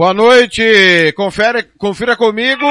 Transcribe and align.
Boa 0.00 0.14
noite, 0.14 1.12
confere, 1.16 1.64
confira 1.76 2.16
comigo. 2.16 2.64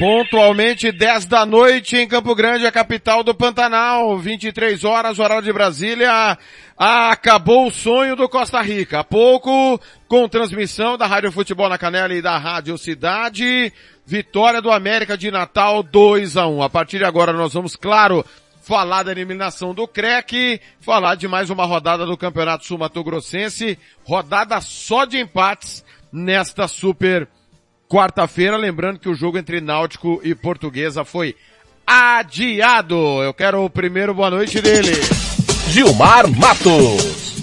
Pontualmente 0.00 0.90
10 0.90 1.26
da 1.26 1.46
noite 1.46 1.96
em 1.96 2.08
Campo 2.08 2.34
Grande, 2.34 2.66
a 2.66 2.72
capital 2.72 3.22
do 3.22 3.32
Pantanal, 3.32 4.18
23 4.18 4.82
horas, 4.82 5.20
horário 5.20 5.44
de 5.44 5.52
Brasília. 5.52 6.36
Acabou 6.76 7.68
o 7.68 7.70
sonho 7.70 8.16
do 8.16 8.28
Costa 8.28 8.60
Rica. 8.62 8.98
Há 8.98 9.04
pouco, 9.04 9.80
com 10.08 10.28
transmissão 10.28 10.98
da 10.98 11.06
Rádio 11.06 11.30
Futebol 11.30 11.68
na 11.68 11.78
Canela 11.78 12.12
e 12.12 12.20
da 12.20 12.36
Rádio 12.36 12.76
Cidade. 12.76 13.72
Vitória 14.04 14.60
do 14.60 14.72
América 14.72 15.16
de 15.16 15.30
Natal 15.30 15.84
2 15.84 16.36
a 16.36 16.48
1. 16.48 16.62
A 16.64 16.68
partir 16.68 16.98
de 16.98 17.04
agora 17.04 17.32
nós 17.32 17.54
vamos, 17.54 17.76
claro, 17.76 18.26
falar 18.70 19.02
da 19.02 19.10
eliminação 19.10 19.74
do 19.74 19.88
CREC, 19.88 20.60
falar 20.80 21.16
de 21.16 21.26
mais 21.26 21.50
uma 21.50 21.64
rodada 21.64 22.06
do 22.06 22.16
Campeonato 22.16 22.64
Sul 22.64 22.78
Mato 22.78 23.02
Grossense, 23.02 23.76
rodada 24.04 24.60
só 24.60 25.04
de 25.04 25.18
empates 25.18 25.84
nesta 26.12 26.68
super 26.68 27.26
quarta-feira, 27.88 28.56
lembrando 28.56 29.00
que 29.00 29.08
o 29.08 29.14
jogo 29.14 29.38
entre 29.38 29.60
Náutico 29.60 30.20
e 30.22 30.36
Portuguesa 30.36 31.04
foi 31.04 31.34
adiado. 31.84 32.94
Eu 33.24 33.34
quero 33.34 33.64
o 33.64 33.68
primeiro 33.68 34.14
boa 34.14 34.30
noite 34.30 34.62
dele. 34.62 34.92
Gilmar 35.70 36.30
Matos. 36.30 37.42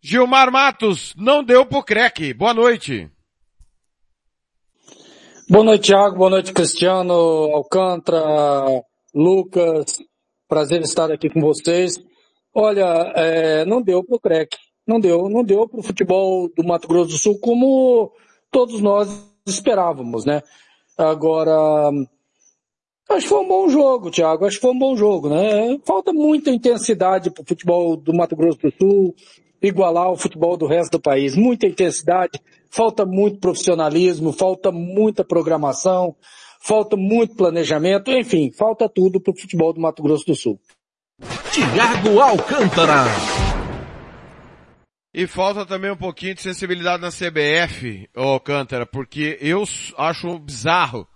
Gilmar 0.00 0.50
Matos, 0.50 1.12
não 1.18 1.44
deu 1.44 1.66
pro 1.66 1.82
CREC. 1.82 2.32
Boa 2.32 2.54
noite. 2.54 3.10
Boa 5.46 5.62
noite, 5.62 5.88
Thiago. 5.88 6.16
Boa 6.16 6.30
noite, 6.30 6.54
Cristiano, 6.54 7.12
Alcântara, 7.12 8.82
Lucas. 9.14 9.98
Prazer 10.48 10.80
estar 10.80 11.12
aqui 11.12 11.28
com 11.28 11.38
vocês. 11.38 12.02
Olha, 12.54 13.12
é, 13.14 13.64
não 13.66 13.82
deu 13.82 14.02
pro 14.02 14.18
CREC. 14.18 14.56
Não 14.86 14.98
deu. 14.98 15.28
Não 15.28 15.44
deu 15.44 15.68
pro 15.68 15.82
futebol 15.82 16.48
do 16.56 16.64
Mato 16.64 16.88
Grosso 16.88 17.10
do 17.10 17.18
Sul 17.18 17.38
como 17.40 18.10
todos 18.50 18.80
nós 18.80 19.08
esperávamos, 19.46 20.24
né? 20.24 20.42
Agora, 20.96 21.90
acho 23.10 23.22
que 23.24 23.28
foi 23.28 23.40
um 23.40 23.48
bom 23.48 23.68
jogo, 23.68 24.10
Thiago. 24.10 24.46
Acho 24.46 24.56
que 24.56 24.62
foi 24.62 24.72
um 24.72 24.78
bom 24.78 24.96
jogo, 24.96 25.28
né? 25.28 25.78
Falta 25.84 26.10
muita 26.10 26.50
intensidade 26.50 27.30
pro 27.30 27.44
futebol 27.44 27.98
do 27.98 28.14
Mato 28.14 28.34
Grosso 28.34 28.60
do 28.60 28.72
Sul 28.78 29.14
igualar 29.66 30.10
o 30.10 30.16
futebol 30.16 30.56
do 30.56 30.66
resto 30.66 30.92
do 30.92 31.00
país. 31.00 31.36
Muita 31.36 31.66
intensidade, 31.66 32.40
falta 32.74 33.06
muito 33.06 33.38
profissionalismo, 33.38 34.32
falta 34.32 34.72
muita 34.72 35.24
programação, 35.24 36.16
falta 36.60 36.96
muito 36.96 37.36
planejamento, 37.36 38.10
enfim, 38.10 38.50
falta 38.50 38.88
tudo 38.88 39.20
para 39.20 39.32
o 39.32 39.38
futebol 39.38 39.72
do 39.72 39.80
Mato 39.80 40.02
Grosso 40.02 40.26
do 40.26 40.34
Sul. 40.34 40.60
Tiago 41.52 42.20
Alcântara. 42.20 43.04
E 45.14 45.28
falta 45.28 45.64
também 45.64 45.92
um 45.92 45.96
pouquinho 45.96 46.34
de 46.34 46.42
sensibilidade 46.42 47.00
na 47.00 47.10
CBF, 47.10 48.10
Alcântara, 48.12 48.84
porque 48.84 49.38
eu 49.40 49.62
acho 49.96 50.36
bizarro, 50.40 51.06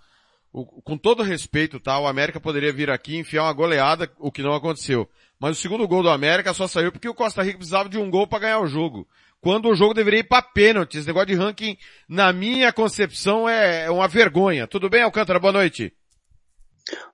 o, 0.53 0.65
com 0.81 0.97
todo 0.97 1.21
respeito, 1.21 1.77
tá? 1.77 1.99
O 1.99 2.07
América 2.07 2.39
poderia 2.39 2.71
vir 2.71 2.89
aqui 2.89 3.15
e 3.15 3.19
enfiar 3.19 3.43
uma 3.43 3.53
goleada, 3.53 4.09
o 4.17 4.31
que 4.31 4.41
não 4.41 4.53
aconteceu. 4.53 5.09
Mas 5.37 5.57
o 5.57 5.61
segundo 5.61 5.85
gol 5.85 6.03
do 6.03 6.09
América 6.09 6.53
só 6.53 6.67
saiu 6.67 6.91
porque 6.91 7.09
o 7.09 7.13
Costa 7.13 7.43
Rica 7.43 7.57
precisava 7.57 7.89
de 7.89 7.97
um 7.97 8.09
gol 8.09 8.25
para 8.27 8.39
ganhar 8.39 8.59
o 8.59 8.67
jogo. 8.67 9.05
Quando 9.41 9.69
o 9.69 9.75
jogo 9.75 9.93
deveria 9.93 10.19
ir 10.19 10.27
para 10.27 10.41
pênalti. 10.41 10.97
Esse 10.97 11.07
negócio 11.07 11.27
de 11.27 11.35
ranking, 11.35 11.77
na 12.09 12.33
minha 12.33 12.73
concepção, 12.73 13.47
é 13.47 13.89
uma 13.89 14.07
vergonha. 14.07 14.67
Tudo 14.67 14.89
bem, 14.89 15.01
Alcântara? 15.01 15.39
Boa 15.39 15.53
noite. 15.53 15.93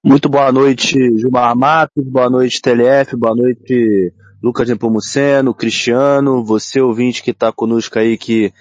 Muito 0.04 0.28
boa 0.28 0.52
noite, 0.52 0.98
Gilmar 1.18 1.56
Matos. 1.56 2.04
Boa 2.08 2.30
noite, 2.30 2.62
TLF. 2.62 3.16
Boa 3.16 3.36
noite, 3.36 4.12
Lucas 4.42 4.68
Nepomuceno, 4.68 5.54
Cristiano. 5.54 6.44
Você 6.44 6.82
ouvinte 6.82 7.22
que 7.22 7.32
está 7.32 7.52
conosco 7.52 8.00
aí 8.00 8.18
que 8.18 8.52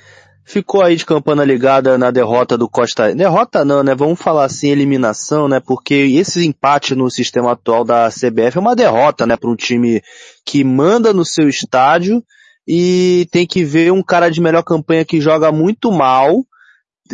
ficou 0.44 0.82
aí 0.82 0.94
de 0.94 1.06
campana 1.06 1.42
ligada 1.42 1.96
na 1.96 2.10
derrota 2.10 2.58
do 2.58 2.69
Costa. 2.69 3.14
Derrota 3.14 3.64
não, 3.64 3.82
né? 3.82 3.94
Vamos 3.94 4.20
falar 4.20 4.44
assim, 4.44 4.69
eliminação, 4.69 5.48
né? 5.48 5.58
Porque 5.58 5.94
esse 5.94 6.46
empate 6.46 6.94
no 6.94 7.10
sistema 7.10 7.52
atual 7.52 7.82
da 7.82 8.10
CBF 8.10 8.58
é 8.58 8.60
uma 8.60 8.76
derrota, 8.76 9.26
né? 9.26 9.36
Para 9.38 9.50
um 9.50 9.56
time 9.56 10.02
que 10.44 10.62
manda 10.62 11.14
no 11.14 11.25
seu 11.25 11.48
estádio 11.48 12.22
e 12.66 13.26
tem 13.30 13.47
que 13.47 13.64
ver 13.64 13.92
um 13.92 14.02
cara 14.02 14.30
de 14.30 14.41
melhor 14.41 14.62
campanha 14.62 15.04
que 15.04 15.20
joga 15.20 15.52
muito 15.52 15.91
mal 15.92 16.44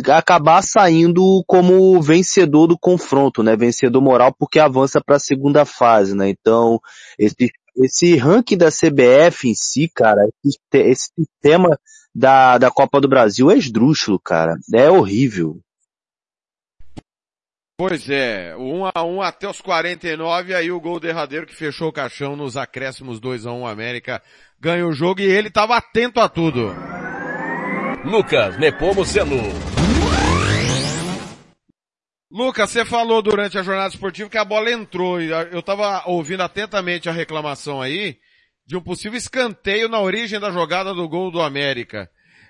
acabar 0.07 0.61
saindo 0.61 1.43
como 1.45 2.01
vencedor 2.01 2.67
do 2.67 2.79
confronto, 2.79 3.43
né? 3.43 3.55
Vencedor 3.55 4.01
moral 4.01 4.33
porque 4.33 4.59
avança 4.59 5.01
para 5.01 5.17
a 5.17 5.19
segunda 5.19 5.65
fase, 5.65 6.15
né? 6.15 6.29
Então, 6.29 6.79
esse, 7.19 7.51
esse 7.75 8.15
ranking 8.15 8.57
da 8.57 8.69
CBF 8.69 9.49
em 9.49 9.53
si, 9.53 9.91
cara, 9.93 10.21
esse, 10.45 10.57
esse 10.73 11.11
sistema 11.19 11.77
da, 12.15 12.57
da 12.57 12.71
Copa 12.71 13.01
do 13.01 13.09
Brasil 13.09 13.51
é 13.51 13.57
esdrúxulo, 13.57 14.19
cara. 14.19 14.55
É 14.73 14.89
horrível. 14.89 15.59
Pois 17.77 18.07
é, 18.11 18.55
1 18.55 18.61
um 18.61 18.85
a 18.85 19.03
1 19.03 19.15
um 19.15 19.21
até 19.23 19.49
os 19.49 19.59
49, 19.59 20.53
aí 20.53 20.71
o 20.71 20.79
gol 20.79 20.99
derradeiro 20.99 21.47
que 21.47 21.55
fechou 21.55 21.89
o 21.89 21.91
caixão 21.91 22.35
nos 22.35 22.55
acréscimos 22.55 23.19
2 23.19 23.47
a 23.47 23.51
1 23.51 23.65
América 23.65 24.21
ganha 24.61 24.85
o 24.85 24.93
jogo 24.93 25.21
e 25.21 25.25
ele 25.25 25.47
estava 25.47 25.75
atento 25.75 26.19
a 26.19 26.29
tudo. 26.29 26.75
Lucas 28.05 28.57
Nepomuceno. 28.59 29.41
Lucas, 32.31 32.69
você 32.69 32.85
falou 32.85 33.21
durante 33.21 33.57
a 33.57 33.63
jornada 33.63 33.93
esportiva 33.93 34.29
que 34.29 34.37
a 34.37 34.45
bola 34.45 34.71
entrou 34.71 35.19
e 35.19 35.29
eu 35.29 35.59
estava 35.59 36.03
ouvindo 36.05 36.41
atentamente 36.41 37.09
a 37.09 37.11
reclamação 37.11 37.81
aí 37.81 38.17
de 38.65 38.77
um 38.77 38.81
possível 38.81 39.17
escanteio 39.17 39.89
na 39.89 39.99
origem 39.99 40.39
da 40.39 40.51
jogada 40.51 40.93
do 40.93 41.09
gol 41.09 41.31
do 41.31 41.41
América. 41.41 42.09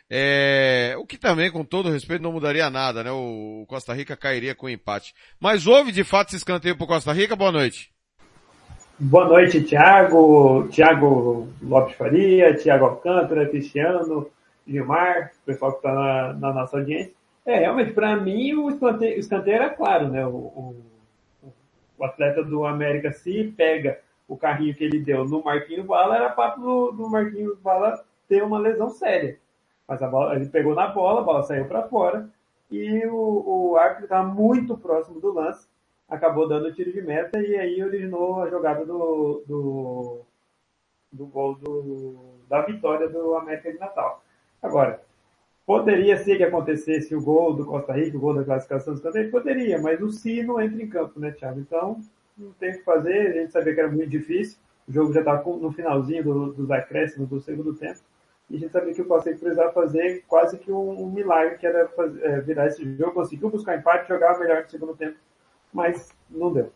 É, 0.09 0.93
o 0.99 1.05
que 1.05 1.17
também, 1.17 1.49
com 1.49 1.63
todo 1.63 1.89
respeito, 1.89 2.21
não 2.21 2.33
mudaria 2.33 2.69
nada, 2.69 3.01
né? 3.01 3.11
O 3.11 3.65
Costa 3.67 3.93
Rica 3.93 4.17
cairia 4.17 4.53
com 4.53 4.69
empate. 4.69 5.13
Mas 5.39 5.65
houve 5.65 5.91
de 5.91 6.03
fato 6.03 6.27
esse 6.27 6.37
escanteio 6.37 6.77
para 6.77 6.85
Costa 6.85 7.13
Rica? 7.13 7.35
Boa 7.35 7.51
noite. 7.51 7.90
Boa 9.03 9.27
noite, 9.27 9.63
Thiago, 9.63 10.67
Thiago 10.67 11.47
Lopes 11.59 11.95
Faria, 11.95 12.55
Thiago 12.55 12.85
Alcântara, 12.85 13.49
Cristiano, 13.49 14.29
Gilmar, 14.67 15.31
o 15.41 15.45
pessoal 15.47 15.71
que 15.71 15.77
está 15.77 15.91
na, 15.91 16.33
na, 16.33 16.53
nossa 16.53 16.77
audiência. 16.77 17.11
É, 17.43 17.61
realmente, 17.61 17.93
para 17.93 18.15
mim, 18.15 18.53
o 18.53 18.69
escanteio, 18.69 19.17
o 19.17 19.19
escanteio 19.19 19.55
era 19.55 19.71
claro, 19.71 20.07
né? 20.07 20.23
O, 20.23 20.29
o, 20.29 20.75
o, 21.97 22.05
atleta 22.05 22.43
do 22.43 22.63
América 22.63 23.11
se 23.11 23.51
pega 23.57 23.99
o 24.27 24.37
carrinho 24.37 24.75
que 24.75 24.83
ele 24.83 24.99
deu 24.99 25.25
no 25.25 25.43
Marquinhos 25.43 25.87
Bala, 25.87 26.17
era 26.17 26.29
papo 26.29 26.61
do, 26.61 26.91
do 26.91 27.09
Marquinhos 27.09 27.57
Bala 27.57 28.05
ter 28.29 28.43
uma 28.43 28.59
lesão 28.59 28.91
séria. 28.91 29.35
Mas 29.87 30.03
a 30.03 30.07
bola, 30.07 30.35
ele 30.35 30.45
pegou 30.45 30.75
na 30.75 30.85
bola, 30.85 31.21
a 31.21 31.23
bola 31.23 31.41
saiu 31.41 31.65
para 31.65 31.87
fora, 31.87 32.29
e 32.69 33.03
o, 33.07 33.71
o 33.71 33.77
árbitro 33.77 34.03
estava 34.03 34.27
muito 34.27 34.77
próximo 34.77 35.19
do 35.19 35.33
lance, 35.33 35.67
acabou 36.11 36.45
dando 36.45 36.67
o 36.67 36.73
tiro 36.73 36.91
de 36.91 37.01
meta 37.01 37.41
e 37.41 37.55
aí 37.55 37.81
originou 37.81 38.43
a 38.43 38.49
jogada 38.49 38.85
do, 38.85 39.41
do, 39.47 40.21
do 41.09 41.25
gol 41.25 41.55
do, 41.55 42.35
da 42.49 42.61
vitória 42.63 43.07
do 43.07 43.33
América 43.35 43.71
de 43.71 43.79
Natal. 43.79 44.21
Agora, 44.61 45.01
poderia 45.65 46.17
ser 46.17 46.35
que 46.35 46.43
acontecesse 46.43 47.15
o 47.15 47.21
gol 47.21 47.53
do 47.53 47.65
Costa 47.65 47.93
Rica, 47.93 48.17
o 48.17 48.19
gol 48.19 48.33
da 48.35 48.43
classificação 48.43 48.93
do 48.93 49.01
Costa 49.01 49.19
Rica? 49.19 49.31
Poderia, 49.31 49.81
mas 49.81 50.01
o 50.01 50.11
sino 50.11 50.59
entra 50.59 50.83
em 50.83 50.89
campo, 50.89 51.17
né, 51.17 51.31
Thiago? 51.31 51.61
Então, 51.61 52.01
não 52.37 52.51
tem 52.53 52.71
o 52.71 52.77
que 52.77 52.83
fazer, 52.83 53.27
a 53.27 53.33
gente 53.33 53.53
sabia 53.53 53.73
que 53.73 53.79
era 53.79 53.89
muito 53.89 54.09
difícil, 54.09 54.59
o 54.85 54.91
jogo 54.91 55.13
já 55.13 55.21
estava 55.21 55.41
no 55.49 55.71
finalzinho 55.71 56.23
do, 56.25 56.53
dos 56.53 56.69
acréscimos 56.69 57.29
do 57.29 57.39
segundo 57.39 57.73
tempo, 57.73 58.01
e 58.49 58.57
a 58.57 58.59
gente 58.59 58.71
sabia 58.73 58.93
que 58.93 59.01
o 59.01 59.05
Costa 59.05 59.29
Rica 59.29 59.39
precisava 59.39 59.71
fazer 59.71 60.25
quase 60.27 60.57
que 60.57 60.73
um, 60.73 61.03
um 61.03 61.09
milagre, 61.09 61.57
que 61.57 61.65
era 61.65 61.87
fazer, 61.87 62.21
é, 62.25 62.41
virar 62.41 62.67
esse 62.67 62.83
jogo, 62.97 63.13
conseguiu 63.13 63.49
buscar 63.49 63.77
empate, 63.77 64.09
jogar 64.09 64.37
melhor 64.37 64.63
no 64.63 64.69
segundo 64.69 64.93
tempo, 64.93 65.15
mas 65.73 66.09
não 66.29 66.51
deu. 66.51 66.71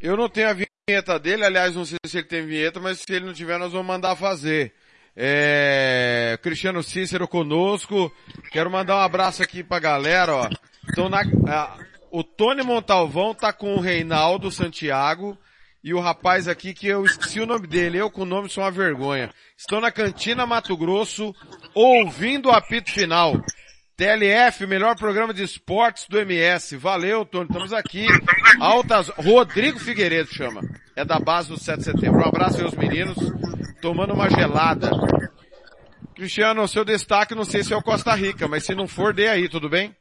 Eu 0.00 0.16
não 0.16 0.28
tenho 0.28 0.48
a 0.48 0.52
vinheta 0.52 1.18
dele, 1.18 1.44
aliás, 1.44 1.74
não 1.74 1.84
sei 1.84 1.98
se 2.06 2.18
ele 2.18 2.26
tem 2.26 2.46
vinheta, 2.46 2.80
mas 2.80 2.98
se 2.98 3.12
ele 3.12 3.26
não 3.26 3.32
tiver, 3.32 3.58
nós 3.58 3.72
vamos 3.72 3.86
mandar 3.86 4.16
fazer. 4.16 4.72
É, 5.16 6.38
Cristiano 6.42 6.82
Cícero 6.82 7.28
conosco. 7.28 8.12
Quero 8.50 8.70
mandar 8.70 8.96
um 8.96 9.00
abraço 9.00 9.42
aqui 9.42 9.62
pra 9.62 9.78
galera, 9.78 10.34
ó. 10.34 10.48
Então, 10.90 11.08
na, 11.08 11.22
o 12.10 12.22
Tony 12.22 12.62
Montalvão 12.62 13.34
tá 13.34 13.52
com 13.52 13.74
o 13.74 13.80
Reinaldo 13.80 14.50
Santiago 14.50 15.38
e 15.82 15.92
o 15.92 16.00
rapaz 16.00 16.48
aqui 16.48 16.72
que 16.72 16.86
eu 16.86 17.04
esqueci 17.04 17.40
o 17.40 17.46
nome 17.46 17.66
dele, 17.66 17.98
eu 17.98 18.10
com 18.10 18.22
o 18.22 18.26
nome 18.26 18.48
sou 18.48 18.64
uma 18.64 18.70
vergonha. 18.70 19.30
Estou 19.56 19.80
na 19.80 19.92
Cantina 19.92 20.46
Mato 20.46 20.76
Grosso, 20.76 21.34
ouvindo 21.74 22.48
o 22.48 22.52
apito 22.52 22.90
final. 22.90 23.34
TLF, 23.96 24.66
melhor 24.66 24.96
programa 24.96 25.32
de 25.32 25.44
esportes 25.44 26.08
do 26.08 26.18
MS. 26.18 26.76
Valeu, 26.76 27.24
Tony, 27.24 27.46
estamos 27.46 27.72
aqui. 27.72 28.06
Altas, 28.60 29.08
Rodrigo 29.10 29.78
Figueiredo 29.78 30.34
chama. 30.34 30.62
É 30.96 31.04
da 31.04 31.20
base 31.20 31.50
do 31.50 31.58
7 31.58 31.78
de 31.78 31.84
setembro. 31.84 32.20
Um 32.20 32.28
abraço 32.28 32.60
aos 32.64 32.74
meninos, 32.74 33.16
tomando 33.80 34.12
uma 34.12 34.28
gelada. 34.28 34.90
Cristiano, 36.12 36.66
seu 36.66 36.84
destaque 36.84 37.36
não 37.36 37.44
sei 37.44 37.62
se 37.62 37.72
é 37.72 37.76
o 37.76 37.82
Costa 37.82 38.12
Rica, 38.14 38.48
mas 38.48 38.64
se 38.64 38.74
não 38.74 38.88
for, 38.88 39.14
dê 39.14 39.28
aí, 39.28 39.48
tudo 39.48 39.68
bem? 39.68 39.94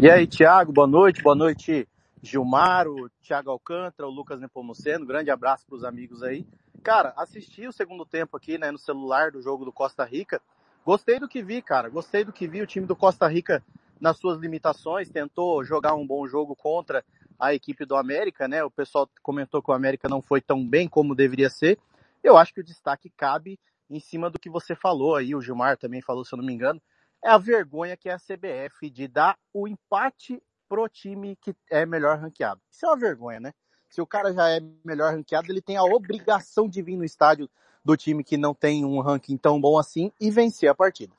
E 0.00 0.10
aí, 0.10 0.26
Thiago, 0.26 0.72
boa 0.72 0.86
noite, 0.86 1.22
boa 1.22 1.36
noite, 1.36 1.88
Gilmar, 2.22 2.88
o 2.88 3.08
Thiago 3.22 3.50
Alcântara, 3.50 4.08
o 4.08 4.12
Lucas 4.12 4.40
Nepomuceno, 4.40 5.06
grande 5.06 5.30
abraço 5.30 5.64
para 5.66 5.76
os 5.76 5.84
amigos 5.84 6.24
aí. 6.24 6.44
Cara, 6.82 7.12
assisti 7.16 7.66
o 7.66 7.72
segundo 7.72 8.04
tempo 8.04 8.36
aqui, 8.36 8.58
né, 8.58 8.70
no 8.70 8.78
celular 8.78 9.30
do 9.30 9.40
jogo 9.40 9.64
do 9.64 9.72
Costa 9.72 10.04
Rica. 10.04 10.40
Gostei 10.88 11.20
do 11.20 11.28
que 11.28 11.42
vi, 11.42 11.60
cara, 11.60 11.90
gostei 11.90 12.24
do 12.24 12.32
que 12.32 12.48
vi. 12.48 12.62
O 12.62 12.66
time 12.66 12.86
do 12.86 12.96
Costa 12.96 13.28
Rica, 13.28 13.62
nas 14.00 14.16
suas 14.16 14.38
limitações, 14.38 15.10
tentou 15.10 15.62
jogar 15.62 15.94
um 15.94 16.06
bom 16.06 16.26
jogo 16.26 16.56
contra 16.56 17.04
a 17.38 17.52
equipe 17.52 17.84
do 17.84 17.94
América, 17.94 18.48
né? 18.48 18.64
O 18.64 18.70
pessoal 18.70 19.06
comentou 19.22 19.62
que 19.62 19.70
o 19.70 19.74
América 19.74 20.08
não 20.08 20.22
foi 20.22 20.40
tão 20.40 20.66
bem 20.66 20.88
como 20.88 21.14
deveria 21.14 21.50
ser. 21.50 21.78
Eu 22.24 22.38
acho 22.38 22.54
que 22.54 22.62
o 22.62 22.64
destaque 22.64 23.10
cabe 23.10 23.60
em 23.90 24.00
cima 24.00 24.30
do 24.30 24.38
que 24.38 24.48
você 24.48 24.74
falou 24.74 25.14
aí, 25.14 25.34
o 25.34 25.42
Gilmar 25.42 25.76
também 25.76 26.00
falou, 26.00 26.24
se 26.24 26.32
eu 26.34 26.38
não 26.38 26.44
me 26.46 26.54
engano, 26.54 26.80
é 27.22 27.28
a 27.28 27.36
vergonha 27.36 27.94
que 27.94 28.08
é 28.08 28.14
a 28.14 28.18
CBF 28.18 28.88
de 28.88 29.06
dar 29.06 29.36
o 29.52 29.68
empate 29.68 30.42
pro 30.70 30.88
time 30.88 31.36
que 31.36 31.54
é 31.70 31.84
melhor 31.84 32.16
ranqueado. 32.16 32.62
Isso 32.70 32.86
é 32.86 32.88
uma 32.88 32.96
vergonha, 32.96 33.40
né? 33.40 33.52
Se 33.90 34.00
o 34.00 34.06
cara 34.06 34.32
já 34.32 34.48
é 34.48 34.60
melhor 34.82 35.12
ranqueado, 35.12 35.52
ele 35.52 35.60
tem 35.60 35.76
a 35.76 35.84
obrigação 35.84 36.66
de 36.66 36.80
vir 36.80 36.96
no 36.96 37.04
estádio 37.04 37.46
do 37.84 37.96
time 37.96 38.24
que 38.24 38.36
não 38.36 38.54
tem 38.54 38.84
um 38.84 39.00
ranking 39.00 39.36
tão 39.36 39.60
bom 39.60 39.78
assim 39.78 40.12
e 40.20 40.30
vencer 40.30 40.68
a 40.68 40.74
partida. 40.74 41.12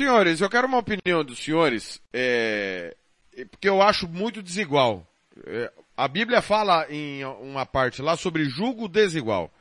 Senhores, 0.00 0.40
eu 0.40 0.48
quero 0.48 0.68
uma 0.68 0.78
opinião 0.78 1.24
dos 1.24 1.38
senhores, 1.42 2.00
é, 2.12 2.96
porque 3.50 3.68
eu 3.68 3.82
acho 3.82 4.06
muito 4.06 4.40
desigual. 4.42 5.04
É, 5.44 5.72
a 5.96 6.06
Bíblia 6.06 6.40
fala 6.40 6.86
em 6.88 7.24
uma 7.24 7.66
parte 7.66 8.00
lá 8.00 8.16
sobre 8.16 8.44
julgo 8.44 8.88
desigual. 8.88 9.52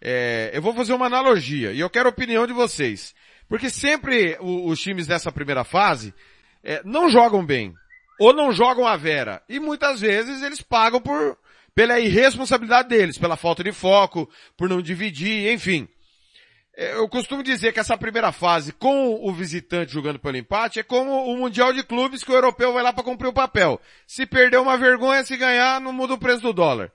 É, 0.00 0.50
eu 0.54 0.62
vou 0.62 0.74
fazer 0.74 0.92
uma 0.92 1.06
analogia 1.06 1.72
e 1.72 1.80
eu 1.80 1.90
quero 1.90 2.08
a 2.08 2.12
opinião 2.12 2.46
de 2.46 2.52
vocês. 2.52 3.14
Porque 3.48 3.68
sempre 3.68 4.38
os 4.40 4.80
times 4.80 5.06
dessa 5.06 5.30
primeira 5.30 5.64
fase 5.64 6.14
é, 6.62 6.80
não 6.84 7.10
jogam 7.10 7.44
bem. 7.44 7.74
Ou 8.18 8.32
não 8.32 8.52
jogam 8.52 8.86
a 8.86 8.96
vera. 8.96 9.42
E 9.48 9.58
muitas 9.58 10.00
vezes 10.00 10.42
eles 10.42 10.62
pagam 10.62 11.00
por, 11.00 11.36
pela 11.74 11.98
irresponsabilidade 11.98 12.88
deles, 12.88 13.18
pela 13.18 13.36
falta 13.36 13.64
de 13.64 13.72
foco, 13.72 14.28
por 14.56 14.68
não 14.68 14.82
dividir, 14.82 15.52
enfim. 15.52 15.88
É, 16.74 16.94
eu 16.94 17.08
costumo 17.08 17.42
dizer 17.42 17.72
que 17.72 17.80
essa 17.80 17.98
primeira 17.98 18.32
fase, 18.32 18.72
com 18.72 19.14
o 19.14 19.32
visitante 19.32 19.92
jogando 19.92 20.18
pelo 20.18 20.36
empate, 20.36 20.80
é 20.80 20.82
como 20.82 21.26
o 21.26 21.36
Mundial 21.36 21.72
de 21.72 21.82
Clubes 21.82 22.24
que 22.24 22.30
o 22.30 22.34
europeu 22.34 22.72
vai 22.72 22.82
lá 22.82 22.92
para 22.92 23.04
cumprir 23.04 23.28
o 23.28 23.32
papel. 23.32 23.80
Se 24.06 24.24
perder 24.24 24.58
uma 24.58 24.76
vergonha, 24.76 25.24
se 25.24 25.36
ganhar, 25.36 25.80
não 25.80 25.92
muda 25.92 26.14
o 26.14 26.18
preço 26.18 26.40
do 26.40 26.52
dólar. 26.52 26.90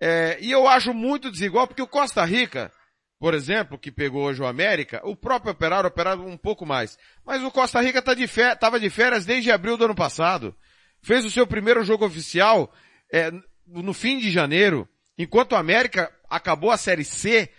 É, 0.00 0.38
e 0.40 0.50
eu 0.50 0.68
acho 0.68 0.94
muito 0.94 1.30
desigual, 1.30 1.66
porque 1.66 1.82
o 1.82 1.86
Costa 1.86 2.24
Rica, 2.24 2.72
por 3.18 3.34
exemplo, 3.34 3.78
que 3.78 3.90
pegou 3.90 4.24
hoje 4.24 4.40
o 4.40 4.46
América, 4.46 5.00
o 5.04 5.16
próprio 5.16 5.52
Operário 5.52 5.88
operava 5.88 6.22
um 6.22 6.36
pouco 6.36 6.64
mais. 6.64 6.96
Mas 7.24 7.42
o 7.42 7.50
Costa 7.50 7.80
Rica 7.80 8.00
tá 8.00 8.14
de 8.14 8.28
férias, 8.28 8.58
tava 8.58 8.78
de 8.78 8.90
férias 8.90 9.24
desde 9.24 9.50
abril 9.50 9.76
do 9.76 9.84
ano 9.84 9.94
passado. 9.96 10.54
Fez 11.02 11.24
o 11.24 11.30
seu 11.30 11.44
primeiro 11.44 11.82
jogo 11.82 12.04
oficial 12.06 12.72
é, 13.12 13.32
no 13.66 13.92
fim 13.92 14.18
de 14.18 14.30
janeiro, 14.30 14.88
enquanto 15.16 15.52
o 15.52 15.56
América 15.56 16.12
acabou 16.28 16.70
a 16.70 16.76
Série 16.76 17.04
C 17.04 17.50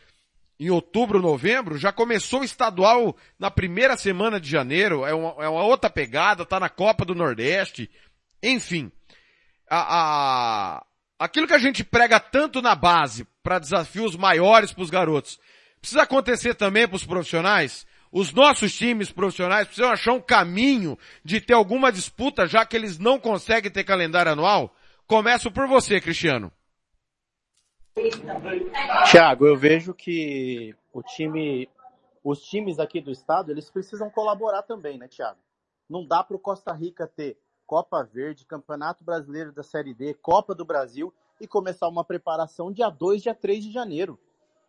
em 0.59 0.69
outubro, 0.69 1.21
novembro, 1.21 1.77
já 1.77 1.91
começou 1.91 2.41
o 2.41 2.45
estadual 2.45 3.15
na 3.37 3.51
primeira 3.51 3.97
semana 3.97 4.39
de 4.39 4.49
janeiro, 4.49 5.05
é 5.05 5.13
uma, 5.13 5.43
é 5.43 5.49
uma 5.49 5.63
outra 5.63 5.89
pegada, 5.89 6.45
tá 6.45 6.59
na 6.59 6.69
Copa 6.69 7.03
do 7.03 7.15
Nordeste, 7.15 7.89
enfim. 8.41 8.91
A, 9.69 10.77
a, 10.77 10.85
aquilo 11.19 11.47
que 11.47 11.53
a 11.53 11.59
gente 11.59 11.83
prega 11.83 12.19
tanto 12.19 12.61
na 12.61 12.75
base 12.75 13.27
para 13.41 13.59
desafios 13.59 14.15
maiores 14.15 14.71
para 14.71 14.83
os 14.83 14.89
garotos, 14.89 15.39
precisa 15.81 16.03
acontecer 16.03 16.53
também 16.53 16.87
para 16.87 16.95
os 16.95 17.05
profissionais? 17.05 17.85
Os 18.11 18.31
nossos 18.31 18.73
times 18.73 19.11
profissionais 19.11 19.65
precisam 19.67 19.91
achar 19.91 20.13
um 20.13 20.21
caminho 20.21 20.97
de 21.25 21.41
ter 21.41 21.53
alguma 21.53 21.91
disputa, 21.91 22.47
já 22.47 22.63
que 22.63 22.75
eles 22.75 22.99
não 22.99 23.19
conseguem 23.19 23.71
ter 23.71 23.83
calendário 23.83 24.31
anual? 24.31 24.73
Começo 25.07 25.51
por 25.51 25.67
você, 25.67 25.99
Cristiano. 25.99 26.51
Tiago, 29.11 29.45
eu 29.45 29.55
vejo 29.55 29.93
que 29.93 30.75
o 30.91 31.03
time, 31.03 31.69
os 32.23 32.41
times 32.41 32.79
aqui 32.79 32.99
do 32.99 33.11
estado, 33.11 33.51
eles 33.51 33.69
precisam 33.69 34.09
colaborar 34.09 34.63
também, 34.63 34.97
né, 34.97 35.07
Tiago? 35.07 35.39
Não 35.89 36.05
dá 36.05 36.23
para 36.23 36.35
o 36.35 36.39
Costa 36.39 36.71
Rica 36.73 37.05
ter 37.05 37.37
Copa 37.67 38.03
Verde, 38.03 38.45
Campeonato 38.45 39.03
Brasileiro 39.03 39.51
da 39.51 39.63
Série 39.63 39.93
D, 39.93 40.13
Copa 40.15 40.55
do 40.55 40.65
Brasil 40.65 41.13
e 41.39 41.47
começar 41.47 41.87
uma 41.87 42.03
preparação 42.03 42.71
dia 42.71 42.89
2, 42.89 43.21
dia 43.21 43.35
3 43.35 43.63
de 43.63 43.71
janeiro. 43.71 44.19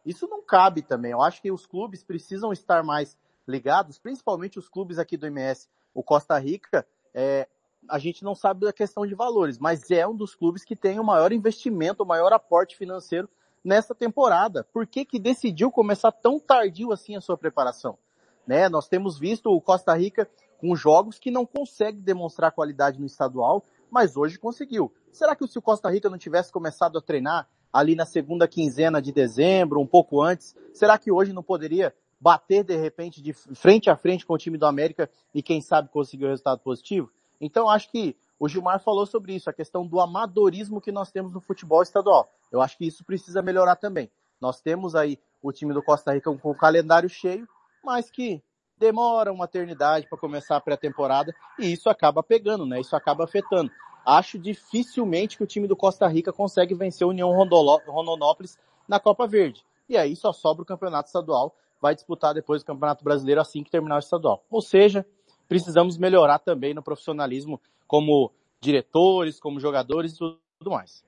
Isso 0.04 0.26
não 0.28 0.42
cabe 0.42 0.82
também. 0.82 1.12
Eu 1.12 1.22
acho 1.22 1.40
que 1.40 1.50
os 1.50 1.64
clubes 1.64 2.02
precisam 2.02 2.52
estar 2.52 2.82
mais 2.82 3.16
ligados, 3.46 3.98
principalmente 3.98 4.58
os 4.58 4.68
clubes 4.68 4.98
aqui 4.98 5.16
do 5.16 5.26
MS. 5.26 5.68
O 5.94 6.02
Costa 6.02 6.38
Rica, 6.38 6.86
é, 7.14 7.48
a 7.88 7.98
gente 7.98 8.24
não 8.24 8.34
sabe 8.34 8.60
da 8.66 8.72
questão 8.72 9.06
de 9.06 9.14
valores, 9.14 9.58
mas 9.58 9.90
é 9.90 10.06
um 10.06 10.14
dos 10.14 10.34
clubes 10.34 10.64
que 10.64 10.76
tem 10.76 10.98
o 10.98 11.04
maior 11.04 11.32
investimento, 11.32 12.02
o 12.02 12.06
maior 12.06 12.32
aporte 12.32 12.76
financeiro 12.76 13.28
nessa 13.64 13.94
temporada. 13.94 14.66
Por 14.72 14.86
que, 14.86 15.04
que 15.04 15.18
decidiu 15.18 15.70
começar 15.70 16.12
tão 16.12 16.38
tardio 16.38 16.92
assim 16.92 17.16
a 17.16 17.20
sua 17.20 17.36
preparação? 17.36 17.98
Né? 18.46 18.68
Nós 18.68 18.88
temos 18.88 19.18
visto 19.18 19.50
o 19.50 19.60
Costa 19.60 19.94
Rica 19.94 20.28
com 20.58 20.74
jogos 20.76 21.18
que 21.18 21.30
não 21.30 21.46
consegue 21.46 22.00
demonstrar 22.00 22.52
qualidade 22.52 22.98
no 22.98 23.06
estadual, 23.06 23.64
mas 23.90 24.16
hoje 24.16 24.38
conseguiu. 24.38 24.92
Será 25.12 25.34
que 25.36 25.46
se 25.46 25.58
o 25.58 25.62
Costa 25.62 25.90
Rica 25.90 26.10
não 26.10 26.18
tivesse 26.18 26.52
começado 26.52 26.98
a 26.98 27.02
treinar 27.02 27.48
ali 27.72 27.94
na 27.94 28.06
segunda 28.06 28.46
quinzena 28.46 29.00
de 29.02 29.12
dezembro, 29.12 29.80
um 29.80 29.86
pouco 29.86 30.22
antes, 30.22 30.54
será 30.72 30.96
que 30.96 31.10
hoje 31.10 31.32
não 31.32 31.42
poderia 31.42 31.94
bater 32.20 32.64
de 32.64 32.76
repente 32.76 33.20
de 33.20 33.32
frente 33.32 33.90
a 33.90 33.96
frente 33.96 34.24
com 34.24 34.32
o 34.32 34.38
time 34.38 34.56
do 34.56 34.64
América 34.64 35.10
e 35.34 35.42
quem 35.42 35.60
sabe 35.60 35.88
conseguir 35.88 36.24
o 36.24 36.26
um 36.28 36.30
resultado 36.30 36.60
positivo? 36.60 37.10
Então 37.44 37.68
acho 37.68 37.90
que 37.90 38.16
o 38.38 38.48
Gilmar 38.48 38.80
falou 38.80 39.06
sobre 39.06 39.34
isso, 39.34 39.48
a 39.48 39.52
questão 39.52 39.86
do 39.86 40.00
amadorismo 40.00 40.80
que 40.80 40.90
nós 40.90 41.10
temos 41.10 41.32
no 41.32 41.40
futebol 41.40 41.82
estadual. 41.82 42.28
Eu 42.50 42.60
acho 42.60 42.76
que 42.76 42.86
isso 42.86 43.04
precisa 43.04 43.42
melhorar 43.42 43.76
também. 43.76 44.10
Nós 44.40 44.60
temos 44.60 44.94
aí 44.94 45.18
o 45.42 45.52
time 45.52 45.72
do 45.72 45.82
Costa 45.82 46.12
Rica 46.12 46.34
com 46.36 46.50
o 46.50 46.54
calendário 46.54 47.08
cheio, 47.08 47.48
mas 47.82 48.10
que 48.10 48.42
demora 48.76 49.32
uma 49.32 49.44
eternidade 49.44 50.08
para 50.08 50.18
começar 50.18 50.56
a 50.56 50.60
pré-temporada 50.60 51.34
e 51.58 51.72
isso 51.72 51.88
acaba 51.88 52.22
pegando, 52.22 52.66
né? 52.66 52.80
Isso 52.80 52.96
acaba 52.96 53.24
afetando. 53.24 53.70
Acho 54.04 54.38
dificilmente 54.38 55.36
que 55.36 55.44
o 55.44 55.46
time 55.46 55.68
do 55.68 55.76
Costa 55.76 56.06
Rica 56.08 56.32
consegue 56.32 56.74
vencer 56.74 57.06
o 57.06 57.10
União 57.10 57.30
Rondonópolis 57.30 58.58
na 58.88 58.98
Copa 58.98 59.26
Verde. 59.26 59.64
E 59.88 59.96
aí 59.96 60.16
só 60.16 60.32
sobra 60.32 60.62
o 60.62 60.66
campeonato 60.66 61.08
estadual, 61.08 61.54
vai 61.80 61.94
disputar 61.94 62.34
depois 62.34 62.62
o 62.62 62.66
Campeonato 62.66 63.04
Brasileiro 63.04 63.40
assim 63.40 63.62
que 63.62 63.70
terminar 63.70 63.96
o 63.96 64.00
estadual. 64.00 64.42
Ou 64.50 64.60
seja, 64.60 65.06
precisamos 65.48 65.98
melhorar 65.98 66.38
também 66.38 66.74
no 66.74 66.82
profissionalismo 66.82 67.60
como 67.86 68.32
diretores, 68.60 69.38
como 69.38 69.60
jogadores 69.60 70.14
e 70.14 70.18
tudo 70.18 70.70
mais. 70.70 71.04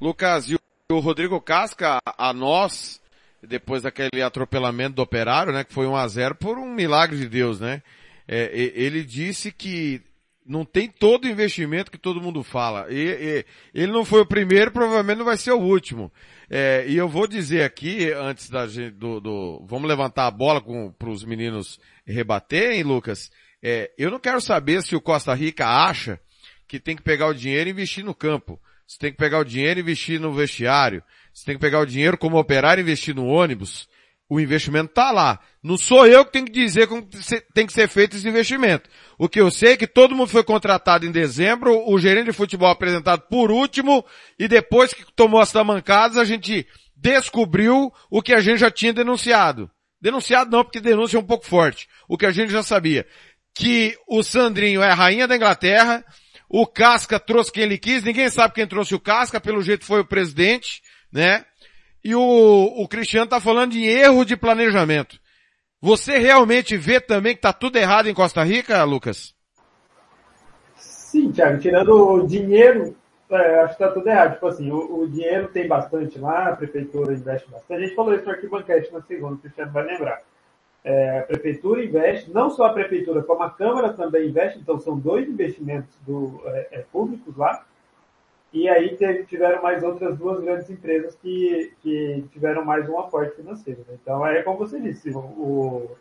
Lucas, 0.00 0.48
e 0.48 0.56
o 0.90 1.00
Rodrigo 1.00 1.40
Casca, 1.40 1.98
a 2.06 2.32
nós, 2.32 3.00
depois 3.42 3.82
daquele 3.82 4.22
atropelamento 4.22 4.96
do 4.96 5.02
operário, 5.02 5.52
né, 5.52 5.64
que 5.64 5.72
foi 5.72 5.86
um 5.86 5.96
a 5.96 6.06
0 6.06 6.36
por 6.36 6.58
um 6.58 6.72
milagre 6.72 7.18
de 7.18 7.28
Deus, 7.28 7.60
né? 7.60 7.82
É, 8.26 8.50
ele 8.54 9.02
disse 9.02 9.50
que 9.50 10.02
não 10.48 10.64
tem 10.64 10.88
todo 10.88 11.26
o 11.26 11.28
investimento 11.28 11.90
que 11.90 11.98
todo 11.98 12.22
mundo 12.22 12.42
fala. 12.42 12.86
E, 12.90 12.96
e, 12.96 13.44
ele 13.74 13.92
não 13.92 14.04
foi 14.04 14.22
o 14.22 14.26
primeiro, 14.26 14.72
provavelmente 14.72 15.18
não 15.18 15.24
vai 15.24 15.36
ser 15.36 15.52
o 15.52 15.60
último. 15.60 16.10
É, 16.48 16.86
e 16.88 16.96
eu 16.96 17.06
vou 17.06 17.26
dizer 17.26 17.62
aqui, 17.62 18.10
antes 18.12 18.48
da 18.48 18.66
gente, 18.66 18.92
do, 18.92 19.20
do 19.20 19.66
vamos 19.68 19.86
levantar 19.86 20.26
a 20.26 20.30
bola 20.30 20.62
para 20.98 21.10
os 21.10 21.22
meninos 21.22 21.78
rebaterem, 22.06 22.82
Lucas. 22.82 23.30
É, 23.62 23.92
eu 23.98 24.10
não 24.10 24.18
quero 24.18 24.40
saber 24.40 24.82
se 24.82 24.96
o 24.96 25.00
Costa 25.00 25.34
Rica 25.34 25.66
acha 25.66 26.18
que 26.66 26.80
tem 26.80 26.96
que 26.96 27.02
pegar 27.02 27.26
o 27.26 27.34
dinheiro 27.34 27.68
e 27.68 27.72
investir 27.72 28.04
no 28.04 28.14
campo. 28.14 28.58
Você 28.86 28.98
tem 28.98 29.12
que 29.12 29.18
pegar 29.18 29.38
o 29.38 29.44
dinheiro 29.44 29.78
e 29.78 29.82
investir 29.82 30.18
no 30.18 30.32
vestiário. 30.32 31.02
Você 31.32 31.44
tem 31.44 31.56
que 31.56 31.60
pegar 31.60 31.80
o 31.80 31.86
dinheiro 31.86 32.16
como 32.16 32.38
operário 32.38 32.80
e 32.80 32.84
investir 32.84 33.14
no 33.14 33.26
ônibus. 33.26 33.86
O 34.28 34.38
investimento 34.38 34.90
está 34.90 35.10
lá. 35.10 35.40
Não 35.62 35.78
sou 35.78 36.06
eu 36.06 36.24
que 36.24 36.32
tenho 36.32 36.44
que 36.44 36.52
dizer 36.52 36.86
como 36.86 37.08
tem 37.54 37.66
que 37.66 37.72
ser 37.72 37.88
feito 37.88 38.16
esse 38.16 38.28
investimento. 38.28 38.88
O 39.18 39.28
que 39.28 39.40
eu 39.40 39.50
sei 39.50 39.72
é 39.72 39.76
que 39.76 39.86
todo 39.86 40.14
mundo 40.14 40.28
foi 40.28 40.44
contratado 40.44 41.06
em 41.06 41.10
dezembro, 41.10 41.90
o 41.90 41.98
gerente 41.98 42.26
de 42.26 42.32
futebol 42.32 42.68
apresentado 42.68 43.22
por 43.28 43.50
último, 43.50 44.04
e 44.38 44.46
depois 44.46 44.92
que 44.92 45.04
tomou 45.16 45.40
as 45.40 45.50
tamancadas, 45.50 46.18
a 46.18 46.24
gente 46.24 46.66
descobriu 46.94 47.92
o 48.10 48.20
que 48.20 48.34
a 48.34 48.40
gente 48.40 48.58
já 48.58 48.70
tinha 48.70 48.92
denunciado. 48.92 49.70
Denunciado 50.00 50.50
não, 50.50 50.62
porque 50.62 50.80
denúncia 50.80 51.16
é 51.16 51.20
um 51.20 51.26
pouco 51.26 51.46
forte. 51.46 51.88
O 52.08 52.18
que 52.18 52.26
a 52.26 52.30
gente 52.30 52.52
já 52.52 52.62
sabia 52.62 53.06
que 53.54 53.96
o 54.06 54.22
Sandrinho 54.22 54.82
é 54.82 54.90
a 54.90 54.94
rainha 54.94 55.26
da 55.26 55.34
Inglaterra, 55.34 56.04
o 56.48 56.64
Casca 56.64 57.18
trouxe 57.18 57.50
quem 57.50 57.64
ele 57.64 57.76
quis, 57.76 58.04
ninguém 58.04 58.30
sabe 58.30 58.54
quem 58.54 58.66
trouxe 58.66 58.94
o 58.94 59.00
Casca, 59.00 59.40
pelo 59.40 59.62
jeito 59.62 59.84
foi 59.84 60.00
o 60.00 60.06
presidente, 60.06 60.80
né? 61.12 61.44
E 62.08 62.14
o, 62.14 62.22
o 62.82 62.88
Cristiano 62.88 63.28
tá 63.28 63.38
falando 63.38 63.72
de 63.72 63.84
erro 63.84 64.24
de 64.24 64.34
planejamento. 64.34 65.20
Você 65.78 66.16
realmente 66.16 66.74
vê 66.74 66.98
também 66.98 67.34
que 67.34 67.42
tá 67.42 67.52
tudo 67.52 67.76
errado 67.76 68.08
em 68.08 68.14
Costa 68.14 68.42
Rica, 68.42 68.82
Lucas? 68.82 69.34
Sim, 70.74 71.30
Thiago, 71.30 71.58
tirando 71.58 71.90
o 71.90 72.26
dinheiro, 72.26 72.96
é, 73.30 73.60
acho 73.60 73.74
que 73.74 73.84
tá 73.84 73.90
tudo 73.92 74.08
errado. 74.08 74.32
Tipo 74.32 74.46
assim, 74.46 74.70
o, 74.70 75.02
o, 75.02 75.06
dinheiro 75.06 75.48
tem 75.48 75.68
bastante 75.68 76.18
lá, 76.18 76.48
a 76.48 76.56
prefeitura 76.56 77.12
investe 77.12 77.50
bastante. 77.50 77.78
A 77.78 77.84
gente 77.84 77.94
falou 77.94 78.14
isso 78.14 78.24
no 78.24 78.30
arquibanquete 78.30 78.90
na 78.90 79.02
segunda, 79.02 79.34
o 79.34 79.38
Cristiano 79.40 79.70
vai 79.70 79.84
lembrar. 79.84 80.22
É, 80.82 81.18
a 81.18 81.22
prefeitura 81.24 81.84
investe, 81.84 82.30
não 82.30 82.48
só 82.48 82.68
a 82.68 82.72
prefeitura, 82.72 83.22
como 83.22 83.42
a 83.42 83.50
Câmara 83.50 83.92
também 83.92 84.28
investe, 84.28 84.58
então 84.58 84.80
são 84.80 84.98
dois 84.98 85.28
investimentos 85.28 85.94
do, 86.06 86.40
é, 86.46 86.68
é 86.72 86.78
públicos 86.90 87.36
lá. 87.36 87.66
E 88.52 88.68
aí 88.68 88.96
tiveram 89.26 89.62
mais 89.62 89.82
outras 89.82 90.16
duas 90.16 90.40
grandes 90.40 90.70
empresas 90.70 91.14
que, 91.16 91.72
que 91.82 92.24
tiveram 92.32 92.64
mais 92.64 92.88
um 92.88 92.98
aporte 92.98 93.36
financeiro. 93.36 93.84
Né? 93.86 93.98
Então 94.02 94.26
é 94.26 94.42
como 94.42 94.58
você 94.58 94.80
disse, 94.80 95.10
o, 95.10 95.18
o 95.18 95.96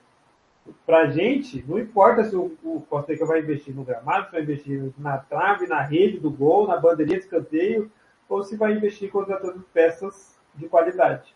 para 0.86 1.04
a 1.04 1.10
gente, 1.10 1.64
não 1.68 1.80
importa 1.80 2.24
se 2.24 2.36
o, 2.36 2.58
o 2.64 2.82
Costa 2.90 3.12
Rica 3.12 3.26
vai 3.26 3.40
investir 3.40 3.76
no 3.76 3.84
gramado, 3.84 4.26
se 4.26 4.32
vai 4.32 4.42
investir 4.42 4.92
na 4.98 5.18
trave, 5.18 5.68
na 5.68 5.82
rede 5.82 6.20
do 6.20 6.30
gol, 6.30 6.68
na 6.68 6.78
bandeirinha 6.78 7.20
de 7.20 7.26
escanteio, 7.26 7.92
ou 8.28 8.44
se 8.44 8.56
vai 8.58 8.74
investir 8.74 9.10
contratando 9.10 9.66
peças 9.74 10.38
de 10.56 10.68
qualidade. 10.68 11.36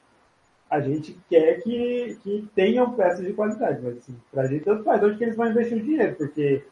A 0.69 0.79
gente 0.79 1.17
quer 1.29 1.61
que, 1.61 2.17
que 2.23 2.49
tenham 2.55 2.93
peças 2.93 3.25
de 3.25 3.33
qualidade, 3.33 3.81
mas 3.81 3.97
assim, 3.97 4.17
para 4.31 4.43
a 4.43 4.47
gente 4.47 4.63
tanto 4.63 4.83
faz 4.83 5.03
onde 5.03 5.17
que 5.17 5.23
eles 5.23 5.35
vão 5.35 5.47
investir 5.47 5.77
o 5.77 5.81
dinheiro, 5.81 6.15
porque, 6.15 6.63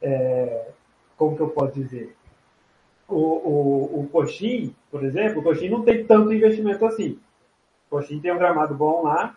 é, 0.00 0.68
como 1.16 1.36
que 1.36 1.42
eu 1.42 1.48
posso 1.48 1.74
dizer? 1.74 2.14
O, 3.08 3.16
o, 3.16 4.00
o 4.00 4.08
Coxim, 4.10 4.74
por 4.90 5.04
exemplo, 5.04 5.40
o 5.40 5.42
Coxim 5.42 5.68
não 5.68 5.82
tem 5.82 6.04
tanto 6.04 6.32
investimento 6.32 6.84
assim. 6.86 7.18
O 7.86 7.96
Coxim 7.96 8.18
tem 8.20 8.32
um 8.32 8.38
gramado 8.38 8.74
bom 8.74 9.02
lá, 9.02 9.36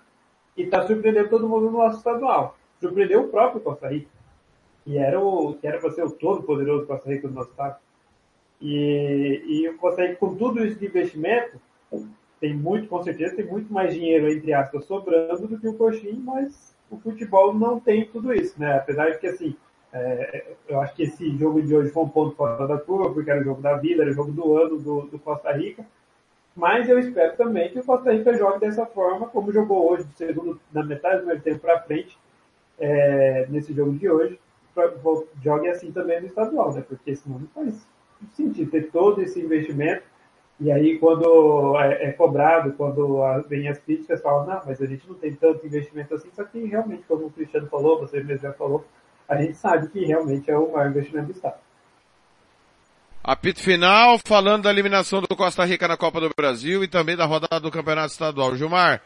e 0.57 0.63
está 0.63 0.85
surpreendendo 0.85 1.29
todo 1.29 1.47
mundo 1.47 1.69
no 1.69 1.77
nosso 1.77 1.97
estadual. 1.97 2.57
Surpreendeu 2.81 3.21
o 3.21 3.27
próprio 3.29 3.61
Costa 3.61 3.87
Rica, 3.87 4.09
que 4.83 4.97
era 4.97 5.19
o 5.19 5.53
que 5.53 5.67
era 5.67 5.79
para 5.79 5.91
ser 5.91 6.03
o 6.03 6.11
todo 6.11 6.43
poderoso 6.43 6.87
Costa 6.87 7.09
Rica 7.09 7.27
do 7.27 7.33
nosso 7.33 7.51
estado. 7.51 7.77
E, 8.59 9.43
e 9.45 9.69
o 9.69 9.77
Costa 9.77 10.01
Rica, 10.01 10.15
com 10.15 10.35
tudo 10.35 10.65
isso 10.65 10.79
de 10.79 10.87
investimento, 10.87 11.61
tem 12.39 12.55
muito, 12.55 12.87
com 12.87 13.01
certeza, 13.03 13.35
tem 13.35 13.45
muito 13.45 13.71
mais 13.71 13.93
dinheiro, 13.93 14.29
entre 14.29 14.53
aspas, 14.53 14.85
sobrando 14.85 15.47
do 15.47 15.59
que 15.59 15.67
o 15.67 15.75
Coxim, 15.75 16.21
mas 16.23 16.75
o 16.89 16.97
futebol 16.97 17.53
não 17.53 17.79
tem 17.79 18.05
tudo 18.05 18.33
isso, 18.33 18.59
né? 18.59 18.77
Apesar 18.77 19.11
de 19.11 19.19
que, 19.19 19.27
assim, 19.27 19.55
é, 19.93 20.53
eu 20.67 20.81
acho 20.81 20.95
que 20.95 21.03
esse 21.03 21.37
jogo 21.37 21.61
de 21.61 21.75
hoje 21.75 21.91
foi 21.91 22.03
um 22.03 22.09
ponto 22.09 22.35
fora 22.35 22.67
da 22.67 22.77
curva, 22.77 23.13
porque 23.13 23.29
era 23.29 23.41
o 23.41 23.43
jogo 23.43 23.61
da 23.61 23.75
vida, 23.77 24.03
era 24.03 24.11
o 24.11 24.13
jogo 24.13 24.31
do 24.31 24.57
ano 24.57 24.77
do, 24.77 25.01
do 25.07 25.19
Costa 25.19 25.51
Rica, 25.51 25.85
mas 26.55 26.89
eu 26.89 26.97
espero 26.97 27.37
também 27.37 27.69
que 27.69 27.79
o 27.79 27.85
Costa 27.85 28.11
Rica 28.11 28.35
jogue 28.35 28.59
dessa 28.59 28.85
forma, 28.85 29.27
como 29.27 29.51
jogou 29.51 29.91
hoje, 29.91 30.03
do 30.05 30.13
segundo, 30.13 30.59
na 30.73 30.83
metade 30.83 31.17
do 31.17 31.19
primeiro 31.19 31.43
tempo 31.43 31.59
para 31.59 31.81
frente, 31.81 32.17
é, 32.79 33.45
nesse 33.49 33.73
jogo 33.73 33.93
de 33.93 34.09
hoje, 34.09 34.39
pra, 34.73 34.91
jogue 35.43 35.69
assim 35.69 35.91
também 35.91 36.19
no 36.19 36.27
estadual, 36.27 36.73
né? 36.73 36.83
Porque 36.87 37.15
senão 37.15 37.39
não 37.39 37.47
faz 37.47 37.87
sentido 38.33 38.71
ter 38.71 38.89
todo 38.91 39.21
esse 39.21 39.39
investimento. 39.39 40.03
E 40.59 40.71
aí, 40.71 40.97
quando 40.97 41.77
é, 41.77 42.05
é 42.05 42.11
cobrado, 42.11 42.73
quando 42.73 43.21
vem 43.47 43.67
as 43.67 43.77
críticas, 43.77 44.21
falam, 44.21 44.47
não, 44.47 44.61
mas 44.65 44.81
a 44.81 44.87
gente 44.87 45.07
não 45.07 45.13
tem 45.13 45.35
tanto 45.35 45.65
investimento 45.65 46.15
assim, 46.15 46.29
só 46.33 46.43
que 46.43 46.65
realmente, 46.65 47.03
como 47.07 47.27
o 47.27 47.31
Cristiano 47.31 47.67
falou, 47.67 47.99
você 47.99 48.23
mesmo 48.23 48.41
já 48.41 48.53
falou, 48.53 48.83
a 49.27 49.41
gente 49.41 49.55
sabe 49.55 49.87
que 49.89 50.05
realmente 50.05 50.49
é 50.49 50.57
o 50.57 50.71
maior 50.71 50.89
investimento 50.89 51.27
do 51.27 51.31
Estado. 51.33 51.57
Apito 53.23 53.61
final, 53.61 54.17
falando 54.25 54.63
da 54.63 54.69
eliminação 54.69 55.21
do 55.21 55.35
Costa 55.35 55.65
Rica 55.65 55.85
na 55.85 55.97
Copa 55.97 56.21
do 56.21 56.29
Brasil 56.35 56.81
e 56.81 56.87
também 56.87 57.17
da 57.17 57.25
rodada 57.25 57.59
do 57.59 57.69
Campeonato 57.69 58.13
Estadual. 58.13 58.55
Gilmar, 58.55 59.01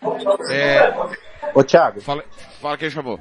é... 0.48 0.94
Ô 1.56 1.64
Thiago. 1.64 2.02
Fala, 2.02 2.24
fala 2.62 2.78
quem 2.78 2.90
chamou. 2.92 3.20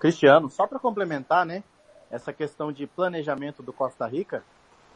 Cristiano, 0.00 0.50
só 0.50 0.66
para 0.66 0.80
complementar, 0.80 1.46
né, 1.46 1.62
essa 2.10 2.32
questão 2.32 2.72
de 2.72 2.86
planejamento 2.86 3.62
do 3.62 3.72
Costa 3.72 4.06
Rica, 4.06 4.42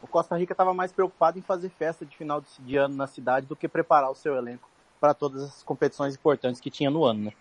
o 0.01 0.07
Costa 0.07 0.37
Rica 0.37 0.53
estava 0.53 0.73
mais 0.73 0.91
preocupado 0.91 1.39
em 1.39 1.41
fazer 1.41 1.69
festa 1.69 2.05
de 2.05 2.17
final 2.17 2.43
de 2.59 2.75
ano 2.75 2.95
na 2.95 3.07
cidade 3.07 3.45
do 3.45 3.55
que 3.55 3.67
preparar 3.67 4.11
o 4.11 4.15
seu 4.15 4.35
elenco 4.35 4.69
para 4.99 5.13
todas 5.13 5.41
as 5.43 5.63
competições 5.63 6.15
importantes 6.15 6.59
que 6.59 6.69
tinha 6.69 6.89
no 6.91 7.05
ano, 7.05 7.25
né? 7.25 7.31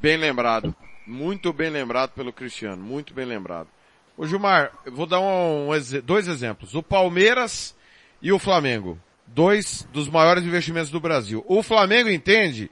Bem 0.00 0.16
lembrado. 0.16 0.74
Muito 1.06 1.52
bem 1.52 1.70
lembrado 1.70 2.10
pelo 2.10 2.32
Cristiano. 2.32 2.82
Muito 2.82 3.12
bem 3.14 3.24
lembrado. 3.24 3.68
Ô 4.16 4.26
Gilmar, 4.26 4.72
eu 4.84 4.92
vou 4.92 5.06
dar 5.06 5.20
um, 5.20 5.70
um, 5.70 6.00
dois 6.04 6.28
exemplos. 6.28 6.74
O 6.74 6.82
Palmeiras 6.82 7.74
e 8.20 8.32
o 8.32 8.38
Flamengo. 8.38 8.98
Dois 9.26 9.86
dos 9.92 10.08
maiores 10.08 10.44
investimentos 10.44 10.90
do 10.90 11.00
Brasil. 11.00 11.44
O 11.46 11.62
Flamengo 11.62 12.10
entende 12.10 12.70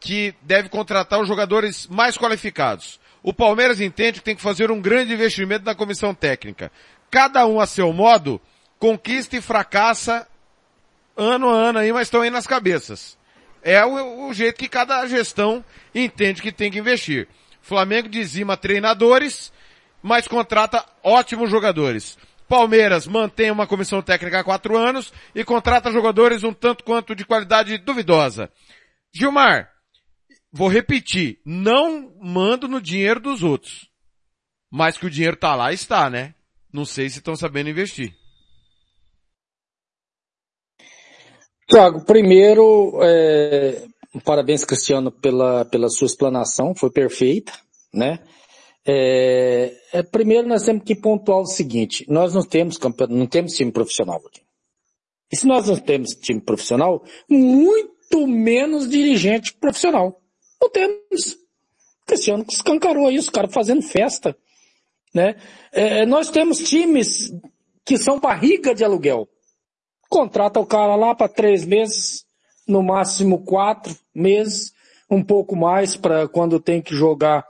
que 0.00 0.34
deve 0.42 0.68
contratar 0.68 1.20
os 1.20 1.28
jogadores 1.28 1.86
mais 1.88 2.16
qualificados. 2.16 3.00
O 3.22 3.32
Palmeiras 3.32 3.80
entende 3.80 4.20
que 4.20 4.24
tem 4.24 4.36
que 4.36 4.42
fazer 4.42 4.70
um 4.70 4.80
grande 4.80 5.12
investimento 5.12 5.64
na 5.64 5.74
comissão 5.74 6.14
técnica. 6.14 6.70
Cada 7.10 7.46
um 7.46 7.60
a 7.60 7.66
seu 7.66 7.92
modo, 7.92 8.40
conquista 8.78 9.36
e 9.36 9.40
fracassa 9.40 10.26
ano 11.16 11.48
a 11.48 11.52
ano 11.52 11.78
aí, 11.80 11.92
mas 11.92 12.06
estão 12.06 12.20
aí 12.22 12.30
nas 12.30 12.46
cabeças. 12.46 13.18
É 13.62 13.84
o, 13.84 14.28
o 14.28 14.32
jeito 14.32 14.58
que 14.58 14.68
cada 14.68 15.06
gestão 15.08 15.64
entende 15.94 16.40
que 16.40 16.52
tem 16.52 16.70
que 16.70 16.78
investir. 16.78 17.26
Flamengo 17.66 18.08
dizima 18.08 18.56
treinadores, 18.56 19.52
mas 20.00 20.28
contrata 20.28 20.86
ótimos 21.02 21.50
jogadores. 21.50 22.16
Palmeiras 22.48 23.08
mantém 23.08 23.50
uma 23.50 23.66
comissão 23.66 24.00
técnica 24.00 24.38
há 24.38 24.44
quatro 24.44 24.76
anos 24.76 25.12
e 25.34 25.42
contrata 25.42 25.90
jogadores 25.90 26.44
um 26.44 26.52
tanto 26.52 26.84
quanto 26.84 27.12
de 27.12 27.24
qualidade 27.24 27.76
duvidosa. 27.78 28.48
Gilmar, 29.12 29.68
vou 30.52 30.68
repetir, 30.68 31.40
não 31.44 32.14
mando 32.22 32.68
no 32.68 32.80
dinheiro 32.80 33.18
dos 33.18 33.42
outros. 33.42 33.90
Mas 34.70 34.96
que 34.96 35.06
o 35.06 35.10
dinheiro 35.10 35.36
tá 35.36 35.56
lá, 35.56 35.72
está, 35.72 36.08
né? 36.08 36.36
Não 36.72 36.84
sei 36.84 37.08
se 37.08 37.18
estão 37.18 37.34
sabendo 37.34 37.68
investir. 37.68 38.14
Tiago, 41.68 42.04
primeiro, 42.04 43.00
é, 43.02 43.88
parabéns 44.24 44.64
Cristiano 44.64 45.10
pela, 45.10 45.64
pela 45.64 45.88
sua 45.88 46.06
explanação, 46.06 46.74
foi 46.74 46.90
perfeita, 46.90 47.52
né? 47.92 48.20
É, 48.88 49.76
é, 49.92 50.02
primeiro 50.02 50.46
nós 50.46 50.64
temos 50.64 50.84
que 50.84 50.94
pontuar 50.94 51.40
o 51.40 51.46
seguinte, 51.46 52.06
nós 52.08 52.34
não 52.34 52.42
temos 52.42 52.78
não 53.08 53.26
temos 53.26 53.54
time 53.54 53.72
profissional 53.72 54.22
aqui. 54.24 54.42
E 55.30 55.36
se 55.36 55.46
nós 55.46 55.66
não 55.66 55.76
temos 55.76 56.14
time 56.14 56.40
profissional, 56.40 57.02
muito 57.28 58.26
menos 58.26 58.88
dirigente 58.88 59.52
profissional. 59.54 60.20
Não 60.60 60.70
temos. 60.70 61.36
Cristiano 62.06 62.44
escancarou 62.48 63.10
isso, 63.10 63.32
cara 63.32 63.48
fazendo 63.48 63.82
festa. 63.82 64.36
Né? 65.12 65.34
É, 65.72 66.06
nós 66.06 66.30
temos 66.30 66.58
times 66.58 67.32
que 67.84 67.96
são 67.96 68.20
barriga 68.20 68.74
de 68.74 68.84
aluguel. 68.84 69.28
Contrata 70.08 70.60
o 70.60 70.66
cara 70.66 70.94
lá 70.94 71.14
para 71.14 71.28
três 71.28 71.64
meses, 71.64 72.25
no 72.66 72.82
máximo 72.82 73.44
quatro 73.44 73.94
meses, 74.14 74.72
um 75.10 75.22
pouco 75.22 75.54
mais 75.54 75.96
para 75.96 76.26
quando 76.26 76.58
tem 76.58 76.82
que 76.82 76.94
jogar 76.94 77.46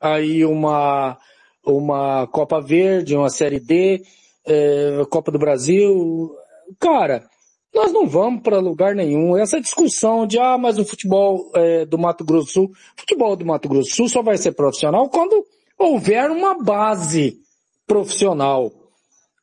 aí 0.00 0.44
uma, 0.44 1.18
uma 1.64 2.26
Copa 2.28 2.60
Verde, 2.60 3.16
uma 3.16 3.30
Série 3.30 3.58
D, 3.58 4.02
é, 4.46 5.02
Copa 5.10 5.32
do 5.32 5.38
Brasil. 5.38 6.30
Cara, 6.78 7.28
nós 7.74 7.92
não 7.92 8.06
vamos 8.06 8.42
para 8.42 8.58
lugar 8.58 8.94
nenhum. 8.94 9.36
Essa 9.36 9.60
discussão 9.60 10.26
de, 10.26 10.38
ah, 10.38 10.56
mas 10.56 10.78
o 10.78 10.84
futebol 10.84 11.50
é, 11.54 11.84
do 11.84 11.98
Mato 11.98 12.24
Grosso 12.24 12.46
do 12.46 12.52
Sul, 12.52 12.70
futebol 12.96 13.36
do 13.36 13.44
Mato 13.44 13.68
Grosso 13.68 13.90
do 13.90 13.94
Sul 13.94 14.08
só 14.08 14.22
vai 14.22 14.38
ser 14.38 14.52
profissional 14.52 15.08
quando 15.08 15.44
houver 15.78 16.30
uma 16.30 16.62
base 16.62 17.38
profissional. 17.86 18.72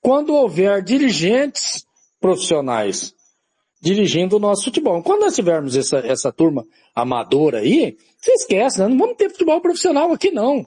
Quando 0.01 0.33
houver 0.33 0.81
dirigentes 0.81 1.85
profissionais 2.19 3.13
dirigindo 3.79 4.35
o 4.35 4.39
nosso 4.39 4.65
futebol. 4.65 5.01
Quando 5.03 5.21
nós 5.21 5.35
tivermos 5.35 5.75
essa, 5.75 5.99
essa 5.99 6.31
turma 6.31 6.65
amadora 6.95 7.59
aí, 7.59 7.97
você 8.19 8.31
esquece, 8.33 8.79
né? 8.79 8.87
não 8.87 8.97
vamos 8.97 9.17
ter 9.17 9.29
futebol 9.29 9.61
profissional 9.61 10.11
aqui 10.11 10.31
não. 10.31 10.65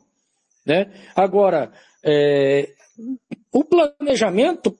Né? 0.64 0.92
Agora, 1.14 1.72
é, 2.04 2.72
o 3.52 3.64
planejamento 3.64 4.76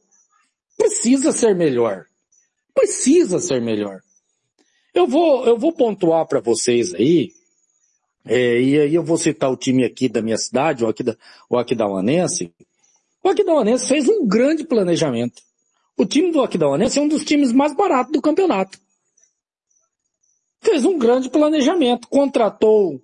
precisa 0.76 1.32
ser 1.32 1.54
melhor. 1.54 2.06
Precisa 2.74 3.38
ser 3.40 3.60
melhor. 3.60 4.00
Eu 4.94 5.06
vou, 5.06 5.44
eu 5.46 5.58
vou 5.58 5.72
pontuar 5.72 6.26
para 6.26 6.40
vocês 6.40 6.94
aí, 6.94 7.30
é, 8.24 8.60
e 8.60 8.80
aí 8.80 8.94
eu 8.94 9.02
vou 9.02 9.16
citar 9.16 9.50
o 9.50 9.56
time 9.56 9.84
aqui 9.84 10.08
da 10.08 10.20
minha 10.20 10.36
cidade, 10.36 10.84
o, 10.84 10.88
aqui 10.88 11.02
da, 11.02 11.16
o 11.48 11.56
Aquidauanense. 11.58 12.52
O 13.22 13.28
Aquidauanense 13.28 13.86
fez 13.86 14.08
um 14.08 14.26
grande 14.26 14.64
planejamento. 14.64 15.42
O 16.00 16.06
time 16.06 16.32
do 16.32 16.42
Aquidauanense 16.42 16.98
é 16.98 17.02
um 17.02 17.08
dos 17.08 17.24
times 17.24 17.52
mais 17.52 17.74
baratos 17.74 18.12
do 18.12 18.22
campeonato 18.22 18.78
fez 20.62 20.84
um 20.84 20.98
grande 20.98 21.30
planejamento, 21.30 22.08
contratou 22.08 23.02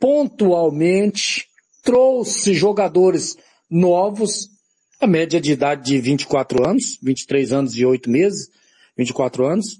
pontualmente, 0.00 1.46
trouxe 1.82 2.54
jogadores 2.54 3.36
novos, 3.70 4.48
a 5.00 5.06
média 5.06 5.40
de 5.40 5.52
idade 5.52 5.84
de 5.84 6.00
24 6.00 6.66
anos, 6.66 6.98
23 7.02 7.52
anos 7.52 7.76
e 7.76 7.84
8 7.84 8.10
meses, 8.10 8.50
24 8.96 9.46
anos. 9.46 9.78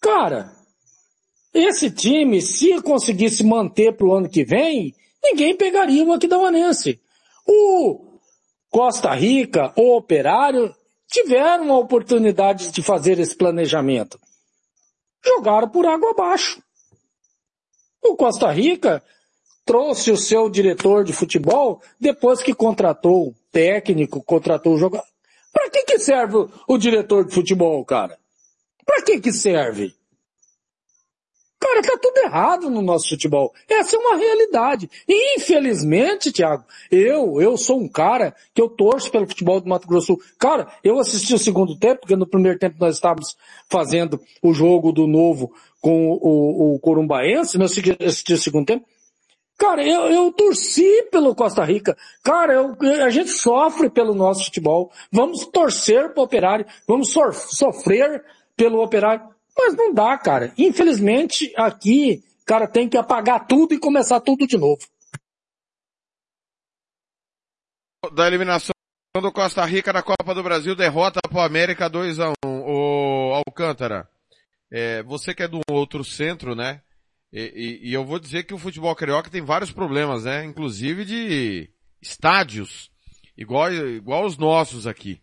Cara, 0.00 0.52
esse 1.54 1.90
time, 1.90 2.42
se 2.42 2.80
conseguisse 2.82 3.42
manter 3.42 3.96
para 3.96 4.06
o 4.06 4.12
ano 4.12 4.28
que 4.28 4.44
vem, 4.44 4.94
ninguém 5.22 5.56
pegaria 5.56 6.04
o 6.04 6.12
Aquidauanense. 6.12 7.00
O 7.46 8.18
Costa 8.68 9.14
Rica, 9.14 9.72
o 9.76 9.96
Operário, 9.96 10.74
tiveram 11.22 11.72
a 11.72 11.78
oportunidade 11.78 12.70
de 12.70 12.82
fazer 12.82 13.18
esse 13.18 13.34
planejamento. 13.34 14.20
Jogaram 15.24 15.68
por 15.68 15.86
água 15.86 16.10
abaixo. 16.10 16.62
O 18.02 18.14
Costa 18.14 18.50
Rica 18.50 19.02
trouxe 19.64 20.10
o 20.10 20.16
seu 20.16 20.50
diretor 20.50 21.04
de 21.04 21.14
futebol 21.14 21.82
depois 21.98 22.42
que 22.42 22.54
contratou 22.54 23.28
o 23.28 23.34
técnico, 23.50 24.22
contratou 24.22 24.74
o 24.74 24.78
jogador. 24.78 25.06
Para 25.52 25.70
que 25.70 25.84
que 25.84 25.98
serve 25.98 26.48
o 26.68 26.76
diretor 26.76 27.24
de 27.24 27.34
futebol, 27.34 27.82
cara? 27.84 28.18
Para 28.84 29.02
que 29.02 29.18
que 29.18 29.32
serve? 29.32 29.94
Cara, 31.66 31.82
tá 31.82 31.98
tudo 32.00 32.18
errado 32.18 32.70
no 32.70 32.80
nosso 32.80 33.08
futebol. 33.08 33.52
Essa 33.68 33.96
é 33.96 33.98
uma 33.98 34.16
realidade. 34.16 34.88
E 35.08 35.36
infelizmente, 35.36 36.30
Thiago, 36.30 36.64
eu, 36.92 37.40
eu 37.40 37.56
sou 37.56 37.80
um 37.80 37.88
cara 37.88 38.32
que 38.54 38.62
eu 38.62 38.68
torço 38.68 39.10
pelo 39.10 39.26
futebol 39.26 39.60
do 39.60 39.68
Mato 39.68 39.88
Grosso. 39.88 40.16
Cara, 40.38 40.68
eu 40.84 41.00
assisti 41.00 41.34
o 41.34 41.38
segundo 41.38 41.76
tempo, 41.76 42.02
porque 42.02 42.14
no 42.14 42.26
primeiro 42.26 42.56
tempo 42.56 42.76
nós 42.78 42.94
estávamos 42.94 43.36
fazendo 43.68 44.20
o 44.40 44.54
jogo 44.54 44.92
do 44.92 45.08
novo 45.08 45.52
com 45.80 46.12
o, 46.12 46.74
o 46.74 46.78
Corumbaense, 46.78 47.58
nós 47.58 47.72
assisti 48.00 48.32
o 48.32 48.38
segundo 48.38 48.66
tempo. 48.66 48.86
Cara, 49.58 49.84
eu, 49.84 50.02
eu 50.02 50.32
torci 50.32 51.08
pelo 51.10 51.34
Costa 51.34 51.64
Rica. 51.64 51.96
Cara, 52.22 52.52
eu, 52.52 52.76
a 53.02 53.10
gente 53.10 53.30
sofre 53.30 53.90
pelo 53.90 54.14
nosso 54.14 54.44
futebol. 54.44 54.92
Vamos 55.10 55.46
torcer 55.46 56.12
pro 56.12 56.22
operário. 56.22 56.66
Vamos 56.86 57.10
so, 57.10 57.32
sofrer 57.32 58.22
pelo 58.56 58.80
operário. 58.82 59.35
Mas 59.56 59.74
não 59.74 59.92
dá, 59.92 60.16
cara. 60.18 60.52
Infelizmente, 60.58 61.52
aqui, 61.56 62.22
cara, 62.44 62.68
tem 62.68 62.88
que 62.88 62.96
apagar 62.96 63.46
tudo 63.46 63.74
e 63.74 63.78
começar 63.78 64.20
tudo 64.20 64.46
de 64.46 64.56
novo. 64.58 64.80
Da 68.12 68.26
eliminação 68.26 68.72
do 69.20 69.32
Costa 69.32 69.64
Rica 69.64 69.92
na 69.92 70.02
Copa 70.02 70.34
do 70.34 70.42
Brasil, 70.42 70.76
derrota 70.76 71.20
pro 71.28 71.40
América 71.40 71.88
2 71.88 72.20
a 72.20 72.28
1 72.28 72.32
O 72.44 73.42
Alcântara, 73.46 74.08
é, 74.70 75.02
você 75.02 75.34
que 75.34 75.42
é 75.42 75.48
do 75.48 75.60
outro 75.70 76.04
centro, 76.04 76.54
né? 76.54 76.82
E, 77.32 77.40
e, 77.40 77.90
e, 77.90 77.92
eu 77.94 78.04
vou 78.04 78.18
dizer 78.18 78.44
que 78.44 78.54
o 78.54 78.58
futebol 78.58 78.94
carioca 78.94 79.30
tem 79.30 79.42
vários 79.42 79.72
problemas, 79.72 80.24
né? 80.24 80.44
Inclusive 80.44 81.04
de 81.04 81.70
estádios, 82.00 82.90
igual, 83.36 83.72
igual 83.72 84.24
os 84.24 84.36
nossos 84.36 84.86
aqui 84.86 85.20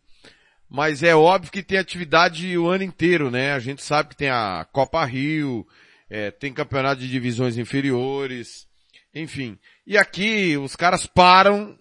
mas 0.73 1.03
é 1.03 1.15
óbvio 1.15 1.51
que 1.51 1.61
tem 1.61 1.77
atividade 1.77 2.57
o 2.57 2.67
ano 2.67 2.83
inteiro, 2.83 3.29
né? 3.29 3.53
A 3.53 3.59
gente 3.59 3.83
sabe 3.83 4.09
que 4.09 4.15
tem 4.15 4.29
a 4.31 4.67
Copa 4.73 5.05
Rio, 5.05 5.67
é, 6.09 6.31
tem 6.31 6.51
campeonato 6.51 6.99
de 6.99 7.07
divisões 7.07 7.59
inferiores, 7.59 8.67
enfim. 9.13 9.59
E 9.85 9.95
aqui 9.99 10.57
os 10.57 10.75
caras 10.75 11.05
param 11.05 11.77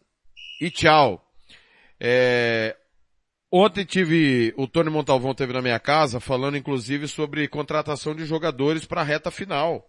e 0.61 0.71
tchau. 0.71 1.27
É, 1.99 2.77
ontem 3.51 3.83
tive, 3.83 4.53
o 4.59 4.69
Tony 4.69 4.91
Montalvão 4.91 5.35
teve 5.35 5.55
na 5.55 5.63
minha 5.63 5.81
casa 5.81 6.21
falando 6.21 6.59
inclusive 6.59 7.09
sobre 7.09 7.49
contratação 7.49 8.15
de 8.15 8.27
jogadores 8.27 8.85
para 8.85 9.01
a 9.01 9.05
reta 9.05 9.31
final. 9.31 9.89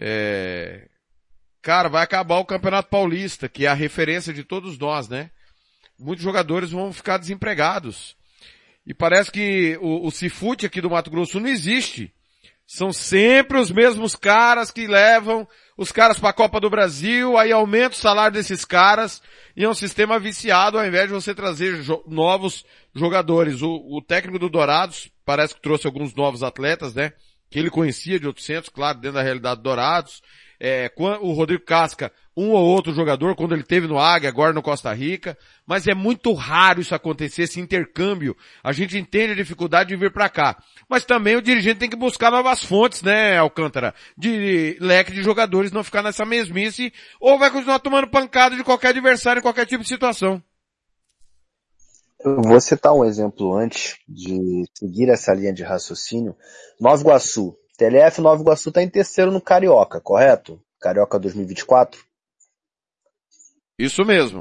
É, 0.00 0.88
cara, 1.60 1.90
vai 1.90 2.02
acabar 2.02 2.38
o 2.38 2.46
Campeonato 2.46 2.88
Paulista, 2.88 3.46
que 3.46 3.66
é 3.66 3.68
a 3.68 3.74
referência 3.74 4.32
de 4.32 4.42
todos 4.42 4.78
nós, 4.78 5.06
né? 5.06 5.30
Muitos 6.00 6.24
jogadores 6.24 6.70
vão 6.70 6.92
ficar 6.92 7.18
desempregados. 7.18 8.16
E 8.86 8.94
parece 8.94 9.30
que 9.30 9.78
o, 9.80 10.06
o 10.06 10.10
Cifute 10.10 10.66
aqui 10.66 10.80
do 10.80 10.90
Mato 10.90 11.10
Grosso 11.10 11.38
não 11.38 11.48
existe. 11.48 12.12
São 12.66 12.92
sempre 12.92 13.58
os 13.58 13.70
mesmos 13.70 14.14
caras 14.14 14.70
que 14.70 14.86
levam 14.86 15.46
os 15.76 15.90
caras 15.90 16.18
para 16.18 16.28
a 16.28 16.34
Copa 16.34 16.60
do 16.60 16.68
Brasil, 16.68 17.38
aí 17.38 17.50
aumenta 17.50 17.96
o 17.96 17.98
salário 17.98 18.34
desses 18.34 18.66
caras 18.66 19.22
e 19.56 19.64
é 19.64 19.68
um 19.68 19.74
sistema 19.74 20.18
viciado 20.18 20.78
ao 20.78 20.86
invés 20.86 21.08
de 21.08 21.14
você 21.14 21.34
trazer 21.34 21.82
jo 21.82 22.04
novos 22.06 22.64
jogadores. 22.94 23.62
O, 23.62 23.70
o, 23.90 24.02
técnico 24.02 24.38
do 24.38 24.50
Dourados 24.50 25.10
parece 25.24 25.54
que 25.54 25.62
trouxe 25.62 25.86
alguns 25.86 26.14
novos 26.14 26.42
atletas, 26.42 26.94
né? 26.94 27.12
Que 27.50 27.58
ele 27.58 27.70
conhecia 27.70 28.20
de 28.20 28.26
outros 28.26 28.44
centros, 28.44 28.68
claro, 28.68 28.98
dentro 28.98 29.16
da 29.16 29.22
realidade 29.22 29.56
do 29.56 29.64
Dourados. 29.64 30.22
É, 30.60 30.92
o 31.20 31.32
Rodrigo 31.32 31.64
Casca 31.64 32.12
um 32.40 32.52
ou 32.52 32.64
outro 32.64 32.94
jogador 32.94 33.36
quando 33.36 33.54
ele 33.54 33.62
teve 33.62 33.86
no 33.86 33.98
Águia, 33.98 34.28
agora 34.28 34.52
no 34.52 34.62
Costa 34.62 34.92
Rica, 34.92 35.36
mas 35.66 35.86
é 35.86 35.94
muito 35.94 36.32
raro 36.32 36.80
isso 36.80 36.94
acontecer, 36.94 37.42
esse 37.42 37.60
intercâmbio. 37.60 38.36
A 38.62 38.72
gente 38.72 38.96
entende 38.96 39.32
a 39.32 39.36
dificuldade 39.36 39.90
de 39.90 39.96
vir 39.96 40.12
para 40.12 40.28
cá. 40.28 40.56
Mas 40.88 41.04
também 41.04 41.36
o 41.36 41.42
dirigente 41.42 41.80
tem 41.80 41.90
que 41.90 41.96
buscar 41.96 42.30
novas 42.30 42.64
fontes, 42.64 43.02
né, 43.02 43.36
Alcântara? 43.36 43.94
De 44.16 44.76
leque 44.80 45.12
de 45.12 45.22
jogadores, 45.22 45.72
não 45.72 45.84
ficar 45.84 46.02
nessa 46.02 46.24
mesmice, 46.24 46.92
ou 47.20 47.38
vai 47.38 47.50
continuar 47.50 47.78
tomando 47.80 48.08
pancada 48.08 48.56
de 48.56 48.64
qualquer 48.64 48.88
adversário 48.88 49.40
em 49.40 49.42
qualquer 49.42 49.66
tipo 49.66 49.82
de 49.82 49.88
situação. 49.88 50.42
Eu 52.22 52.42
vou 52.42 52.60
citar 52.60 52.92
um 52.94 53.04
exemplo 53.04 53.54
antes 53.54 53.96
de 54.06 54.64
seguir 54.74 55.08
essa 55.08 55.32
linha 55.32 55.52
de 55.52 55.62
raciocínio. 55.62 56.36
Nova 56.78 57.00
Iguaçu. 57.00 57.56
TLF 57.80 58.20
Nova 58.20 58.42
Iguaçu 58.42 58.68
está 58.68 58.82
em 58.82 58.90
terceiro 58.90 59.32
no 59.32 59.40
Carioca, 59.40 60.02
correto? 60.02 60.60
Carioca 60.78 61.18
2024. 61.18 61.98
Isso 63.78 64.04
mesmo. 64.04 64.40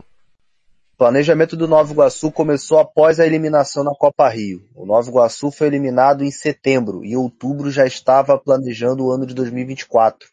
O 0.94 0.98
planejamento 0.98 1.56
do 1.56 1.66
Nova 1.66 1.90
Iguaçu 1.90 2.34
começou 2.34 2.80
após 2.80 3.18
a 3.18 3.26
eliminação 3.26 3.82
na 3.82 3.96
Copa 3.96 4.28
Rio. 4.28 4.68
O 4.76 4.86
Nova 4.86 5.10
Iguaçu 5.10 5.52
foi 5.52 5.68
eliminado 5.68 6.22
em 6.22 6.32
setembro 6.32 7.06
e 7.06 7.14
em 7.14 7.16
outubro 7.16 7.72
já 7.72 7.86
estava 7.86 8.38
planejando 8.38 9.06
o 9.06 9.10
ano 9.10 9.26
de 9.26 9.34
2024. 9.34 10.28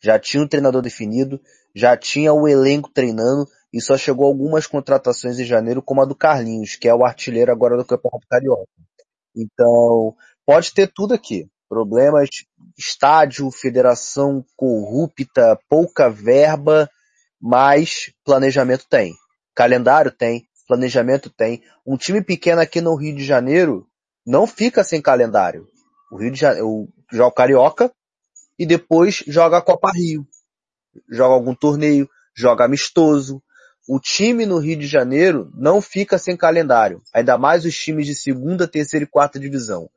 Já 0.00 0.16
tinha 0.20 0.40
o 0.40 0.46
um 0.46 0.48
treinador 0.48 0.82
definido, 0.82 1.40
já 1.74 1.96
tinha 1.96 2.32
o 2.32 2.46
elenco 2.46 2.92
treinando 2.92 3.44
e 3.72 3.80
só 3.80 3.98
chegou 3.98 4.24
algumas 4.24 4.68
contratações 4.68 5.36
em 5.40 5.44
janeiro, 5.44 5.82
como 5.82 6.00
a 6.00 6.04
do 6.04 6.14
Carlinhos, 6.14 6.76
que 6.76 6.88
é 6.88 6.94
o 6.94 7.04
artilheiro 7.04 7.50
agora 7.50 7.76
do 7.76 7.84
Campeonato 7.84 8.24
Carioca. 8.30 8.68
Então, 9.34 10.14
pode 10.46 10.72
ter 10.72 10.86
tudo 10.86 11.12
aqui. 11.12 11.50
Problemas, 11.72 12.28
estádio, 12.76 13.50
federação 13.50 14.44
corrupta, 14.54 15.58
pouca 15.70 16.10
verba, 16.10 16.86
mas 17.40 18.12
planejamento 18.26 18.84
tem. 18.90 19.14
Calendário 19.54 20.10
tem, 20.10 20.46
planejamento 20.68 21.30
tem. 21.30 21.62
Um 21.86 21.96
time 21.96 22.20
pequeno 22.20 22.60
aqui 22.60 22.82
no 22.82 22.94
Rio 22.94 23.16
de 23.16 23.24
Janeiro 23.24 23.86
não 24.26 24.46
fica 24.46 24.84
sem 24.84 25.00
calendário. 25.00 25.66
O 26.10 26.18
Rio 26.18 26.30
de 26.30 26.38
Janeiro 26.38 26.90
joga 27.10 27.28
o 27.28 27.32
Carioca 27.32 27.90
e 28.58 28.66
depois 28.66 29.24
joga 29.26 29.56
a 29.56 29.62
Copa 29.62 29.92
Rio. 29.94 30.26
Joga 31.08 31.32
algum 31.32 31.54
torneio, 31.54 32.06
joga 32.36 32.66
amistoso. 32.66 33.42
O 33.88 33.98
time 33.98 34.44
no 34.44 34.58
Rio 34.58 34.76
de 34.76 34.86
Janeiro 34.86 35.50
não 35.54 35.80
fica 35.80 36.18
sem 36.18 36.36
calendário. 36.36 37.00
Ainda 37.14 37.38
mais 37.38 37.64
os 37.64 37.74
times 37.74 38.04
de 38.04 38.14
segunda, 38.14 38.68
terceira 38.68 39.04
e 39.04 39.08
quarta 39.08 39.40
divisão. 39.40 39.88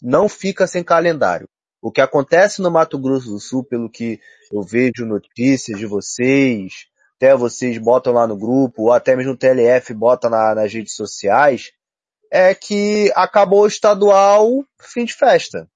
Não 0.00 0.28
fica 0.28 0.66
sem 0.66 0.82
calendário. 0.82 1.48
O 1.82 1.90
que 1.90 2.00
acontece 2.00 2.60
no 2.60 2.70
Mato 2.70 2.98
Grosso 2.98 3.30
do 3.30 3.40
Sul, 3.40 3.64
pelo 3.64 3.90
que 3.90 4.20
eu 4.52 4.62
vejo 4.62 5.06
notícias 5.06 5.78
de 5.78 5.86
vocês, 5.86 6.86
até 7.16 7.34
vocês 7.34 7.76
botam 7.78 8.12
lá 8.12 8.26
no 8.26 8.36
grupo, 8.36 8.84
ou 8.84 8.92
até 8.92 9.16
mesmo 9.16 9.32
o 9.32 9.36
TLF 9.36 9.92
bota 9.94 10.28
na, 10.28 10.54
nas 10.54 10.72
redes 10.72 10.94
sociais, 10.94 11.70
é 12.30 12.54
que 12.54 13.12
acabou 13.14 13.62
o 13.62 13.66
estadual 13.66 14.64
fim 14.78 15.04
de 15.04 15.14
festa. 15.14 15.68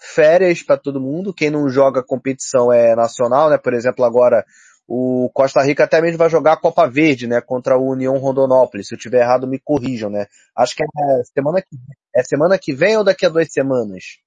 Férias 0.00 0.62
para 0.62 0.78
todo 0.78 1.00
mundo, 1.00 1.34
quem 1.34 1.50
não 1.50 1.68
joga 1.68 2.02
competição 2.02 2.72
é 2.72 2.96
nacional, 2.96 3.50
né? 3.50 3.58
Por 3.58 3.74
exemplo, 3.74 4.04
agora 4.04 4.44
o 4.88 5.30
Costa 5.32 5.62
Rica 5.62 5.84
até 5.84 6.00
mesmo 6.00 6.18
vai 6.18 6.28
jogar 6.28 6.54
a 6.54 6.60
Copa 6.60 6.88
Verde, 6.88 7.28
né? 7.28 7.40
Contra 7.40 7.78
o 7.78 7.90
União 7.90 8.16
Rondonópolis. 8.18 8.88
Se 8.88 8.94
eu 8.94 8.98
tiver 8.98 9.20
errado, 9.20 9.46
me 9.46 9.60
corrijam, 9.60 10.10
né? 10.10 10.26
Acho 10.56 10.74
que 10.74 10.82
é 10.82 10.86
semana 11.32 11.62
que, 11.62 11.76
é 12.14 12.22
semana 12.22 12.58
que 12.58 12.72
vem 12.72 12.96
ou 12.96 13.04
daqui 13.04 13.26
a 13.26 13.28
duas 13.28 13.48
semanas? 13.52 14.18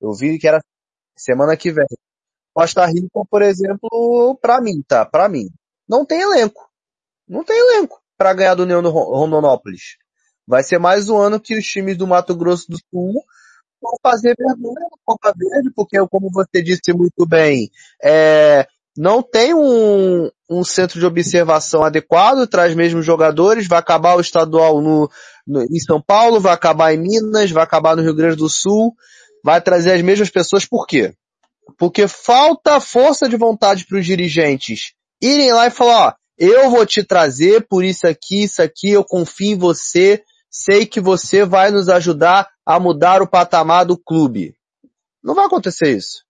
Eu 0.00 0.12
vi 0.12 0.38
que 0.38 0.48
era 0.48 0.60
semana 1.16 1.56
que 1.56 1.72
vem. 1.72 1.86
Costa 2.54 2.84
Rica, 2.86 3.20
por 3.30 3.42
exemplo, 3.42 4.38
para 4.40 4.60
mim, 4.60 4.82
tá? 4.86 5.04
Para 5.04 5.28
mim 5.28 5.48
não 5.88 6.04
tem 6.04 6.20
elenco. 6.20 6.68
Não 7.26 7.42
tem 7.42 7.58
elenco 7.58 8.00
para 8.16 8.34
ganhar 8.34 8.54
do 8.54 8.66
do 8.66 8.90
Rondonópolis. 8.90 9.96
Vai 10.46 10.62
ser 10.62 10.78
mais 10.78 11.08
um 11.08 11.18
ano 11.18 11.40
que 11.40 11.56
os 11.56 11.64
times 11.64 11.96
do 11.96 12.06
Mato 12.06 12.34
Grosso 12.34 12.70
do 12.70 12.78
Sul 12.90 13.22
vão 13.80 13.94
fazer 14.02 14.34
vergonha 14.36 14.86
no 14.90 14.98
Copa 15.04 15.32
Verde, 15.36 15.70
porque 15.74 15.98
como 16.08 16.30
você 16.30 16.62
disse 16.62 16.92
muito 16.92 17.26
bem, 17.26 17.70
é, 18.02 18.66
não 18.96 19.22
tem 19.22 19.54
um, 19.54 20.30
um 20.50 20.64
centro 20.64 20.98
de 20.98 21.06
observação 21.06 21.84
adequado, 21.84 22.46
traz 22.46 22.74
mesmo 22.74 23.02
jogadores, 23.02 23.68
vai 23.68 23.78
acabar 23.78 24.16
o 24.16 24.20
estadual 24.20 24.80
no, 24.80 25.08
em 25.48 25.80
São 25.80 26.00
Paulo, 26.00 26.40
vai 26.40 26.52
acabar 26.52 26.92
em 26.92 26.98
Minas, 26.98 27.50
vai 27.50 27.62
acabar 27.62 27.96
no 27.96 28.02
Rio 28.02 28.14
Grande 28.14 28.36
do 28.36 28.48
Sul, 28.48 28.94
vai 29.44 29.60
trazer 29.60 29.92
as 29.92 30.02
mesmas 30.02 30.30
pessoas, 30.30 30.64
por 30.64 30.86
quê? 30.86 31.14
Porque 31.78 32.08
falta 32.08 32.80
força 32.80 33.28
de 33.28 33.36
vontade 33.36 33.86
para 33.86 33.98
os 33.98 34.06
dirigentes 34.06 34.92
irem 35.22 35.52
lá 35.52 35.66
e 35.66 35.70
falar, 35.70 36.08
ó, 36.08 36.12
eu 36.38 36.70
vou 36.70 36.86
te 36.86 37.02
trazer 37.02 37.66
por 37.68 37.84
isso 37.84 38.06
aqui, 38.06 38.44
isso 38.44 38.62
aqui, 38.62 38.90
eu 38.90 39.04
confio 39.04 39.52
em 39.52 39.58
você, 39.58 40.22
sei 40.50 40.86
que 40.86 41.00
você 41.00 41.44
vai 41.44 41.70
nos 41.70 41.88
ajudar 41.88 42.48
a 42.64 42.78
mudar 42.78 43.22
o 43.22 43.28
patamar 43.28 43.84
do 43.84 43.98
clube. 43.98 44.54
Não 45.22 45.34
vai 45.34 45.46
acontecer 45.46 45.96
isso. 45.96 46.22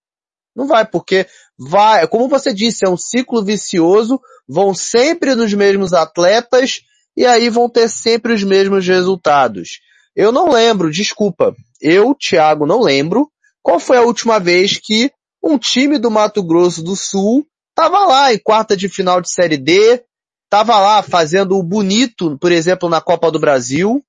Não 0.57 0.66
vai, 0.66 0.85
porque 0.87 1.26
vai, 1.59 2.07
como 2.09 2.28
você 2.28 2.52
disse, 2.52 2.85
é 2.85 2.88
um 2.88 2.96
ciclo 2.96 3.44
vicioso, 3.44 4.20
vão 4.48 4.74
sempre 4.74 5.35
nos 5.35 5.52
mesmos 5.52 5.92
atletas 5.92 6.81
e 7.18 7.26
aí 7.26 7.50
vão 7.50 7.68
ter 7.68 7.88
sempre 7.88 8.33
os 8.33 8.44
mesmos 8.44 8.87
resultados. 8.87 9.81
Eu 10.14 10.31
não 10.31 10.52
lembro, 10.52 10.88
desculpa, 10.88 11.52
eu, 11.81 12.14
Thiago, 12.14 12.64
não 12.64 12.81
lembro 12.81 13.28
qual 13.61 13.81
foi 13.81 13.96
a 13.96 14.02
última 14.02 14.38
vez 14.38 14.78
que 14.81 15.11
um 15.42 15.59
time 15.59 15.98
do 15.98 16.12
Mato 16.12 16.44
Grosso 16.44 16.81
do 16.81 16.94
Sul 16.94 17.44
estava 17.70 18.07
lá 18.07 18.33
em 18.33 18.38
quarta 18.38 18.76
de 18.76 18.88
final 18.88 19.20
de 19.20 19.33
Série 19.33 19.57
D, 19.57 20.04
estava 20.44 20.78
lá 20.78 21.02
fazendo 21.02 21.59
o 21.59 21.62
bonito, 21.62 22.38
por 22.38 22.52
exemplo, 22.52 22.88
na 22.88 23.00
Copa 23.00 23.33
do 23.33 23.40
Brasil. 23.40 24.00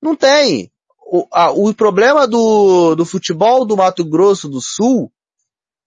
Não 0.00 0.16
tem. 0.16 0.70
O, 1.06 1.26
a, 1.30 1.50
o 1.50 1.74
problema 1.74 2.26
do, 2.26 2.94
do 2.94 3.04
futebol 3.04 3.66
do 3.66 3.76
Mato 3.76 4.06
Grosso 4.06 4.48
do 4.48 4.62
Sul 4.62 5.12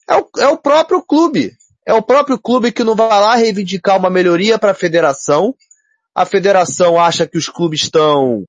é 0.07 0.15
o, 0.15 0.29
é 0.37 0.47
o 0.47 0.57
próprio 0.57 1.01
clube. 1.01 1.53
É 1.87 1.93
o 1.95 2.03
próprio 2.03 2.37
clube 2.37 2.71
que 2.71 2.83
não 2.83 2.95
vai 2.95 3.07
lá 3.09 3.35
reivindicar 3.35 3.97
uma 3.97 4.11
melhoria 4.11 4.59
para 4.59 4.73
a 4.73 4.75
federação. 4.75 5.55
A 6.17 6.25
federação 6.25 6.99
acha 6.99 7.27
que 7.27 7.37
os 7.37 7.47
clubes 7.47 7.83
estão 7.83 8.43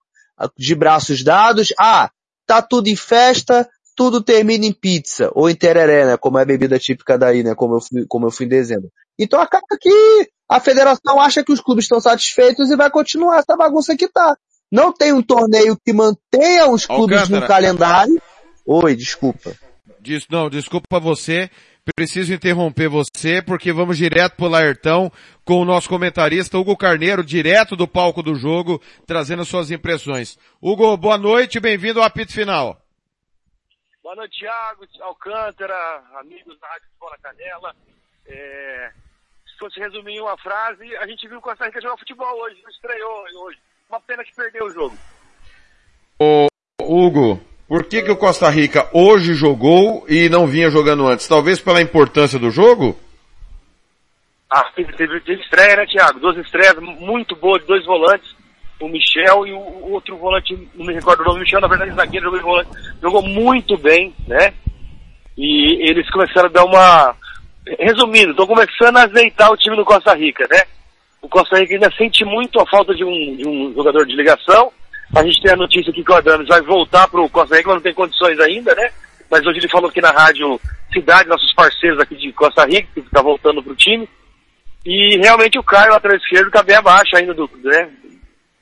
de 0.57 0.74
braços 0.74 1.22
dados. 1.22 1.68
Ah, 1.78 2.11
tá 2.46 2.62
tudo 2.62 2.88
em 2.88 2.96
festa, 2.96 3.68
tudo 3.94 4.22
termina 4.22 4.64
em 4.64 4.72
pizza, 4.72 5.31
ou 5.35 5.50
em 5.50 5.54
tereré, 5.54 6.07
né, 6.07 6.16
como 6.16 6.38
é 6.38 6.42
a 6.42 6.46
bebida 6.46 6.78
típica 6.78 7.18
daí, 7.18 7.42
né, 7.42 7.54
como 7.54 7.76
eu 7.76 7.81
fui, 7.83 8.07
como 8.09 8.26
eu 8.26 8.31
fui 8.31 8.46
em 8.46 8.48
dezembro. 8.48 8.88
Então 9.18 9.38
acaba 9.38 9.66
que 9.78 10.31
a 10.48 10.59
federação 10.59 11.20
acha 11.20 11.44
que 11.44 11.52
os 11.52 11.61
clubes 11.61 11.85
estão 11.85 12.00
satisfeitos 12.00 12.70
e 12.70 12.76
vai 12.76 12.90
continuar 12.90 13.40
essa 13.40 13.54
bagunça 13.54 13.94
que 13.94 14.09
tá. 14.09 14.35
Não 14.72 14.90
tem 14.90 15.12
um 15.12 15.20
torneio 15.20 15.76
que 15.76 15.92
mantenha 15.92 16.70
os 16.70 16.87
clubes 16.87 17.18
Alcântara. 17.18 17.40
no 17.42 17.46
calendário. 17.46 18.22
Oi, 18.64 18.96
desculpa. 18.96 19.52
Diz, 20.00 20.24
não, 20.31 20.48
desculpa 20.48 20.98
você. 20.98 21.50
Preciso 21.94 22.33
interromper 22.33 22.88
você 22.88 23.42
porque 23.42 23.72
vamos 23.72 23.96
direto 23.96 24.37
pro 24.37 24.48
Laertão 24.48 25.11
com 25.44 25.61
o 25.61 25.64
nosso 25.64 25.88
comentarista 25.88 26.59
Hugo 26.59 26.77
Carneiro, 26.77 27.24
direto 27.24 27.74
do 27.74 27.88
palco 27.88 28.22
do 28.22 28.35
jogo, 28.35 28.81
trazendo 29.07 29.44
suas 29.44 29.70
impressões. 29.70 30.38
Hugo, 30.61 30.96
boa 30.96 31.18
noite, 31.18 31.59
bem-vindo 31.59 32.01
ao 32.01 32.07
apito 32.07 32.33
final. 32.33 32.81
Boa 34.03 34.14
noite, 34.16 34.38
Thiago, 34.38 34.87
Alcântara, 35.01 36.03
amigos 36.20 36.59
da 36.61 36.68
Rádio 36.68 36.88
Bola 37.01 37.16
Canela. 37.22 37.77
É, 38.27 38.92
se 39.46 39.59
fosse 39.59 39.81
resumir 39.81 40.14
em 40.14 40.20
uma 40.20 40.37
frase, 40.38 40.96
a 40.96 41.07
gente 41.07 41.27
viu 41.29 41.38
o 41.38 41.42
Costa 41.42 41.66
Rica 41.66 41.81
jogar 41.81 41.96
futebol 41.98 42.40
hoje, 42.40 42.61
não 42.62 42.70
estreou 42.70 43.24
hoje. 43.44 43.59
Uma 43.88 44.01
pena 44.01 44.24
que 44.24 44.35
perdeu 44.35 44.66
o 44.66 44.70
jogo. 44.70 44.96
Ô, 46.18 46.46
Hugo, 46.81 47.40
por 47.68 47.85
que, 47.85 48.02
que 48.02 48.11
o 48.11 48.16
Costa 48.16 48.48
Rica 48.48 48.88
hoje 48.94 49.35
jogou 49.35 50.07
e 50.09 50.31
não 50.31 50.46
vinha 50.46 50.70
jogando 50.70 51.07
antes? 51.07 51.28
Talvez 51.28 51.61
pela 51.61 51.83
importância 51.83 52.38
do 52.38 52.50
jogo? 52.50 52.98
Ah, 54.50 54.64
teve, 54.74 54.90
teve, 54.94 55.20
teve 55.20 55.42
estreia, 55.42 55.76
né, 55.76 55.87
Thiago? 55.87 56.18
Duas 56.18 56.38
estreias 56.38 56.76
muito 56.78 57.37
boas 57.37 57.62
dois 57.66 57.85
volantes, 57.85 58.35
o 58.81 58.88
Michel 58.88 59.46
e 59.46 59.52
o, 59.52 59.59
o 59.59 59.92
outro 59.92 60.16
volante, 60.16 60.57
não 60.74 60.87
me 60.87 60.94
recordo 60.94 61.20
o 61.20 61.24
nome, 61.24 61.40
o 61.40 61.42
Michel, 61.42 61.61
na 61.61 61.68
verdade, 61.68 61.94
zagueiro, 61.94 62.31
jogou, 62.31 62.40
volante, 62.40 62.70
jogou 63.02 63.22
muito 63.22 63.76
bem, 63.76 64.14
né? 64.26 64.54
E 65.37 65.90
eles 65.90 66.09
começaram 66.11 66.48
a 66.48 66.52
dar 66.52 66.64
uma... 66.64 67.14
Resumindo, 67.78 68.31
estão 68.31 68.46
começando 68.46 68.96
a 68.96 69.04
azeitar 69.04 69.52
o 69.52 69.57
time 69.57 69.76
do 69.76 69.85
Costa 69.85 70.14
Rica, 70.14 70.48
né? 70.50 70.62
O 71.20 71.28
Costa 71.28 71.59
Rica 71.59 71.74
ainda 71.74 71.92
sente 71.98 72.24
muito 72.24 72.59
a 72.59 72.66
falta 72.66 72.94
de 72.94 73.04
um, 73.04 73.37
de 73.37 73.46
um 73.46 73.74
jogador 73.74 74.07
de 74.07 74.16
ligação, 74.16 74.72
a 75.14 75.23
gente 75.25 75.40
tem 75.40 75.53
a 75.53 75.57
notícia 75.57 75.90
aqui 75.90 76.05
que 76.05 76.12
o 76.12 76.14
Adames 76.14 76.49
vai 76.49 76.61
voltar 76.61 77.09
para 77.09 77.21
o 77.21 77.31
Costa 77.31 77.57
Rica, 77.57 77.68
mas 77.68 77.77
não 77.77 77.83
tem 77.83 77.94
condições 77.94 78.38
ainda, 78.40 78.75
né? 78.75 78.90
Mas 79.31 79.44
hoje 79.47 79.59
ele 79.59 79.68
falou 79.68 79.88
aqui 79.88 80.01
na 80.01 80.11
rádio 80.11 80.61
Cidade, 80.92 81.29
nossos 81.29 81.53
parceiros 81.55 82.01
aqui 82.01 82.16
de 82.16 82.33
Costa 82.33 82.64
Rica, 82.64 82.88
que 82.94 83.01
está 83.01 83.21
voltando 83.21 83.62
para 83.62 83.73
o 83.73 83.77
time. 83.77 84.09
E 84.85 85.18
realmente 85.18 85.59
o 85.59 85.62
Caio, 85.62 85.92
lateral 85.92 86.16
esquerdo, 86.16 86.47
está 86.47 86.62
bem 86.62 86.77
abaixo 86.77 87.16
ainda, 87.16 87.35
do, 87.35 87.51
né? 87.62 87.90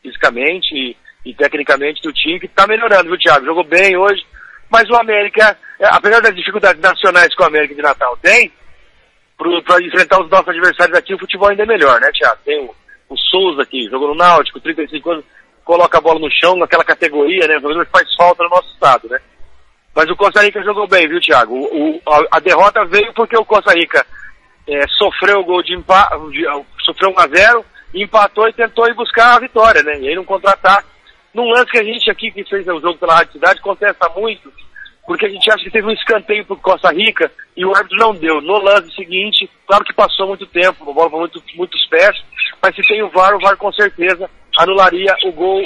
Fisicamente 0.02 0.74
e, 0.74 0.96
e 1.24 1.34
tecnicamente 1.34 2.02
do 2.02 2.12
time, 2.12 2.40
que 2.40 2.46
está 2.46 2.66
melhorando, 2.66 3.08
viu, 3.08 3.18
Thiago? 3.18 3.46
Jogou 3.46 3.64
bem 3.64 3.96
hoje, 3.96 4.24
mas 4.70 4.88
o 4.88 4.96
América, 4.96 5.56
é, 5.78 5.86
apesar 5.86 6.20
das 6.20 6.34
dificuldades 6.34 6.80
nacionais 6.80 7.34
que 7.34 7.42
o 7.42 7.46
América 7.46 7.74
de 7.74 7.82
Natal 7.82 8.16
tem, 8.22 8.50
para 9.36 9.82
enfrentar 9.82 10.20
os 10.20 10.30
nossos 10.30 10.48
adversários 10.48 10.96
aqui, 10.96 11.14
o 11.14 11.18
futebol 11.18 11.48
ainda 11.48 11.64
é 11.64 11.66
melhor, 11.66 12.00
né, 12.00 12.10
Thiago? 12.12 12.38
Tem 12.44 12.58
o, 12.60 12.74
o 13.08 13.16
Souza 13.16 13.62
aqui, 13.62 13.88
jogou 13.88 14.08
no 14.08 14.14
Náutico, 14.14 14.60
35 14.60 15.10
anos 15.10 15.24
coloca 15.66 15.98
a 15.98 16.00
bola 16.00 16.20
no 16.20 16.30
chão 16.30 16.56
naquela 16.56 16.84
categoria, 16.84 17.46
né? 17.48 17.58
O 17.58 17.86
faz 17.86 18.14
falta 18.14 18.44
no 18.44 18.50
nosso 18.50 18.72
estado, 18.72 19.08
né? 19.08 19.18
Mas 19.92 20.08
o 20.08 20.16
Costa 20.16 20.40
Rica 20.42 20.62
jogou 20.62 20.86
bem, 20.86 21.08
viu, 21.08 21.20
Thiago? 21.20 21.54
O, 21.54 22.00
a, 22.06 22.36
a, 22.36 22.40
derrota 22.40 22.84
veio 22.84 23.12
porque 23.12 23.36
o 23.36 23.44
Costa 23.44 23.72
Rica 23.72 24.06
é, 24.68 24.86
sofreu 24.96 25.40
o 25.40 25.44
gol 25.44 25.62
de 25.62 25.74
empate, 25.74 26.14
sofreu 26.84 27.10
1 27.10 27.18
a 27.18 27.26
0 27.26 27.64
empatou 27.94 28.46
e 28.48 28.52
tentou 28.52 28.86
ir 28.86 28.94
buscar 28.94 29.34
a 29.34 29.40
vitória, 29.40 29.82
né? 29.82 29.98
E 30.00 30.08
aí 30.08 30.14
num 30.14 30.24
contra-ataque, 30.24 30.88
num 31.34 31.48
lance 31.48 31.70
que 31.70 31.78
a 31.78 31.84
gente 31.84 32.10
aqui 32.10 32.30
que 32.30 32.44
fez 32.44 32.66
o 32.68 32.80
jogo 32.80 32.98
pela 32.98 33.16
Rádio 33.16 33.32
Cidade 33.32 33.60
contesta 33.60 34.08
muito, 34.10 34.52
porque 35.04 35.26
a 35.26 35.28
gente 35.28 35.50
acha 35.50 35.64
que 35.64 35.70
teve 35.70 35.86
um 35.86 35.92
escanteio 35.92 36.44
pro 36.44 36.56
Costa 36.56 36.92
Rica 36.92 37.32
e 37.56 37.64
o 37.64 37.74
árbitro 37.74 37.98
não 37.98 38.14
deu. 38.14 38.40
No 38.40 38.58
lance 38.58 38.94
seguinte, 38.94 39.50
claro 39.66 39.84
que 39.84 39.94
passou 39.94 40.28
muito 40.28 40.46
tempo, 40.46 40.88
a 40.88 40.92
bola 40.92 41.10
foi 41.10 41.20
muito, 41.20 41.42
muitos 41.54 41.86
pés, 41.86 42.22
mas 42.62 42.74
se 42.74 42.82
tem 42.82 43.02
o 43.02 43.08
VAR, 43.08 43.34
o 43.34 43.40
VAR 43.40 43.56
com 43.56 43.72
certeza 43.72 44.28
anularia 44.58 45.14
o 45.24 45.32
gol 45.32 45.62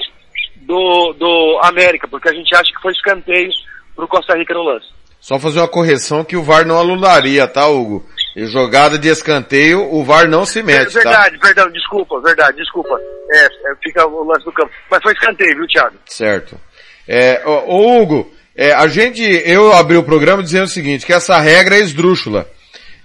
do, 0.57 1.12
do 1.14 1.61
América, 1.62 2.07
porque 2.09 2.29
a 2.29 2.33
gente 2.33 2.55
acha 2.55 2.72
que 2.72 2.83
foi 2.83 2.92
escanteio 2.92 3.50
pro 3.94 4.09
Costa 4.09 4.37
Rica 4.37 4.55
no 4.55 4.62
lance. 4.62 4.87
Só 5.20 5.38
fazer 5.38 5.59
uma 5.59 5.68
correção 5.68 6.24
que 6.24 6.37
o 6.37 6.42
VAR 6.42 6.66
não 6.66 6.81
anularia, 6.81 7.46
tá, 7.46 7.66
Hugo? 7.68 8.07
E 8.35 8.46
jogada 8.46 8.98
de 8.98 9.09
escanteio, 9.09 9.92
o 9.92 10.03
VAR 10.03 10.26
não 10.26 10.46
se 10.46 10.62
mete, 10.62 10.94
tá? 10.94 11.00
Verdade, 11.03 11.38
tá? 11.38 11.46
perdão, 11.46 11.70
desculpa, 11.70 12.20
verdade, 12.20 12.57
desculpa. 12.57 12.98
É, 13.31 13.44
é, 13.44 13.74
fica 13.83 14.07
o 14.07 14.24
lance 14.24 14.44
do 14.44 14.53
campo. 14.53 14.70
Mas 14.90 15.03
foi 15.03 15.12
escanteio, 15.12 15.57
viu, 15.57 15.66
Thiago? 15.66 15.96
Certo. 16.07 16.59
É, 17.07 17.42
ô, 17.44 18.00
Hugo, 18.00 18.33
é, 18.57 18.72
a 18.72 18.87
gente, 18.87 19.22
eu 19.44 19.72
abri 19.72 19.96
o 19.96 20.03
programa 20.03 20.42
dizendo 20.42 20.64
o 20.64 20.68
seguinte, 20.68 21.05
que 21.05 21.12
essa 21.12 21.38
regra 21.38 21.76
é 21.76 21.81
esdrúxula. 21.81 22.48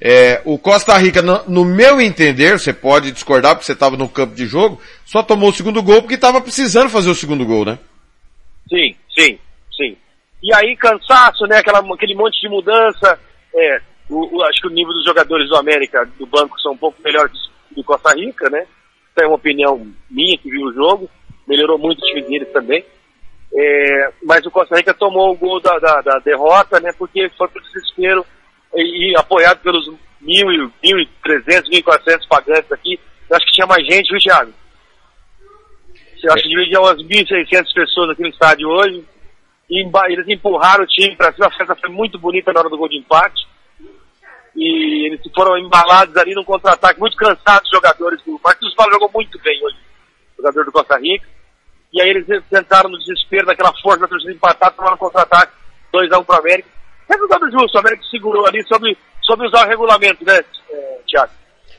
É, 0.01 0.41
o 0.43 0.58
Costa 0.60 0.97
Rica, 0.97 1.21
no, 1.21 1.43
no, 1.47 1.65
meu 1.65 2.01
entender, 2.01 2.60
você 2.60 2.73
pode 2.73 3.12
discordar 3.12 3.55
porque 3.55 3.65
você 3.65 3.71
estava 3.71 3.95
no 3.95 4.10
campo 4.10 4.36
de 4.36 4.45
jogo, 4.45 4.81
só 5.05 5.23
tomou 5.23 5.49
o 5.49 5.53
segundo 5.53 5.81
gol 5.81 6.01
porque 6.01 6.15
estava 6.15 6.41
precisando 6.41 6.89
fazer 6.89 7.10
o 7.10 7.15
segundo 7.15 7.45
gol, 7.45 7.65
né? 7.65 7.79
Sim, 8.67 8.95
sim, 9.10 9.39
sim. 9.75 9.97
E 10.43 10.53
aí 10.53 10.75
cansaço, 10.75 11.45
né? 11.47 11.60
Aquela, 11.60 11.79
aquele 11.93 12.15
monte 12.15 12.39
de 12.41 12.49
mudança. 12.49 13.17
É, 13.53 13.79
o, 14.10 14.38
o, 14.38 14.43
acho 14.43 14.62
que 14.62 14.67
o 14.67 14.71
nível 14.71 14.93
dos 14.93 15.05
jogadores 15.05 15.47
do 15.47 15.55
América, 15.55 16.05
do 16.19 16.25
banco, 16.25 16.60
são 16.60 16.73
um 16.73 16.77
pouco 16.77 17.01
melhores 17.01 17.34
do 17.75 17.84
Costa 17.84 18.13
Rica, 18.13 18.49
né? 18.49 18.65
Essa 19.15 19.25
é 19.25 19.27
uma 19.27 19.38
opinião 19.38 19.88
minha 20.10 20.38
que 20.38 20.49
viu 20.49 20.65
o 20.65 20.73
jogo. 20.73 21.10
Melhorou 21.47 21.77
muito 21.77 21.99
o 21.99 22.05
time 22.08 22.21
deles 22.23 22.51
também. 22.51 22.84
É, 23.58 24.12
mas 24.23 24.45
o 24.45 24.51
Costa 24.51 24.75
Rica 24.75 24.93
tomou 24.93 25.31
o 25.31 25.38
gol 25.38 25.62
da, 25.62 25.79
da, 25.79 26.01
da 26.01 26.19
derrota, 26.19 26.79
né? 26.81 26.91
Porque 26.97 27.29
foi 27.38 27.47
pro 27.47 27.62
desespero 27.62 28.25
e, 28.76 29.12
e 29.12 29.18
apoiado 29.18 29.60
pelos 29.62 29.88
1.300, 30.22 31.70
1.400 31.72 32.28
pagantes 32.28 32.72
aqui. 32.72 33.00
Eu 33.30 33.38
acho 33.38 33.46
que 33.46 33.54
tinha 33.54 33.68
mais 33.68 33.86
gente, 33.86 34.10
viu, 34.10 34.20
Thiago? 34.20 34.54
Eu 36.24 36.34
acho 36.34 36.44
que 36.44 36.50
devia 36.50 36.82
umas 36.82 36.98
1.600 36.98 37.74
pessoas 37.74 38.10
aqui 38.10 38.22
no 38.22 38.30
estádio 38.30 38.68
hoje. 38.68 39.04
E 39.70 39.88
eles 40.10 40.28
empurraram 40.28 40.84
o 40.84 40.88
time 40.88 41.16
para 41.16 41.34
cima. 41.34 41.48
A 41.48 41.52
festa 41.52 41.76
foi 41.76 41.90
muito 41.90 42.20
bonita 42.20 42.52
na 42.52 42.60
hora 42.60 42.70
do 42.70 42.78
gol 42.78 42.90
de 42.90 42.98
empate. 42.98 43.48
E 44.56 45.08
eles 45.08 45.20
foram 45.34 45.58
embalados 45.58 46.16
ali 46.16 46.34
no 46.34 46.46
contra-ataque, 46.46 47.00
muito 47.00 47.18
cansados 47.18 47.70
os 47.70 47.76
jogadores. 47.76 48.22
O 48.26 48.40
Marquinhos 48.44 48.74
Paulo 48.74 48.94
jogou 48.94 49.12
muito 49.14 49.38
bem 49.40 49.62
hoje, 49.64 49.76
jogador 50.38 50.66
do 50.66 50.72
Costa 50.72 50.98
Rica. 50.98 51.28
E 51.92 52.02
aí 52.02 52.10
eles 52.10 52.26
tentaram 52.50 52.90
no 52.90 52.98
desespero 53.00 53.48
daquela 53.48 53.74
força 53.82 54.00
da 54.00 54.08
torcida 54.08 54.32
empatar, 54.32 54.72
tomaram 54.72 54.98
contra-ataque, 54.98 55.54
2x1 55.94 56.22
um 56.22 56.24
para 56.24 56.40
América. 56.40 56.70
Resultado 57.10 57.52
justo, 57.52 57.76
o 57.76 57.80
América 57.80 58.04
segurou 58.10 58.48
ali 58.48 58.65
sobre, 58.68 58.98
sobre 59.22 59.48
usar 59.48 59.65
o 59.65 59.70
regulamento, 59.70 60.24
né, 60.26 60.39
é, 60.72 60.98
Thiago? 61.08 61.32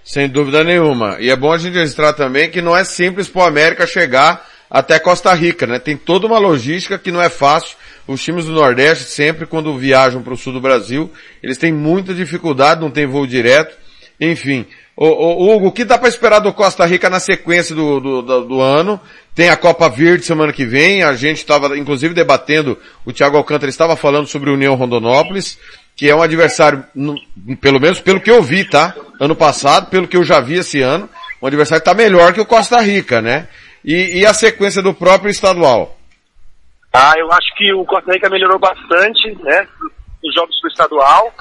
Sem 0.05 0.29
dúvida 0.29 0.63
nenhuma. 0.63 1.17
E 1.19 1.31
é 1.31 1.37
bom 1.37 1.53
a 1.53 1.59
gente 1.59 1.75
registrar 1.75 2.13
também 2.13 2.51
que 2.51 2.63
não 2.63 2.77
é 2.77 2.85
simples 2.85 3.29
para 3.29 3.43
o 3.43 3.47
América 3.47 3.87
chegar 3.87 4.47
até 4.71 4.99
Costa 4.99 5.33
Rica, 5.35 5.67
né? 5.67 5.81
Tem 5.81 5.97
toda 5.97 6.27
uma 6.27 6.39
logística 6.39 6.99
que 6.99 7.11
não 7.11 7.21
é 7.21 7.29
fácil. 7.29 7.77
Os 8.07 8.23
times 8.23 8.45
do 8.45 8.53
Nordeste, 8.53 9.05
sempre 9.05 9.47
quando 9.47 9.77
viajam 9.77 10.23
para 10.23 10.33
o 10.33 10.37
sul 10.37 10.53
do 10.53 10.61
Brasil, 10.61 11.13
eles 11.43 11.59
têm 11.59 11.73
muita 11.73 12.15
dificuldade, 12.15 12.81
não 12.81 12.91
tem 12.91 13.05
voo 13.05 13.27
direto. 13.27 13.77
Enfim, 14.21 14.65
Ô, 14.99 15.55
Hugo, 15.55 15.67
o 15.67 15.73
que 15.73 15.85
dá 15.85 15.99
para 15.99 16.09
esperar 16.09 16.39
do 16.39 16.55
Costa 16.55 16.87
Rica 16.87 17.11
na 17.11 17.21
sequência 17.21 17.75
do, 17.75 18.01
do, 18.01 18.23
do, 18.23 18.45
do, 18.47 18.61
ano? 18.63 18.99
Tem 19.35 19.51
a 19.51 19.57
Copa 19.57 19.91
Verde 19.91 20.25
semana 20.25 20.55
que 20.55 20.65
vem, 20.65 21.03
a 21.03 21.13
gente 21.13 21.37
estava 21.37 21.77
inclusive 21.77 22.15
debatendo, 22.15 22.79
o 23.05 23.13
Thiago 23.13 23.37
Alcântara 23.37 23.69
estava 23.69 23.95
falando 23.95 24.27
sobre 24.27 24.49
o 24.49 24.55
União 24.55 24.75
Rondonópolis, 24.75 25.59
que 25.95 26.09
é 26.09 26.17
um 26.17 26.23
adversário, 26.23 26.83
pelo 27.61 27.79
menos 27.79 28.01
pelo 28.01 28.23
que 28.23 28.31
eu 28.31 28.43
vi, 28.43 28.65
tá? 28.65 28.95
Ano 29.21 29.37
passado, 29.37 29.91
pelo 29.91 30.09
que 30.09 30.17
eu 30.17 30.25
já 30.25 30.41
vi 30.41 30.55
esse 30.55 30.81
ano, 30.81 31.11
um 31.43 31.47
adversário 31.47 31.83
que 31.83 31.91
está 31.91 32.03
melhor 32.03 32.33
que 32.33 32.41
o 32.41 32.47
Costa 32.47 32.81
Rica, 32.81 33.21
né? 33.21 33.49
E, 33.85 34.21
e 34.21 34.27
a 34.27 34.33
sequência 34.33 34.81
do 34.81 34.95
próprio 34.95 35.31
estadual? 35.31 35.99
Ah, 36.91 37.13
eu 37.19 37.31
acho 37.33 37.55
que 37.55 37.71
o 37.75 37.85
Costa 37.85 38.13
Rica 38.13 38.31
melhorou 38.31 38.59
bastante, 38.59 39.37
né? 39.43 39.69
Nos 40.25 40.35
jogos 40.35 40.59
do 40.63 40.69
estadual. 40.69 41.35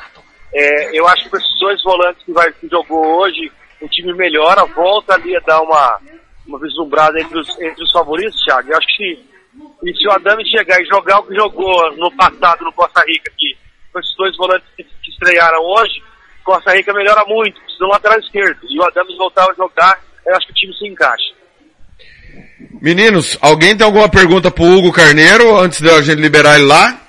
É, 0.53 0.97
eu 0.97 1.07
acho 1.07 1.29
que 1.29 1.37
esses 1.37 1.59
dois 1.59 1.81
volantes 1.83 2.23
que, 2.23 2.31
vai, 2.31 2.51
que 2.53 2.67
jogou 2.67 3.21
hoje, 3.21 3.51
o 3.81 3.87
time 3.89 4.13
melhora, 4.13 4.65
volta 4.65 5.13
ali 5.13 5.35
a 5.35 5.39
dar 5.41 5.61
uma, 5.61 5.99
uma 6.47 6.59
vislumbrada 6.59 7.19
entre 7.19 7.37
os, 7.37 7.49
entre 7.59 7.83
os 7.83 7.91
favoritos, 7.91 8.41
Thiago. 8.43 8.71
Eu 8.71 8.77
acho 8.77 8.87
que 8.97 9.35
e 9.83 9.93
se 9.95 10.07
o 10.07 10.11
Adame 10.11 10.43
chegar 10.49 10.81
e 10.81 10.85
jogar 10.85 11.19
o 11.19 11.23
que 11.23 11.35
jogou 11.35 11.95
no 11.95 12.11
passado 12.11 12.65
no 12.65 12.73
Costa 12.73 13.03
Rica, 13.07 13.31
que 13.37 13.55
com 13.93 13.99
esses 13.99 14.15
dois 14.17 14.35
volantes 14.35 14.67
que, 14.75 14.83
que 14.83 15.11
estrearam 15.11 15.61
hoje, 15.61 16.03
Costa 16.43 16.73
Rica 16.73 16.93
melhora 16.93 17.23
muito, 17.25 17.59
precisa 17.61 17.79
do 17.79 17.87
lateral 17.87 18.19
esquerdo. 18.19 18.59
E 18.69 18.79
o 18.79 18.83
Adame 18.83 19.15
voltar 19.15 19.49
a 19.49 19.53
jogar, 19.53 20.01
eu 20.25 20.35
acho 20.35 20.47
que 20.47 20.51
o 20.51 20.55
time 20.55 20.77
se 20.77 20.87
encaixa. 20.87 21.33
Meninos, 22.81 23.37
alguém 23.41 23.75
tem 23.75 23.85
alguma 23.85 24.09
pergunta 24.09 24.51
pro 24.51 24.65
Hugo 24.65 24.91
Carneiro 24.91 25.57
antes 25.57 25.79
de 25.79 25.89
a 25.89 26.01
gente 26.01 26.19
liberar 26.19 26.55
ele 26.55 26.65
lá? 26.65 27.01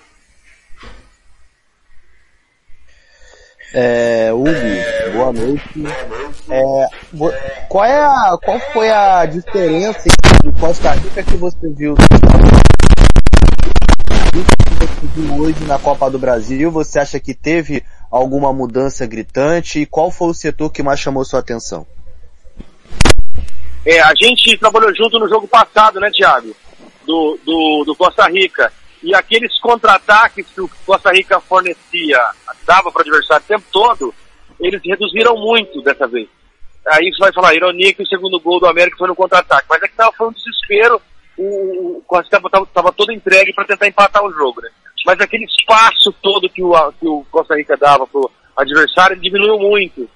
É, 3.78 4.32
Hugo, 4.32 4.48
boa 5.12 5.32
noite. 5.34 5.62
É, 6.48 6.86
qual 7.68 7.84
é 7.84 8.00
a, 8.00 8.38
qual 8.42 8.58
foi 8.72 8.90
a 8.90 9.26
diferença 9.26 10.08
de 10.42 10.50
Costa 10.58 10.92
Rica 10.92 11.22
que 11.22 11.36
você 11.36 11.68
viu 11.74 11.94
hoje 15.38 15.62
na 15.66 15.78
Copa 15.78 16.10
do 16.10 16.18
Brasil? 16.18 16.70
Você 16.70 16.98
acha 16.98 17.20
que 17.20 17.34
teve 17.34 17.84
alguma 18.10 18.50
mudança 18.50 19.06
gritante? 19.06 19.80
E 19.80 19.84
qual 19.84 20.10
foi 20.10 20.28
o 20.28 20.34
setor 20.34 20.72
que 20.72 20.82
mais 20.82 20.98
chamou 20.98 21.22
sua 21.22 21.40
atenção? 21.40 21.86
É, 23.84 24.00
a 24.00 24.14
gente 24.14 24.56
trabalhou 24.56 24.94
junto 24.96 25.18
no 25.18 25.28
jogo 25.28 25.46
passado, 25.46 26.00
né, 26.00 26.10
Thiago? 26.10 26.56
Do, 27.06 27.38
do, 27.44 27.84
do 27.84 27.94
Costa 27.94 28.26
Rica. 28.26 28.72
E 29.06 29.14
aqueles 29.14 29.56
contra-ataques 29.60 30.44
que 30.52 30.60
o 30.60 30.68
Costa 30.84 31.12
Rica 31.12 31.38
fornecia, 31.38 32.18
dava 32.66 32.90
para 32.90 32.98
o 32.98 33.02
adversário 33.02 33.44
o 33.44 33.46
tempo 33.46 33.64
todo, 33.70 34.12
eles 34.58 34.82
reduziram 34.84 35.36
muito 35.36 35.80
dessa 35.80 36.08
vez. 36.08 36.28
Aí 36.88 37.12
você 37.12 37.18
vai 37.20 37.32
falar, 37.32 37.54
ironia 37.54 37.94
que 37.94 38.02
o 38.02 38.06
segundo 38.06 38.40
gol 38.40 38.58
do 38.58 38.66
América 38.66 38.96
foi 38.96 39.06
no 39.06 39.14
contra-ataque. 39.14 39.68
Mas 39.70 39.80
é 39.80 39.86
que 39.86 39.94
tava, 39.94 40.10
foi 40.10 40.26
um 40.26 40.32
desespero, 40.32 41.00
o, 41.38 41.98
o 41.98 42.02
Costa 42.04 42.36
Rica 42.36 42.62
estava 42.64 42.92
todo 42.92 43.12
entregue 43.12 43.52
para 43.54 43.64
tentar 43.64 43.86
empatar 43.86 44.24
o 44.24 44.32
jogo, 44.32 44.60
né? 44.60 44.70
Mas 45.04 45.20
aquele 45.20 45.44
espaço 45.44 46.12
todo 46.20 46.50
que 46.50 46.64
o, 46.64 46.92
que 46.98 47.06
o 47.06 47.24
Costa 47.30 47.54
Rica 47.54 47.76
dava 47.76 48.08
pro 48.08 48.28
adversário 48.56 49.20
diminuiu 49.20 49.56
muito. 49.56 50.10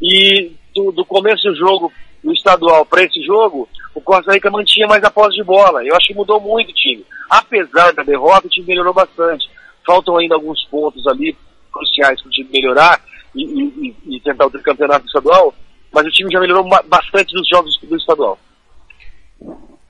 E 0.00 0.52
do, 0.72 0.92
do 0.92 1.04
começo 1.04 1.42
do 1.50 1.56
jogo, 1.56 1.92
do 2.26 2.32
estadual 2.32 2.84
para 2.84 3.04
esse 3.04 3.22
jogo, 3.24 3.68
o 3.94 4.00
Costa 4.00 4.32
Rica 4.32 4.50
mantinha 4.50 4.86
mais 4.88 5.02
a 5.04 5.10
posse 5.10 5.36
de 5.36 5.44
bola. 5.44 5.84
Eu 5.84 5.94
acho 5.94 6.08
que 6.08 6.14
mudou 6.14 6.40
muito 6.40 6.70
o 6.70 6.74
time. 6.74 7.06
Apesar 7.30 7.92
da 7.92 8.02
derrota, 8.02 8.48
o 8.48 8.50
time 8.50 8.66
melhorou 8.66 8.92
bastante. 8.92 9.48
Faltam 9.86 10.18
ainda 10.18 10.34
alguns 10.34 10.64
pontos 10.64 11.06
ali 11.06 11.36
cruciais 11.72 12.20
para 12.20 12.28
o 12.28 12.32
time 12.32 12.50
melhorar 12.52 13.00
e, 13.34 13.44
e, 13.44 14.16
e 14.16 14.20
tentar 14.20 14.46
o 14.46 14.50
tricampeonato 14.50 15.06
estadual, 15.06 15.54
mas 15.92 16.04
o 16.04 16.10
time 16.10 16.32
já 16.32 16.40
melhorou 16.40 16.68
bastante 16.86 17.32
nos 17.32 17.48
jogos 17.48 17.78
do 17.80 17.96
estadual. 17.96 18.38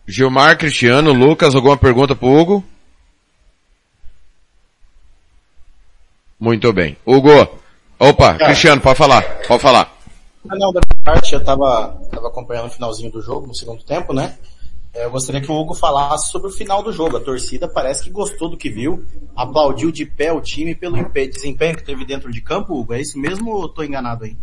Gilmar, 0.07 0.59
Cristiano, 0.59 1.12
Lucas, 1.12 1.55
alguma 1.55 1.77
pergunta 1.77 2.14
para 2.14 2.29
o 2.29 2.38
Hugo? 2.38 2.64
Muito 6.38 6.70
bem. 6.72 6.96
Hugo, 7.07 7.31
opa. 7.99 8.35
Cristiano, 8.35 8.81
pode 8.83 8.99
falar, 8.99 9.22
pode 9.49 9.62
falar. 9.62 9.96
Ah, 10.49 10.57
não, 10.57 10.73
da 10.73 10.81
parte, 11.05 11.35
eu 11.35 11.43
tava, 11.43 12.01
tava 12.11 12.29
acompanhando 12.29 12.67
o 12.67 12.71
finalzinho 12.71 13.11
do 13.11 13.21
jogo, 13.21 13.47
no 13.47 13.55
segundo 13.55 13.83
tempo, 13.83 14.13
né? 14.13 14.37
É, 14.95 15.05
eu 15.05 15.11
gostaria 15.11 15.43
que 15.43 15.51
o 15.51 15.55
Hugo 15.55 15.75
falasse 15.75 16.31
sobre 16.31 16.49
o 16.49 16.53
final 16.53 16.83
do 16.83 16.91
jogo. 16.91 17.19
A 17.19 17.21
torcida 17.21 17.69
parece 17.69 18.05
que 18.05 18.11
gostou 18.11 18.49
do 18.49 18.57
que 18.57 18.71
viu, 18.71 19.05
aplaudiu 19.37 19.93
de 19.93 20.07
pé 20.07 20.33
o 20.33 20.41
time 20.41 20.75
pelo 20.75 20.97
desempenho 21.13 21.77
que 21.77 21.85
teve 21.85 22.05
dentro 22.05 22.33
de 22.33 22.41
campo, 22.41 22.75
Hugo. 22.75 22.95
É 22.95 23.01
isso 23.01 23.19
mesmo 23.19 23.51
ou 23.53 23.69
tô 23.69 23.83
enganado 23.83 24.25
aí? 24.25 24.37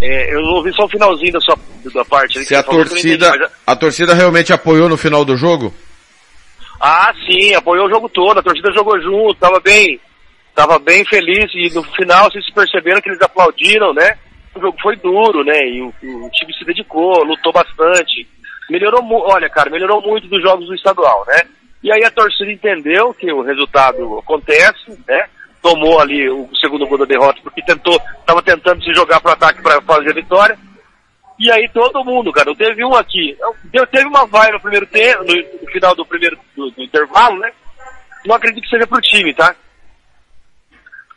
É, 0.00 0.34
eu 0.34 0.40
ouvi 0.54 0.72
só 0.72 0.84
o 0.84 0.88
finalzinho 0.88 1.32
da 1.32 1.40
sua 1.40 1.58
da 1.92 2.04
parte. 2.04 2.44
Se 2.44 2.54
a 2.54 2.62
torcida, 2.62 3.26
entendi, 3.26 3.38
mas... 3.38 3.50
a 3.66 3.76
torcida 3.76 4.14
realmente 4.14 4.52
apoiou 4.52 4.88
no 4.88 4.96
final 4.96 5.24
do 5.24 5.36
jogo? 5.36 5.74
Ah, 6.80 7.12
sim, 7.26 7.52
apoiou 7.54 7.86
o 7.86 7.90
jogo 7.90 8.08
todo, 8.08 8.38
a 8.38 8.42
torcida 8.42 8.72
jogou 8.72 8.98
junto, 9.02 9.34
tava 9.34 9.60
bem, 9.60 10.00
tava 10.54 10.78
bem 10.78 11.04
feliz 11.04 11.50
e 11.54 11.72
no 11.74 11.82
final 11.82 12.30
vocês 12.30 12.48
perceberam 12.50 13.00
que 13.00 13.08
eles 13.08 13.22
aplaudiram, 13.22 13.92
né? 13.92 14.16
O 14.54 14.60
jogo 14.60 14.76
foi 14.80 14.96
duro, 14.96 15.44
né? 15.44 15.58
E 15.68 15.82
o, 15.82 15.88
o 15.88 16.30
time 16.30 16.52
se 16.54 16.64
dedicou, 16.64 17.24
lutou 17.24 17.52
bastante. 17.52 18.26
Melhorou, 18.68 19.02
olha, 19.10 19.48
cara, 19.48 19.70
melhorou 19.70 20.00
muito 20.02 20.28
dos 20.28 20.42
jogos 20.42 20.66
do 20.66 20.74
estadual, 20.74 21.24
né? 21.26 21.42
E 21.82 21.90
aí 21.92 22.04
a 22.04 22.10
torcida 22.10 22.52
entendeu 22.52 23.14
que 23.14 23.32
o 23.32 23.42
resultado 23.42 24.18
acontece, 24.18 24.90
né? 25.08 25.26
Tomou 25.62 26.00
ali 26.00 26.28
o 26.28 26.48
segundo 26.56 26.86
gol 26.86 26.98
da 26.98 27.04
derrota 27.04 27.40
porque 27.42 27.62
tentou, 27.62 28.00
estava 28.20 28.42
tentando 28.42 28.82
se 28.82 28.94
jogar 28.94 29.20
para 29.20 29.32
ataque 29.32 29.62
para 29.62 29.80
fazer 29.82 30.10
a 30.10 30.14
vitória. 30.14 30.58
E 31.38 31.50
aí 31.50 31.68
todo 31.72 32.04
mundo, 32.04 32.30
cara, 32.32 32.54
teve 32.54 32.84
um 32.84 32.94
aqui, 32.94 33.34
deu, 33.64 33.86
teve 33.86 34.06
uma 34.06 34.26
vai 34.26 34.52
no 34.52 34.60
primeiro 34.60 34.86
tempo, 34.86 35.24
no, 35.24 35.34
no 35.34 35.72
final 35.72 35.94
do 35.94 36.04
primeiro 36.04 36.38
do, 36.54 36.70
do, 36.70 36.82
intervalo, 36.82 37.38
né? 37.38 37.50
Não 38.26 38.36
acredito 38.36 38.62
que 38.62 38.68
seja 38.68 38.86
pro 38.86 39.00
time, 39.00 39.32
tá? 39.32 39.56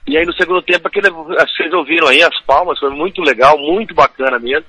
E 0.06 0.18
aí 0.18 0.26
no 0.26 0.34
segundo 0.34 0.62
tempo, 0.62 0.88
aquele, 0.88 1.10
vocês 1.10 1.74
ouviram 1.74 2.08
aí 2.08 2.22
as 2.22 2.40
palmas, 2.42 2.80
foi 2.80 2.90
muito 2.90 3.22
legal, 3.22 3.58
muito 3.58 3.94
bacana 3.96 4.38
mesmo. 4.38 4.66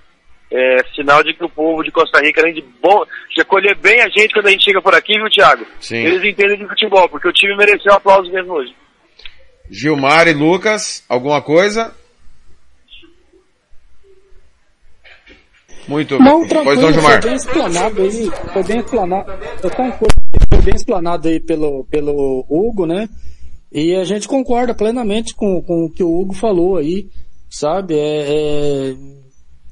É 0.51 0.85
sinal 0.95 1.23
de 1.25 1.35
que 1.35 1.45
o 1.45 1.49
povo 1.49 1.83
de 1.83 1.91
Costa 1.91 2.21
Rica, 2.21 2.41
além 2.41 2.55
de 2.55 2.63
bom, 2.81 3.05
de 3.35 3.41
acolher 3.41 3.77
bem 3.77 4.01
a 4.01 4.09
gente 4.09 4.33
quando 4.33 4.47
a 4.47 4.51
gente 4.51 4.65
chega 4.65 4.81
por 4.81 4.95
aqui, 4.95 5.15
viu, 5.15 5.29
Thiago? 5.29 5.67
Sim. 5.81 5.97
Eles 5.97 6.23
entendem 6.23 6.59
de 6.59 6.69
futebol, 6.69 7.09
porque 7.09 7.27
o 7.27 7.33
time 7.33 7.57
mereceu 7.57 7.93
um 7.93 7.97
aplauso 7.97 8.31
mesmo 8.31 8.53
hoje. 8.53 8.73
Gilmar 9.69 10.29
e 10.29 10.33
Lucas, 10.33 11.05
alguma 11.09 11.43
coisa? 11.43 11.93
Muito 15.89 16.19
não, 16.19 16.41
bem. 16.41 16.49
Tranquilo, 16.49 16.65
pois 16.65 16.81
não, 16.81 16.93
Gilmar. 16.93 17.23
Foi 17.23 17.31
bem 17.31 17.37
explanado 17.37 18.03
aí, 18.03 18.31
foi 18.53 18.63
bem 18.65 18.79
explanado, 18.79 19.33
foi 20.49 20.63
bem 20.63 20.75
explanado 20.75 21.29
aí 21.29 21.41
pelo, 21.41 21.85
pelo 21.85 22.47
Hugo, 22.49 22.87
né? 22.87 23.09
E 23.75 23.97
a 23.97 24.05
gente 24.05 24.29
concorda 24.29 24.73
plenamente 24.73 25.35
com, 25.35 25.61
com 25.61 25.87
o 25.87 25.91
que 25.91 26.05
o 26.05 26.21
Hugo 26.21 26.33
falou 26.33 26.77
aí, 26.77 27.11
sabe? 27.51 27.99
É, 27.99 28.27
é, 28.29 28.95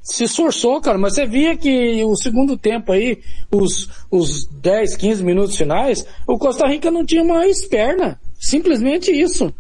se 0.02 0.24
esforçou, 0.24 0.80
cara, 0.80 0.98
mas 0.98 1.14
você 1.14 1.24
via 1.24 1.56
que 1.56 2.02
o 2.02 2.16
segundo 2.16 2.58
tempo 2.58 2.90
aí, 2.90 3.22
os, 3.48 3.88
os 4.10 4.44
10, 4.46 4.96
15 4.96 5.22
minutos 5.22 5.56
finais, 5.56 6.04
o 6.26 6.36
Costa 6.36 6.66
Rica 6.66 6.90
não 6.90 7.06
tinha 7.06 7.22
mais 7.22 7.64
perna. 7.64 8.20
Simplesmente 8.40 9.12
isso. 9.12 9.54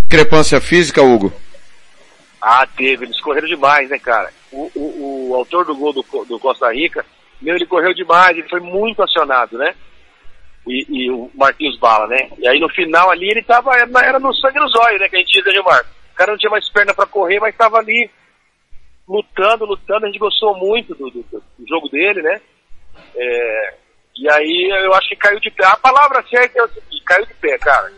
Discrepância 0.00 0.60
física, 0.60 1.02
Hugo? 1.02 1.32
Ah, 2.38 2.66
teve. 2.76 3.06
Eles 3.06 3.18
correram 3.22 3.48
demais, 3.48 3.88
né, 3.88 3.98
cara? 3.98 4.30
O, 4.52 4.70
o, 4.74 5.30
o 5.30 5.34
autor 5.34 5.64
do 5.64 5.74
gol 5.74 5.94
do, 5.94 6.04
do, 6.28 6.38
Costa 6.38 6.70
Rica, 6.70 7.02
meu, 7.40 7.56
ele 7.56 7.64
correu 7.64 7.94
demais, 7.94 8.36
ele 8.36 8.48
foi 8.50 8.60
muito 8.60 9.02
acionado, 9.02 9.56
né? 9.56 9.74
E, 10.66 10.86
e 10.88 11.10
o 11.10 11.30
Marquinhos 11.34 11.78
Bala, 11.78 12.06
né? 12.06 12.30
E 12.38 12.48
aí 12.48 12.58
no 12.58 12.68
final 12.70 13.10
ali 13.10 13.28
ele 13.28 13.42
tava, 13.42 13.76
era 13.76 14.18
no 14.18 14.34
sangue 14.34 14.58
nos 14.58 14.74
olhos, 14.76 15.00
né? 15.00 15.08
Que 15.08 15.16
a 15.16 15.18
gente 15.18 15.32
diz, 15.32 15.44
né, 15.44 15.52
Gilmar? 15.52 15.84
O 16.12 16.16
cara 16.16 16.32
não 16.32 16.38
tinha 16.38 16.50
mais 16.50 16.68
perna 16.70 16.94
para 16.94 17.06
correr, 17.06 17.40
mas 17.40 17.56
tava 17.56 17.78
ali 17.78 18.10
lutando, 19.06 19.66
lutando. 19.66 20.06
A 20.06 20.08
gente 20.08 20.18
gostou 20.18 20.56
muito 20.56 20.94
do, 20.94 21.10
do, 21.10 21.22
do 21.22 21.68
jogo 21.68 21.88
dele, 21.88 22.22
né? 22.22 22.40
É, 23.16 23.74
e 24.16 24.30
aí 24.30 24.70
eu 24.84 24.94
acho 24.94 25.08
que 25.08 25.16
caiu 25.16 25.40
de 25.40 25.50
pé. 25.50 25.64
A 25.66 25.76
palavra 25.76 26.24
certa 26.28 26.58
é 26.58 26.62
o 26.62 26.68
seguinte, 26.68 27.02
caiu 27.04 27.26
de 27.26 27.34
pé, 27.34 27.58
cara. 27.58 27.92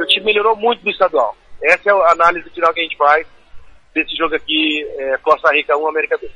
O 0.00 0.06
time 0.06 0.26
melhorou 0.26 0.56
muito 0.56 0.82
do 0.82 0.90
estadual. 0.90 1.36
Essa 1.62 1.90
é 1.90 1.92
a 1.92 2.12
análise 2.12 2.50
final 2.50 2.72
que 2.72 2.80
a 2.80 2.82
gente 2.82 2.96
faz 2.96 3.26
desse 3.94 4.14
jogo 4.16 4.34
aqui, 4.34 4.84
é, 4.98 5.18
Costa 5.18 5.52
Rica 5.52 5.76
1, 5.76 5.88
América 5.88 6.18
2. 6.18 6.32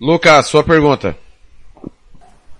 Lucas, 0.00 0.46
sua 0.46 0.64
pergunta. 0.64 1.16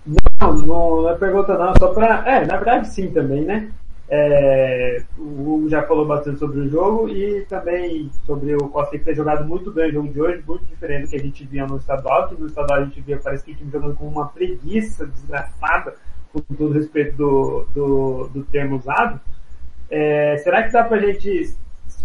Não, 0.07 0.53
não 0.53 1.09
é 1.09 1.17
pergunta 1.17 1.57
não, 1.57 1.73
só 1.79 1.93
pra... 1.93 2.23
É, 2.27 2.47
na 2.47 2.57
verdade 2.57 2.89
sim 2.89 3.11
também, 3.11 3.43
né? 3.43 3.71
É, 4.07 5.03
o 5.17 5.55
Hugo 5.55 5.69
já 5.71 5.83
falou 5.83 6.07
bastante 6.07 6.39
sobre 6.39 6.61
o 6.61 6.69
jogo 6.69 7.09
e 7.09 7.47
também 7.47 8.11
sobre 8.27 8.55
o 8.55 8.69
Costa 8.69 8.93
Rica 8.93 9.07
ter 9.07 9.15
jogado 9.15 9.47
muito 9.47 9.73
bem 9.73 9.89
o 9.89 9.93
jogo 9.93 10.13
de 10.13 10.21
hoje, 10.21 10.45
muito 10.47 10.65
diferente 10.67 11.05
do 11.05 11.09
que 11.09 11.17
a 11.17 11.21
gente 11.21 11.45
via 11.47 11.67
no 11.67 11.79
estadual, 11.79 12.29
que 12.29 12.39
no 12.39 12.47
estadual 12.47 12.81
a 12.81 12.85
gente 12.85 13.01
via, 13.01 13.19
parece 13.19 13.45
que 13.45 13.53
o 13.53 13.55
time 13.55 13.73
jogando 13.73 13.97
com 13.97 14.07
uma 14.07 14.29
preguiça 14.29 15.07
desgraçada, 15.07 15.95
com 16.33 16.41
todo 16.55 16.75
respeito 16.75 17.17
do, 17.17 17.67
do, 17.75 18.29
do 18.29 18.45
termo 18.45 18.77
usado. 18.77 19.19
É, 19.91 20.37
será 20.39 20.63
que 20.63 20.73
dá 20.73 20.85
pra 20.85 20.99
gente 20.99 21.57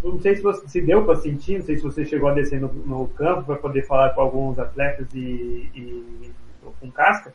não 0.03 0.19
sei 0.19 0.35
se, 0.35 0.41
você, 0.41 0.67
se 0.67 0.81
deu 0.81 1.03
para 1.03 1.15
sentir, 1.17 1.57
não 1.57 1.65
sei 1.65 1.75
se 1.75 1.83
você 1.83 2.05
chegou 2.05 2.29
a 2.29 2.33
descer 2.33 2.61
no, 2.61 2.71
no 2.71 3.07
campo 3.09 3.43
para 3.43 3.55
poder 3.55 3.85
falar 3.85 4.11
com 4.11 4.21
alguns 4.21 4.57
atletas 4.57 5.07
e, 5.13 5.69
e 5.75 6.31
com 6.79 6.89
casca, 6.91 7.33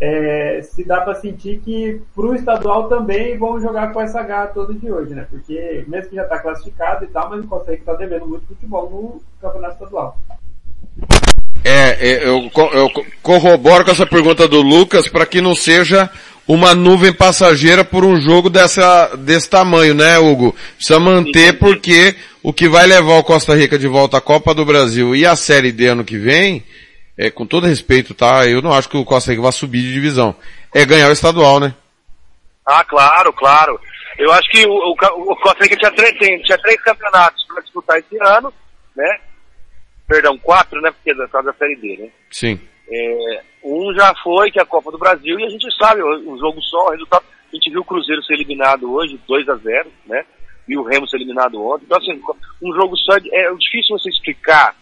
é, 0.00 0.60
se 0.62 0.84
dá 0.84 1.00
para 1.00 1.14
sentir 1.14 1.60
que 1.60 2.00
para 2.14 2.26
o 2.26 2.34
estadual 2.34 2.88
também 2.88 3.38
vão 3.38 3.60
jogar 3.60 3.92
com 3.92 4.00
essa 4.00 4.22
garra 4.22 4.48
toda 4.48 4.74
de 4.74 4.90
hoje, 4.90 5.14
né? 5.14 5.26
Porque 5.30 5.84
mesmo 5.86 6.10
que 6.10 6.16
já 6.16 6.24
está 6.24 6.38
classificado 6.38 7.04
e 7.04 7.08
tal, 7.08 7.30
mas 7.30 7.40
não 7.40 7.46
consegue 7.46 7.80
estar 7.80 7.92
tá 7.92 7.98
devendo 7.98 8.26
muito 8.26 8.46
futebol 8.46 8.90
no 8.90 9.22
campeonato 9.40 9.74
estadual. 9.74 10.18
É, 11.64 12.08
é 12.08 12.28
eu, 12.28 12.50
eu 12.72 12.90
corroboro 13.22 13.84
com 13.84 13.90
essa 13.90 14.06
pergunta 14.06 14.48
do 14.48 14.60
Lucas 14.60 15.08
para 15.08 15.24
que 15.24 15.40
não 15.40 15.54
seja 15.54 16.10
uma 16.46 16.74
nuvem 16.74 17.12
passageira 17.12 17.84
por 17.84 18.04
um 18.04 18.20
jogo 18.20 18.50
dessa, 18.50 19.16
desse 19.16 19.48
tamanho, 19.48 19.94
né, 19.94 20.18
Hugo? 20.18 20.54
Precisa 20.76 21.00
manter 21.00 21.58
porque 21.58 22.14
o 22.42 22.52
que 22.52 22.68
vai 22.68 22.86
levar 22.86 23.18
o 23.18 23.24
Costa 23.24 23.54
Rica 23.54 23.78
de 23.78 23.88
volta 23.88 24.18
à 24.18 24.20
Copa 24.20 24.54
do 24.54 24.64
Brasil 24.64 25.16
e 25.16 25.24
a 25.24 25.34
Série 25.36 25.72
D 25.72 25.86
ano 25.86 26.04
que 26.04 26.18
vem, 26.18 26.62
é, 27.16 27.30
com 27.30 27.46
todo 27.46 27.66
respeito, 27.66 28.14
tá? 28.14 28.46
Eu 28.46 28.60
não 28.60 28.72
acho 28.72 28.88
que 28.88 28.96
o 28.96 29.04
Costa 29.04 29.30
Rica 29.30 29.42
vai 29.42 29.52
subir 29.52 29.82
de 29.82 29.92
divisão. 29.92 30.34
É 30.74 30.84
ganhar 30.84 31.08
o 31.08 31.12
estadual, 31.12 31.60
né? 31.60 31.74
Ah, 32.66 32.84
claro, 32.84 33.32
claro. 33.32 33.80
Eu 34.18 34.32
acho 34.32 34.48
que 34.50 34.66
o, 34.66 34.72
o, 34.72 34.92
o 34.92 35.36
Costa 35.36 35.62
Rica 35.64 35.76
tinha 35.76 35.92
três, 35.92 36.12
tinha 36.44 36.58
três 36.58 36.80
campeonatos 36.82 37.44
para 37.46 37.62
disputar 37.62 37.98
esse 37.98 38.16
ano, 38.20 38.52
né? 38.96 39.20
Perdão, 40.06 40.36
quatro, 40.38 40.80
né? 40.80 40.90
Porque 40.90 41.10
é 41.10 41.14
da, 41.14 41.40
da 41.40 41.52
Série 41.54 41.76
D, 41.76 41.96
né? 42.02 42.10
Sim. 42.30 42.60
É, 42.90 43.42
um 43.62 43.94
já 43.94 44.14
foi, 44.22 44.50
que 44.50 44.58
é 44.58 44.62
a 44.62 44.66
Copa 44.66 44.90
do 44.90 44.98
Brasil, 44.98 45.38
e 45.38 45.44
a 45.44 45.48
gente 45.48 45.66
sabe, 45.76 46.02
o, 46.02 46.38
jogo 46.38 46.60
só, 46.62 46.88
o 46.88 46.90
resultado. 46.90 47.24
A 47.50 47.56
gente 47.56 47.70
viu 47.70 47.80
o 47.80 47.84
Cruzeiro 47.84 48.22
ser 48.24 48.34
eliminado 48.34 48.92
hoje, 48.92 49.20
2 49.28 49.48
a 49.48 49.54
0 49.54 49.92
né? 50.06 50.24
E 50.68 50.76
o 50.76 50.82
Remo 50.82 51.06
ser 51.06 51.16
eliminado 51.16 51.62
ontem. 51.62 51.84
Então, 51.84 51.98
assim, 51.98 52.20
um 52.60 52.74
jogo 52.74 52.96
só, 52.96 53.16
é 53.16 53.54
difícil 53.54 53.96
você 53.96 54.08
explicar 54.08 54.74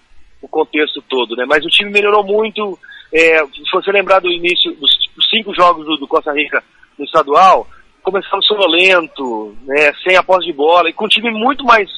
o 0.43 0.49
contexto 0.49 1.01
todo, 1.09 1.37
né? 1.37 1.45
Mas 1.47 1.65
o 1.65 1.69
time 1.69 1.91
melhorou 1.91 2.25
muito. 2.25 2.79
É, 3.13 3.39
se 3.47 3.71
você 3.73 3.93
lembrar 3.93 4.21
do 4.21 4.31
início 4.31 4.75
dos 4.75 4.91
cinco 5.31 5.55
jogos 5.55 5.87
do, 5.87 5.97
do 5.97 6.09
Costa 6.09 6.33
Rica 6.33 6.63
no 6.99 7.05
estadual, 7.05 7.67
começando 8.03 8.45
sonolento, 8.45 9.57
né? 9.65 9.93
Sem 10.03 10.17
a 10.17 10.23
posse 10.23 10.47
de 10.47 10.53
bola, 10.53 10.91
e 10.91 10.93
com 10.93 11.05
um 11.05 11.09
time 11.09 11.31
muito 11.31 11.65
mais 11.65 11.89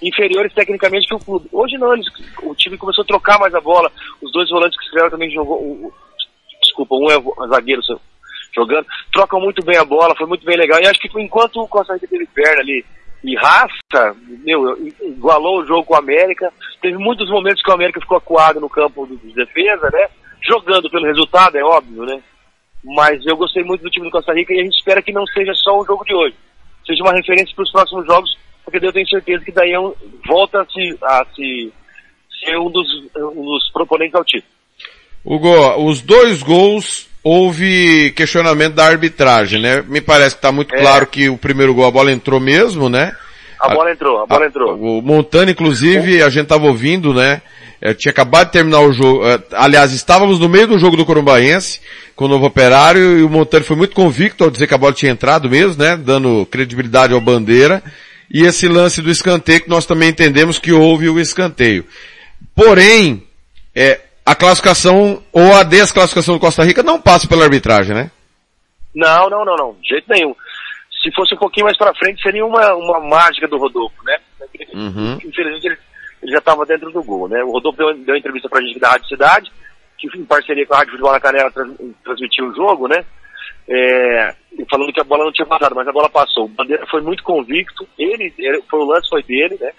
inferiores 0.00 0.54
tecnicamente 0.54 1.08
que 1.08 1.14
o 1.14 1.18
clube. 1.18 1.48
Hoje 1.52 1.76
não, 1.76 1.92
eles, 1.92 2.06
o 2.42 2.54
time 2.54 2.78
começou 2.78 3.02
a 3.02 3.06
trocar 3.06 3.38
mais 3.38 3.54
a 3.54 3.60
bola. 3.60 3.90
Os 4.22 4.30
dois 4.32 4.48
volantes 4.48 4.78
que 4.78 4.84
estiveram 4.84 5.10
também 5.10 5.30
jogou. 5.30 5.58
O, 5.58 5.92
desculpa, 6.62 6.94
um 6.94 7.10
é 7.10 7.48
zagueiro 7.48 7.82
jogando, 8.54 8.86
trocam 9.12 9.40
muito 9.40 9.64
bem 9.64 9.76
a 9.76 9.84
bola, 9.84 10.14
foi 10.16 10.26
muito 10.26 10.44
bem 10.44 10.56
legal. 10.56 10.80
E 10.80 10.86
acho 10.86 11.00
que 11.00 11.10
enquanto 11.20 11.60
o 11.60 11.68
Costa 11.68 11.94
Rica 11.94 12.06
teve 12.08 12.26
perna 12.26 12.60
ali 12.60 12.84
e 13.22 13.34
raça, 13.36 14.16
meu, 14.44 14.76
igualou 15.02 15.60
o 15.60 15.66
jogo 15.66 15.84
com 15.84 15.94
o 15.94 15.98
América. 15.98 16.52
Teve 16.80 16.96
muitos 16.96 17.28
momentos 17.28 17.62
que 17.62 17.70
o 17.70 17.74
América 17.74 18.00
ficou 18.00 18.18
acuado 18.18 18.60
no 18.60 18.68
campo 18.68 19.06
de 19.06 19.32
defesa, 19.32 19.90
né? 19.92 20.08
Jogando 20.40 20.88
pelo 20.90 21.06
resultado, 21.06 21.56
é 21.56 21.62
óbvio, 21.62 22.04
né? 22.04 22.20
Mas 22.84 23.24
eu 23.26 23.36
gostei 23.36 23.64
muito 23.64 23.82
do 23.82 23.90
time 23.90 24.06
do 24.06 24.12
Costa 24.12 24.32
Rica 24.32 24.52
e 24.52 24.60
a 24.60 24.64
gente 24.64 24.76
espera 24.76 25.02
que 25.02 25.12
não 25.12 25.26
seja 25.26 25.52
só 25.54 25.78
o 25.78 25.84
jogo 25.84 26.04
de 26.04 26.14
hoje. 26.14 26.36
Seja 26.86 27.02
uma 27.02 27.12
referência 27.12 27.54
para 27.54 27.64
os 27.64 27.72
próximos 27.72 28.06
jogos 28.06 28.36
porque 28.70 28.84
eu 28.84 28.92
tenho 28.92 29.08
certeza 29.08 29.44
que 29.44 29.52
daí 29.52 29.72
é 29.72 29.80
um, 29.80 29.94
volta 30.26 30.60
a 30.60 30.66
se, 30.66 30.98
a 31.02 31.26
se 31.34 31.72
ser 32.44 32.58
um 32.58 32.70
dos, 32.70 32.86
um 33.16 33.44
dos 33.44 33.70
proponentes 33.72 34.14
ao 34.14 34.24
título. 34.24 34.52
Hugo, 35.24 35.88
os 35.88 36.02
dois 36.02 36.42
gols 36.42 37.08
houve 37.24 38.12
questionamento 38.12 38.74
da 38.74 38.86
arbitragem, 38.86 39.60
né? 39.60 39.82
Me 39.82 40.00
parece 40.00 40.34
que 40.34 40.38
está 40.38 40.52
muito 40.52 40.74
é. 40.74 40.78
claro 40.78 41.06
que 41.06 41.28
o 41.28 41.38
primeiro 41.38 41.74
gol 41.74 41.86
a 41.86 41.90
bola 41.90 42.12
entrou 42.12 42.38
mesmo, 42.38 42.88
né? 42.88 43.16
A 43.60 43.68
bola 43.68 43.92
entrou, 43.92 44.22
a 44.22 44.26
bola 44.26 44.44
a, 44.44 44.48
entrou. 44.48 44.76
O 44.76 45.02
Montana, 45.02 45.50
inclusive, 45.50 46.22
a 46.22 46.28
gente 46.28 46.44
estava 46.44 46.66
ouvindo, 46.66 47.12
né? 47.12 47.42
Eu 47.80 47.94
tinha 47.94 48.10
acabado 48.10 48.46
de 48.46 48.52
terminar 48.52 48.80
o 48.80 48.92
jogo. 48.92 49.26
Eh, 49.26 49.40
aliás, 49.52 49.92
estávamos 49.92 50.38
no 50.38 50.48
meio 50.48 50.66
do 50.66 50.78
jogo 50.78 50.96
do 50.96 51.04
Corumbaense, 51.04 51.80
com 52.16 52.24
o 52.24 52.28
novo 52.28 52.46
operário, 52.46 53.18
e 53.18 53.22
o 53.22 53.28
Montana 53.28 53.64
foi 53.64 53.76
muito 53.76 53.94
convicto 53.94 54.44
ao 54.44 54.50
dizer 54.50 54.66
que 54.66 54.74
a 54.74 54.78
bola 54.78 54.92
tinha 54.92 55.12
entrado 55.12 55.48
mesmo, 55.48 55.82
né? 55.82 55.96
Dando 55.96 56.46
credibilidade 56.46 57.14
ao 57.14 57.20
Bandeira 57.20 57.82
e 58.30 58.44
esse 58.44 58.68
lance 58.68 59.00
do 59.00 59.10
escanteio 59.10 59.62
que 59.62 59.68
nós 59.68 59.86
também 59.86 60.10
entendemos 60.10 60.58
que 60.58 60.72
houve 60.72 61.08
o 61.08 61.18
escanteio. 61.18 61.84
Porém, 62.54 63.22
é, 63.74 64.00
a 64.24 64.34
classificação 64.34 65.22
ou 65.32 65.54
a 65.54 65.62
desclassificação 65.62 66.34
do 66.34 66.40
Costa 66.40 66.64
Rica 66.64 66.82
não 66.82 67.00
passa 67.00 67.26
pela 67.26 67.44
arbitragem, 67.44 67.94
né? 67.94 68.10
Não, 68.94 69.30
não, 69.30 69.44
não, 69.44 69.56
não, 69.56 69.76
de 69.80 69.88
jeito 69.88 70.06
nenhum. 70.08 70.34
Se 71.08 71.14
fosse 71.14 71.34
um 71.34 71.38
pouquinho 71.38 71.64
mais 71.64 71.76
para 71.76 71.94
frente 71.94 72.22
seria 72.22 72.44
uma, 72.44 72.74
uma 72.74 73.00
mágica 73.00 73.48
do 73.48 73.56
Rodolfo, 73.56 73.96
né? 74.04 74.18
Uhum. 74.74 75.14
Infelizmente 75.24 75.66
ele, 75.66 75.78
ele 76.22 76.32
já 76.32 76.38
estava 76.38 76.66
dentro 76.66 76.90
do 76.90 77.02
gol, 77.02 77.28
né? 77.28 77.42
O 77.42 77.52
Rodolfo 77.52 77.78
deu, 77.78 77.94
deu 77.94 78.16
entrevista 78.16 78.48
pra 78.48 78.60
gente 78.60 78.78
da 78.78 78.90
Rádio 78.90 79.08
Cidade, 79.08 79.52
que 79.96 80.06
em 80.18 80.24
parceria 80.24 80.66
com 80.66 80.74
a 80.74 80.78
Rádio 80.78 80.92
Futebol 80.92 81.12
na 81.12 81.20
Canela 81.20 81.50
trans, 81.50 81.74
transmitiu 82.04 82.48
o 82.48 82.54
jogo, 82.54 82.88
né? 82.88 83.04
É, 83.68 84.34
falando 84.70 84.92
que 84.92 85.00
a 85.00 85.04
bola 85.04 85.24
não 85.24 85.32
tinha 85.32 85.46
passado, 85.46 85.74
mas 85.74 85.88
a 85.88 85.92
bola 85.92 86.08
passou. 86.10 86.44
O 86.44 86.48
Bandeira 86.48 86.86
foi 86.86 87.00
muito 87.00 87.22
convicto, 87.22 87.88
ele, 87.98 88.32
ele 88.38 88.62
foi 88.68 88.80
o 88.80 88.84
lance 88.84 89.08
foi 89.08 89.22
dele, 89.22 89.56
né? 89.60 89.72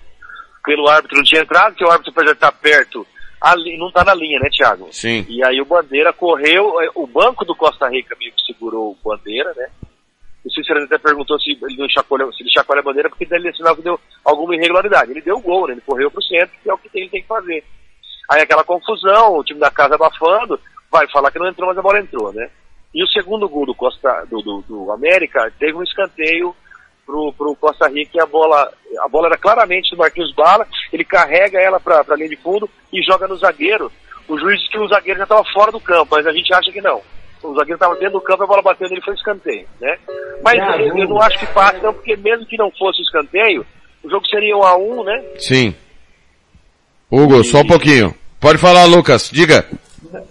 Pelo 0.66 0.88
árbitro 0.88 1.18
não 1.18 1.24
tinha 1.24 1.42
entrado, 1.42 1.76
que 1.76 1.84
o 1.84 1.90
árbitro 1.90 2.12
apesar 2.12 2.32
de 2.32 2.38
estar 2.38 2.52
perto, 2.52 3.06
ali, 3.42 3.78
não 3.78 3.88
está 3.88 4.04
na 4.04 4.14
linha, 4.14 4.40
né, 4.40 4.50
Thiago? 4.50 4.90
Sim. 4.92 5.26
E 5.30 5.44
aí 5.44 5.62
o 5.62 5.66
Bandeira 5.66 6.12
correu, 6.12 6.82
é, 6.82 6.90
o 6.96 7.08
banco 7.08 7.46
do 7.46 7.56
Costa 7.56 7.88
Rica 7.88 8.16
meio 8.20 8.34
que 8.34 8.46
segurou 8.46 8.92
o 8.92 8.98
Bandeira, 9.04 9.54
né? 9.56 9.68
O 10.46 10.52
Cícero 10.52 10.84
até 10.84 10.98
perguntou 10.98 11.40
se 11.40 11.52
ele 11.52 11.78
não 11.78 11.90
chacoalhou, 11.90 12.32
se 12.34 12.44
ele 12.44 12.52
chacoalha 12.52 12.80
a 12.80 12.84
bandeira, 12.84 13.10
porque 13.10 13.28
ele 13.30 13.54
sinal 13.54 13.76
que 13.76 13.82
deu 13.82 14.00
alguma 14.24 14.56
irregularidade. 14.56 15.12
Ele 15.12 15.22
deu 15.22 15.38
o 15.38 15.42
gol, 15.42 15.68
né? 15.68 15.74
Ele 15.74 15.82
correu 15.82 16.10
para 16.10 16.20
o 16.20 16.24
centro, 16.24 16.56
que 16.64 16.70
é 16.70 16.74
o 16.74 16.78
que 16.78 16.90
ele 16.94 17.10
tem 17.10 17.22
que 17.22 17.28
fazer. 17.28 17.64
Aí 18.30 18.42
aquela 18.42 18.64
confusão, 18.64 19.38
o 19.38 19.44
time 19.44 19.60
da 19.60 19.72
casa 19.72 19.96
abafando, 19.96 20.60
vai 20.92 21.08
falar 21.10 21.32
que 21.32 21.40
não 21.40 21.48
entrou, 21.48 21.68
mas 21.68 21.78
a 21.78 21.82
bola 21.82 22.00
entrou, 22.00 22.32
né? 22.32 22.50
E 22.94 23.04
o 23.04 23.08
segundo 23.08 23.50
gol 23.50 23.66
do 23.66 23.76
Costa 23.76 24.26
do, 24.30 24.42
do, 24.42 24.62
do 24.62 24.92
América 24.92 25.52
teve 25.60 25.78
um 25.78 25.84
escanteio 25.84 26.56
pro, 27.06 27.34
pro 27.34 27.56
Costa 27.56 27.88
Rica 27.88 28.12
e 28.16 28.22
a 28.22 28.26
bola, 28.26 28.72
a 29.00 29.08
bola 29.08 29.28
era 29.28 29.38
claramente 29.38 29.92
do 29.92 29.98
Marquinhos 29.98 30.34
Bala, 30.34 30.68
ele 30.94 31.04
carrega 31.04 31.60
ela 31.60 31.80
para 31.80 32.04
a 32.08 32.16
linha 32.16 32.30
de 32.30 32.36
fundo 32.38 32.70
e 32.94 33.02
joga 33.04 33.28
no 33.28 33.38
zagueiro. 33.38 33.92
O 34.28 34.38
juiz 34.38 34.60
disse 34.60 34.72
que 34.72 34.80
o 34.80 34.88
zagueiro 34.88 35.18
já 35.18 35.24
estava 35.24 35.44
fora 35.52 35.72
do 35.72 35.80
campo, 35.80 36.16
mas 36.16 36.26
a 36.26 36.32
gente 36.32 36.54
acha 36.54 36.72
que 36.72 36.82
não. 36.82 37.02
O 37.42 37.54
zagueiro 37.54 37.76
estava 37.76 37.96
dentro 37.96 38.20
do 38.20 38.22
campo 38.22 38.44
e 38.44 38.46
a 38.46 38.48
bola 38.48 38.62
bateu 38.62 38.90
nele 38.90 39.02
foi 39.02 39.14
escanteio, 39.14 39.66
né? 39.80 39.98
Mas 40.44 40.58
eu, 40.80 40.98
eu, 40.98 41.08
não 41.08 41.22
acho 41.22 41.40
que 41.40 41.48
passe 41.48 41.82
não, 41.82 41.94
porque 41.94 42.16
mesmo 42.18 42.46
que 42.46 42.58
não 42.58 42.72
fosse 42.72 43.02
escanteio, 43.02 43.66
o 44.04 44.10
jogo 44.10 44.26
seria 44.28 44.58
um 44.58 44.64
a 44.64 44.78
um, 44.78 45.04
né? 45.04 45.24
Sim. 45.38 45.74
Hugo, 47.10 47.42
e... 47.42 47.44
só 47.44 47.60
um 47.60 47.68
pouquinho. 47.68 48.14
Pode 48.40 48.58
falar, 48.58 48.86
Lucas, 48.86 49.30
diga. 49.32 49.66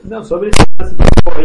Não, 0.04 0.24
sobre 0.24 0.48
esse 0.48 0.60
lance 0.80 0.96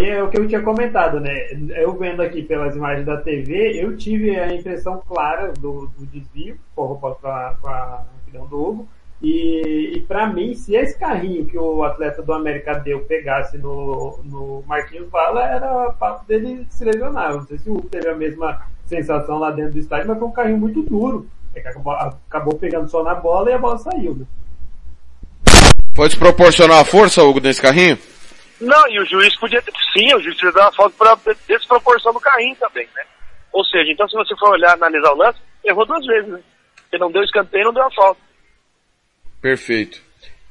é 0.06 0.24
o 0.24 0.30
que 0.30 0.40
eu 0.40 0.48
tinha 0.48 0.62
comentado, 0.62 1.20
né? 1.20 1.32
Eu 1.76 1.94
vendo 1.98 2.22
aqui 2.22 2.42
pelas 2.42 2.76
imagens 2.76 3.06
da 3.06 3.18
TV, 3.18 3.84
eu 3.84 3.96
tive 3.96 4.38
a 4.40 4.54
impressão 4.54 5.02
clara 5.08 5.54
do, 5.60 5.92
do 5.98 6.06
desvio, 6.08 6.58
a, 6.76 7.56
com 7.62 7.68
a 7.68 8.06
opinião 8.24 8.48
do 8.48 8.62
Hugo, 8.62 8.90
e, 9.24 9.94
e 9.96 10.00
para 10.02 10.28
mim, 10.28 10.54
se 10.54 10.76
esse 10.76 11.00
carrinho 11.00 11.46
que 11.46 11.58
o 11.58 11.82
atleta 11.82 12.22
do 12.22 12.34
América 12.34 12.74
deu 12.74 13.00
pegasse 13.06 13.58
no, 13.58 14.20
no 14.26 14.62
Marquinhos 14.68 15.08
Bala, 15.08 15.48
era 15.48 15.94
papo 15.94 16.26
dele 16.28 16.68
se 16.70 16.84
lesionar. 16.84 17.34
Não 17.34 17.48
sei 17.48 17.58
se 17.58 17.70
o 17.70 17.76
Hugo 17.76 17.88
teve 17.88 18.10
a 18.10 18.16
mesma 18.16 18.68
sensação 18.86 19.40
lá 19.40 19.50
dentro 19.52 19.72
do 19.72 19.80
estádio, 19.80 20.10
mas 20.10 20.20
foi 20.20 20.28
um 20.28 20.34
carrinho 20.34 20.58
muito 20.58 20.82
duro. 20.82 21.26
É 21.56 21.62
que 21.62 21.68
acabou, 21.70 21.94
acabou 21.94 22.56
pegando 22.56 22.90
só 22.90 23.02
na 23.02 23.16
bola 23.16 23.50
e 23.50 23.54
a 23.54 23.58
bola 23.58 23.78
saiu. 23.78 24.14
Né? 24.14 24.26
Pode 25.96 26.18
proporcionar 26.18 26.82
a 26.82 26.86
força, 26.86 27.24
Hugo, 27.24 27.40
nesse 27.40 27.62
carrinho? 27.62 27.98
Não, 28.60 28.90
e 28.90 29.00
o 29.00 29.06
juiz 29.06 29.34
podia 29.40 29.62
ter, 29.62 29.72
sim, 29.94 30.14
o 30.16 30.20
juiz 30.20 30.36
podia 30.36 30.52
dar 30.52 30.64
uma 30.64 30.74
falta 30.74 30.96
para 30.98 31.36
desproporção 31.48 32.12
do 32.12 32.20
carrinho 32.20 32.58
também, 32.58 32.88
né? 32.94 33.04
Ou 33.54 33.64
seja, 33.64 33.90
então 33.90 34.06
se 34.10 34.16
você 34.16 34.36
for 34.36 34.50
olhar, 34.50 34.74
analisar 34.74 35.14
o 35.14 35.18
lance, 35.18 35.40
errou 35.64 35.86
duas 35.86 36.06
vezes, 36.06 36.30
né? 36.30 36.40
Porque 36.82 36.98
não 36.98 37.10
deu 37.10 37.24
escanteio 37.24 37.66
não 37.66 37.74
deu 37.74 37.84
a 37.84 37.92
falta. 37.92 38.20
Perfeito. 39.44 40.00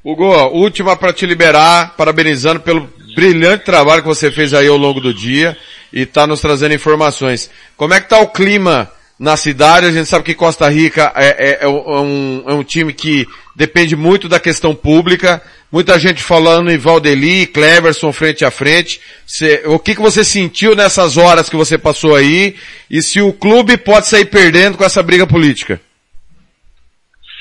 Hugo, 0.05 0.27
última 0.49 0.95
para 0.95 1.15
te 1.15 1.25
liberar, 1.25 1.95
parabenizando 1.97 2.61
pelo 2.61 2.91
brilhante 3.17 3.65
trabalho 3.65 4.03
que 4.03 4.09
você 4.09 4.31
fez 4.31 4.53
aí 4.53 4.69
ao 4.69 4.77
longo 4.77 5.01
do 5.01 5.15
dia 5.15 5.57
e 5.91 6.03
está 6.03 6.27
nos 6.27 6.43
trazendo 6.43 6.75
informações. 6.75 7.51
Como 7.75 7.95
é 7.95 8.01
que 8.03 8.11
tá 8.11 8.21
o 8.21 8.29
clima 8.29 8.93
na 9.19 9.35
cidade? 9.35 9.87
A 9.87 9.91
gente 9.91 10.07
sabe 10.07 10.25
que 10.25 10.35
Costa 10.35 10.69
Rica 10.69 11.11
é, 11.17 11.29
é, 11.29 11.59
é, 11.63 11.69
um, 11.69 12.45
é 12.47 12.53
um 12.53 12.63
time 12.63 12.93
que 12.93 13.27
depende 13.57 13.97
muito 13.97 14.29
da 14.29 14.39
questão 14.39 14.75
pública. 14.75 15.41
Muita 15.71 15.99
gente 15.99 16.23
falando 16.23 16.71
em 16.71 16.77
Valdeli, 16.77 17.47
Cleverson 17.47 18.13
frente 18.13 18.45
a 18.45 18.51
frente. 18.51 19.01
Cê, 19.27 19.63
o 19.65 19.79
que, 19.79 19.95
que 19.95 20.03
você 20.03 20.23
sentiu 20.23 20.77
nessas 20.77 21.17
horas 21.17 21.49
que 21.49 21.57
você 21.57 21.79
passou 21.79 22.15
aí? 22.15 22.57
E 22.91 23.01
se 23.01 23.23
o 23.23 23.33
clube 23.33 23.79
pode 23.79 24.07
sair 24.07 24.27
perdendo 24.27 24.77
com 24.77 24.85
essa 24.85 25.03
briga 25.03 25.27
política? 25.27 25.81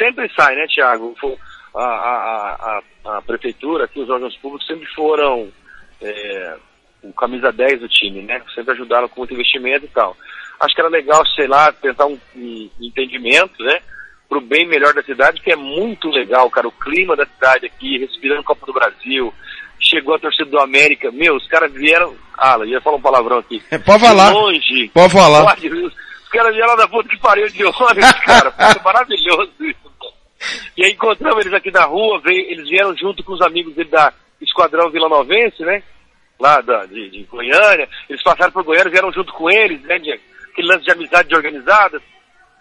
Sempre 0.02 0.32
sai, 0.36 0.56
né, 0.56 0.66
Tiago? 0.68 1.16
A, 1.76 1.84
a, 1.84 2.82
a, 3.06 3.18
a, 3.18 3.22
prefeitura, 3.22 3.86
aqui, 3.86 4.00
os 4.00 4.10
órgãos 4.10 4.36
públicos 4.38 4.66
sempre 4.66 4.86
foram 4.96 5.52
é, 6.02 6.56
o 7.04 7.14
camisa 7.14 7.52
10 7.52 7.82
do 7.82 7.88
time, 7.88 8.24
né? 8.24 8.42
Sempre 8.56 8.74
ajudaram 8.74 9.08
com 9.08 9.22
muito 9.22 9.34
investimento 9.34 9.86
e 9.86 9.90
tal. 9.90 10.18
Acho 10.60 10.76
que 10.76 10.82
era 10.82 10.90
legal, 10.90 11.26
sei 11.28 11.48
lá, 11.48 11.72
tentar 11.72 12.08
um, 12.08 12.18
um 12.36 12.70
entendimento, 12.80 13.64
né? 13.64 13.80
pro 14.32 14.40
bem 14.40 14.66
melhor 14.66 14.94
da 14.94 15.04
cidade, 15.04 15.42
que 15.42 15.52
é 15.52 15.58
muito 15.58 16.10
legal, 16.10 16.50
cara. 16.50 16.66
O 16.66 16.72
clima 16.72 17.18
da 17.18 17.26
cidade 17.26 17.66
aqui, 17.66 17.98
respirando 17.98 18.46
Copa 18.46 18.66
do 18.66 18.72
Brasil. 18.72 19.34
Chegou 19.78 20.16
a 20.16 20.20
torcida 20.20 20.50
do 20.50 20.58
América. 20.58 21.12
Meu, 21.12 21.36
os 21.36 21.46
caras 21.48 21.70
vieram. 21.74 22.16
Ah, 22.38 22.58
ia 22.66 22.80
falar 22.80 22.96
um 22.96 23.02
palavrão 23.02 23.40
aqui. 23.40 23.62
É, 23.70 23.78
pode 23.78 24.00
falar. 24.00 24.30
De 24.30 24.34
longe. 24.34 24.92
Pode 24.94 25.12
falar. 25.12 25.44
Pode, 25.44 25.68
Os 25.68 26.30
caras 26.32 26.56
vieram 26.56 26.78
da 26.78 26.88
puta 26.88 27.10
que 27.10 27.20
pariu 27.20 27.46
de 27.50 27.66
ônibus, 27.68 28.12
cara. 28.26 28.52
Foi 28.52 28.82
maravilhoso. 28.82 29.52
E 30.78 30.84
aí 30.84 30.94
encontramos 30.94 31.46
eles 31.46 31.54
aqui 31.54 31.72
na 31.72 31.86
rua, 31.86 32.20
veio, 32.22 32.50
eles 32.52 32.68
vieram 32.68 32.96
junto 32.96 33.24
com 33.24 33.34
os 33.34 33.42
amigos 33.42 33.76
dele 33.76 33.90
da 33.90 34.14
Esquadrão 34.42 34.90
Vila 34.90 35.10
Novense, 35.10 35.62
né? 35.64 35.84
Lá 36.40 36.60
da, 36.62 36.86
de, 36.86 37.10
de 37.10 37.24
Goiânia. 37.24 37.88
Eles 38.10 38.24
passaram 38.24 38.52
por 38.52 38.64
Goiânia, 38.64 38.90
vieram 38.90 39.12
junto 39.12 39.32
com 39.34 39.50
eles, 39.50 39.82
né? 39.84 40.00
De, 40.00 40.12
aquele 40.12 40.68
lance 40.68 40.84
de 40.84 40.92
amizade 40.92 41.30
de 41.30 41.36
organizada. 41.36 42.02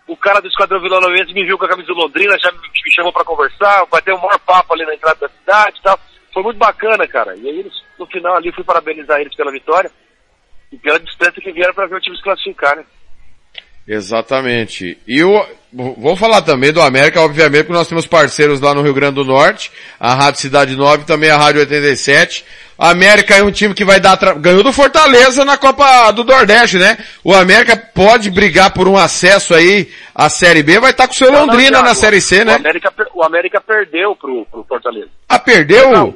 O 0.07 0.17
cara 0.17 0.41
do 0.41 0.49
Esquadrão 0.49 0.81
Vila 0.81 1.01
Novense 1.01 1.33
me 1.33 1.45
viu 1.45 1.57
com 1.57 1.65
a 1.65 1.69
camisa 1.69 1.89
do 1.89 1.95
Londrina, 1.95 2.37
já 2.39 2.51
me, 2.51 2.59
me 2.59 2.95
chamou 2.95 3.13
pra 3.13 3.25
conversar, 3.25 3.87
bateu 3.87 4.17
um 4.17 4.21
maior 4.21 4.39
papo 4.41 4.75
ali 4.75 4.85
na 4.85 4.95
entrada 4.95 5.21
da 5.21 5.29
cidade 5.29 5.79
e 5.79 5.83
tal. 5.83 5.99
Foi 6.33 6.43
muito 6.43 6.59
bacana, 6.59 7.07
cara. 7.07 7.37
E 7.37 7.49
aí 7.49 7.59
eles, 7.61 7.73
no 7.99 8.07
final 8.07 8.37
ali, 8.37 8.53
fui 8.53 8.65
parabenizar 8.65 9.21
eles 9.21 9.35
pela 9.35 9.53
vitória 9.53 9.91
e 10.71 10.77
pela 10.77 11.01
distância 11.01 11.41
que 11.41 11.53
vieram 11.53 11.75
para 11.75 11.87
ver 11.87 11.97
o 11.97 12.01
time 12.01 12.17
se 12.17 12.23
classificar, 12.23 12.77
né? 12.77 12.85
Exatamente. 13.87 14.99
E 15.07 15.23
o, 15.25 15.45
vou 15.73 16.17
falar 16.17 16.43
também 16.43 16.73
do 16.73 16.81
América, 16.81 17.21
obviamente, 17.21 17.65
porque 17.65 17.73
nós 17.79 17.89
temos 17.89 18.07
parceiros 18.07 18.61
lá 18.61 18.75
no 18.75 18.83
Rio 18.83 18.95
Grande 18.95 19.17
do 19.17 19.25
Norte, 19.25 19.71
a 19.99 20.15
Rádio 20.15 20.41
Cidade 20.41 20.77
9 20.77 21.05
também 21.05 21.31
a 21.31 21.37
Rádio 21.37 21.61
87. 21.61 22.45
A 22.79 22.91
América 22.91 23.35
é 23.37 23.43
um 23.43 23.51
time 23.51 23.75
que 23.75 23.85
vai 23.85 24.01
dar, 24.01 24.17
tra... 24.17 24.33
ganhou 24.33 24.63
do 24.63 24.73
Fortaleza 24.73 25.45
na 25.45 25.59
Copa 25.59 26.11
do 26.13 26.25
Nordeste, 26.25 26.79
né? 26.79 26.97
O 27.23 27.35
América 27.35 27.77
pode 27.77 28.31
brigar 28.31 28.73
por 28.73 28.89
um 28.89 28.97
acesso 28.97 29.55
aí 29.55 29.91
à 30.15 30.31
Série 30.31 30.63
B, 30.63 30.81
vai 30.81 30.91
estar 30.91 31.07
com 31.07 31.13
o 31.13 31.17
seu 31.17 31.31
Não, 31.31 31.41
não, 31.41 31.47
Londrina 31.49 31.73
Thiago, 31.73 31.89
na 31.89 31.95
Série 31.95 32.23
C, 32.23 32.41
O 32.41 32.45
né? 32.47 32.55
América, 32.55 32.91
per- 32.91 33.09
o 33.15 33.23
América 33.23 33.61
perdeu 33.61 34.17
pro, 34.17 34.47
pro 34.47 34.65
Fortaleza. 34.67 35.09
Ah, 35.29 35.39
perdeu? 35.39 35.91
Não. 35.91 36.15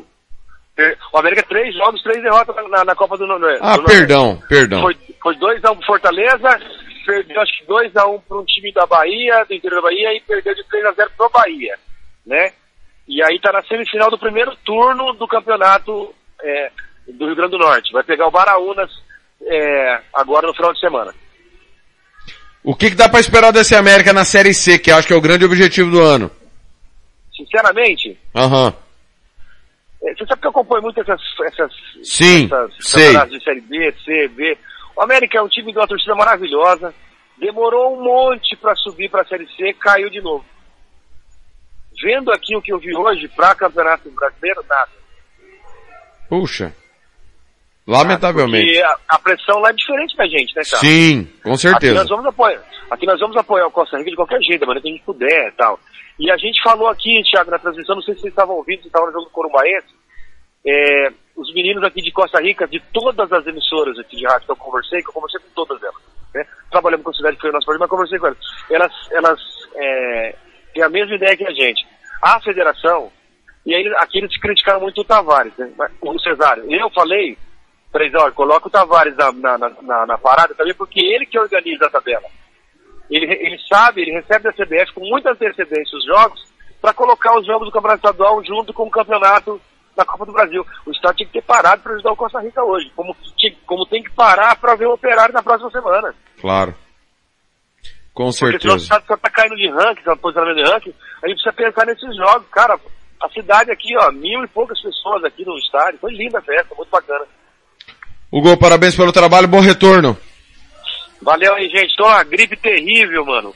Per- 0.75 0.97
O 1.13 1.19
América 1.19 1.45
três 1.47 1.75
jogos, 1.77 2.03
três 2.03 2.23
derrotas 2.23 2.57
na, 2.71 2.83
na 2.83 2.95
Copa 2.95 3.19
do 3.19 3.27
Nordeste. 3.27 3.59
Ah, 3.61 3.73
do 3.73 3.83
Nordeste. 3.83 3.99
perdão, 3.99 4.43
perdão. 4.49 4.81
Foi, 4.81 4.97
foi 5.23 5.35
2x1 5.37 5.61
pro 5.77 5.87
Fortaleza, 5.87 6.61
perdeu 7.05 7.41
acho 7.41 7.59
que 7.59 7.67
2x1 7.67 8.23
para 8.27 8.39
um 8.39 8.45
time 8.45 8.73
da 8.73 8.87
Bahia, 8.87 9.45
do 9.45 9.55
interior 9.55 9.77
da 9.83 9.89
Bahia, 9.89 10.15
e 10.15 10.21
perdeu 10.21 10.55
de 10.55 10.63
3x0 10.65 11.11
pro 11.17 11.31
Bahia, 11.31 11.79
né? 12.27 12.53
E 13.07 13.23
aí 13.23 13.39
tá 13.41 13.53
na 13.53 13.63
semifinal 13.63 14.11
do 14.11 14.19
primeiro 14.19 14.57
turno 14.65 15.13
do 15.13 15.29
campeonato 15.29 16.15
é, 16.43 16.71
do 17.07 17.27
Rio 17.27 17.37
Grande 17.37 17.53
do 17.53 17.59
Norte. 17.59 17.93
Vai 17.93 18.03
pegar 18.03 18.27
o 18.27 18.31
Baraunas 18.31 18.91
é, 19.43 20.01
agora 20.15 20.47
no 20.47 20.55
final 20.55 20.73
de 20.73 20.81
semana. 20.81 21.15
O 22.63 22.75
que, 22.75 22.91
que 22.91 22.97
dá 22.97 23.09
pra 23.09 23.21
esperar 23.21 23.53
desse 23.53 23.75
América 23.75 24.13
na 24.13 24.25
Série 24.25 24.55
C, 24.55 24.79
que 24.79 24.91
acho 24.91 25.07
que 25.07 25.13
é 25.13 25.17
o 25.17 25.21
grande 25.21 25.45
objetivo 25.45 25.91
do 25.91 26.01
ano? 26.01 26.31
Sinceramente, 27.37 28.19
Aham. 28.35 28.73
é, 30.03 30.15
você 30.15 30.25
sabe 30.27 30.41
que 30.41 30.47
eu 30.47 30.51
acompanho 30.51 30.83
muito 30.83 30.99
essas, 31.01 31.21
essas, 31.45 31.73
Sim, 32.03 32.47
essas 32.47 32.73
sei. 32.81 33.07
campeonatos 33.07 33.39
de 33.39 33.45
Série 33.45 33.61
B, 33.61 33.95
C, 34.03 34.29
B. 34.29 34.59
O 34.97 35.03
América 35.03 35.39
é 35.39 35.43
um 35.43 35.49
time 35.49 35.73
de 35.73 35.79
uma 35.79 35.89
torcida 35.89 36.15
maravilhosa. 36.15 36.95
Demorou 37.39 37.97
um 37.99 38.03
monte 38.03 38.57
para 38.57 38.75
subir 38.77 39.11
para 39.11 39.23
a 39.23 39.27
Série 39.27 39.47
C, 39.57 39.73
caiu 39.75 40.09
de 40.09 40.21
novo. 40.21 40.45
Vendo 42.03 42.33
aqui 42.33 42.57
o 42.57 42.63
que 42.63 42.73
eu 42.73 42.79
vi 42.79 42.95
hoje 42.95 43.29
para 43.29 43.55
Campeonato 43.55 44.11
Brasileiro, 44.11 44.65
nada. 44.69 44.91
Puxa. 46.29 46.75
Lamentavelmente. 47.87 48.67
Porque 48.67 48.83
a, 48.83 48.97
a 49.09 49.19
pressão 49.19 49.59
lá 49.61 49.71
é 49.71 49.73
diferente 49.73 50.17
da 50.17 50.27
gente, 50.27 50.55
né, 50.57 50.63
cara? 50.65 50.79
Sim, 50.79 51.29
com 51.43 51.51
Aqui 51.51 51.61
certeza. 51.61 51.95
nós 51.95 52.09
vamos 52.09 52.27
apoiar. 52.27 52.63
Aqui 52.91 53.07
nós 53.07 53.21
vamos 53.21 53.37
apoiar 53.37 53.67
o 53.67 53.71
Costa 53.71 53.99
Rica 53.99 54.11
de 54.11 54.17
qualquer 54.17 54.41
jeito, 54.41 54.61
da 54.61 54.67
maneira 54.67 54.83
que 54.83 54.89
a 54.89 54.93
gente 54.93 55.05
puder 55.05 55.49
e 55.49 55.53
tal. 55.53 55.79
E 56.19 56.31
a 56.31 56.37
gente 56.37 56.63
falou 56.63 56.89
aqui, 56.89 57.23
Thiago, 57.31 57.51
na 57.51 57.59
transmissão, 57.59 57.97
não 57.97 58.03
sei 58.03 58.15
se 58.15 58.21
vocês 58.21 58.33
estavam 58.33 58.57
ouvindo, 58.57 58.81
se 58.81 58.87
estavam 58.87 59.09
no 59.09 59.13
jogo 59.13 59.25
do 59.27 59.31
Corumbaense, 59.31 59.89
é, 60.67 61.13
os 61.37 61.53
meninos 61.53 61.83
aqui 61.85 62.01
de 62.01 62.13
Costa 62.13 62.41
Rica, 62.41 62.67
de 62.67 62.81
todas 62.93 63.31
as 63.33 63.47
emissoras 63.47 63.99
aqui 63.99 64.17
de 64.17 64.25
rádio 64.27 64.47
que 64.47 64.53
eu 64.53 64.57
conversei, 64.57 65.03
que 65.03 65.09
eu 65.09 65.13
conversei 65.15 65.41
com 65.41 65.49
todas 65.65 65.83
elas, 65.83 66.03
né? 66.35 66.47
Trabalhamos 66.71 67.05
com 67.05 67.11
a 67.11 67.15
cidade 67.15 67.37
que 67.37 67.43
foi 67.43 67.51
o 67.51 67.53
nosso 67.53 67.79
mas 67.79 67.91
conversei 67.91 68.19
com 68.19 68.27
elas. 68.27 68.39
Elas, 68.71 68.93
elas 69.11 69.41
é, 69.75 70.37
têm 70.73 70.83
a 70.83 70.89
mesma 70.89 71.15
ideia 71.17 71.37
que 71.37 71.47
a 71.47 71.53
gente. 71.53 71.87
A 72.23 72.41
federação, 72.41 73.11
e 73.67 73.75
aí 73.75 73.87
aqui 73.99 74.19
eles 74.19 74.37
criticaram 74.39 74.81
muito 74.81 75.01
o 75.01 75.05
Tavares, 75.05 75.53
né? 75.59 75.71
O 76.01 76.19
Cesário. 76.21 76.65
Eu 76.73 76.89
falei, 76.91 77.37
pra 77.91 78.05
eles, 78.05 78.15
olha, 78.21 78.33
coloca 78.33 78.69
o 78.69 78.71
Tavares 78.71 79.17
na, 79.17 79.33
na, 79.33 79.59
na- 79.59 79.83
na, 79.83 80.07
na 80.07 80.19
parada 80.19 80.55
também, 80.55 80.75
porque 80.75 81.01
ele 81.01 81.27
que 81.27 81.39
organiza 81.39 81.87
a 81.87 81.91
tabela. 81.91 82.27
Ele, 83.11 83.27
ele 83.27 83.59
sabe, 83.69 84.03
ele 84.03 84.13
recebe 84.13 84.45
da 84.45 84.53
CBF 84.53 84.93
com 84.95 85.01
muita 85.07 85.31
antecedência 85.33 85.97
os 85.99 86.05
jogos 86.07 86.43
para 86.81 86.95
colocar 86.95 87.39
os 87.39 87.47
jogos 87.47 87.69
do 87.69 87.73
Campeonato 87.73 88.07
Estadual 88.07 88.43
junto 88.45 88.73
com 88.73 88.85
o 88.85 88.91
campeonato 88.91 89.61
da 89.97 90.05
Copa 90.05 90.27
do 90.27 90.33
Brasil. 90.33 90.65
O 90.87 90.91
Estado 90.91 91.17
tinha 91.17 91.27
que 91.27 91.33
ter 91.35 91.43
parado 91.43 91.83
para 91.83 91.93
ajudar 91.95 92.13
o 92.13 92.17
Costa 92.17 92.41
Rica 92.41 92.63
hoje, 92.65 92.91
como, 92.97 93.17
tinha- 93.37 93.55
como 93.67 93.87
tem 93.87 94.03
que 94.03 94.11
parar 94.11 94.57
para 94.57 94.75
ver 94.75 94.87
o 94.87 94.95
operário 94.95 95.33
na 95.35 95.43
próxima 95.43 95.71
semana. 95.71 96.15
Claro. 96.41 96.75
Com 98.13 98.25
Porque 98.31 98.37
senão 98.39 98.51
o 98.51 98.53
certeza. 98.53 98.77
Estado 98.77 99.05
só 99.07 99.17
tá 99.17 99.31
caindo 99.31 99.57
de 99.57 99.69
ranking, 99.71 100.03
tá 100.03 100.15
posicionamento 100.17 100.65
de 100.65 100.71
ranking, 100.71 100.95
a 101.23 101.29
gente 101.29 101.43
precisa 101.43 101.53
pensar 101.53 101.87
nesses 101.87 102.17
jogos. 102.17 102.47
Cara, 102.51 102.79
a 103.23 103.29
cidade 103.31 103.71
aqui, 103.73 103.97
ó, 103.99 104.11
mil 104.13 104.45
e 104.45 104.49
poucas 104.49 104.81
pessoas 104.81 105.25
aqui 105.25 105.45
no 105.45 105.57
estádio, 105.59 105.99
foi 106.01 106.13
linda 106.15 106.39
a 106.39 106.43
festa, 106.43 106.75
muito 106.77 106.91
bacana. 106.91 107.25
Hugo, 108.31 108.57
parabéns 108.57 108.95
pelo 108.97 109.13
trabalho, 109.13 109.49
bom 109.49 109.61
retorno. 109.61 110.17
Valeu 111.23 111.55
aí, 111.55 111.69
gente. 111.71 111.97
Tô 111.97 112.05
uma 112.05 112.23
gripe 112.25 112.57
terrível, 112.57 113.25
mano. 113.25 113.55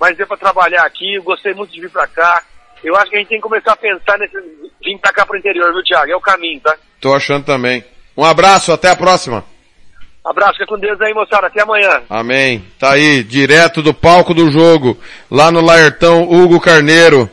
Mas 0.00 0.16
deu 0.16 0.26
pra 0.26 0.36
trabalhar 0.36 0.82
aqui, 0.86 1.18
gostei 1.20 1.52
muito 1.52 1.72
de 1.72 1.80
vir 1.80 1.90
pra 1.90 2.06
cá. 2.06 2.42
Eu 2.82 2.96
acho 2.96 3.10
que 3.10 3.16
a 3.16 3.18
gente 3.18 3.28
tem 3.28 3.38
que 3.38 3.42
começar 3.42 3.72
a 3.72 3.76
pensar 3.76 4.18
nesse 4.18 4.36
vir 4.82 4.98
pra 4.98 5.12
cá 5.12 5.26
pro 5.26 5.36
interior, 5.36 5.72
viu, 5.72 5.82
Thiago? 5.82 6.10
É 6.12 6.16
o 6.16 6.20
caminho, 6.20 6.60
tá? 6.60 6.74
Tô 7.00 7.14
achando 7.14 7.44
também. 7.44 7.84
Um 8.16 8.24
abraço, 8.24 8.72
até 8.72 8.88
a 8.90 8.96
próxima. 8.96 9.44
Abraço, 10.24 10.54
fica 10.54 10.66
com 10.66 10.78
Deus 10.78 11.00
aí, 11.00 11.14
moçada. 11.14 11.46
Até 11.46 11.62
amanhã. 11.62 12.02
Amém. 12.08 12.64
Tá 12.78 12.92
aí, 12.92 13.22
direto 13.24 13.82
do 13.82 13.94
palco 13.94 14.34
do 14.34 14.50
jogo, 14.50 14.98
lá 15.30 15.50
no 15.50 15.60
Laertão, 15.60 16.22
Hugo 16.30 16.60
Carneiro. 16.60 17.28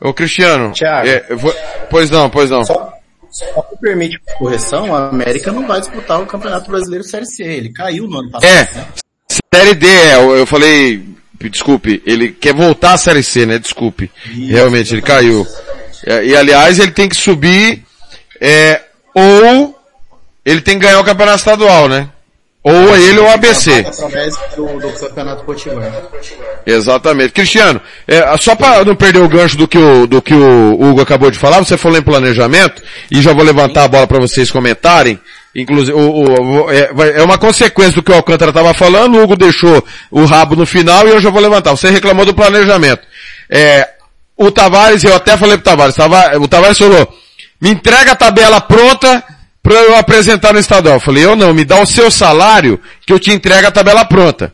Ô 0.00 0.12
Cristiano. 0.12 0.72
Thiago. 0.72 1.08
é, 1.08 1.34
vou- 1.34 1.54
Pois 1.88 2.10
não, 2.10 2.28
pois 2.28 2.50
não. 2.50 2.64
Só, 2.64 2.92
só 3.30 3.66
me 3.70 3.78
permite 3.80 4.18
correção, 4.36 4.94
a 4.94 5.08
América 5.08 5.52
não 5.52 5.66
vai 5.66 5.80
disputar 5.80 6.20
o 6.20 6.26
Campeonato 6.26 6.70
Brasileiro 6.70 7.04
Série 7.04 7.26
C. 7.26 7.44
Ele 7.44 7.72
caiu 7.72 8.06
no 8.08 8.18
ano 8.18 8.30
passado. 8.30 8.50
É. 8.50 8.64
né? 8.74 8.86
Série 9.54 9.74
D, 9.74 9.86
é, 9.86 10.16
eu 10.40 10.46
falei, 10.46 11.04
desculpe, 11.42 12.02
ele 12.06 12.32
quer 12.32 12.54
voltar 12.54 12.92
à 12.94 12.96
Série 12.96 13.22
C, 13.22 13.46
né? 13.46 13.58
Desculpe. 13.58 14.10
Realmente, 14.24 14.94
ele 14.94 15.02
caiu. 15.02 15.46
É, 16.06 16.24
E, 16.24 16.36
aliás, 16.36 16.78
ele 16.78 16.92
tem 16.92 17.08
que 17.08 17.16
subir, 17.16 17.82
é, 18.40 18.80
ou 19.14 19.78
ele 20.44 20.60
tem 20.60 20.78
que 20.78 20.84
ganhar 20.84 21.00
o 21.00 21.04
campeonato 21.04 21.38
estadual, 21.38 21.88
né? 21.88 22.08
Ou 22.62 22.96
ele 22.96 23.18
ou 23.18 23.26
o 23.26 23.28
ABC. 23.28 23.84
Através 23.86 24.34
do, 24.56 24.80
do 24.80 24.90
Campeonato 24.98 25.44
Potiguar. 25.44 25.92
Exatamente. 26.64 27.32
Cristiano, 27.32 27.78
é, 28.08 28.36
só 28.38 28.56
para 28.56 28.82
não 28.86 28.96
perder 28.96 29.20
o 29.20 29.28
gancho 29.28 29.58
do 29.58 29.68
que 29.68 29.76
o, 29.76 30.06
do 30.06 30.22
que 30.22 30.32
o 30.32 30.80
Hugo 30.80 31.02
acabou 31.02 31.30
de 31.30 31.38
falar, 31.38 31.58
você 31.58 31.76
falou 31.76 31.98
em 31.98 32.02
planejamento, 32.02 32.82
e 33.10 33.20
já 33.20 33.34
vou 33.34 33.44
levantar 33.44 33.84
a 33.84 33.88
bola 33.88 34.06
para 34.06 34.18
vocês 34.18 34.50
comentarem. 34.50 35.20
Inclusive, 35.54 35.92
o, 35.96 36.64
o- 36.64 36.70
é, 36.70 36.90
é 37.20 37.22
uma 37.22 37.38
consequência 37.38 37.92
do 37.94 38.02
que 38.02 38.10
o 38.10 38.14
Alcântara 38.14 38.50
estava 38.50 38.74
falando, 38.74 39.16
o 39.18 39.22
Hugo 39.22 39.36
deixou 39.36 39.84
o 40.10 40.24
rabo 40.24 40.56
no 40.56 40.66
final 40.66 41.06
e 41.06 41.10
eu 41.10 41.20
já 41.20 41.30
vou 41.30 41.40
levantar. 41.40 41.70
Você 41.72 41.90
reclamou 41.90 42.24
do 42.26 42.34
planejamento. 42.34 43.02
É, 43.48 43.88
o 44.36 44.50
Tavares, 44.50 45.04
eu 45.04 45.14
até 45.14 45.36
falei 45.36 45.56
pro 45.56 45.64
Tavares, 45.64 45.94
Tava- 45.94 46.36
o 46.38 46.48
Tavares 46.48 46.76
falou, 46.78 47.08
me 47.60 47.70
entrega 47.70 48.12
a 48.12 48.16
tabela 48.16 48.60
pronta 48.60 49.22
para 49.62 49.74
eu 49.76 49.96
apresentar 49.96 50.52
no 50.52 50.58
estadual. 50.58 50.96
Eu 50.96 51.00
falei, 51.00 51.24
eu 51.24 51.36
não, 51.36 51.54
me 51.54 51.64
dá 51.64 51.80
o 51.80 51.86
seu 51.86 52.10
salário 52.10 52.80
que 53.06 53.12
eu 53.12 53.18
te 53.20 53.30
entrego 53.30 53.68
a 53.68 53.70
tabela 53.70 54.04
pronta. 54.04 54.52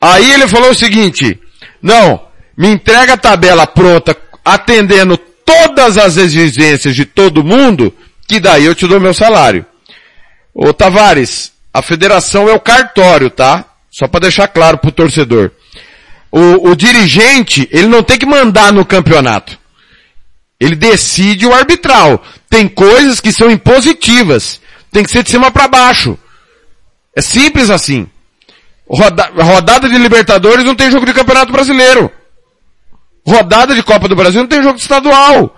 Aí 0.00 0.32
ele 0.32 0.48
falou 0.48 0.70
o 0.70 0.74
seguinte, 0.74 1.38
não, 1.82 2.22
me 2.56 2.68
entrega 2.68 3.14
a 3.14 3.16
tabela 3.16 3.66
pronta, 3.66 4.16
atendendo 4.44 5.16
todas 5.16 5.98
as 5.98 6.16
exigências 6.16 6.94
de 6.94 7.04
todo 7.04 7.44
mundo, 7.44 7.92
que 8.26 8.40
daí 8.40 8.64
eu 8.64 8.74
te 8.74 8.86
dou 8.86 9.00
meu 9.00 9.12
salário. 9.12 9.66
Ô 10.54 10.72
Tavares, 10.72 11.52
a 11.72 11.80
federação 11.82 12.48
é 12.48 12.52
o 12.52 12.60
cartório, 12.60 13.30
tá? 13.30 13.64
Só 13.90 14.06
para 14.06 14.20
deixar 14.20 14.48
claro 14.48 14.78
pro 14.78 14.92
torcedor. 14.92 15.50
O, 16.30 16.70
o 16.70 16.76
dirigente, 16.76 17.68
ele 17.70 17.86
não 17.88 18.02
tem 18.02 18.18
que 18.18 18.26
mandar 18.26 18.72
no 18.72 18.84
campeonato. 18.84 19.58
Ele 20.58 20.76
decide 20.76 21.46
o 21.46 21.52
arbitral. 21.52 22.22
Tem 22.48 22.68
coisas 22.68 23.20
que 23.20 23.32
são 23.32 23.50
impositivas. 23.50 24.60
Tem 24.90 25.02
que 25.02 25.10
ser 25.10 25.22
de 25.22 25.30
cima 25.30 25.50
para 25.50 25.68
baixo. 25.68 26.18
É 27.16 27.20
simples 27.20 27.68
assim. 27.68 28.06
Roda- 28.88 29.30
rodada 29.34 29.88
de 29.88 29.96
Libertadores 29.98 30.64
não 30.64 30.74
tem 30.74 30.90
jogo 30.90 31.06
de 31.06 31.12
Campeonato 31.14 31.52
Brasileiro. 31.52 32.10
Rodada 33.26 33.74
de 33.74 33.82
Copa 33.82 34.08
do 34.08 34.16
Brasil 34.16 34.40
não 34.42 34.48
tem 34.48 34.62
jogo 34.62 34.78
estadual. 34.78 35.56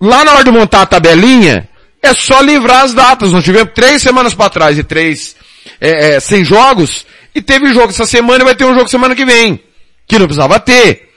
Lá 0.00 0.24
na 0.24 0.32
hora 0.32 0.44
de 0.44 0.50
montar 0.50 0.82
a 0.82 0.86
tabelinha, 0.86 1.68
é 2.02 2.14
só 2.14 2.40
livrar 2.40 2.84
as 2.84 2.94
datas. 2.94 3.32
Nós 3.32 3.44
tivemos 3.44 3.72
três 3.74 4.02
semanas 4.02 4.34
para 4.34 4.50
trás 4.50 4.78
e 4.78 4.84
três 4.84 5.36
é, 5.80 6.14
é, 6.14 6.20
sem 6.20 6.44
jogos, 6.44 7.06
e 7.34 7.40
teve 7.40 7.72
jogo 7.72 7.90
essa 7.90 8.06
semana 8.06 8.42
e 8.42 8.44
vai 8.44 8.54
ter 8.54 8.64
um 8.64 8.74
jogo 8.74 8.88
semana 8.88 9.14
que 9.14 9.24
vem. 9.24 9.62
Que 10.06 10.18
não 10.18 10.26
precisava 10.26 10.58
ter. 10.58 11.10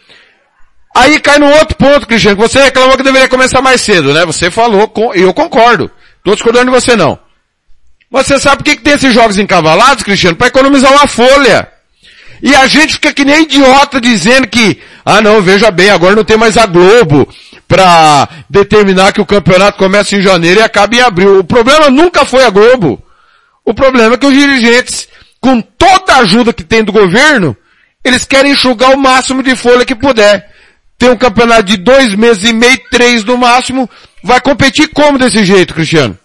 Aí 0.96 1.20
cai 1.20 1.40
no 1.40 1.48
outro 1.48 1.76
ponto, 1.76 2.06
Cristiano, 2.06 2.38
que 2.38 2.48
você 2.48 2.62
reclamou 2.62 2.96
que 2.96 3.04
deveria 3.04 3.28
começar 3.28 3.62
mais 3.62 3.82
cedo, 3.82 4.14
né? 4.14 4.26
Você 4.26 4.52
falou, 4.52 4.92
e 5.16 5.22
eu 5.22 5.34
concordo. 5.34 5.90
Tô 6.24 6.34
discordando 6.34 6.66
de 6.66 6.72
você 6.72 6.96
não. 6.96 7.18
Você 8.12 8.40
sabe 8.40 8.58
por 8.58 8.66
que, 8.66 8.76
que 8.76 8.84
tem 8.84 8.94
esses 8.94 9.12
jogos 9.12 9.40
encavalados, 9.40 10.04
Cristiano? 10.04 10.38
Para 10.38 10.48
economizar 10.48 10.92
uma 10.92 11.08
folha. 11.08 11.68
E 12.44 12.54
a 12.54 12.68
gente 12.68 12.94
fica 12.94 13.12
que 13.12 13.26
nem 13.26 13.42
idiota 13.42 14.00
dizendo 14.00 14.48
que, 14.48 14.80
ah 15.04 15.20
não, 15.20 15.42
veja 15.42 15.72
bem, 15.72 15.90
agora 15.90 16.16
não 16.16 16.24
tem 16.24 16.38
mais 16.38 16.58
a 16.58 16.68
Globo 16.68 17.28
para 17.68 18.28
determinar 18.50 19.12
que 19.12 19.22
o 19.22 19.26
campeonato 19.26 19.78
começa 19.78 20.16
em 20.16 20.22
janeiro 20.22 20.60
e 20.60 20.64
acaba 20.64 20.96
em 20.96 21.02
abril. 21.02 21.40
O 21.40 21.44
problema 21.44 21.90
nunca 21.90 22.26
foi 22.26 22.44
a 22.44 22.50
Globo. 22.50 23.02
O 23.66 23.74
problema 23.74 24.16
é 24.16 24.18
que 24.18 24.26
os 24.26 24.34
dirigentes, 24.34 25.08
com 25.40 25.62
toda 25.62 26.14
a 26.14 26.20
ajuda 26.20 26.54
que 26.54 26.64
tem 26.64 26.84
do 26.84 26.92
governo, 26.92 27.56
eles 28.04 28.26
querem 28.26 28.52
enxugar 28.52 28.94
o 28.94 29.00
máximo 29.00 29.42
de 29.42 29.56
folha 29.56 29.86
que 29.86 29.96
puder. 29.96 30.52
Tem 30.98 31.10
um 31.10 31.18
campeonato 31.18 31.64
de 31.64 31.78
dois 31.78 32.14
meses 32.16 32.50
e 32.50 32.54
meio, 32.54 32.80
três 32.92 33.24
no 33.24 33.38
máximo, 33.38 33.90
vai 34.24 34.40
competir 34.40 34.90
como 34.90 35.18
desse 35.18 35.44
jeito, 35.44 35.74
Cristiano? 35.74 36.18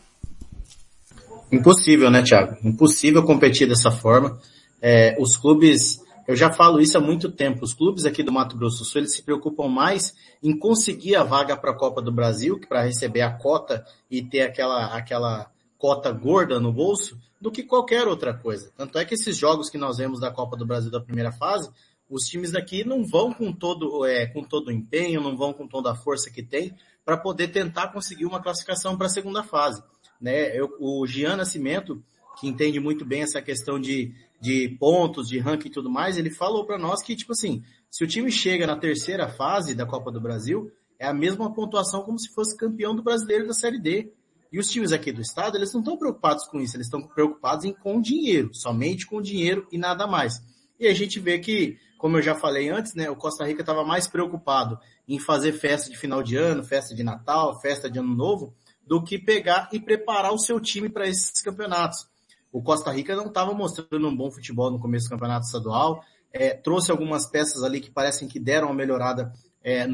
Impossível, 1.50 2.10
né, 2.10 2.22
Thiago? 2.22 2.56
Impossível 2.62 3.22
competir 3.22 3.68
dessa 3.68 3.90
forma. 3.90 4.38
É, 4.82 5.16
os 5.18 5.36
clubes, 5.36 6.00
eu 6.28 6.36
já 6.36 6.52
falo 6.52 6.80
isso 6.80 6.96
há 6.96 7.00
muito 7.00 7.32
tempo, 7.32 7.64
os 7.64 7.74
clubes 7.74 8.04
aqui 8.04 8.22
do 8.22 8.30
Mato 8.30 8.56
Grosso 8.56 8.78
do 8.78 8.84
Sul, 8.84 9.00
eles 9.00 9.14
se 9.14 9.22
preocupam 9.22 9.66
mais 9.66 10.14
em 10.40 10.56
conseguir 10.56 11.16
a 11.16 11.24
vaga 11.24 11.56
para 11.56 11.72
a 11.72 11.76
Copa 11.76 12.00
do 12.00 12.12
Brasil, 12.12 12.60
para 12.68 12.84
receber 12.84 13.22
a 13.22 13.32
cota 13.32 13.84
e 14.08 14.22
ter 14.22 14.42
aquela, 14.42 14.94
aquela 14.94 15.50
cota 15.76 16.12
gorda 16.12 16.60
no 16.60 16.72
bolso, 16.72 17.18
do 17.40 17.50
que 17.50 17.64
qualquer 17.64 18.06
outra 18.06 18.32
coisa. 18.32 18.70
Tanto 18.76 18.98
é 18.98 19.04
que 19.04 19.14
esses 19.14 19.36
jogos 19.36 19.68
que 19.68 19.78
nós 19.78 19.96
vemos 19.96 20.20
da 20.20 20.30
Copa 20.30 20.56
do 20.56 20.66
Brasil 20.66 20.90
da 20.90 21.00
primeira 21.00 21.32
fase, 21.32 21.68
os 22.08 22.24
times 22.24 22.52
daqui 22.52 22.84
não 22.84 23.04
vão 23.04 23.32
com 23.32 23.52
todo, 23.52 24.04
é, 24.06 24.26
com 24.26 24.44
todo 24.44 24.68
o 24.68 24.72
empenho, 24.72 25.20
não 25.20 25.36
vão 25.36 25.52
com 25.52 25.66
toda 25.66 25.90
a 25.90 25.96
força 25.96 26.30
que 26.30 26.42
tem 26.42 26.74
para 27.04 27.16
poder 27.16 27.48
tentar 27.48 27.88
conseguir 27.88 28.26
uma 28.26 28.40
classificação 28.40 28.96
para 28.96 29.06
a 29.06 29.10
segunda 29.10 29.42
fase 29.42 29.82
né? 30.20 30.56
Eu, 30.56 30.76
o 30.78 31.06
Gian 31.06 31.36
Nascimento, 31.36 32.02
que 32.38 32.48
entende 32.48 32.80
muito 32.80 33.04
bem 33.04 33.22
essa 33.22 33.40
questão 33.40 33.80
de, 33.80 34.14
de 34.40 34.68
pontos, 34.78 35.28
de 35.28 35.38
ranking 35.38 35.68
e 35.68 35.72
tudo 35.72 35.90
mais, 35.90 36.16
ele 36.16 36.30
falou 36.30 36.64
para 36.64 36.78
nós 36.78 37.02
que, 37.02 37.16
tipo 37.16 37.32
assim, 37.32 37.62
se 37.90 38.04
o 38.04 38.06
time 38.06 38.30
chega 38.30 38.66
na 38.66 38.76
terceira 38.76 39.28
fase 39.28 39.74
da 39.74 39.86
Copa 39.86 40.10
do 40.10 40.20
Brasil, 40.20 40.70
é 40.98 41.06
a 41.06 41.14
mesma 41.14 41.52
pontuação 41.52 42.02
como 42.02 42.18
se 42.18 42.32
fosse 42.32 42.56
campeão 42.56 42.94
do 42.94 43.02
brasileiro 43.02 43.46
da 43.46 43.54
Série 43.54 43.80
D. 43.80 44.12
E 44.50 44.58
os 44.58 44.68
times 44.68 44.92
aqui 44.92 45.12
do 45.12 45.20
estado, 45.20 45.56
eles 45.56 45.72
não 45.72 45.80
estão 45.80 45.96
preocupados 45.96 46.46
com 46.46 46.58
isso, 46.60 46.76
eles 46.76 46.86
estão 46.86 47.02
preocupados 47.02 47.64
em 47.64 47.72
com 47.72 48.00
dinheiro, 48.00 48.50
somente 48.54 49.06
com 49.06 49.20
dinheiro 49.20 49.66
e 49.70 49.76
nada 49.76 50.06
mais. 50.06 50.42
E 50.80 50.86
a 50.86 50.94
gente 50.94 51.20
vê 51.20 51.38
que, 51.38 51.76
como 51.98 52.16
eu 52.16 52.22
já 52.22 52.34
falei 52.34 52.70
antes, 52.70 52.94
né, 52.94 53.10
o 53.10 53.16
Costa 53.16 53.44
Rica 53.44 53.60
estava 53.60 53.84
mais 53.84 54.06
preocupado 54.06 54.78
em 55.06 55.18
fazer 55.18 55.52
festa 55.52 55.90
de 55.90 55.98
final 55.98 56.22
de 56.22 56.36
ano, 56.36 56.64
festa 56.64 56.94
de 56.94 57.02
Natal, 57.02 57.60
festa 57.60 57.90
de 57.90 57.98
Ano 57.98 58.14
Novo, 58.14 58.54
do 58.86 59.02
que 59.02 59.18
pegar 59.18 59.68
e 59.72 59.78
preparar 59.78 60.32
o 60.32 60.38
seu 60.38 60.58
time 60.58 60.88
para 60.88 61.06
esses 61.06 61.42
campeonatos. 61.42 62.06
O 62.52 62.62
Costa 62.62 62.90
Rica 62.90 63.14
não 63.14 63.26
estava 63.26 63.52
mostrando 63.52 64.08
um 64.08 64.16
bom 64.16 64.30
futebol 64.30 64.70
no 64.70 64.78
começo 64.78 65.06
do 65.06 65.10
campeonato 65.10 65.46
estadual, 65.46 66.02
é, 66.32 66.50
trouxe 66.50 66.90
algumas 66.90 67.26
peças 67.26 67.62
ali 67.62 67.80
que 67.80 67.90
parecem 67.90 68.28
que 68.28 68.38
deram 68.38 68.68
uma 68.68 68.74
melhorada 68.74 69.32
é, 69.62 69.86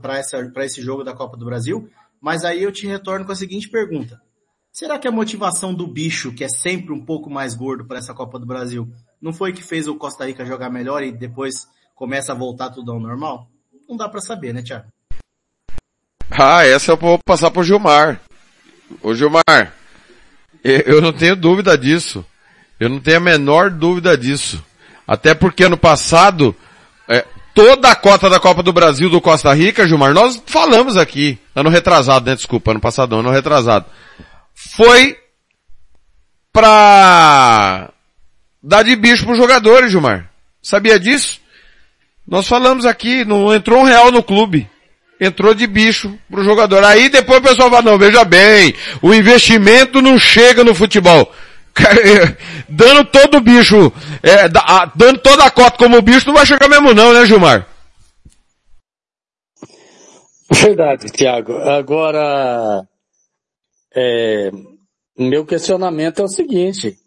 para 0.00 0.64
esse 0.64 0.82
jogo 0.82 1.04
da 1.04 1.14
Copa 1.14 1.36
do 1.36 1.44
Brasil, 1.44 1.88
mas 2.20 2.44
aí 2.44 2.62
eu 2.62 2.72
te 2.72 2.86
retorno 2.86 3.24
com 3.24 3.32
a 3.32 3.36
seguinte 3.36 3.68
pergunta. 3.68 4.20
Será 4.72 4.98
que 4.98 5.08
a 5.08 5.12
motivação 5.12 5.74
do 5.74 5.86
bicho, 5.86 6.32
que 6.32 6.44
é 6.44 6.48
sempre 6.48 6.92
um 6.92 7.04
pouco 7.04 7.28
mais 7.28 7.54
gordo 7.54 7.84
para 7.86 7.98
essa 7.98 8.14
Copa 8.14 8.38
do 8.38 8.46
Brasil, 8.46 8.88
não 9.20 9.32
foi 9.32 9.52
que 9.52 9.62
fez 9.62 9.88
o 9.88 9.96
Costa 9.96 10.24
Rica 10.24 10.44
jogar 10.44 10.70
melhor 10.70 11.02
e 11.02 11.10
depois 11.10 11.68
começa 11.94 12.32
a 12.32 12.36
voltar 12.36 12.70
tudo 12.70 12.92
ao 12.92 13.00
normal? 13.00 13.48
Não 13.88 13.96
dá 13.96 14.08
para 14.08 14.20
saber, 14.20 14.54
né, 14.54 14.62
Thiago? 14.62 14.86
Ah, 16.30 16.64
essa 16.64 16.92
eu 16.92 16.96
vou 16.96 17.18
passar 17.24 17.50
pro 17.50 17.64
Gilmar. 17.64 18.20
Ô 19.02 19.12
Gilmar, 19.12 19.74
eu 20.64 21.00
não 21.00 21.12
tenho 21.12 21.36
dúvida 21.36 21.76
disso. 21.76 22.24
Eu 22.78 22.88
não 22.88 23.00
tenho 23.00 23.18
a 23.18 23.20
menor 23.20 23.70
dúvida 23.70 24.16
disso. 24.16 24.62
Até 25.06 25.34
porque 25.34 25.64
ano 25.64 25.76
passado, 25.76 26.54
é, 27.08 27.24
toda 27.54 27.90
a 27.90 27.96
cota 27.96 28.30
da 28.30 28.40
Copa 28.40 28.62
do 28.62 28.72
Brasil 28.72 29.10
do 29.10 29.20
Costa 29.20 29.52
Rica, 29.52 29.86
Gilmar, 29.86 30.14
nós 30.14 30.42
falamos 30.46 30.96
aqui, 30.96 31.38
ano 31.54 31.68
retrasado, 31.68 32.26
né? 32.26 32.34
Desculpa, 32.34 32.70
ano 32.70 32.80
passado, 32.80 33.16
ano 33.16 33.30
retrasado. 33.30 33.86
Foi 34.54 35.16
pra 36.52 37.90
dar 38.62 38.82
de 38.82 38.96
bicho 38.96 39.24
pros 39.24 39.38
jogadores, 39.38 39.90
Gilmar. 39.90 40.30
Sabia 40.62 40.98
disso? 40.98 41.40
Nós 42.26 42.46
falamos 42.46 42.86
aqui, 42.86 43.24
não 43.24 43.52
entrou 43.54 43.80
um 43.80 43.84
real 43.84 44.10
no 44.12 44.22
clube 44.22 44.68
entrou 45.20 45.54
de 45.54 45.66
bicho 45.66 46.18
pro 46.30 46.42
jogador. 46.42 46.82
Aí 46.82 47.10
depois 47.10 47.38
o 47.40 47.42
pessoal 47.42 47.70
fala, 47.70 47.82
não, 47.82 47.98
veja 47.98 48.24
bem, 48.24 48.74
o 49.02 49.12
investimento 49.12 50.00
não 50.00 50.18
chega 50.18 50.64
no 50.64 50.74
futebol. 50.74 51.30
dando 52.68 53.04
todo 53.04 53.36
o 53.36 53.40
bicho, 53.40 53.92
é, 54.22 54.48
dando 54.96 55.18
toda 55.20 55.44
a 55.44 55.50
cota 55.50 55.76
como 55.76 56.02
bicho, 56.02 56.26
não 56.26 56.34
vai 56.34 56.46
chegar 56.46 56.68
mesmo 56.68 56.94
não, 56.94 57.12
né, 57.12 57.26
Gilmar? 57.26 57.68
Verdade, 60.50 61.06
Tiago. 61.12 61.56
Agora, 61.58 62.82
é, 63.94 64.50
meu 65.16 65.46
questionamento 65.46 66.20
é 66.20 66.24
o 66.24 66.28
seguinte. 66.28 66.98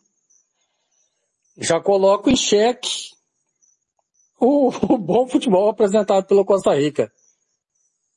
Já 1.58 1.80
coloco 1.80 2.30
em 2.30 2.36
xeque 2.36 2.90
o, 4.40 4.70
o 4.94 4.98
bom 4.98 5.28
futebol 5.28 5.70
apresentado 5.70 6.26
pelo 6.26 6.46
Costa 6.46 6.74
Rica 6.74 7.12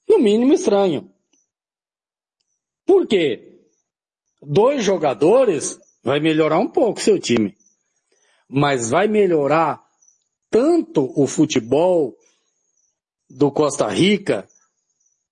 no 0.08 0.18
mínimo 0.18 0.52
estranho. 0.52 1.10
Por 2.84 3.06
quê? 3.06 3.60
Dois 4.40 4.84
jogadores 4.84 5.78
vai 6.02 6.20
melhorar 6.20 6.58
um 6.58 6.68
pouco 6.68 7.00
seu 7.00 7.18
time. 7.18 7.56
Mas 8.48 8.90
vai 8.90 9.08
melhorar 9.08 9.84
tanto 10.50 11.12
o 11.20 11.26
futebol 11.26 12.16
do 13.28 13.50
Costa 13.50 13.88
Rica, 13.88 14.48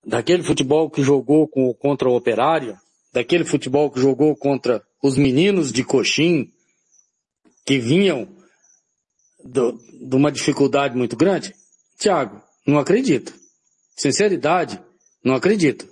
daquele 0.05 0.43
futebol 0.43 0.89
que 0.89 1.01
jogou 1.01 1.47
com, 1.47 1.73
contra 1.73 2.09
o 2.09 2.15
Operário, 2.15 2.77
daquele 3.13 3.45
futebol 3.45 3.89
que 3.89 3.99
jogou 3.99 4.35
contra 4.35 4.85
os 5.01 5.17
meninos 5.17 5.71
de 5.71 5.83
Coxim, 5.83 6.51
que 7.65 7.79
vinham 7.79 8.27
do, 9.43 9.71
de 9.71 10.15
uma 10.15 10.31
dificuldade 10.31 10.97
muito 10.97 11.15
grande? 11.15 11.55
Tiago, 11.97 12.41
não 12.67 12.77
acredito. 12.77 13.33
Sinceridade, 13.95 14.81
não 15.23 15.35
acredito. 15.35 15.87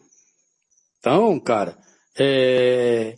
Então, 1.00 1.40
cara, 1.40 1.78
é, 2.18 3.16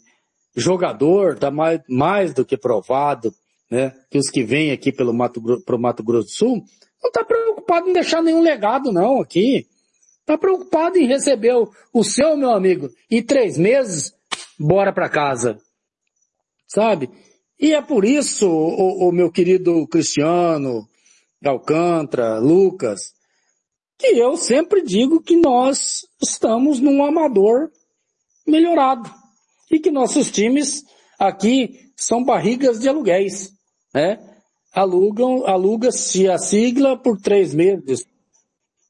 jogador 0.55 1.37
tá 1.37 1.51
mais, 1.51 1.81
mais 1.89 2.33
do 2.33 2.45
que 2.45 2.57
provado, 2.57 3.33
né? 3.69 3.93
Que 4.09 4.17
os 4.17 4.29
que 4.29 4.43
vêm 4.43 4.71
aqui 4.71 4.91
pelo 4.91 5.13
Mato, 5.13 5.41
pro 5.63 5.79
Mato 5.79 6.03
Grosso 6.03 6.27
do 6.27 6.31
Sul, 6.31 6.63
não 7.03 7.11
tá 7.11 7.23
preocupado 7.23 7.89
em 7.89 7.93
deixar 7.93 8.21
nenhum 8.21 8.41
legado 8.41 8.91
não 8.91 9.21
aqui. 9.21 9.67
Tá 10.25 10.37
preocupado 10.37 10.97
em 10.97 11.07
receber 11.07 11.53
o, 11.53 11.71
o 11.93 12.03
seu, 12.03 12.35
meu 12.35 12.51
amigo, 12.51 12.89
e 13.09 13.21
três 13.21 13.57
meses, 13.57 14.13
bora 14.57 14.91
para 14.91 15.09
casa. 15.09 15.59
Sabe? 16.67 17.09
E 17.59 17.73
é 17.73 17.81
por 17.81 18.03
isso, 18.03 18.49
o, 18.49 19.09
o 19.09 19.11
meu 19.11 19.31
querido 19.31 19.87
Cristiano, 19.87 20.87
Alcântara, 21.43 22.39
Lucas, 22.39 23.14
que 23.97 24.07
eu 24.07 24.35
sempre 24.37 24.81
digo 24.81 25.21
que 25.21 25.35
nós 25.35 26.05
estamos 26.21 26.79
num 26.79 27.03
amador 27.03 27.71
melhorado 28.45 29.09
e 29.71 29.79
que 29.79 29.89
nossos 29.89 30.29
times 30.29 30.83
aqui 31.17 31.91
são 31.95 32.23
barrigas 32.23 32.79
de 32.79 32.89
aluguéis, 32.89 33.51
né? 33.93 34.19
Alugam, 34.73 35.47
aluga-se 35.47 36.29
a 36.29 36.37
sigla 36.37 36.97
por 36.97 37.19
três 37.19 37.53
meses, 37.53 38.05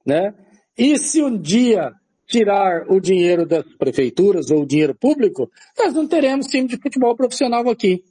né? 0.06 0.34
E 0.78 0.98
se 0.98 1.22
um 1.22 1.38
dia 1.38 1.94
tirar 2.28 2.92
o 2.92 3.00
dinheiro 3.00 3.46
das 3.46 3.64
prefeituras 3.78 4.50
ou 4.50 4.64
o 4.64 4.66
dinheiro 4.66 4.96
público, 4.96 5.50
nós 5.78 5.94
não 5.94 6.08
teremos 6.08 6.48
time 6.48 6.68
de 6.68 6.78
futebol 6.78 7.16
profissional 7.16 7.70
aqui. 7.70 8.04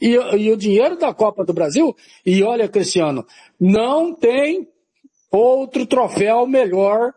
E, 0.00 0.10
e 0.10 0.52
o 0.52 0.56
dinheiro 0.56 0.96
da 0.96 1.12
Copa 1.12 1.44
do 1.44 1.52
Brasil, 1.52 1.96
e 2.24 2.42
olha, 2.42 2.68
Cristiano, 2.68 3.26
não 3.58 4.14
tem 4.14 4.68
outro 5.30 5.86
troféu 5.86 6.46
melhor 6.46 7.12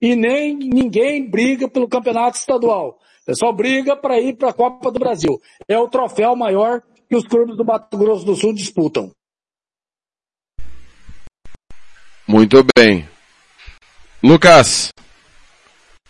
e 0.00 0.14
nem 0.14 0.56
ninguém 0.56 1.28
briga 1.28 1.68
pelo 1.68 1.88
campeonato 1.88 2.36
estadual. 2.36 2.98
O 3.22 3.26
pessoal 3.26 3.52
briga 3.52 3.96
para 3.96 4.20
ir 4.20 4.36
para 4.36 4.50
a 4.50 4.54
Copa 4.54 4.90
do 4.90 4.98
Brasil. 4.98 5.40
É 5.66 5.78
o 5.78 5.88
troféu 5.88 6.36
maior 6.36 6.82
que 7.08 7.16
os 7.16 7.26
clubes 7.26 7.56
do 7.56 7.64
Mato 7.64 7.96
Grosso 7.96 8.24
do 8.24 8.36
Sul 8.36 8.54
disputam. 8.54 9.10
Muito 12.26 12.64
bem. 12.76 13.08
Lucas, 14.22 14.90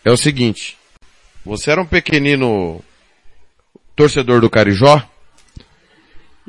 é 0.04 0.10
o 0.10 0.16
seguinte. 0.16 0.78
Você 1.44 1.70
era 1.70 1.80
um 1.80 1.86
pequenino 1.86 2.82
torcedor 3.94 4.40
do 4.40 4.50
Carijó. 4.50 5.02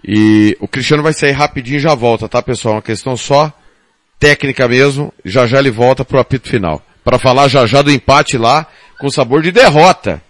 E 0.03 0.55
o 0.59 0.67
Cristiano 0.67 1.03
vai 1.03 1.13
sair 1.13 1.31
rapidinho 1.31 1.77
e 1.77 1.81
já 1.81 1.95
volta, 1.95 2.29
tá 2.29 2.41
pessoal? 2.41 2.75
Uma 2.75 2.81
questão 2.81 3.17
só 3.17 3.51
técnica 4.19 4.67
mesmo, 4.67 5.13
já 5.23 5.45
já 5.45 5.59
ele 5.59 5.71
volta 5.71 6.03
pro 6.05 6.19
apito 6.19 6.49
final. 6.49 6.81
Para 7.03 7.19
falar 7.19 7.47
já 7.47 7.65
já 7.65 7.81
do 7.81 7.91
empate 7.91 8.37
lá, 8.37 8.67
com 8.99 9.09
sabor 9.09 9.41
de 9.41 9.51
derrota. 9.51 10.21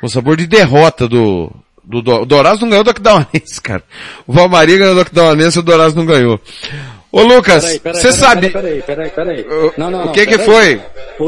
Com 0.00 0.08
sabor 0.08 0.36
de 0.36 0.46
derrota 0.46 1.08
do, 1.08 1.50
do, 1.82 2.02
do 2.02 2.12
o 2.22 2.26
Dourados 2.26 2.60
não 2.60 2.68
ganhou 2.68 2.84
do 2.84 2.90
Aquidauanense, 2.90 3.60
cara. 3.62 3.82
O 4.26 4.32
Valmaria 4.32 4.78
ganhou 4.78 4.94
do 4.94 5.00
Aquidauanense 5.00 5.58
e 5.58 5.60
o 5.60 5.62
Dourados 5.62 5.94
não 5.94 6.06
ganhou. 6.06 6.40
Ô 7.10 7.22
Lucas, 7.22 7.80
você 7.84 8.12
sabe... 8.12 8.50
Peraí, 8.50 8.82
peraí, 8.82 9.08
peraí. 9.08 9.46
Não, 9.78 9.88
não, 9.88 10.06
o 10.06 10.12
que 10.12 10.26
que 10.26 10.36
foi? 10.38 10.82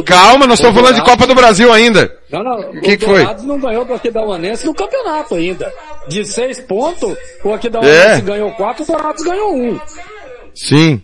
Calma, 0.04 0.44
nós 0.44 0.58
estamos 0.58 0.80
falando 0.80 0.96
de 0.96 1.04
Copa 1.04 1.28
do 1.28 1.34
Brasil 1.34 1.72
ainda. 1.72 2.12
Não, 2.28 2.42
não, 2.42 2.58
o 2.58 2.80
que, 2.80 2.96
que 2.96 3.04
foi? 3.04 3.24
O 3.24 3.42
não 3.44 3.60
ganhou 3.60 3.84
do 3.84 3.94
Aquidauanense 3.94 4.66
no 4.66 4.74
campeonato 4.74 5.36
ainda. 5.36 5.72
De 6.08 6.24
seis 6.24 6.60
pontos, 6.60 7.16
o 7.44 7.54
Aquidauanense 7.54 8.18
É. 8.18 8.20
ganhou 8.20 8.50
quatro, 8.52 8.82
o 8.82 8.86
Dourados 8.86 9.22
ganhou 9.22 9.56
um. 9.56 9.78
Sim, 10.52 11.00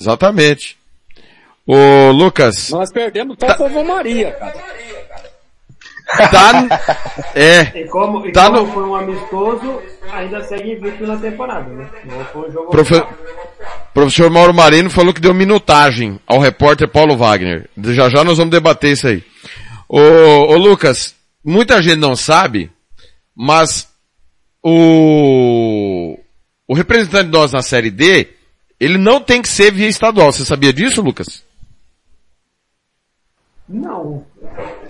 exatamente. 0.00 0.76
Ô 1.66 2.10
Lucas, 2.10 2.70
Nós 2.70 2.92
perdemos 2.92 3.36
só 3.40 3.46
o 3.46 3.56
Povo 3.56 3.84
Maria, 3.84 4.32
cara. 4.32 4.54
tá... 6.30 7.04
É, 7.34 7.80
E 7.80 7.88
como, 7.88 8.26
e 8.26 8.32
Tá 8.32 8.46
como 8.46 8.60
no- 8.66 8.72
foi 8.72 8.82
um 8.84 8.94
amistoso, 8.94 9.82
ainda 10.12 10.42
segue 10.44 10.72
invicto 10.72 11.06
na 11.06 11.16
temporada, 11.16 11.68
né? 11.70 11.88
Não 12.04 12.24
foi 12.26 12.48
um 12.48 12.52
jogo 12.52 12.70
Profe- 12.70 13.04
professor 13.94 14.30
Mauro 14.30 14.52
Marino 14.54 14.90
falou 14.90 15.12
que 15.14 15.20
deu 15.20 15.32
minutagem 15.34 16.20
ao 16.26 16.38
repórter 16.38 16.88
Paulo 16.88 17.16
Wagner. 17.16 17.68
Já 17.78 18.08
já 18.10 18.22
nós 18.22 18.36
vamos 18.38 18.50
debater 18.52 18.92
isso 18.92 19.06
aí. 19.08 19.24
Ô, 19.88 19.98
ô 19.98 20.56
Lucas, 20.56 21.14
muita 21.44 21.80
gente 21.82 21.96
não 21.98 22.14
sabe, 22.14 22.70
mas 23.34 23.88
o, 24.62 26.18
o 26.68 26.74
representante 26.74 27.26
de 27.26 27.32
nós 27.32 27.52
na 27.52 27.62
Série 27.62 27.90
D, 27.90 28.28
ele 28.78 28.98
não 28.98 29.20
tem 29.20 29.40
que 29.40 29.48
ser 29.48 29.72
via 29.72 29.88
estadual. 29.88 30.32
Você 30.32 30.44
sabia 30.44 30.72
disso, 30.72 31.02
Lucas? 31.02 31.44
Não. 33.68 34.24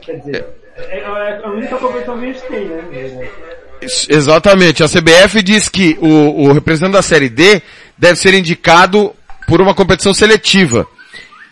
Quer 0.03 0.19
dizer, 0.19 0.47
é, 0.77 0.99
é 0.99 1.41
a 1.45 1.51
única 1.51 1.77
competição 1.77 2.19
que 2.19 2.25
a 2.25 2.33
gente 2.33 2.43
tem, 2.47 2.65
né? 2.67 3.31
Exatamente. 4.09 4.83
A 4.83 4.89
CBF 4.89 5.43
diz 5.43 5.69
que 5.69 5.97
o, 6.01 6.47
o 6.47 6.53
representante 6.53 6.93
da 6.93 7.03
Série 7.03 7.29
D 7.29 7.63
deve 7.97 8.19
ser 8.19 8.35
indicado 8.35 9.15
por 9.47 9.61
uma 9.61 9.75
competição 9.75 10.13
seletiva. 10.15 10.87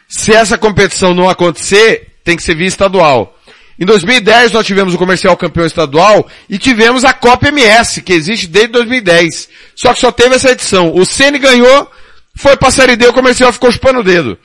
Se 0.09 0.33
essa 0.33 0.59
competição 0.59 1.15
não 1.15 1.29
acontecer, 1.29 2.17
tem 2.25 2.37
que 2.37 2.43
ser 2.43 2.55
via 2.55 2.67
estadual. 2.67 3.39
Em 3.79 3.85
2010 3.85 4.53
nós 4.53 4.67
tivemos 4.67 4.95
o 4.95 4.99
comercial 4.99 5.37
campeão 5.37 5.67
estadual 5.67 6.27
e 6.49 6.59
tivemos 6.59 7.05
a 7.05 7.13
Copa 7.13 7.49
MS, 7.49 8.03
que 8.03 8.13
existe 8.13 8.47
desde 8.47 8.73
2010. 8.73 9.49
Só 9.75 9.93
que 9.95 10.01
só 10.01 10.13
teve 10.13 10.35
essa 10.35 10.51
edição. 10.51 10.95
O 10.95 11.05
Ceni 11.05 11.39
ganhou, 11.39 11.91
foi 12.35 12.57
pra 12.57 12.71
Série 12.71 12.97
D, 12.97 13.07
o 13.07 13.13
comercial 13.13 13.53
ficou 13.53 13.71
chupando 13.71 14.01
o 14.01 14.05
dedo. 14.05 14.39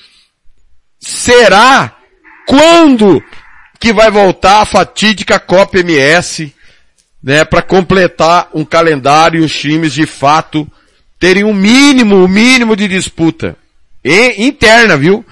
Será? 1.00 1.96
Quando 2.48 3.24
que 3.80 3.94
vai 3.94 4.10
voltar 4.10 4.62
a 4.62 4.66
fatídica 4.66 5.40
Copa 5.40 5.80
MS? 5.80 6.54
né, 7.22 7.44
para 7.44 7.62
completar 7.62 8.50
um 8.54 8.64
calendário 8.64 9.42
e 9.42 9.46
os 9.46 9.54
times 9.54 9.94
de 9.94 10.06
fato 10.06 10.66
terem 11.20 11.44
um 11.44 11.54
mínimo, 11.54 12.24
o 12.24 12.28
mínimo 12.28 12.76
de 12.76 12.88
disputa 12.88 13.58
e, 14.04 14.48
interna, 14.48 14.96
viu? 14.96 15.26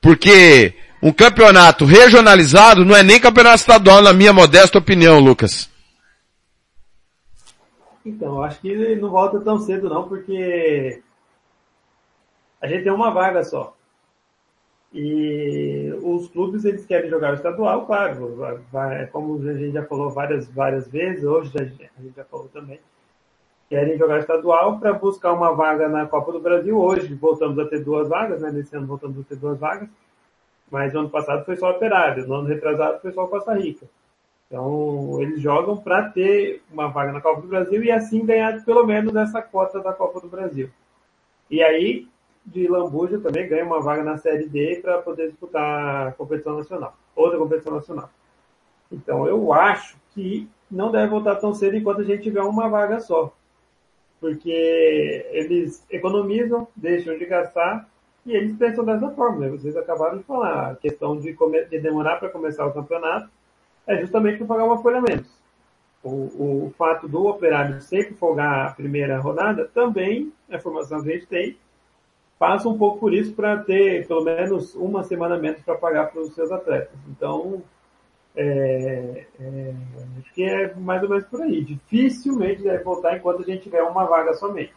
Porque 0.00 0.74
um 1.02 1.12
campeonato 1.12 1.84
regionalizado 1.84 2.84
não 2.84 2.96
é 2.96 3.02
nem 3.02 3.20
campeonato 3.20 3.56
estadual, 3.56 4.00
na 4.00 4.14
minha 4.14 4.32
modesta 4.32 4.78
opinião, 4.78 5.18
Lucas. 5.18 5.68
Então, 8.06 8.42
acho 8.42 8.60
que 8.60 8.96
não 8.96 9.10
volta 9.10 9.40
tão 9.40 9.58
cedo 9.58 9.88
não, 9.88 10.08
porque 10.08 11.02
a 12.64 12.66
gente 12.66 12.84
tem 12.84 12.92
uma 12.92 13.10
vaga 13.10 13.44
só. 13.44 13.76
E 14.90 15.92
os 16.02 16.28
clubes, 16.28 16.64
eles 16.64 16.86
querem 16.86 17.10
jogar 17.10 17.32
o 17.32 17.34
estadual, 17.34 17.84
claro, 17.84 18.36
vai- 18.72 19.06
como 19.08 19.36
a 19.46 19.52
gente 19.52 19.72
já 19.72 19.84
falou 19.84 20.10
várias, 20.10 20.48
várias 20.48 20.88
vezes, 20.88 21.24
hoje 21.24 21.52
a 21.58 21.64
gente 21.64 21.90
já 22.16 22.24
falou 22.24 22.48
também, 22.48 22.80
querem 23.68 23.98
jogar 23.98 24.20
estadual 24.20 24.78
para 24.78 24.94
buscar 24.94 25.32
uma 25.34 25.52
vaga 25.52 25.90
na 25.90 26.06
Copa 26.06 26.32
do 26.32 26.40
Brasil. 26.40 26.78
Hoje 26.78 27.12
voltamos 27.14 27.58
a 27.58 27.66
ter 27.66 27.84
duas 27.84 28.08
vagas, 28.08 28.40
né? 28.40 28.50
Nesse 28.50 28.74
ano 28.74 28.86
voltamos 28.86 29.18
a 29.20 29.24
ter 29.24 29.36
duas 29.36 29.58
vagas, 29.58 29.90
mas 30.70 30.94
no 30.94 31.00
ano 31.00 31.10
passado 31.10 31.44
foi 31.44 31.56
só 31.56 31.70
Operário, 31.70 32.26
no 32.26 32.34
ano 32.36 32.48
retrasado 32.48 33.00
foi 33.00 33.12
só 33.12 33.26
Costa 33.26 33.52
Rica. 33.52 33.86
Então, 34.46 35.20
eles 35.20 35.38
jogam 35.42 35.76
para 35.76 36.08
ter 36.08 36.62
uma 36.72 36.88
vaga 36.88 37.12
na 37.12 37.20
Copa 37.20 37.42
do 37.42 37.48
Brasil 37.48 37.84
e 37.84 37.90
assim 37.90 38.24
ganhar 38.24 38.64
pelo 38.64 38.86
menos 38.86 39.14
essa 39.14 39.42
cota 39.42 39.80
da 39.80 39.92
Copa 39.92 40.18
do 40.20 40.28
Brasil. 40.28 40.70
E 41.50 41.62
aí, 41.62 42.08
de 42.44 42.68
Lambuja 42.68 43.18
também 43.18 43.48
ganha 43.48 43.64
uma 43.64 43.80
vaga 43.80 44.02
na 44.02 44.18
Série 44.18 44.48
D 44.48 44.80
para 44.82 45.00
poder 45.00 45.30
disputar 45.30 46.08
a 46.08 46.12
competição 46.12 46.56
nacional, 46.56 46.94
outra 47.16 47.38
competição 47.38 47.74
nacional. 47.74 48.10
Então, 48.92 49.26
eu 49.26 49.52
acho 49.52 49.96
que 50.14 50.48
não 50.70 50.90
deve 50.90 51.08
voltar 51.08 51.36
tão 51.36 51.54
cedo 51.54 51.76
enquanto 51.76 52.02
a 52.02 52.04
gente 52.04 52.22
tiver 52.22 52.42
uma 52.42 52.68
vaga 52.68 53.00
só. 53.00 53.32
Porque 54.20 55.26
eles 55.30 55.84
economizam, 55.90 56.66
deixam 56.76 57.16
de 57.16 57.26
gastar 57.26 57.88
e 58.24 58.32
eles 58.32 58.56
pensam 58.56 58.84
dessa 58.84 59.10
forma. 59.10 59.40
Né? 59.40 59.48
Vocês 59.48 59.76
acabaram 59.76 60.18
de 60.18 60.24
falar, 60.24 60.72
a 60.72 60.76
questão 60.76 61.18
de, 61.18 61.36
de 61.70 61.78
demorar 61.78 62.16
para 62.16 62.28
começar 62.28 62.66
o 62.66 62.72
campeonato 62.72 63.28
é 63.86 63.98
justamente 63.98 64.38
para 64.38 64.46
pagar 64.46 64.64
uma 64.64 64.82
folha 64.82 65.00
menos. 65.00 65.28
O, 66.02 66.66
o 66.66 66.74
fato 66.76 67.08
do 67.08 67.26
operário 67.26 67.80
sempre 67.80 68.14
folgar 68.14 68.66
a 68.66 68.70
primeira 68.72 69.18
rodada 69.18 69.70
também, 69.72 70.32
a 70.50 70.56
informação 70.56 71.02
que 71.02 71.10
a 71.10 71.14
gente 71.14 71.26
tem, 71.26 71.56
passa 72.38 72.68
um 72.68 72.76
pouco 72.76 72.98
por 72.98 73.14
isso 73.14 73.32
para 73.32 73.58
ter 73.58 74.06
pelo 74.06 74.24
menos 74.24 74.74
uma 74.74 75.02
semana 75.04 75.38
menos 75.38 75.60
para 75.62 75.76
pagar 75.76 76.10
para 76.10 76.22
os 76.22 76.34
seus 76.34 76.50
atletas. 76.50 76.98
Então, 77.08 77.62
é, 78.36 79.26
é, 79.40 79.74
acho 80.18 80.34
que 80.34 80.42
é 80.42 80.74
mais 80.74 81.02
ou 81.02 81.08
menos 81.08 81.24
por 81.26 81.42
aí. 81.42 81.64
Dificilmente 81.64 82.62
deve 82.62 82.82
voltar 82.82 83.16
enquanto 83.16 83.42
a 83.42 83.44
gente 83.44 83.62
tiver 83.62 83.82
uma 83.82 84.04
vaga 84.04 84.34
somente. 84.34 84.72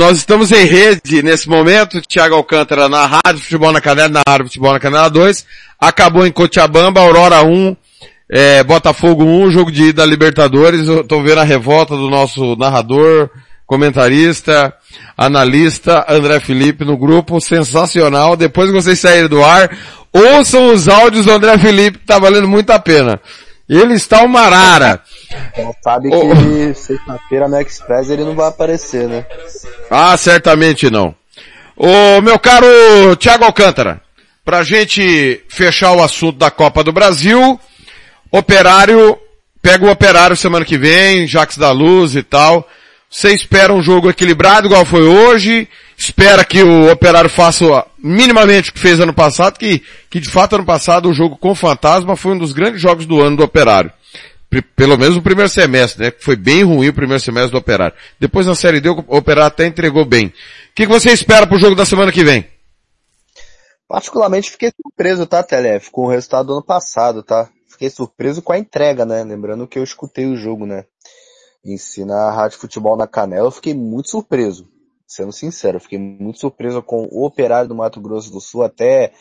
Nós 0.00 0.16
estamos 0.16 0.52
em 0.52 0.64
rede 0.64 1.24
nesse 1.24 1.48
momento, 1.48 2.00
Thiago 2.00 2.36
Alcântara 2.36 2.88
na 2.88 3.04
Rádio 3.04 3.42
Futebol 3.42 3.72
na 3.72 3.80
Canela, 3.80 4.08
na 4.08 4.22
Rádio 4.26 4.46
Futebol 4.46 4.72
na 4.72 4.78
Canela 4.78 5.10
2, 5.10 5.44
acabou 5.78 6.24
em 6.24 6.30
Cochabamba, 6.30 7.00
Aurora 7.00 7.42
1, 7.42 7.76
é, 8.30 8.62
Botafogo 8.62 9.24
1, 9.24 9.50
jogo 9.50 9.72
de 9.72 9.84
ida 9.84 10.02
da 10.02 10.06
Libertadores, 10.06 10.86
eu 10.86 11.02
tô 11.02 11.22
vendo 11.22 11.38
a 11.38 11.44
revolta 11.44 11.96
do 11.96 12.10
nosso 12.10 12.56
narrador, 12.56 13.30
comentarista, 13.66 14.74
analista, 15.16 16.04
André 16.08 16.38
Felipe 16.40 16.84
no 16.84 16.96
grupo, 16.96 17.40
sensacional, 17.40 18.36
depois 18.36 18.68
que 18.68 18.74
vocês 18.74 18.98
saírem 18.98 19.28
do 19.28 19.42
ar, 19.42 19.70
ouçam 20.12 20.72
os 20.72 20.88
áudios 20.88 21.24
do 21.24 21.32
André 21.32 21.56
Felipe, 21.58 21.98
tá 21.98 22.18
valendo 22.18 22.48
muito 22.48 22.70
a 22.70 22.78
pena. 22.78 23.20
Ele 23.68 23.94
está 23.94 24.22
uma 24.22 24.40
arara. 24.40 25.02
Então, 25.52 25.74
sabe 25.82 26.08
que 26.08 26.74
sexta-feira 26.74 27.46
no 27.48 27.60
Express 27.60 28.08
ele 28.08 28.24
não 28.24 28.34
vai 28.34 28.48
aparecer, 28.48 29.06
né? 29.06 29.26
Ah, 29.90 30.16
certamente 30.16 30.90
não. 30.90 31.14
Ô, 31.76 32.20
meu 32.22 32.38
caro 32.38 32.66
Thiago 33.16 33.44
Alcântara, 33.44 34.00
pra 34.44 34.62
gente 34.62 35.44
fechar 35.48 35.92
o 35.92 36.02
assunto 36.02 36.38
da 36.38 36.50
Copa 36.50 36.82
do 36.82 36.92
Brasil, 36.92 37.60
Operário, 38.30 39.18
pega 39.62 39.86
o 39.86 39.90
Operário 39.90 40.36
semana 40.36 40.64
que 40.64 40.76
vem, 40.76 41.26
Jax 41.26 41.56
da 41.56 41.70
Luz 41.70 42.14
e 42.14 42.22
tal. 42.22 42.68
Você 43.10 43.32
espera 43.32 43.72
um 43.72 43.82
jogo 43.82 44.10
equilibrado 44.10 44.66
igual 44.66 44.84
foi 44.84 45.02
hoje, 45.02 45.66
espera 45.96 46.44
que 46.44 46.62
o 46.62 46.92
Operário 46.92 47.30
faça 47.30 47.86
minimamente 47.98 48.68
o 48.70 48.74
que 48.74 48.78
fez 48.78 49.00
ano 49.00 49.14
passado, 49.14 49.58
que, 49.58 49.82
que 50.10 50.20
de 50.20 50.28
fato 50.28 50.56
ano 50.56 50.66
passado 50.66 51.08
o 51.08 51.14
jogo 51.14 51.36
com 51.36 51.54
Fantasma 51.54 52.16
foi 52.16 52.32
um 52.32 52.38
dos 52.38 52.52
grandes 52.52 52.82
jogos 52.82 53.06
do 53.06 53.22
ano 53.22 53.38
do 53.38 53.44
Operário. 53.44 53.90
Pelo 54.76 54.96
menos 54.98 55.16
o 55.16 55.22
primeiro 55.22 55.48
semestre, 55.48 56.04
né? 56.04 56.12
Foi 56.20 56.36
bem 56.36 56.62
ruim 56.64 56.88
o 56.88 56.94
primeiro 56.94 57.20
semestre 57.20 57.52
do 57.52 57.58
Operário. 57.58 57.96
Depois 58.18 58.46
na 58.46 58.54
Série 58.54 58.80
D 58.80 58.90
o 58.90 59.04
Operário 59.08 59.48
até 59.48 59.66
entregou 59.66 60.04
bem. 60.04 60.26
O 60.26 60.32
que, 60.74 60.86
que 60.86 60.92
você 60.92 61.10
espera 61.10 61.46
pro 61.46 61.58
jogo 61.58 61.74
da 61.74 61.84
semana 61.84 62.12
que 62.12 62.24
vem? 62.24 62.46
Particularmente 63.86 64.50
fiquei 64.50 64.70
surpreso, 64.70 65.26
tá, 65.26 65.42
Telef, 65.42 65.90
com 65.90 66.02
o 66.02 66.10
resultado 66.10 66.46
do 66.46 66.52
ano 66.54 66.62
passado, 66.62 67.22
tá? 67.22 67.48
Fiquei 67.78 67.90
surpreso 67.90 68.42
com 68.42 68.52
a 68.52 68.58
entrega, 68.58 69.06
né? 69.06 69.22
Lembrando 69.22 69.68
que 69.68 69.78
eu 69.78 69.84
escutei 69.84 70.26
o 70.26 70.34
jogo, 70.34 70.66
né? 70.66 70.84
Em 71.64 71.76
si 71.78 72.04
na 72.04 72.28
Rádio 72.28 72.58
Futebol 72.58 72.96
na 72.96 73.06
Canela, 73.06 73.46
eu 73.46 73.52
fiquei 73.52 73.72
muito 73.72 74.10
surpreso. 74.10 74.68
Sendo 75.06 75.30
sincero, 75.30 75.76
eu 75.76 75.80
fiquei 75.80 75.96
muito 75.96 76.40
surpreso 76.40 76.82
com 76.82 77.06
o 77.08 77.24
operário 77.24 77.68
do 77.68 77.76
Mato 77.76 78.00
Grosso 78.00 78.32
do 78.32 78.40
Sul, 78.40 78.64
até, 78.64 79.12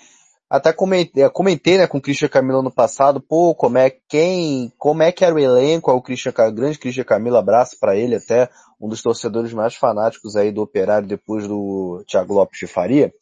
até 0.50 0.74
comentei, 0.74 1.30
comentei, 1.30 1.78
né, 1.78 1.86
com 1.86 2.00
o 2.00 2.02
Christian 2.02 2.30
Camilo 2.30 2.64
no 2.64 2.72
passado, 2.72 3.22
pô, 3.22 3.54
como 3.54 3.78
é, 3.78 3.92
quem, 4.10 4.74
como 4.76 5.04
é 5.04 5.12
que 5.12 5.24
era 5.24 5.36
o 5.36 5.40
elenco, 5.40 5.92
o 5.92 6.02
Christian, 6.02 6.32
Ca- 6.32 6.50
grande 6.50 6.80
Christian 6.80 7.04
Camilo, 7.04 7.38
abraço 7.38 7.78
pra 7.80 7.96
ele, 7.96 8.16
até 8.16 8.50
um 8.82 8.90
dos 8.90 9.04
torcedores 9.04 9.54
mais 9.54 9.76
fanáticos 9.76 10.36
aí 10.36 10.52
do 10.52 10.64
operário 10.64 11.08
depois 11.08 11.48
do 11.48 12.04
Thiago 12.08 12.34
Lopes 12.34 12.60
de 12.60 12.66
Faria 12.68 13.14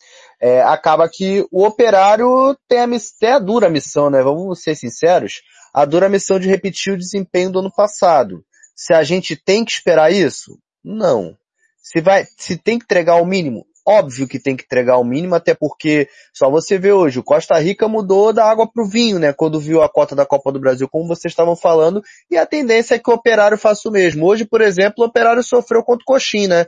é, 0.42 0.62
acaba 0.62 1.10
que 1.10 1.46
o 1.52 1.66
operário 1.66 2.58
tem 2.68 2.80
a, 2.80 2.88
tem 3.20 3.32
a 3.32 3.40
dura 3.40 3.70
missão, 3.70 4.10
né? 4.10 4.22
Vamos 4.22 4.62
ser 4.62 4.76
sinceros, 4.76 5.42
a 5.74 5.86
dura 5.86 6.10
missão 6.10 6.40
de 6.40 6.48
repetir 6.48 6.94
o 6.94 6.98
desempenho 6.98 7.52
do 7.52 7.60
ano 7.60 7.72
passado. 7.72 8.44
Se 8.76 8.94
a 8.94 9.04
gente 9.04 9.36
tem 9.36 9.64
que 9.64 9.72
esperar 9.72 10.12
isso? 10.12 10.58
Não. 10.84 11.36
Se 11.82 12.02
vai, 12.02 12.26
se 12.38 12.58
tem 12.58 12.78
que 12.78 12.86
entregar 12.86 13.16
o 13.16 13.26
mínimo, 13.26 13.66
óbvio 13.86 14.28
que 14.28 14.40
tem 14.40 14.56
que 14.56 14.64
entregar 14.64 14.98
o 14.98 15.04
mínimo, 15.04 15.36
até 15.36 15.54
porque 15.54 16.10
só 16.34 16.50
você 16.50 16.80
vê 16.80 16.92
hoje, 16.92 17.20
o 17.20 17.24
Costa 17.24 17.58
Rica 17.60 17.88
mudou 17.88 18.34
da 18.34 18.44
água 18.44 18.68
pro 18.68 18.88
vinho, 18.88 19.20
né? 19.20 19.32
Quando 19.32 19.60
viu 19.60 19.84
a 19.84 19.90
cota 19.90 20.16
da 20.16 20.26
Copa 20.26 20.52
do 20.52 20.60
Brasil, 20.60 20.90
como 20.90 21.08
vocês 21.08 21.32
estavam 21.32 21.56
falando, 21.56 22.02
e 22.30 22.38
a 22.38 22.46
tendência 22.46 22.96
é 22.96 23.00
que 23.00 23.10
o 23.10 23.14
Operário 23.14 23.58
faça 23.58 23.88
o 23.88 23.92
mesmo. 23.92 24.26
Hoje, 24.26 24.44
por 24.44 24.62
exemplo, 24.62 25.04
o 25.04 25.08
Operário 25.08 25.44
sofreu 25.44 25.84
contra 25.84 26.02
o 26.02 26.06
Coxim, 26.06 26.48
né? 26.48 26.66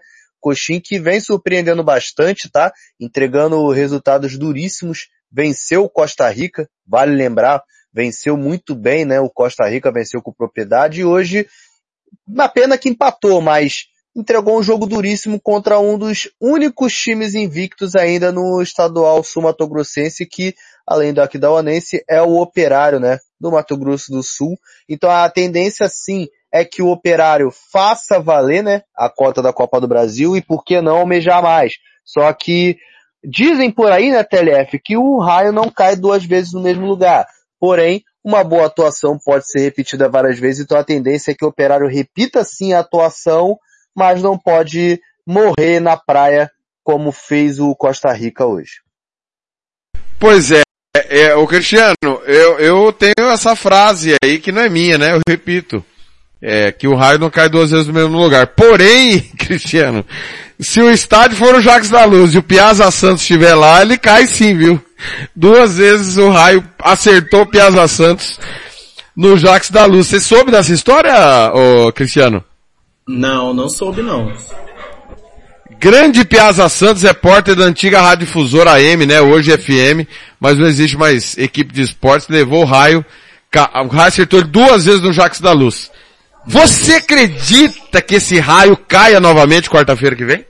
Coxim 0.47 0.79
que 0.79 0.97
vem 0.97 1.19
surpreendendo 1.19 1.83
bastante, 1.83 2.49
tá? 2.49 2.71
Entregando 2.97 3.69
resultados 3.69 4.37
duríssimos, 4.37 5.09
venceu 5.29 5.83
o 5.83 5.89
Costa 5.89 6.29
Rica, 6.29 6.69
vale 6.87 7.13
lembrar, 7.13 7.61
venceu 7.93 8.37
muito 8.37 8.73
bem, 8.73 9.03
né? 9.03 9.19
O 9.19 9.29
Costa 9.29 9.67
Rica 9.67 9.91
venceu 9.91 10.21
com 10.21 10.31
propriedade 10.31 11.01
e 11.01 11.05
hoje, 11.05 11.45
uma 12.25 12.47
pena 12.47 12.77
que 12.77 12.87
empatou, 12.87 13.41
mas 13.41 13.87
entregou 14.15 14.57
um 14.57 14.63
jogo 14.63 14.85
duríssimo 14.85 15.37
contra 15.37 15.79
um 15.79 15.97
dos 15.97 16.29
únicos 16.39 16.93
times 16.93 17.35
invictos 17.35 17.93
ainda 17.93 18.31
no 18.31 18.61
estadual 18.61 19.21
sul-mato-grossense 19.25 20.25
que, 20.25 20.55
além 20.87 21.13
do 21.13 21.21
Aquidauanense, 21.21 22.01
é 22.09 22.21
o 22.21 22.37
operário, 22.37 23.01
né? 23.01 23.19
Do 23.37 23.51
Mato 23.51 23.75
Grosso 23.75 24.13
do 24.13 24.23
Sul. 24.23 24.57
Então 24.87 25.11
a 25.11 25.29
tendência 25.29 25.89
sim 25.89 26.29
é 26.53 26.63
que 26.63 26.81
o 26.81 26.89
operário 26.89 27.51
faça 27.71 28.19
valer, 28.19 28.63
né? 28.63 28.81
A 28.95 29.09
cota 29.09 29.41
da 29.41 29.53
Copa 29.53 29.79
do 29.81 29.87
Brasil 29.87 30.35
e 30.35 30.41
por 30.41 30.63
que 30.63 30.81
não 30.81 30.97
almejar 30.97 31.41
mais. 31.41 31.73
Só 32.05 32.31
que 32.33 32.77
dizem 33.23 33.71
por 33.71 33.91
aí, 33.91 34.11
né, 34.11 34.23
TLF, 34.23 34.79
que 34.79 34.95
o 34.95 35.19
raio 35.19 35.51
não 35.51 35.69
cai 35.69 35.95
duas 35.95 36.23
vezes 36.23 36.53
no 36.53 36.61
mesmo 36.61 36.85
lugar. 36.85 37.27
Porém, 37.59 38.03
uma 38.23 38.43
boa 38.43 38.67
atuação 38.67 39.17
pode 39.23 39.49
ser 39.49 39.59
repetida 39.59 40.07
várias 40.07 40.39
vezes, 40.39 40.63
então 40.63 40.77
a 40.77 40.83
tendência 40.83 41.31
é 41.31 41.35
que 41.35 41.43
o 41.43 41.49
operário 41.49 41.87
repita 41.87 42.43
sim 42.43 42.73
a 42.73 42.79
atuação 42.79 43.57
mas 43.97 44.21
não 44.21 44.37
pode 44.37 45.01
morrer 45.25 45.79
na 45.79 45.97
praia 45.97 46.51
como 46.83 47.11
fez 47.11 47.59
o 47.59 47.75
Costa 47.75 48.13
Rica 48.13 48.45
hoje. 48.45 48.79
Pois 50.19 50.51
é, 50.51 50.61
é, 50.95 51.21
é 51.23 51.35
o 51.35 51.47
Cristiano, 51.47 51.95
eu, 52.27 52.59
eu 52.59 52.93
tenho 52.93 53.27
essa 53.31 53.55
frase 53.55 54.13
aí 54.23 54.37
que 54.39 54.51
não 54.51 54.61
é 54.61 54.69
minha, 54.69 54.99
né? 54.99 55.13
Eu 55.13 55.21
repito. 55.27 55.83
É, 56.41 56.71
que 56.71 56.87
o 56.87 56.95
raio 56.95 57.17
não 57.17 57.31
cai 57.31 57.49
duas 57.49 57.71
vezes 57.71 57.87
no 57.87 57.93
mesmo 57.93 58.17
lugar. 58.17 58.47
Porém, 58.47 59.19
Cristiano, 59.37 60.05
se 60.59 60.81
o 60.81 60.91
estádio 60.91 61.37
for 61.37 61.55
o 61.55 61.61
Jacques 61.61 61.89
da 61.89 62.05
Luz 62.05 62.33
e 62.33 62.37
o 62.37 62.43
Piazza 62.43 62.89
Santos 62.91 63.21
estiver 63.21 63.55
lá, 63.55 63.81
ele 63.81 63.97
cai 63.97 64.27
sim, 64.27 64.55
viu? 64.55 64.83
Duas 65.35 65.77
vezes 65.77 66.17
o 66.17 66.29
raio 66.29 66.63
acertou 66.79 67.41
o 67.41 67.47
Piazza 67.47 67.87
Santos 67.87 68.39
no 69.15 69.37
Jacques 69.37 69.71
da 69.71 69.85
Luz. 69.85 70.07
Você 70.07 70.19
soube 70.19 70.51
dessa 70.51 70.73
história, 70.73 71.13
ô, 71.53 71.91
Cristiano? 71.91 72.43
Não, 73.07 73.53
não 73.53 73.69
soube 73.69 74.01
não. 74.01 74.31
Grande 75.79 76.25
Piazza 76.25 76.67
Santos, 76.69 77.03
repórter 77.03 77.55
da 77.55 77.63
antiga 77.63 78.01
Rádio 78.01 78.25
Difusora 78.25 78.71
AM, 78.71 79.05
né? 79.05 79.21
Hoje 79.21 79.55
FM, 79.55 80.07
mas 80.39 80.57
não 80.57 80.65
existe 80.65 80.97
mais 80.97 81.37
equipe 81.37 81.71
de 81.71 81.83
esportes, 81.83 82.27
levou 82.27 82.63
o 82.63 82.65
raio, 82.65 83.05
o 83.55 83.87
raio 83.87 84.07
acertou 84.07 84.43
duas 84.43 84.85
vezes 84.85 85.01
no 85.01 85.13
Jacques 85.13 85.39
da 85.39 85.51
Luz. 85.51 85.91
Você 86.47 86.95
acredita 86.95 88.01
que 88.01 88.15
esse 88.15 88.39
raio 88.39 88.77
caia 88.77 89.19
novamente 89.19 89.69
quarta-feira 89.69 90.15
que 90.15 90.25
vem? 90.25 90.45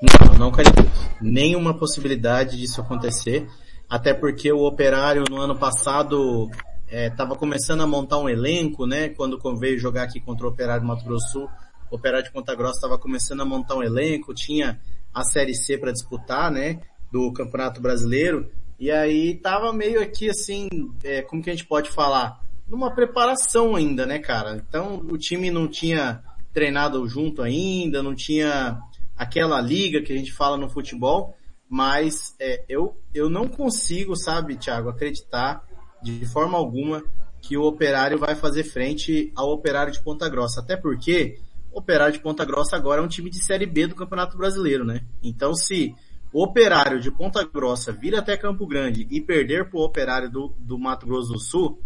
Não, 0.00 0.38
não 0.38 0.48
acredito. 0.48 0.84
Nenhuma 1.20 1.74
possibilidade 1.74 2.58
disso 2.58 2.80
acontecer. 2.80 3.48
Até 3.88 4.14
porque 4.14 4.52
o 4.52 4.64
operário 4.64 5.24
no 5.28 5.40
ano 5.40 5.56
passado 5.56 6.50
estava 6.88 7.34
é, 7.34 7.38
começando 7.38 7.82
a 7.82 7.86
montar 7.86 8.18
um 8.18 8.28
elenco, 8.28 8.86
né? 8.86 9.08
Quando 9.08 9.38
veio 9.58 9.78
jogar 9.78 10.04
aqui 10.04 10.20
contra 10.20 10.46
o 10.46 10.50
operário 10.50 10.82
do 10.82 10.88
Mato 10.88 11.04
Grosso 11.04 11.32
Sul 11.32 11.48
o 11.90 11.96
Operário 11.96 12.24
de 12.24 12.32
Ponta 12.32 12.54
Grossa 12.56 12.78
estava 12.78 12.98
começando 12.98 13.40
a 13.42 13.44
montar 13.44 13.76
um 13.76 13.82
elenco, 13.82 14.34
tinha 14.34 14.80
a 15.12 15.22
Série 15.22 15.54
C 15.54 15.78
para 15.78 15.92
disputar, 15.92 16.50
né, 16.50 16.80
do 17.12 17.32
Campeonato 17.32 17.80
Brasileiro, 17.80 18.50
e 18.80 18.90
aí 18.90 19.36
tava 19.36 19.72
meio 19.72 20.02
aqui 20.02 20.28
assim, 20.28 20.68
é, 21.04 21.22
como 21.22 21.40
que 21.40 21.50
a 21.50 21.52
gente 21.52 21.66
pode 21.66 21.90
falar? 21.90 22.40
Numa 22.66 22.94
preparação 22.94 23.76
ainda, 23.76 24.06
né, 24.06 24.18
cara? 24.18 24.56
Então 24.56 24.96
o 25.10 25.18
time 25.18 25.50
não 25.50 25.68
tinha 25.68 26.22
treinado 26.52 27.06
junto 27.06 27.42
ainda, 27.42 28.02
não 28.02 28.14
tinha 28.14 28.80
aquela 29.16 29.60
liga 29.60 30.02
que 30.02 30.12
a 30.12 30.16
gente 30.16 30.32
fala 30.32 30.56
no 30.56 30.68
futebol, 30.68 31.36
mas 31.68 32.34
é, 32.40 32.64
eu, 32.68 32.96
eu 33.12 33.28
não 33.28 33.48
consigo, 33.48 34.16
sabe, 34.16 34.56
Thiago, 34.56 34.88
acreditar 34.88 35.64
de 36.02 36.24
forma 36.26 36.56
alguma 36.56 37.02
que 37.40 37.56
o 37.56 37.64
Operário 37.64 38.18
vai 38.18 38.34
fazer 38.34 38.64
frente 38.64 39.32
ao 39.36 39.50
Operário 39.50 39.92
de 39.92 40.02
Ponta 40.02 40.28
Grossa. 40.28 40.60
Até 40.60 40.76
porque 40.76 41.38
Operário 41.72 42.12
de 42.12 42.20
Ponta 42.20 42.44
Grossa 42.44 42.76
agora 42.76 43.02
é 43.02 43.04
um 43.04 43.08
time 43.08 43.28
de 43.28 43.44
Série 43.44 43.66
B 43.66 43.86
do 43.86 43.94
Campeonato 43.94 44.36
Brasileiro, 44.36 44.84
né? 44.84 45.02
Então 45.22 45.54
se 45.54 45.94
o 46.32 46.42
Operário 46.42 47.00
de 47.00 47.10
Ponta 47.10 47.44
Grossa 47.44 47.92
vir 47.92 48.14
até 48.16 48.36
Campo 48.36 48.66
Grande 48.66 49.06
e 49.10 49.20
perder 49.20 49.68
pro 49.68 49.80
Operário 49.80 50.30
do, 50.30 50.54
do 50.58 50.78
Mato 50.78 51.06
Grosso 51.06 51.32
do 51.32 51.38
Sul, 51.38 51.78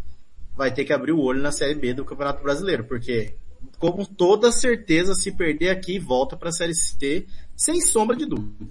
vai 0.59 0.75
ter 0.75 0.85
que 0.85 0.93
abrir 0.93 1.13
o 1.13 1.21
olho 1.21 1.41
na 1.41 1.53
Série 1.53 1.77
B 1.77 1.95
do 1.95 2.05
Campeonato 2.05 2.43
Brasileiro, 2.43 2.83
porque 2.83 3.33
com 3.79 4.05
toda 4.05 4.51
certeza 4.51 5.15
se 5.15 5.31
perder 5.31 5.71
aqui 5.71 6.01
volta 6.01 6.37
para 6.37 6.49
a 6.49 6.53
Série 6.53 6.75
C 6.75 7.25
sem 7.57 7.81
sombra 7.81 8.17
de 8.17 8.27
dúvida. 8.27 8.67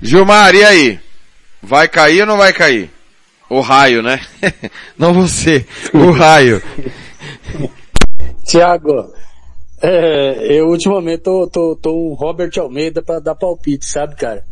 Gilmar, 0.00 0.54
e 0.54 0.62
aí? 0.62 1.00
Vai 1.60 1.88
cair 1.88 2.20
ou 2.20 2.26
não 2.28 2.36
vai 2.36 2.52
cair? 2.52 2.88
O 3.50 3.60
raio, 3.60 4.02
né? 4.02 4.20
não 4.96 5.12
você, 5.12 5.66
o 5.92 6.12
raio. 6.12 6.62
Tiago, 8.46 9.12
é, 9.82 10.58
eu 10.60 10.68
ultimamente 10.68 11.22
tô, 11.22 11.48
tô, 11.48 11.74
tô 11.74 11.92
um 11.92 12.14
Robert 12.14 12.52
Almeida 12.58 13.02
para 13.02 13.18
dar 13.18 13.34
palpite, 13.34 13.84
sabe, 13.84 14.14
cara? 14.14 14.44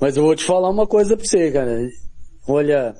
Mas 0.00 0.16
eu 0.16 0.24
vou 0.24 0.34
te 0.34 0.44
falar 0.44 0.68
uma 0.68 0.86
coisa 0.86 1.16
pra 1.16 1.24
você, 1.24 1.52
cara. 1.52 1.88
Olha, 2.48 2.94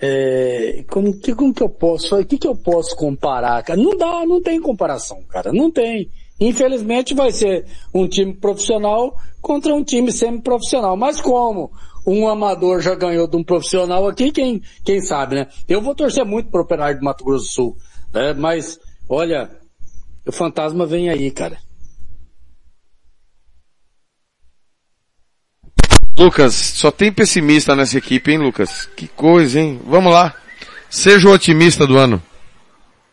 é, 0.00 0.84
como, 0.88 1.18
que, 1.18 1.34
como 1.34 1.52
que 1.52 1.62
eu 1.62 1.68
posso, 1.68 2.16
o 2.16 2.24
que 2.24 2.38
que 2.38 2.48
eu 2.48 2.56
posso 2.56 2.96
comparar, 2.96 3.62
cara? 3.62 3.80
Não 3.80 3.96
dá, 3.96 4.24
não 4.26 4.42
tem 4.42 4.60
comparação, 4.60 5.22
cara, 5.28 5.52
não 5.52 5.70
tem. 5.70 6.10
Infelizmente 6.40 7.14
vai 7.14 7.30
ser 7.30 7.66
um 7.92 8.08
time 8.08 8.32
profissional 8.32 9.14
contra 9.42 9.74
um 9.74 9.84
time 9.84 10.10
semi-profissional. 10.10 10.96
Mas 10.96 11.20
como 11.20 11.70
um 12.06 12.26
amador 12.26 12.80
já 12.80 12.94
ganhou 12.94 13.28
de 13.28 13.36
um 13.36 13.44
profissional 13.44 14.08
aqui, 14.08 14.32
quem, 14.32 14.62
quem 14.82 15.00
sabe, 15.02 15.34
né? 15.34 15.48
Eu 15.68 15.82
vou 15.82 15.94
torcer 15.94 16.24
muito 16.24 16.50
pro 16.50 16.62
Operário 16.62 16.98
do 16.98 17.04
Mato 17.04 17.24
Grosso 17.24 17.44
do 17.44 17.50
Sul. 17.50 17.76
Né? 18.12 18.32
Mas, 18.32 18.78
olha, 19.06 19.50
o 20.26 20.32
fantasma 20.32 20.86
vem 20.86 21.10
aí, 21.10 21.30
cara. 21.30 21.58
Lucas, 26.20 26.52
só 26.52 26.90
tem 26.90 27.10
pessimista 27.10 27.74
nessa 27.74 27.96
equipe, 27.96 28.30
hein, 28.30 28.36
Lucas? 28.36 28.84
Que 28.94 29.08
coisa, 29.08 29.58
hein? 29.58 29.80
Vamos 29.86 30.12
lá. 30.12 30.34
Seja 30.90 31.26
o 31.26 31.32
otimista 31.32 31.86
do 31.86 31.96
ano. 31.96 32.20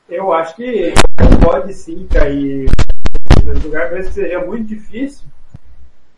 Eu 0.09 0.33
acho 0.33 0.53
que 0.57 0.93
pode 1.41 1.73
sim 1.73 2.05
cair 2.11 2.69
no 3.45 3.53
lugar, 3.61 3.91
parece 3.91 4.09
que 4.09 4.15
seja 4.15 4.45
muito 4.45 4.67
difícil. 4.67 5.25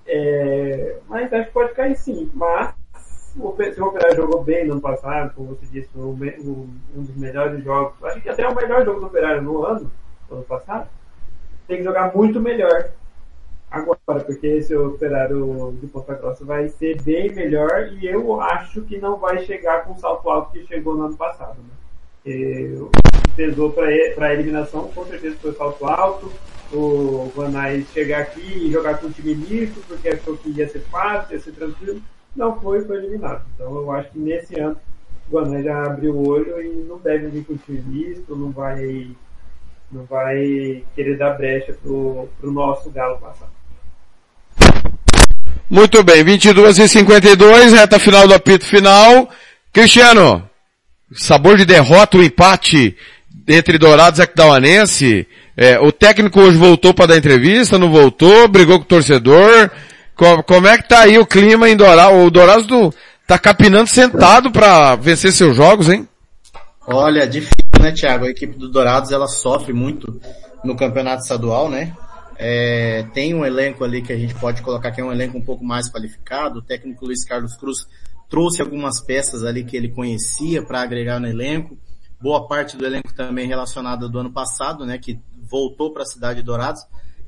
É, 0.08 0.96
mas 1.08 1.32
acho 1.32 1.46
que 1.46 1.54
pode 1.54 1.76
cair 1.76 1.96
sim. 1.96 2.32
Mas 2.34 2.74
se 2.96 3.40
o 3.40 3.46
Operário 3.50 4.16
jogou 4.16 4.44
bem 4.44 4.66
no 4.66 4.72
ano 4.72 4.82
passado, 4.82 5.32
como 5.36 5.50
você 5.50 5.68
disse, 5.72 5.90
foi 5.94 6.02
um, 6.02 6.70
um 6.96 7.04
dos 7.04 7.16
melhores 7.16 7.64
jogos, 7.64 8.04
acho 8.04 8.22
que 8.22 8.30
até 8.30 8.48
o 8.48 8.56
melhor 8.56 8.84
jogo 8.84 9.00
do 9.00 9.06
Operário 9.06 9.44
no 9.44 9.64
ano, 9.64 9.92
no 10.28 10.38
ano 10.38 10.46
passado, 10.46 10.90
tem 11.68 11.78
que 11.78 11.84
jogar 11.84 12.16
muito 12.16 12.42
melhor 12.42 12.90
agora, 13.70 14.24
porque 14.26 14.48
esse 14.48 14.76
Operário 14.76 15.78
de 15.80 15.88
Ponta 15.88 16.14
Grossa 16.16 16.44
vai 16.46 16.70
ser 16.70 17.02
bem 17.02 17.34
melhor 17.34 17.90
e 17.94 18.08
eu 18.08 18.40
acho 18.42 18.82
que 18.84 18.98
não 18.98 19.18
vai 19.18 19.46
chegar 19.46 19.84
com 19.86 19.94
o 19.94 20.00
salto 20.00 20.30
alto 20.30 20.52
que 20.52 20.66
chegou 20.66 20.96
no 20.96 21.06
ano 21.06 21.18
passado. 21.18 21.58
Né? 21.58 21.70
o 22.26 22.90
que 22.90 23.32
pesou 23.36 23.72
para 23.72 24.28
a 24.28 24.34
eliminação 24.34 24.90
com 24.90 25.06
certeza 25.06 25.38
foi 25.42 25.52
o 25.52 25.56
salto 25.56 25.86
alto, 25.86 26.32
o 26.72 27.32
Vanais 27.36 27.88
chegar 27.94 28.22
aqui 28.22 28.68
e 28.68 28.72
jogar 28.72 29.00
com 29.00 29.08
um 29.08 29.12
time 29.12 29.34
misto, 29.36 29.82
porque 29.88 30.10
achou 30.10 30.38
que 30.38 30.50
ia 30.50 30.68
ser 30.68 30.82
fácil, 30.82 31.34
ia 31.34 31.40
ser 31.40 31.54
tranquilo 31.54 32.02
não 32.36 32.60
foi, 32.60 32.84
foi 32.86 32.98
eliminado. 32.98 33.46
Então 33.54 33.76
eu 33.76 33.92
acho 33.92 34.12
que 34.12 34.20
nesse 34.20 34.60
ano 34.60 34.78
o 35.30 35.34
Guané 35.34 35.64
já 35.64 35.86
abriu 35.86 36.16
o 36.16 36.28
olho 36.28 36.62
e 36.62 36.84
não 36.84 36.98
deve 36.98 37.28
vir 37.28 37.46
com 37.46 37.54
o 37.54 37.58
time 37.58 37.82
misto, 37.82 38.36
não 38.36 38.52
vai, 38.52 39.12
não 39.92 40.06
vai 40.06 40.84
querer 40.96 41.18
dar 41.18 41.38
brecha 41.38 41.74
pro, 41.74 42.28
pro 42.40 42.52
nosso 42.52 42.90
Galo 42.90 43.20
passar. 43.20 43.50
Muito 45.70 46.04
bem, 46.04 46.24
22 46.24 46.80
e 46.80 46.88
52, 46.88 47.74
reta 47.74 48.00
final 48.00 48.28
do 48.28 48.34
apito 48.34 48.66
final. 48.66 49.30
Cristiano, 49.72 50.44
sabor 51.14 51.58
de 51.58 51.66
derrota, 51.66 52.18
o 52.18 52.24
empate 52.24 52.98
entre 53.48 53.78
Dourados 53.78 54.20
e 54.20 54.24
Aquidauanense. 54.24 55.28
É, 55.56 55.80
o 55.80 55.92
técnico 55.92 56.40
hoje 56.40 56.58
voltou 56.58 56.94
para 56.94 57.08
dar 57.08 57.18
entrevista, 57.18 57.78
não 57.78 57.92
voltou, 57.92 58.48
brigou 58.48 58.80
com 58.80 58.86
o 58.86 58.88
torcedor. 58.88 59.70
Como, 60.16 60.44
como 60.44 60.68
é 60.68 60.78
que 60.78 60.88
tá 60.88 61.02
aí 61.02 61.20
o 61.20 61.26
clima 61.26 61.70
em 61.70 61.76
Dourados? 61.76 62.26
O 62.26 62.30
Dourados 62.30 62.66
do, 62.66 62.94
tá 63.28 63.38
capinando 63.38 63.88
sentado 63.88 64.52
para 64.52 64.96
vencer 64.96 65.32
seus 65.32 65.56
jogos, 65.56 65.88
hein? 65.88 66.08
Olha, 66.88 67.28
difícil, 67.28 67.54
né, 67.80 67.92
Thiago? 67.92 68.26
A 68.26 68.30
equipe 68.30 68.58
do 68.58 68.70
Dourados, 68.70 69.12
ela 69.12 69.28
sofre 69.28 69.72
muito 69.72 70.20
no 70.64 70.76
campeonato 70.76 71.22
estadual, 71.22 71.70
né? 71.70 71.94
É, 72.42 73.04
tem 73.14 73.34
um 73.34 73.46
elenco 73.46 73.84
ali 73.84 74.02
que 74.02 74.14
a 74.14 74.18
gente 74.18 74.34
pode 74.34 74.62
colocar 74.62 74.92
que 74.92 75.02
é 75.02 75.04
um 75.04 75.12
elenco 75.12 75.38
um 75.38 75.44
pouco 75.44 75.62
mais 75.62 75.92
qualificado. 75.92 76.60
O 76.60 76.62
técnico 76.62 77.06
Luiz 77.06 77.26
Carlos 77.26 77.58
Cruz 77.58 77.86
trouxe 78.30 78.62
algumas 78.62 79.02
peças 79.02 79.44
ali 79.44 79.66
que 79.66 79.76
ele 79.76 79.90
conhecia 79.90 80.64
para 80.64 80.82
agregar 80.82 81.20
no 81.20 81.28
elenco. 81.28 81.78
Boa 82.22 82.48
parte 82.48 82.78
do 82.78 82.86
elenco 82.86 83.14
também 83.14 83.46
relacionada 83.46 84.08
do 84.08 84.20
ano 84.20 84.32
passado, 84.32 84.86
né, 84.86 84.98
que 84.98 85.20
voltou 85.50 85.92
para 85.92 86.04
a 86.04 86.06
cidade 86.06 86.40
de 86.40 86.46
Dourados. 86.46 86.82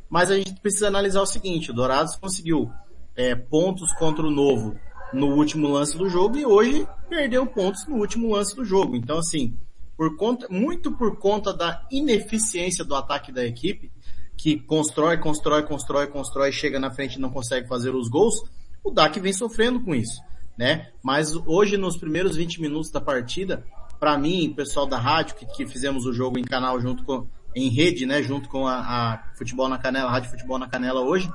Mas 0.10 0.32
a 0.32 0.38
gente 0.38 0.54
precisa 0.62 0.88
analisar 0.88 1.22
o 1.22 1.26
seguinte, 1.26 1.72
o 1.72 1.74
Dourados 1.74 2.16
conseguiu 2.16 2.72
é, 3.14 3.36
pontos 3.36 3.92
contra 3.94 4.26
o 4.26 4.32
Novo 4.32 4.78
no 5.12 5.36
último 5.36 5.68
lance 5.68 5.98
do 5.98 6.10
jogo 6.10 6.38
e 6.38 6.46
hoje 6.46 6.88
perdeu 7.10 7.46
pontos 7.46 7.86
no 7.86 7.98
último 7.98 8.32
lance 8.32 8.56
do 8.56 8.64
jogo. 8.64 8.96
Então 8.96 9.18
assim, 9.18 9.58
por 9.98 10.16
conta, 10.16 10.48
muito 10.50 10.92
por 10.94 11.18
conta 11.18 11.54
da 11.54 11.86
ineficiência 11.92 12.86
do 12.86 12.96
ataque 12.96 13.30
da 13.32 13.46
equipe, 13.46 13.92
que 14.42 14.60
constrói, 14.60 15.20
constrói, 15.20 15.62
constrói, 15.62 16.08
constrói, 16.08 16.52
chega 16.52 16.80
na 16.80 16.90
frente 16.90 17.14
e 17.14 17.20
não 17.20 17.30
consegue 17.30 17.68
fazer 17.68 17.94
os 17.94 18.10
gols, 18.10 18.42
o 18.84 18.90
DAC 18.90 19.20
vem 19.20 19.32
sofrendo 19.32 19.80
com 19.82 19.94
isso, 19.94 20.20
né? 20.58 20.90
Mas 21.04 21.36
hoje, 21.46 21.78
nos 21.78 21.96
primeiros 21.96 22.36
20 22.36 22.60
minutos 22.60 22.90
da 22.90 23.00
partida, 23.00 23.64
para 24.00 24.18
mim, 24.18 24.52
pessoal 24.52 24.88
da 24.88 24.98
rádio, 24.98 25.36
que, 25.36 25.46
que, 25.46 25.68
fizemos 25.68 26.08
o 26.08 26.12
jogo 26.14 26.40
em 26.40 26.44
canal 26.44 26.82
junto 26.82 27.04
com, 27.04 27.28
em 27.56 27.70
rede, 27.70 28.08
né, 28.08 28.24
junto 28.24 28.50
com 28.50 28.66
a, 28.66 28.80
a 28.80 29.24
Futebol 29.36 29.70
na 29.70 29.78
Canela, 29.78 30.10
Rádio 30.10 30.32
Futebol 30.32 30.58
na 30.58 30.68
Canela 30.68 31.02
hoje, 31.02 31.32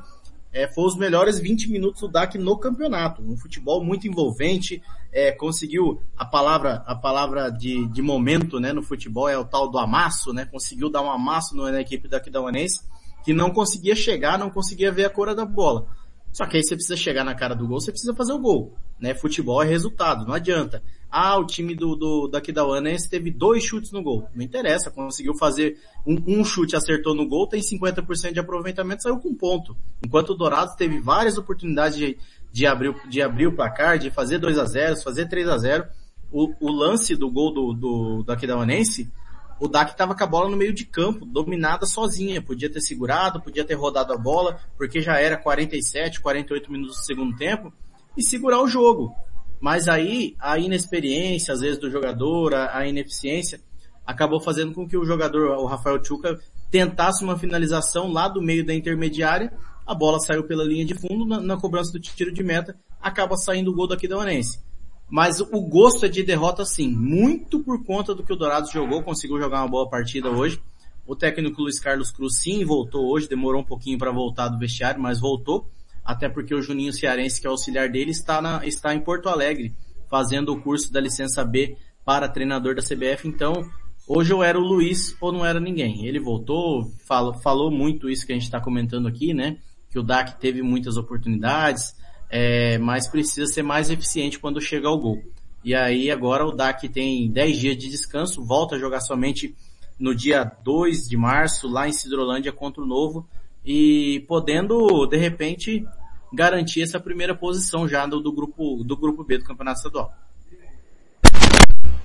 é, 0.52 0.66
foi 0.66 0.84
os 0.84 0.96
melhores 0.96 1.38
20 1.38 1.70
minutos 1.70 2.00
do 2.00 2.09
DAC 2.09 2.36
no 2.38 2.59
campeonato. 2.59 3.22
Um 3.22 3.36
futebol 3.36 3.84
muito 3.84 4.09
envolvente, 4.09 4.82
é, 5.12 5.30
conseguiu 5.30 6.02
a 6.16 6.24
palavra, 6.24 6.82
a 6.86 6.96
palavra 6.96 7.50
de, 7.50 7.86
de 7.86 8.02
momento, 8.02 8.59
né, 8.59 8.72
no 8.72 8.82
futebol 8.82 9.28
é 9.28 9.38
o 9.38 9.44
tal 9.44 9.70
do 9.70 9.78
amasso, 9.78 10.32
né, 10.32 10.44
conseguiu 10.44 10.90
dar 10.90 11.02
um 11.02 11.11
amasso 11.11 11.54
na 11.54 11.80
equipe 11.80 12.09
da 12.09 12.16
Aquidauanense, 12.16 12.80
que 13.27 13.35
não 13.35 13.51
conseguia 13.51 13.97
chegar, 13.97 14.39
não 14.39 14.49
conseguia 14.49 14.93
ver 14.93 15.05
a 15.05 15.11
cor 15.11 15.35
da 15.35 15.45
bola. 15.45 15.89
Só 16.33 16.47
que 16.47 16.57
aí 16.57 16.62
você 16.62 16.77
precisa 16.77 16.97
chegar 16.97 17.24
na 17.24 17.35
cara 17.35 17.57
do 17.57 17.66
gol, 17.66 17.81
você 17.81 17.91
precisa 17.91 18.14
fazer 18.14 18.33
o 18.33 18.39
gol, 18.39 18.77
né, 19.01 19.14
futebol 19.14 19.61
é 19.61 19.66
resultado, 19.66 20.24
não 20.24 20.33
adianta. 20.33 20.81
Ah, 21.11 21.37
o 21.37 21.45
time 21.45 21.74
do, 21.74 21.97
do 21.97 22.29
daqui 22.29 22.53
da 22.53 22.64
Uanense 22.64 23.11
teve 23.11 23.33
dois 23.33 23.64
chutes 23.64 23.91
no 23.91 24.03
gol. 24.03 24.29
Não 24.33 24.45
interessa, 24.45 24.93
conseguiu 24.93 25.35
fazer 25.35 25.77
um, 26.07 26.22
um 26.41 26.45
chute, 26.45 26.77
acertou 26.77 27.16
no 27.16 27.27
gol, 27.27 27.49
tem 27.49 27.61
50% 27.61 28.33
de 28.33 28.39
aproveitamento, 28.39 29.03
saiu 29.03 29.18
com 29.18 29.35
ponto. 29.35 29.77
Enquanto 30.05 30.31
o 30.31 30.37
Dourados 30.37 30.77
teve 30.77 31.01
várias 31.01 31.37
oportunidades 31.37 31.99
de, 31.99 32.16
de, 32.53 32.64
abrir, 32.64 32.95
de 33.09 33.22
abrir 33.22 33.49
o 33.49 33.57
placar, 33.57 33.99
de 33.99 34.11
fazer 34.11 34.39
2 34.39 34.57
a 34.57 34.66
0 34.66 35.03
fazer 35.03 35.29
3 35.29 35.49
a 35.49 35.59
0 35.59 35.85
o, 36.31 36.53
o 36.61 36.70
lance 36.70 37.16
do 37.16 37.31
gol 37.31 37.53
do, 37.53 37.72
do, 37.72 38.22
do 38.22 38.33
Aquidauanense, 38.33 39.11
o 39.59 39.66
Dak 39.68 39.92
estava 39.92 40.14
com 40.14 40.22
a 40.22 40.26
bola 40.26 40.50
no 40.50 40.57
meio 40.57 40.72
de 40.72 40.84
campo, 40.84 41.24
dominada 41.24 41.86
sozinha. 41.86 42.42
Podia 42.42 42.70
ter 42.70 42.80
segurado, 42.80 43.40
podia 43.40 43.64
ter 43.64 43.74
rodado 43.74 44.12
a 44.12 44.18
bola, 44.18 44.61
porque 44.76 45.00
já 45.00 45.18
era 45.18 45.36
47, 45.36 46.20
48 46.20 46.70
minutos 46.70 46.96
do 46.96 47.04
segundo 47.04 47.36
tempo, 47.36 47.72
e 48.16 48.22
segurar 48.22 48.62
o 48.62 48.68
jogo. 48.68 49.14
Mas 49.61 49.88
aí, 49.88 50.36
a 50.38 50.59
inexperiência, 50.59 51.54
às 51.54 51.61
vezes, 51.61 51.78
do 51.78 51.90
jogador, 51.90 52.54
a, 52.54 52.76
a 52.76 52.86
ineficiência, 52.86 53.61
acabou 54.04 54.40
fazendo 54.40 54.74
com 54.74 54.86
que 54.86 54.96
o 54.96 55.04
jogador, 55.04 55.57
o 55.59 55.66
Rafael 55.66 56.02
Chuca, 56.04 56.38
tentasse 56.70 57.24
uma 57.24 57.38
finalização 57.38 58.12
lá 58.12 58.28
do 58.28 58.42
meio 58.42 58.64
da 58.64 58.74
intermediária, 58.74 59.52
a 59.86 59.94
bola 59.94 60.18
saiu 60.18 60.44
pela 60.44 60.64
linha 60.64 60.84
de 60.84 60.94
fundo, 60.94 61.24
na, 61.24 61.40
na 61.40 61.57
cobrança 61.57 61.92
do 61.92 62.00
tiro 62.00 62.32
de 62.32 62.42
meta, 62.42 62.76
acaba 63.00 63.36
saindo 63.36 63.70
o 63.70 63.74
gol 63.74 63.88
daqui 63.88 64.07
da 64.07 64.18
Onense. 64.18 64.61
Mas 65.09 65.40
o 65.40 65.61
gosto 65.61 66.07
é 66.07 66.09
de 66.09 66.22
derrota 66.22 66.64
sim, 66.64 66.88
muito 66.90 67.61
por 67.61 67.84
conta 67.84 68.14
do 68.14 68.24
que 68.24 68.32
o 68.32 68.36
Dourados 68.36 68.70
jogou, 68.70 69.02
conseguiu 69.02 69.38
jogar 69.40 69.62
uma 69.62 69.68
boa 69.68 69.88
partida 69.88 70.30
hoje. 70.30 70.61
O 71.07 71.14
técnico 71.14 71.62
Luiz 71.62 71.78
Carlos 71.78 72.11
Cruz 72.11 72.38
sim 72.38 72.64
voltou 72.64 73.07
hoje, 73.07 73.28
demorou 73.28 73.61
um 73.61 73.64
pouquinho 73.64 73.98
para 73.98 74.11
voltar 74.11 74.48
do 74.48 74.59
vestiário, 74.59 75.00
mas 75.00 75.20
voltou 75.20 75.70
até 76.07 76.28
porque 76.28 76.54
o 76.54 76.62
Juninho 76.62 76.92
Cearense, 76.92 77.40
que 77.40 77.46
é 77.48 77.50
auxiliar 77.50 77.90
dele, 77.90 78.12
está, 78.12 78.40
na, 78.40 78.64
está 78.64 78.94
em 78.94 79.00
Porto 79.00 79.28
Alegre, 79.28 79.74
fazendo 80.09 80.52
o 80.52 80.62
curso 80.62 80.92
da 80.92 81.00
licença 81.00 81.44
B 81.44 81.76
para 82.04 82.28
treinador 82.28 82.76
da 82.76 82.82
CBF, 82.82 83.26
então 83.26 83.68
hoje 84.07 84.32
eu 84.32 84.40
era 84.40 84.57
o 84.57 84.62
Luiz 84.62 85.16
ou 85.20 85.32
não 85.32 85.44
era 85.44 85.59
ninguém. 85.59 86.07
Ele 86.07 86.20
voltou, 86.20 86.88
falou, 87.04 87.34
falou 87.34 87.70
muito 87.72 88.09
isso 88.09 88.24
que 88.24 88.30
a 88.30 88.36
gente 88.36 88.44
está 88.44 88.61
comentando 88.61 89.09
aqui, 89.09 89.34
né? 89.34 89.59
Que 89.90 89.98
o 89.98 90.02
DAC 90.04 90.38
teve 90.38 90.62
muitas 90.62 90.96
oportunidades, 90.96 91.96
é, 92.31 92.79
mas 92.79 93.09
precisa 93.09 93.47
ser 93.47 93.62
mais 93.62 93.91
eficiente 93.91 94.39
quando 94.39 94.61
chega 94.61 94.89
ao 94.89 94.99
gol. 94.99 95.22
E 95.64 95.74
aí 95.74 96.11
agora 96.11 96.47
o 96.47 96.53
DAC 96.53 96.89
tem 96.89 97.31
10 97.31 97.59
dias 97.59 97.77
de 97.77 97.89
descanso, 97.89 98.45
volta 98.45 98.77
a 98.77 98.79
jogar 98.79 99.01
somente 99.01 99.55
no 99.99 100.14
dia 100.14 100.51
2 100.62 101.09
de 101.09 101.16
março, 101.16 101.68
lá 101.68 101.89
em 101.89 101.93
Cidrolândia 101.93 102.53
contra 102.53 102.83
o 102.83 102.87
Novo, 102.87 103.27
e 103.64 104.24
podendo, 104.29 105.07
de 105.07 105.16
repente, 105.16 105.85
garantir 106.33 106.83
essa 106.83 107.01
primeira 107.01 107.35
posição 107.35 107.89
já 107.89 108.07
do, 108.07 108.20
do 108.20 108.33
grupo, 108.33 108.85
do 108.85 108.97
grupo 108.97 109.24
B 109.24 109.39
do 109.39 109.45
Campeonato 109.45 109.79
Estadual. 109.79 110.12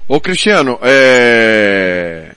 Ô 0.07 0.19
Cristiano, 0.19 0.79
é... 0.81 2.35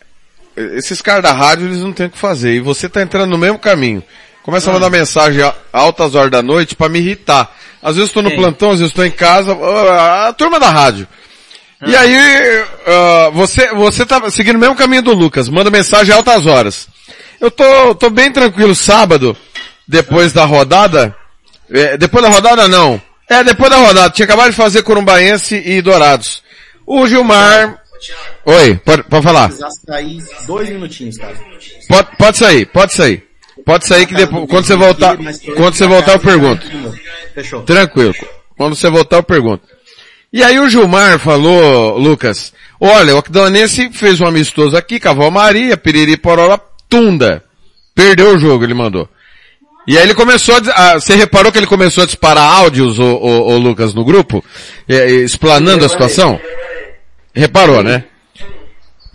esses 0.57 1.01
caras 1.01 1.23
da 1.23 1.33
rádio 1.33 1.67
eles 1.67 1.81
não 1.81 1.93
têm 1.93 2.07
o 2.07 2.11
que 2.11 2.19
fazer 2.19 2.55
e 2.55 2.61
você 2.61 2.89
tá 2.89 3.03
entrando 3.03 3.31
no 3.31 3.39
mesmo 3.39 3.59
caminho. 3.59 4.03
Começa 4.45 4.69
a 4.69 4.75
mandar 4.75 4.89
ah. 4.89 4.91
mensagem 4.91 5.43
a 5.43 5.55
altas 5.73 6.15
horas 6.15 6.31
da 6.31 6.43
noite 6.43 6.77
para 6.77 6.91
me 6.91 6.99
irritar. 6.99 7.51
Às 7.83 7.97
vezes 7.97 8.11
estou 8.11 8.23
no 8.23 8.31
plantão, 8.31 8.73
às 8.73 8.79
vezes 8.79 8.91
estou 8.91 9.05
em 9.05 9.11
casa, 9.11 9.57
a 10.29 10.33
turma 10.35 10.61
da 10.61 10.69
rádio. 10.69 11.09
E 11.87 11.97
ah. 11.97 12.01
aí, 12.01 12.63
uh, 12.63 13.33
você, 13.33 13.73
você 13.73 14.05
tá 14.05 14.31
seguindo 14.31 14.57
o 14.57 14.59
mesmo 14.59 14.77
caminho 14.77 15.01
do 15.01 15.15
Lucas, 15.15 15.49
manda 15.49 15.71
mensagem 15.71 16.13
a 16.13 16.19
altas 16.19 16.45
horas. 16.45 16.89
Eu 17.41 17.51
tô, 17.51 17.95
tô 17.95 18.11
bem 18.11 18.31
tranquilo 18.31 18.75
sábado, 18.75 19.35
depois 19.89 20.35
da 20.35 20.45
rodada. 20.45 21.17
É, 21.71 21.97
depois 21.97 22.23
da 22.23 22.29
rodada 22.29 22.69
não. 22.69 23.01
É, 23.29 23.43
depois 23.43 23.71
da 23.71 23.79
rodada. 23.79 24.11
Tinha 24.11 24.27
acabado 24.27 24.51
de 24.51 24.57
fazer 24.57 24.83
Corumbaense 24.83 25.57
e 25.65 25.81
Dourados. 25.81 26.43
O 26.87 27.07
Gilmar... 27.07 27.79
Oi, 28.45 28.77
pode, 28.85 29.05
pode 29.05 29.23
falar. 29.23 29.51
sair 29.51 30.19
dois 30.47 30.69
minutinhos, 30.69 31.17
cara. 31.17 31.35
Pode, 31.89 32.09
pode 32.19 32.37
sair, 32.37 32.67
pode 32.67 32.93
sair. 32.93 33.34
Pode 33.65 33.87
sair 33.87 34.07
que 34.07 34.15
depois, 34.15 34.49
quando 34.49 34.67
você 34.67 34.77
voltar, 34.77 35.17
quando 35.57 35.75
você 35.75 35.87
voltar 35.87 36.13
eu 36.13 36.21
pergunto. 36.21 36.67
Fechou. 37.35 37.63
Tranquilo. 37.63 38.15
Quando 38.57 38.75
você 38.77 38.91
voltar 38.91 39.17
eu 39.17 39.23
pergunto. 39.23 39.63
E 40.33 40.43
aí 40.43 40.59
o 40.59 40.69
Gilmar 40.69 41.19
falou, 41.19 41.97
Lucas, 41.97 42.53
olha, 42.81 43.15
o 43.15 43.19
Aquidauanense 43.19 43.91
fez 43.93 44.21
um 44.21 44.27
amistoso 44.27 44.77
aqui, 44.77 44.99
Cavalo 44.99 45.31
Maria, 45.31 45.77
Piriri 45.77 46.17
Porola, 46.17 46.61
Tunda. 46.89 47.43
Perdeu 47.95 48.35
o 48.35 48.39
jogo, 48.39 48.65
ele 48.65 48.75
mandou. 48.75 49.09
E 49.87 49.97
aí 49.97 50.05
ele 50.05 50.15
começou 50.15 50.57
a, 50.75 50.95
você 50.95 51.15
reparou 51.15 51.53
que 51.53 51.59
ele 51.59 51.67
começou 51.67 52.03
a 52.03 52.07
disparar 52.07 52.43
áudios, 52.43 52.99
o, 52.99 53.05
o, 53.05 53.53
o 53.53 53.59
Lucas, 53.59 53.95
no 53.95 54.05
grupo? 54.05 54.45
É, 54.89 55.07
explanando 55.07 55.85
a 55.85 55.89
situação? 55.89 56.41
Reparou, 57.35 57.83
né? 57.83 58.05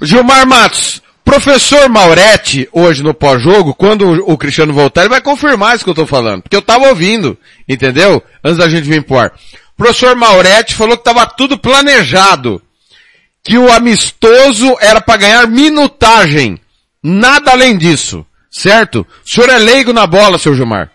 Gilmar 0.01 0.47
Matos, 0.47 1.01
professor 1.29 1.87
Mauretti, 1.87 2.67
hoje 2.71 3.03
no 3.03 3.13
pós-jogo, 3.13 3.75
quando 3.75 4.09
o, 4.27 4.35
Cristiano 4.35 4.73
voltar, 4.73 5.01
ele 5.01 5.09
vai 5.09 5.21
confirmar 5.21 5.75
isso 5.75 5.83
que 5.83 5.89
eu 5.91 5.95
tô 5.95 6.07
falando. 6.07 6.41
Porque 6.41 6.55
eu 6.55 6.61
tava 6.61 6.87
ouvindo, 6.87 7.37
entendeu? 7.67 8.23
Antes 8.43 8.57
da 8.57 8.67
gente 8.67 8.89
vir 8.89 9.03
pro 9.03 9.19
ar. 9.19 9.31
professor 9.77 10.15
Mauretti 10.15 10.73
falou 10.73 10.97
que 10.97 11.03
tava 11.03 11.27
tudo 11.27 11.55
planejado. 11.55 12.59
Que 13.43 13.59
o 13.59 13.71
amistoso 13.71 14.75
era 14.81 14.99
para 14.99 15.17
ganhar 15.17 15.47
minutagem. 15.47 16.59
Nada 17.01 17.51
além 17.51 17.77
disso. 17.77 18.25
Certo? 18.49 19.05
O 19.23 19.29
senhor 19.29 19.51
é 19.51 19.59
leigo 19.59 19.93
na 19.93 20.07
bola, 20.07 20.39
seu 20.39 20.55
Gilmar? 20.55 20.91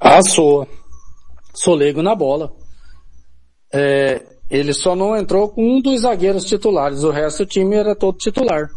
Ah, 0.00 0.22
sou. 0.22 0.68
Sou 1.52 1.74
leigo 1.74 2.02
na 2.02 2.14
bola. 2.14 2.52
É, 3.72 4.22
ele 4.50 4.72
só 4.72 4.96
não 4.96 5.16
entrou 5.16 5.48
com 5.48 5.62
um 5.62 5.80
dos 5.80 6.02
zagueiros 6.02 6.44
titulares, 6.44 7.04
o 7.04 7.10
resto 7.10 7.44
do 7.44 7.48
time 7.48 7.76
era 7.76 7.94
todo 7.94 8.16
titular. 8.16 8.70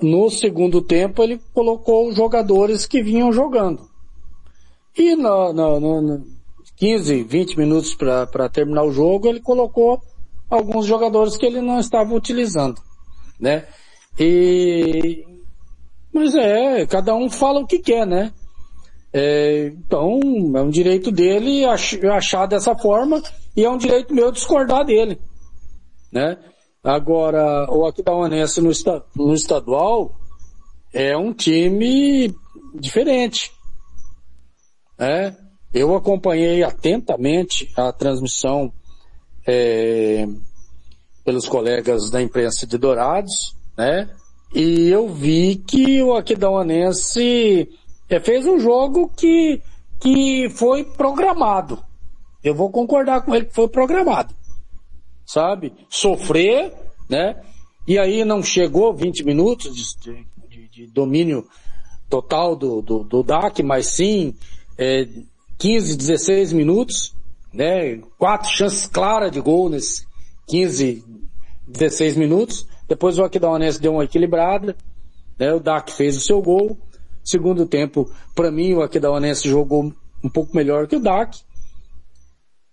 No 0.00 0.30
segundo 0.30 0.82
tempo 0.82 1.22
ele 1.22 1.40
colocou 1.54 2.12
jogadores 2.12 2.86
que 2.86 3.02
vinham 3.02 3.32
jogando. 3.32 3.88
E 4.96 5.14
no, 5.14 5.52
no, 5.52 5.80
no 5.80 6.24
15, 6.76 7.22
20 7.22 7.58
minutos 7.58 7.94
para 7.94 8.48
terminar 8.48 8.84
o 8.84 8.92
jogo 8.92 9.28
ele 9.28 9.40
colocou 9.40 10.00
alguns 10.48 10.86
jogadores 10.86 11.36
que 11.36 11.44
ele 11.44 11.60
não 11.60 11.78
estava 11.78 12.14
utilizando, 12.14 12.80
né? 13.38 13.66
E, 14.18 15.24
mas 16.12 16.34
é, 16.34 16.86
cada 16.86 17.14
um 17.14 17.28
fala 17.28 17.60
o 17.60 17.66
que 17.66 17.78
quer, 17.78 18.06
né? 18.06 18.32
É, 19.18 19.68
então, 19.68 20.20
é 20.54 20.60
um 20.60 20.68
direito 20.68 21.10
dele 21.10 21.64
achar 21.64 22.44
dessa 22.44 22.76
forma 22.76 23.22
e 23.56 23.64
é 23.64 23.70
um 23.70 23.78
direito 23.78 24.12
meu 24.12 24.30
discordar 24.30 24.84
dele, 24.84 25.18
né? 26.12 26.36
Agora, 26.84 27.66
o 27.70 27.86
Aquidauanense 27.86 28.60
no, 28.60 28.70
no 29.16 29.32
estadual 29.32 30.14
é 30.92 31.16
um 31.16 31.32
time 31.32 32.30
diferente, 32.74 33.50
né? 34.98 35.34
Eu 35.72 35.96
acompanhei 35.96 36.62
atentamente 36.62 37.72
a 37.74 37.90
transmissão 37.92 38.70
é, 39.46 40.28
pelos 41.24 41.48
colegas 41.48 42.10
da 42.10 42.20
imprensa 42.20 42.66
de 42.66 42.76
Dourados, 42.76 43.56
né? 43.78 44.10
E 44.54 44.88
eu 44.88 45.08
vi 45.08 45.56
que 45.56 46.02
o 46.02 46.14
Aquidauanense 46.14 47.66
é, 48.08 48.20
fez 48.20 48.46
um 48.46 48.58
jogo 48.58 49.10
que, 49.16 49.60
que 50.00 50.48
foi 50.50 50.84
programado. 50.84 51.82
Eu 52.42 52.54
vou 52.54 52.70
concordar 52.70 53.22
com 53.22 53.34
ele 53.34 53.46
que 53.46 53.54
foi 53.54 53.68
programado. 53.68 54.34
Sabe? 55.24 55.72
Sofrer, 55.88 56.72
né? 57.08 57.42
E 57.86 57.98
aí 57.98 58.24
não 58.24 58.42
chegou 58.42 58.94
20 58.94 59.24
minutos 59.24 59.96
de, 60.00 60.26
de, 60.48 60.68
de 60.68 60.86
domínio 60.86 61.46
total 62.08 62.54
do, 62.54 62.80
do, 62.80 63.04
do, 63.04 63.22
DAC, 63.22 63.62
mas 63.62 63.88
sim 63.88 64.34
é, 64.78 65.08
15, 65.58 65.96
16 65.96 66.52
minutos, 66.52 67.14
né? 67.52 67.96
Quatro 68.18 68.50
chances 68.50 68.86
claras 68.86 69.32
de 69.32 69.40
gol 69.40 69.68
nesses 69.68 70.06
15, 70.46 71.04
16 71.66 72.16
minutos. 72.16 72.66
Depois 72.88 73.18
o 73.18 73.24
Aquidauanense 73.24 73.80
deu 73.80 73.92
uma 73.92 74.04
equilibrada, 74.04 74.76
né? 75.38 75.52
O 75.52 75.60
DAC 75.60 75.90
fez 75.90 76.16
o 76.16 76.20
seu 76.20 76.40
gol. 76.40 76.78
Segundo 77.26 77.66
tempo, 77.66 78.08
para 78.36 78.52
mim, 78.52 78.72
o 78.74 78.82
Aquidauanense 78.82 79.48
jogou 79.48 79.92
um 80.22 80.28
pouco 80.30 80.56
melhor 80.56 80.86
que 80.86 80.94
o 80.94 81.00
DAC. 81.00 81.40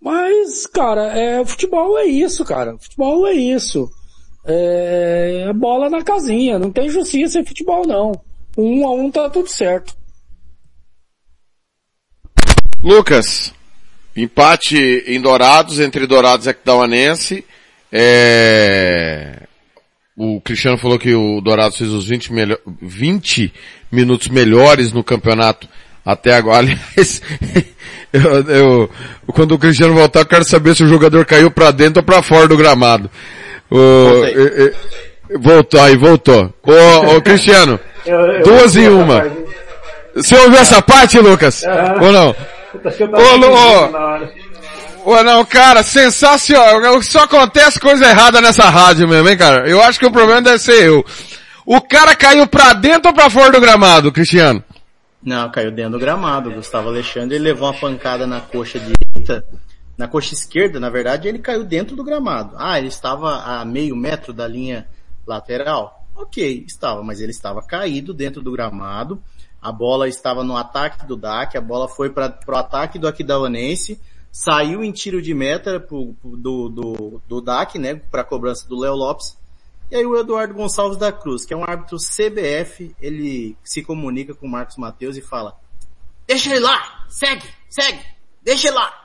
Mas, 0.00 0.64
cara, 0.64 1.06
é, 1.18 1.44
futebol 1.44 1.98
é 1.98 2.04
isso, 2.04 2.44
cara. 2.44 2.78
Futebol 2.78 3.26
é 3.26 3.32
isso. 3.32 3.90
É, 4.46 5.46
é 5.48 5.52
bola 5.52 5.90
na 5.90 6.04
casinha. 6.04 6.56
Não 6.56 6.70
tem 6.70 6.88
justiça 6.88 7.40
em 7.40 7.44
futebol, 7.44 7.84
não. 7.84 8.12
Um 8.56 8.86
a 8.86 8.92
um 8.92 9.10
tá 9.10 9.28
tudo 9.28 9.48
certo. 9.48 9.96
Lucas, 12.80 13.52
empate 14.14 14.76
em 15.04 15.20
Dourados, 15.20 15.80
entre 15.80 16.06
Dourados 16.06 16.46
e 16.46 16.50
Aquidauanense. 16.50 17.44
É... 17.90 19.43
O 20.16 20.40
Cristiano 20.40 20.78
falou 20.78 20.98
que 20.98 21.12
o 21.12 21.40
Dourados 21.40 21.76
fez 21.76 21.90
os 21.90 22.06
20, 22.06 22.32
melhor... 22.32 22.58
20 22.80 23.52
minutos 23.90 24.28
melhores 24.28 24.92
no 24.92 25.02
campeonato 25.02 25.68
até 26.04 26.34
agora. 26.34 26.58
Aliás, 26.96 27.22
eu, 28.12 28.48
eu, 28.48 28.90
quando 29.28 29.52
o 29.52 29.58
Cristiano 29.58 29.94
voltar, 29.94 30.20
eu 30.20 30.26
quero 30.26 30.44
saber 30.44 30.76
se 30.76 30.84
o 30.84 30.88
jogador 30.88 31.24
caiu 31.24 31.50
para 31.50 31.72
dentro 31.72 31.98
ou 31.98 32.04
para 32.04 32.22
fora 32.22 32.46
do 32.46 32.56
gramado. 32.56 33.10
O, 33.70 34.24
e, 34.24 34.72
e, 35.30 35.38
voltou, 35.38 35.80
aí 35.80 35.96
voltou. 35.96 36.52
Ô, 36.62 37.16
ô 37.16 37.20
Cristiano, 37.20 37.80
duas 38.44 38.76
em 38.76 38.88
uma. 38.88 39.26
Você 40.14 40.36
ouviu 40.36 40.60
essa 40.60 40.80
parte, 40.80 41.18
Lucas? 41.18 41.64
Ou 42.00 42.12
não? 42.12 42.30
Ô, 42.30 43.36
Lu, 43.36 44.28
Ô, 45.04 45.22
não, 45.22 45.44
cara, 45.44 45.82
sensacional. 45.82 47.02
Só 47.02 47.24
acontece 47.24 47.78
coisa 47.78 48.08
errada 48.08 48.40
nessa 48.40 48.70
rádio 48.70 49.06
mesmo, 49.06 49.28
hein, 49.28 49.36
cara? 49.36 49.68
Eu 49.68 49.82
acho 49.82 49.98
que 49.98 50.06
o 50.06 50.10
problema 50.10 50.40
deve 50.40 50.58
ser 50.58 50.82
eu. 50.82 51.04
O 51.66 51.80
cara 51.80 52.16
caiu 52.16 52.46
pra 52.46 52.72
dentro 52.72 53.08
ou 53.08 53.14
pra 53.14 53.28
fora 53.28 53.52
do 53.52 53.60
gramado, 53.60 54.10
Cristiano? 54.10 54.64
Não, 55.22 55.50
caiu 55.50 55.70
dentro 55.70 55.92
do 55.92 55.98
gramado. 55.98 56.48
O 56.48 56.54
Gustavo 56.54 56.88
Alexandre 56.88 57.36
ele 57.36 57.44
levou 57.44 57.68
uma 57.68 57.78
pancada 57.78 58.26
na 58.26 58.40
coxa 58.40 58.78
direita, 58.78 59.44
na 59.96 60.08
coxa 60.08 60.34
esquerda, 60.34 60.80
na 60.80 60.88
verdade, 60.88 61.28
ele 61.28 61.38
caiu 61.38 61.64
dentro 61.64 61.94
do 61.94 62.04
gramado. 62.04 62.54
Ah, 62.58 62.78
ele 62.78 62.88
estava 62.88 63.42
a 63.42 63.64
meio 63.64 63.94
metro 63.94 64.32
da 64.32 64.48
linha 64.48 64.86
lateral? 65.26 66.06
Ok, 66.16 66.64
estava, 66.66 67.02
mas 67.02 67.20
ele 67.20 67.30
estava 67.30 67.62
caído 67.62 68.14
dentro 68.14 68.40
do 68.40 68.52
gramado. 68.52 69.22
A 69.60 69.72
bola 69.72 70.08
estava 70.08 70.44
no 70.44 70.56
ataque 70.56 71.06
do 71.06 71.16
DAC, 71.16 71.56
a 71.56 71.60
bola 71.60 71.88
foi 71.88 72.10
para 72.10 72.38
o 72.46 72.56
ataque 72.56 72.98
do 72.98 73.08
Aquidauanense, 73.08 74.00
saiu 74.34 74.82
em 74.82 74.90
tiro 74.90 75.22
de 75.22 75.32
meta 75.32 75.78
pro, 75.78 76.12
pro, 76.20 76.36
do, 76.36 76.68
do, 76.68 77.22
do 77.28 77.40
DAC, 77.40 77.78
né, 77.78 77.94
para 77.94 78.24
cobrança 78.24 78.68
do 78.68 78.76
Léo 78.76 78.94
Lopes. 78.94 79.38
E 79.88 79.94
aí 79.94 80.04
o 80.04 80.18
Eduardo 80.18 80.52
Gonçalves 80.54 80.98
da 80.98 81.12
Cruz, 81.12 81.44
que 81.44 81.54
é 81.54 81.56
um 81.56 81.62
árbitro 81.62 81.98
CBF, 81.98 82.92
ele 83.00 83.56
se 83.62 83.80
comunica 83.80 84.34
com 84.34 84.48
o 84.48 84.50
Marcos 84.50 84.76
Mateus 84.76 85.16
e 85.16 85.22
fala, 85.22 85.56
deixa 86.26 86.50
ele 86.50 86.58
lá, 86.58 87.04
segue, 87.08 87.46
segue, 87.70 88.00
deixa 88.42 88.68
ele 88.68 88.76
lá. 88.76 89.04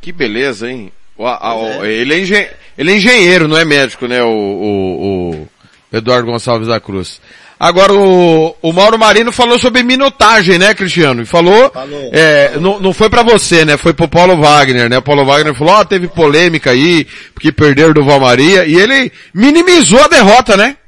Que 0.00 0.10
beleza, 0.10 0.68
hein? 0.68 0.92
O, 1.16 1.24
a, 1.24 1.54
o, 1.54 1.84
é. 1.84 1.92
Ele, 1.92 2.14
é 2.14 2.18
engen... 2.18 2.50
ele 2.76 2.90
é 2.90 2.96
engenheiro, 2.96 3.46
não 3.46 3.56
é 3.56 3.64
médico, 3.64 4.08
né? 4.08 4.20
O, 4.24 4.32
o 4.32 5.48
Eduardo 5.92 6.26
Gonçalves 6.26 6.66
da 6.66 6.80
Cruz. 6.80 7.20
Agora 7.60 7.92
o, 7.92 8.56
o 8.62 8.72
Mauro 8.72 8.98
Marino 8.98 9.30
falou 9.30 9.58
sobre 9.58 9.82
minutagem, 9.82 10.58
né, 10.58 10.72
Cristiano? 10.72 11.20
E 11.20 11.26
falou, 11.26 11.70
falou, 11.70 12.10
é. 12.10 12.58
Não, 12.58 12.80
não 12.80 12.94
foi 12.94 13.10
para 13.10 13.22
você, 13.22 13.66
né? 13.66 13.76
Foi 13.76 13.92
pro 13.92 14.08
Paulo 14.08 14.40
Wagner, 14.40 14.88
né? 14.88 14.96
O 14.96 15.02
Paulo 15.02 15.26
Wagner 15.26 15.54
falou, 15.54 15.74
ó, 15.74 15.80
oh, 15.82 15.84
teve 15.84 16.08
polêmica 16.08 16.70
aí, 16.70 17.06
porque 17.34 17.52
perderam 17.52 17.92
do 17.92 18.02
Valmaria, 18.02 18.64
e 18.64 18.76
ele 18.76 19.12
minimizou 19.34 20.02
a 20.02 20.08
derrota, 20.08 20.56
né? 20.56 20.78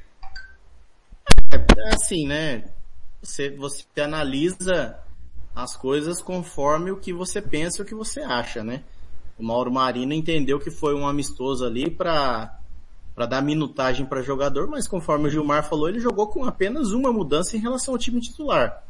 É, 1.53 1.57
é 1.57 1.95
assim, 1.95 2.27
né? 2.27 2.63
Você, 3.23 3.51
você 3.51 3.85
analisa 4.01 4.97
as 5.55 5.77
coisas 5.77 6.23
conforme 6.23 6.91
o 6.91 6.97
que 6.97 7.13
você 7.13 7.43
pensa, 7.43 7.83
o 7.83 7.85
que 7.87 7.95
você 7.95 8.21
acha, 8.21 8.65
né? 8.65 8.81
O 9.39 9.45
Mauro 9.45 9.71
Marino 9.71 10.15
entendeu 10.15 10.59
que 10.59 10.71
foi 10.71 10.95
um 10.95 11.07
amistoso 11.07 11.67
ali 11.67 11.91
para 11.91 12.62
para 13.15 13.27
dar 13.27 13.43
minutagem 13.43 14.07
para 14.07 14.23
jogador, 14.23 14.67
mas 14.69 14.89
conforme 14.89 15.29
o 15.29 15.31
Gilmar 15.31 15.69
falou, 15.69 15.89
ele 15.89 16.01
jogou 16.01 16.27
com 16.29 16.45
apenas 16.45 16.93
uma 16.93 17.13
mudança 17.13 17.57
em 17.57 17.61
relação 17.61 17.95
ao 17.95 17.99
time 17.99 18.21
titular. 18.21 18.83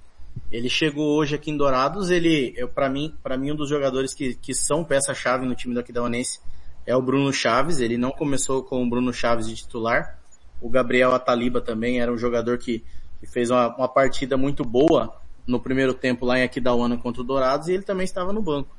Ele 0.50 0.68
chegou 0.68 1.16
hoje 1.16 1.34
aqui 1.34 1.50
em 1.50 1.56
Dourados, 1.56 2.10
ele, 2.10 2.54
para 2.74 2.88
mim, 2.88 3.14
para 3.22 3.36
mim 3.36 3.52
um 3.52 3.56
dos 3.56 3.68
jogadores 3.68 4.14
que, 4.14 4.34
que 4.34 4.54
são 4.54 4.84
peça-chave 4.84 5.46
no 5.46 5.54
time 5.54 5.74
do 5.74 5.80
Aquidauanense 5.80 6.40
é 6.86 6.96
o 6.96 7.02
Bruno 7.02 7.32
Chaves, 7.32 7.80
ele 7.80 7.96
não 7.96 8.10
começou 8.10 8.62
com 8.62 8.82
o 8.82 8.88
Bruno 8.88 9.12
Chaves 9.12 9.46
de 9.46 9.54
titular. 9.54 10.18
O 10.60 10.68
Gabriel 10.68 11.12
Ataliba 11.14 11.60
também 11.60 12.00
era 12.00 12.12
um 12.12 12.18
jogador 12.18 12.58
que, 12.58 12.84
que 13.20 13.26
fez 13.26 13.50
uma, 13.50 13.74
uma 13.76 13.88
partida 13.88 14.36
muito 14.36 14.64
boa 14.64 15.16
no 15.46 15.60
primeiro 15.60 15.94
tempo 15.94 16.24
lá 16.24 16.38
em 16.38 16.42
Aquidauana 16.42 16.96
contra 16.96 17.22
o 17.22 17.24
Dourados 17.24 17.68
e 17.68 17.72
ele 17.72 17.82
também 17.82 18.04
estava 18.04 18.32
no 18.32 18.42
banco. 18.42 18.74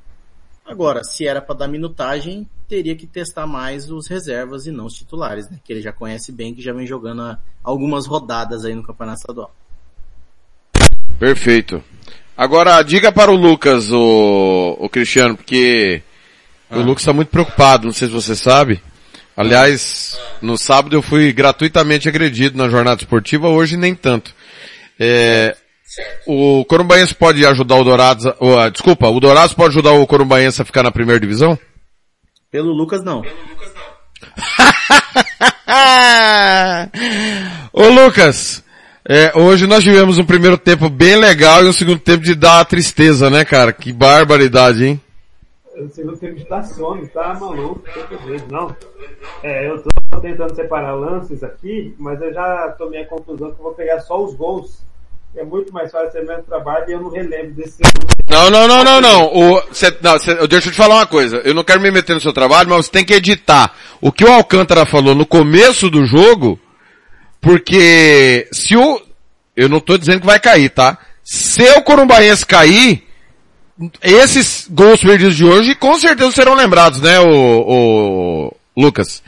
Agora, 0.66 1.04
se 1.04 1.28
era 1.28 1.42
para 1.42 1.56
dar 1.56 1.68
minutagem, 1.68 2.48
teria 2.68 2.96
que 2.96 3.06
testar 3.06 3.46
mais 3.46 3.92
os 3.92 4.08
reservas 4.08 4.66
e 4.66 4.72
não 4.72 4.86
os 4.86 4.94
titulares, 4.94 5.50
né? 5.50 5.60
Que 5.64 5.74
ele 5.74 5.82
já 5.82 5.92
conhece 5.92 6.32
bem, 6.32 6.56
que 6.56 6.62
já 6.62 6.72
vem 6.72 6.88
jogando 6.88 7.38
algumas 7.64 8.08
rodadas 8.08 8.64
aí 8.64 8.74
no 8.74 8.84
Campeonato 8.84 9.20
Estadual. 9.20 9.54
Perfeito. 11.20 11.84
Agora, 12.36 12.82
diga 12.82 13.12
para 13.12 13.32
o 13.32 13.36
Lucas, 13.36 13.92
o, 13.92 14.78
o 14.80 14.90
Cristiano, 14.90 15.36
porque 15.36 16.02
ah. 16.70 16.80
o 16.80 16.82
Lucas 16.82 17.04
está 17.04 17.14
muito 17.14 17.30
preocupado, 17.30 17.86
não 17.86 17.94
sei 17.94 18.08
se 18.08 18.14
você 18.14 18.36
sabe. 18.36 18.82
Aliás, 19.36 20.20
no 20.42 20.58
sábado 20.58 20.96
eu 20.96 21.02
fui 21.02 21.34
gratuitamente 21.34 22.08
agredido 22.08 22.58
na 22.58 22.70
jornada 22.70 23.02
esportiva, 23.02 23.50
hoje 23.50 23.76
nem 23.76 23.96
tanto. 23.96 24.34
É, 25.00 25.58
o 26.26 26.66
Corumbaense 26.66 27.14
pode 27.14 27.46
ajudar 27.46 27.76
o 27.76 27.84
Dourados, 27.84 28.26
uh, 28.26 28.72
desculpa, 28.72 29.08
o 29.10 29.20
Dourados 29.20 29.54
pode 29.54 29.70
ajudar 29.70 29.92
o 29.92 30.08
Corumbaense 30.08 30.62
a 30.62 30.66
ficar 30.66 30.84
na 30.84 30.92
primeira 30.92 31.20
divisão? 31.20 31.58
Pelo 32.50 32.72
Lucas 32.72 33.04
não. 33.04 33.22
Pelo 33.22 33.36
Lucas 33.50 33.74
não. 33.76 33.84
Ô 37.74 37.90
Lucas, 37.90 38.64
é, 39.08 39.38
hoje 39.38 39.68
nós 39.68 39.84
tivemos 39.84 40.18
um 40.18 40.26
primeiro 40.26 40.58
tempo 40.58 40.90
bem 40.90 41.18
legal 41.18 41.64
e 41.64 41.68
um 41.68 41.74
segundo 41.74 42.00
tempo 42.00 42.24
de 42.24 42.36
dar 42.36 42.64
tristeza, 42.66 43.30
né 43.30 43.44
cara? 43.44 43.74
Que 43.74 43.92
barbaridade, 43.92 44.86
hein? 44.86 45.02
O 45.76 45.90
segundo 45.90 46.18
tempo 46.18 46.36
de 46.36 46.48
dar 46.48 46.64
sono, 46.64 47.08
tá 47.10 47.34
maluco, 47.34 47.84
não. 48.50 48.76
É, 49.42 49.68
eu 49.68 49.84
tô 49.84 50.20
tentando 50.22 50.56
separar 50.56 50.94
lances 50.94 51.44
aqui, 51.44 51.94
mas 51.98 52.22
eu 52.22 52.32
já 52.32 52.70
tomei 52.78 53.02
a 53.02 53.08
conclusão 53.08 53.52
que 53.52 53.60
eu 53.60 53.64
vou 53.64 53.74
pegar 53.74 54.00
só 54.00 54.24
os 54.24 54.36
gols 54.36 54.84
é 55.36 55.44
muito 55.44 55.74
mais 55.74 55.92
fácil 55.92 56.12
ser 56.12 56.26
menos 56.26 56.46
trabalho 56.46 56.86
e 56.88 56.92
eu 56.94 57.02
não 57.02 57.10
relembro 57.10 57.54
desse. 57.54 57.82
Não, 58.30 58.50
não, 58.50 58.68
não, 58.68 58.84
não, 58.84 59.02
não. 59.02 59.26
O, 59.26 59.64
cê, 59.74 59.96
não 60.02 60.20
cê, 60.20 60.36
deixa 60.48 60.68
eu 60.70 60.72
te 60.72 60.78
falar 60.78 60.96
uma 60.96 61.08
coisa. 61.08 61.38
Eu 61.38 61.54
não 61.54 61.64
quero 61.64 61.82
me 61.82 61.92
meter 61.92 62.14
no 62.14 62.22
seu 62.22 62.34
trabalho, 62.34 62.70
mas 62.70 62.86
você 62.86 62.92
tem 62.92 63.06
que 63.06 63.14
editar 63.14 63.74
o 64.00 64.12
que 64.12 64.24
o 64.24 64.32
Alcântara 64.32 64.86
falou 64.86 65.16
no 65.16 65.26
começo 65.26 65.90
do 65.90 66.06
jogo, 66.06 66.60
porque 67.42 68.48
se 68.52 68.78
o, 68.78 69.02
eu 69.56 69.68
não 69.68 69.80
tô 69.80 69.98
dizendo 69.98 70.22
que 70.22 70.26
vai 70.26 70.40
cair, 70.40 70.70
tá? 70.70 70.98
Se 71.24 71.64
o 71.78 71.82
Corumbaense 71.82 72.46
cair, 72.46 73.04
esses 74.02 74.68
gols 74.70 75.02
perdidos 75.02 75.36
de 75.36 75.46
hoje 75.46 75.74
com 75.74 75.98
certeza 75.98 76.32
serão 76.32 76.54
lembrados, 76.54 77.02
né, 77.02 77.20
o, 77.20 77.30
o 77.66 78.56
Lucas? 78.78 79.24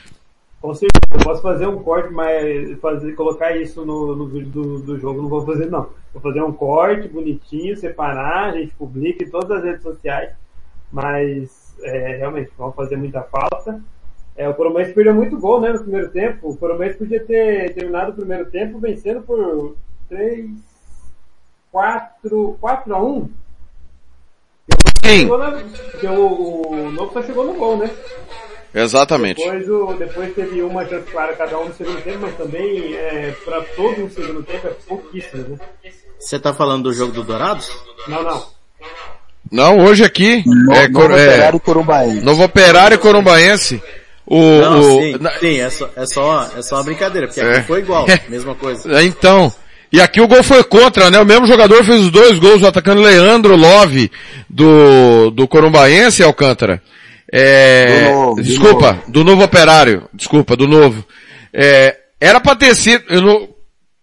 Com 0.65 0.73
certeza, 0.73 1.13
eu 1.13 1.19
posso 1.19 1.43
fazer 1.43 1.67
um 1.67 1.83
corte, 1.83 2.11
mas 2.11 2.79
fazer, 2.79 3.13
colocar 3.13 3.55
isso 3.55 3.85
no, 3.85 4.15
no 4.15 4.25
vídeo 4.25 4.49
do, 4.49 4.79
do 4.79 4.97
jogo 4.97 5.21
não 5.21 5.29
vou 5.29 5.45
fazer 5.45 5.69
não. 5.69 5.89
Vou 6.11 6.19
fazer 6.23 6.41
um 6.41 6.51
corte 6.51 7.07
bonitinho, 7.07 7.77
separar, 7.77 8.45
a 8.45 8.51
gente 8.57 8.73
publica 8.73 9.23
em 9.23 9.29
todas 9.29 9.51
as 9.59 9.63
redes 9.63 9.83
sociais, 9.83 10.31
mas 10.91 11.75
é, 11.83 12.17
realmente 12.17 12.51
vão 12.57 12.71
fazer 12.71 12.95
muita 12.95 13.21
falta. 13.21 13.79
É, 14.35 14.49
o 14.49 14.55
Corumbaense 14.55 14.91
perdeu 14.91 15.13
muito 15.13 15.37
gol 15.37 15.61
né, 15.61 15.69
no 15.71 15.81
primeiro 15.81 16.09
tempo. 16.09 16.49
O 16.49 16.57
Corumbaense 16.57 16.97
podia 16.97 17.23
ter 17.23 17.75
terminado 17.75 18.13
o 18.13 18.15
primeiro 18.15 18.49
tempo 18.49 18.79
vencendo 18.79 19.21
por 19.21 19.75
3, 20.09 20.49
4, 21.71 22.57
4 22.59 22.95
a 22.95 23.03
1. 23.03 23.29
quem? 24.99 25.19
chegou 25.19 25.37
na- 25.37 25.51
Porque 25.91 26.07
o, 26.07 26.71
o 26.71 26.91
Novo 26.91 27.13
só 27.13 27.21
chegou 27.21 27.45
no 27.45 27.53
gol, 27.53 27.77
né? 27.77 27.91
Exatamente. 28.75 29.41
Depois, 29.41 29.69
o, 29.69 29.93
depois 29.93 30.35
teve 30.35 30.61
uma 30.61 30.85
chance 30.85 31.09
clara 31.09 31.33
cada 31.33 31.57
um 31.57 31.69
no 31.69 31.73
segundo 31.75 32.01
tempo, 32.01 32.19
mas 32.21 32.35
também 32.35 32.93
é, 32.93 33.33
para 33.45 33.61
todo 33.75 34.03
um 34.03 34.09
segundo 34.09 34.43
tempo 34.43 34.67
é 34.67 34.71
pouquíssimo, 34.87 35.43
né? 35.49 35.91
Você 36.19 36.37
tá 36.39 36.53
falando 36.53 36.83
do 36.83 36.93
jogo 36.93 37.13
do 37.13 37.23
Dourados? 37.23 37.69
Não, 38.07 38.21
não. 38.21 38.45
Não, 39.51 39.85
hoje 39.85 40.03
aqui, 40.03 40.43
é, 40.73 40.87
Novo 40.89 41.13
é, 41.13 41.23
Operário 41.23 41.59
Corumbaense. 41.59 42.21
Novo 42.21 42.43
Operário 42.43 42.99
Corumbaense. 42.99 43.81
O, 44.27 44.39
Não, 44.41 44.79
o- 44.79 45.01
sim, 45.01 45.17
na- 45.21 45.31
sim, 45.39 45.59
é 45.59 45.69
só, 45.69 45.89
é 45.95 46.05
só, 46.07 46.51
é 46.57 46.61
só 46.63 46.75
uma 46.77 46.83
brincadeira, 46.83 47.27
porque 47.27 47.39
É. 47.41 47.57
aqui 47.57 47.67
foi 47.67 47.79
igual, 47.79 48.05
mesma 48.27 48.55
coisa. 48.55 48.91
É, 48.99 49.03
Então, 49.03 49.53
e 49.93 50.01
aqui 50.01 50.19
o 50.19 50.27
gol 50.27 50.41
foi 50.43 50.63
contra, 50.63 51.11
né? 51.11 51.19
O 51.19 51.25
mesmo 51.25 51.45
jogador 51.45 51.83
fez 51.83 52.01
os 52.01 52.09
dois 52.09 52.39
gols, 52.39 52.63
o 52.63 52.67
atacante 52.67 53.01
Leandro 53.01 53.55
Love 53.55 54.11
do, 54.49 55.29
do 55.29 55.47
Corumbaense, 55.47 56.23
Alcântara. 56.23 56.81
É, 57.37 57.85
Do 58.07 58.11
novo, 58.13 58.35
do 58.35 58.43
desculpa, 58.43 58.93
novo. 58.93 59.11
do 59.11 59.23
novo 59.25 59.43
operário, 59.43 60.09
desculpa, 60.13 60.55
do 60.55 60.67
novo. 60.67 61.05
É, 61.53 61.97
era 62.19 62.39
pra 62.39 62.55
ter 62.55 62.73
sido, 62.75 63.03
eu 63.09 63.21
não- 63.21 63.49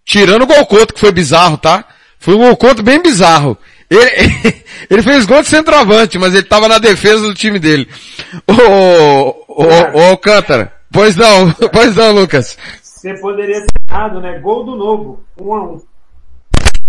tirando 0.04 0.42
o 0.42 0.46
gol 0.46 0.66
contra, 0.66 0.92
que 0.92 1.00
foi 1.00 1.12
bizarro, 1.12 1.56
tá? 1.56 1.84
Foi 2.18 2.34
um 2.34 2.38
gol 2.38 2.56
contra 2.56 2.82
bem 2.82 3.00
bizarro. 3.02 3.56
Ele, 3.88 4.10
ele 4.90 5.02
fez 5.02 5.24
gol 5.24 5.40
de 5.42 5.48
centroavante, 5.48 6.18
mas 6.18 6.34
ele 6.34 6.42
tava 6.44 6.68
na 6.68 6.78
defesa 6.78 7.20
do 7.22 7.34
time 7.34 7.58
dele. 7.58 7.88
Ô, 8.46 8.52
ô, 8.52 9.34
ô, 9.48 9.98
ô 9.98 10.00
Alcântara, 10.10 10.72
pois 10.92 11.16
não, 11.16 11.50
pois 11.72 11.96
não, 11.96 12.12
Lucas. 12.12 12.56
Você 12.82 13.14
poderia 13.14 13.60
ter 13.60 13.66
errado, 13.90 14.20
né? 14.20 14.38
Gol 14.40 14.64
do 14.64 14.76
Novo, 14.76 15.24
um 15.40 15.52
a 15.54 15.62
um. 15.64 15.80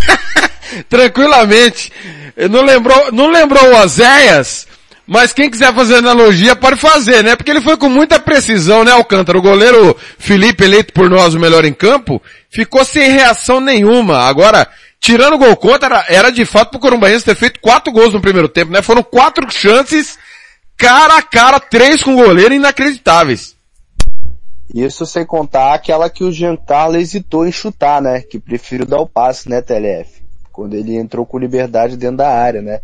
tranquilamente. 0.89 1.91
Não 2.49 2.63
lembrou, 2.63 3.11
não 3.11 3.29
lembrou 3.31 3.63
o 3.71 3.75
Oséias, 3.81 4.67
mas 5.05 5.33
quem 5.33 5.49
quiser 5.49 5.73
fazer 5.73 5.95
analogia 5.95 6.55
pode 6.55 6.77
fazer, 6.77 7.23
né? 7.23 7.35
Porque 7.35 7.51
ele 7.51 7.61
foi 7.61 7.75
com 7.75 7.89
muita 7.89 8.19
precisão, 8.19 8.83
né, 8.83 8.91
Alcântara? 8.91 9.37
O 9.37 9.41
goleiro 9.41 9.95
Felipe, 10.17 10.63
eleito 10.63 10.93
por 10.93 11.09
nós 11.09 11.33
o 11.33 11.39
melhor 11.39 11.65
em 11.65 11.73
campo, 11.73 12.21
ficou 12.49 12.85
sem 12.85 13.09
reação 13.09 13.59
nenhuma. 13.59 14.19
Agora, 14.19 14.67
tirando 14.99 15.33
o 15.33 15.37
gol 15.37 15.55
contra, 15.57 16.05
era, 16.07 16.29
de 16.29 16.45
fato 16.45 16.71
pro 16.71 16.79
Corumbaense 16.79 17.25
ter 17.25 17.35
feito 17.35 17.59
quatro 17.59 17.91
gols 17.91 18.13
no 18.13 18.21
primeiro 18.21 18.47
tempo, 18.47 18.71
né? 18.71 18.81
Foram 18.81 19.03
quatro 19.03 19.49
chances, 19.51 20.17
cara 20.77 21.17
a 21.17 21.21
cara, 21.21 21.59
três 21.59 22.01
com 22.01 22.13
o 22.13 22.23
goleiro 22.23 22.53
inacreditáveis. 22.53 23.55
Isso 24.73 25.05
sem 25.05 25.25
contar 25.25 25.73
aquela 25.73 26.09
que 26.09 26.23
o 26.23 26.31
Giancarlo 26.31 26.95
hesitou 26.95 27.45
em 27.45 27.51
chutar, 27.51 28.01
né? 28.01 28.21
Que 28.21 28.39
prefiro 28.39 28.85
dar 28.85 28.99
o 28.99 29.07
passe, 29.07 29.49
né, 29.49 29.61
TLF? 29.61 30.23
Quando 30.51 30.75
ele 30.75 30.95
entrou 30.95 31.25
com 31.25 31.37
liberdade 31.37 31.97
dentro 31.97 32.17
da 32.17 32.29
área, 32.29 32.61
né? 32.61 32.79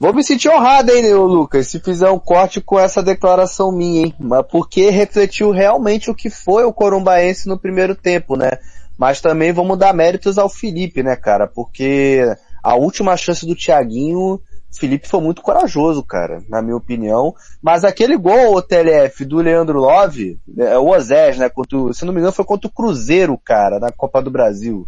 Vou 0.00 0.14
me 0.14 0.24
sentir 0.24 0.48
honrado, 0.48 0.92
hein, 0.92 1.12
Lucas, 1.12 1.66
se 1.66 1.78
fizer 1.78 2.08
um 2.08 2.18
corte 2.18 2.58
com 2.58 2.80
essa 2.80 3.02
declaração 3.02 3.70
minha, 3.70 4.06
hein? 4.06 4.14
Mas 4.18 4.46
porque 4.50 4.88
refletiu 4.88 5.50
realmente 5.50 6.10
o 6.10 6.14
que 6.14 6.30
foi 6.30 6.64
o 6.64 6.72
Corumbaense 6.72 7.46
no 7.46 7.58
primeiro 7.58 7.94
tempo, 7.94 8.34
né? 8.34 8.52
Mas 8.96 9.20
também 9.20 9.52
vamos 9.52 9.78
dar 9.78 9.92
méritos 9.92 10.38
ao 10.38 10.48
Felipe, 10.48 11.02
né, 11.02 11.16
cara? 11.16 11.46
Porque 11.46 12.22
a 12.62 12.74
última 12.76 13.14
chance 13.14 13.44
do 13.44 13.54
Thiaguinho, 13.54 14.40
Felipe 14.78 15.08
foi 15.08 15.20
muito 15.20 15.42
corajoso, 15.42 16.02
cara, 16.02 16.42
na 16.48 16.62
minha 16.62 16.76
opinião. 16.76 17.34
Mas 17.62 17.84
aquele 17.84 18.16
gol, 18.16 18.56
o 18.56 18.62
TLF, 18.62 19.24
do 19.24 19.38
Leandro 19.38 19.80
Love, 19.80 20.38
é, 20.58 20.78
o 20.78 20.88
Osés, 20.88 21.38
né, 21.38 21.48
contra, 21.48 21.92
se 21.92 22.04
não 22.04 22.12
me 22.12 22.20
engano 22.20 22.32
foi 22.32 22.44
contra 22.44 22.68
o 22.68 22.72
Cruzeiro, 22.72 23.38
cara, 23.44 23.78
na 23.78 23.90
Copa 23.90 24.22
do 24.22 24.30
Brasil. 24.30 24.84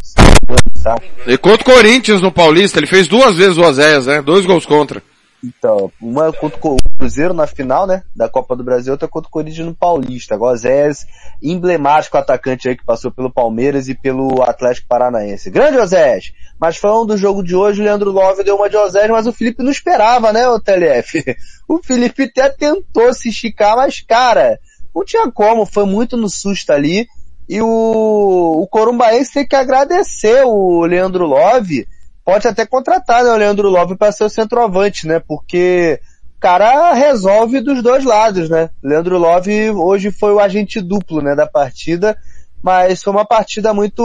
E 1.26 1.36
contra 1.36 1.62
o 1.62 1.74
Corinthians 1.74 2.22
no 2.22 2.32
Paulista, 2.32 2.78
ele 2.78 2.86
fez 2.86 3.08
duas 3.08 3.36
vezes 3.36 3.58
o 3.58 3.62
Oséias, 3.62 4.06
né? 4.06 4.22
Dois 4.22 4.46
gols 4.46 4.66
contra. 4.66 5.02
Então, 5.44 5.90
uma 6.00 6.32
contra 6.32 6.58
o 6.62 6.76
Cruzeiro 6.98 7.34
na 7.34 7.48
final, 7.48 7.84
né, 7.84 8.04
da 8.14 8.28
Copa 8.28 8.54
do 8.54 8.62
Brasil, 8.62 8.92
outra 8.92 9.08
contra 9.08 9.28
o 9.28 9.30
Corinthians 9.30 9.66
no 9.66 9.74
Paulista. 9.74 10.38
Osés, 10.38 11.04
emblemático 11.42 12.16
atacante 12.16 12.68
aí 12.68 12.76
que 12.76 12.84
passou 12.84 13.10
pelo 13.10 13.32
Palmeiras 13.32 13.88
e 13.88 13.94
pelo 13.94 14.42
Atlético 14.42 14.86
Paranaense. 14.88 15.50
Grande 15.50 15.78
Osés! 15.78 16.32
Mas 16.60 16.76
falando 16.76 17.08
do 17.08 17.16
jogo 17.16 17.42
de 17.42 17.56
hoje, 17.56 17.80
o 17.80 17.84
Leandro 17.84 18.12
Love 18.12 18.44
deu 18.44 18.54
uma 18.54 18.70
de 18.70 18.76
Osés, 18.76 19.10
mas 19.10 19.26
o 19.26 19.32
Felipe 19.32 19.64
não 19.64 19.72
esperava, 19.72 20.32
né, 20.32 20.46
o 20.48 20.60
TLF? 20.60 21.24
O 21.68 21.82
Felipe 21.82 22.24
até 22.24 22.50
tentou 22.50 23.14
se 23.14 23.30
esticar, 23.30 23.76
mas 23.76 24.00
cara, 24.00 24.58
não 24.94 25.04
tinha 25.04 25.30
como, 25.30 25.64
foi 25.64 25.86
muito 25.86 26.18
no 26.18 26.28
susto 26.28 26.70
ali. 26.70 27.06
E 27.48 27.60
o, 27.62 28.60
o 28.62 28.66
Corumbaense 28.68 29.32
tem 29.32 29.46
que 29.46 29.56
agradecer 29.56 30.44
o 30.44 30.84
Leandro 30.84 31.24
Love. 31.26 31.86
Pode 32.24 32.46
até 32.46 32.64
contratar 32.64 33.24
né, 33.24 33.30
o 33.30 33.36
Leandro 33.36 33.68
Love 33.68 33.96
para 33.96 34.12
ser 34.12 34.24
o 34.24 34.30
centroavante, 34.30 35.06
né? 35.06 35.20
Porque 35.20 36.00
o 36.36 36.40
cara 36.40 36.92
resolve 36.92 37.60
dos 37.60 37.82
dois 37.82 38.04
lados, 38.04 38.48
né? 38.48 38.70
Leandro 38.82 39.18
Love 39.18 39.70
hoje 39.70 40.10
foi 40.10 40.32
o 40.32 40.40
agente 40.40 40.80
duplo, 40.80 41.20
né, 41.20 41.34
da 41.34 41.46
partida. 41.46 42.16
Mas 42.62 43.02
foi 43.02 43.12
uma 43.12 43.24
partida 43.24 43.74
muito, 43.74 44.02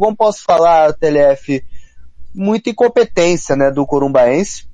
como 0.00 0.16
posso 0.16 0.44
falar, 0.44 0.92
TLF, 0.92 1.64
muita 2.32 2.70
incompetência, 2.70 3.56
né, 3.56 3.70
do 3.70 3.84
Corumbaense 3.84 4.70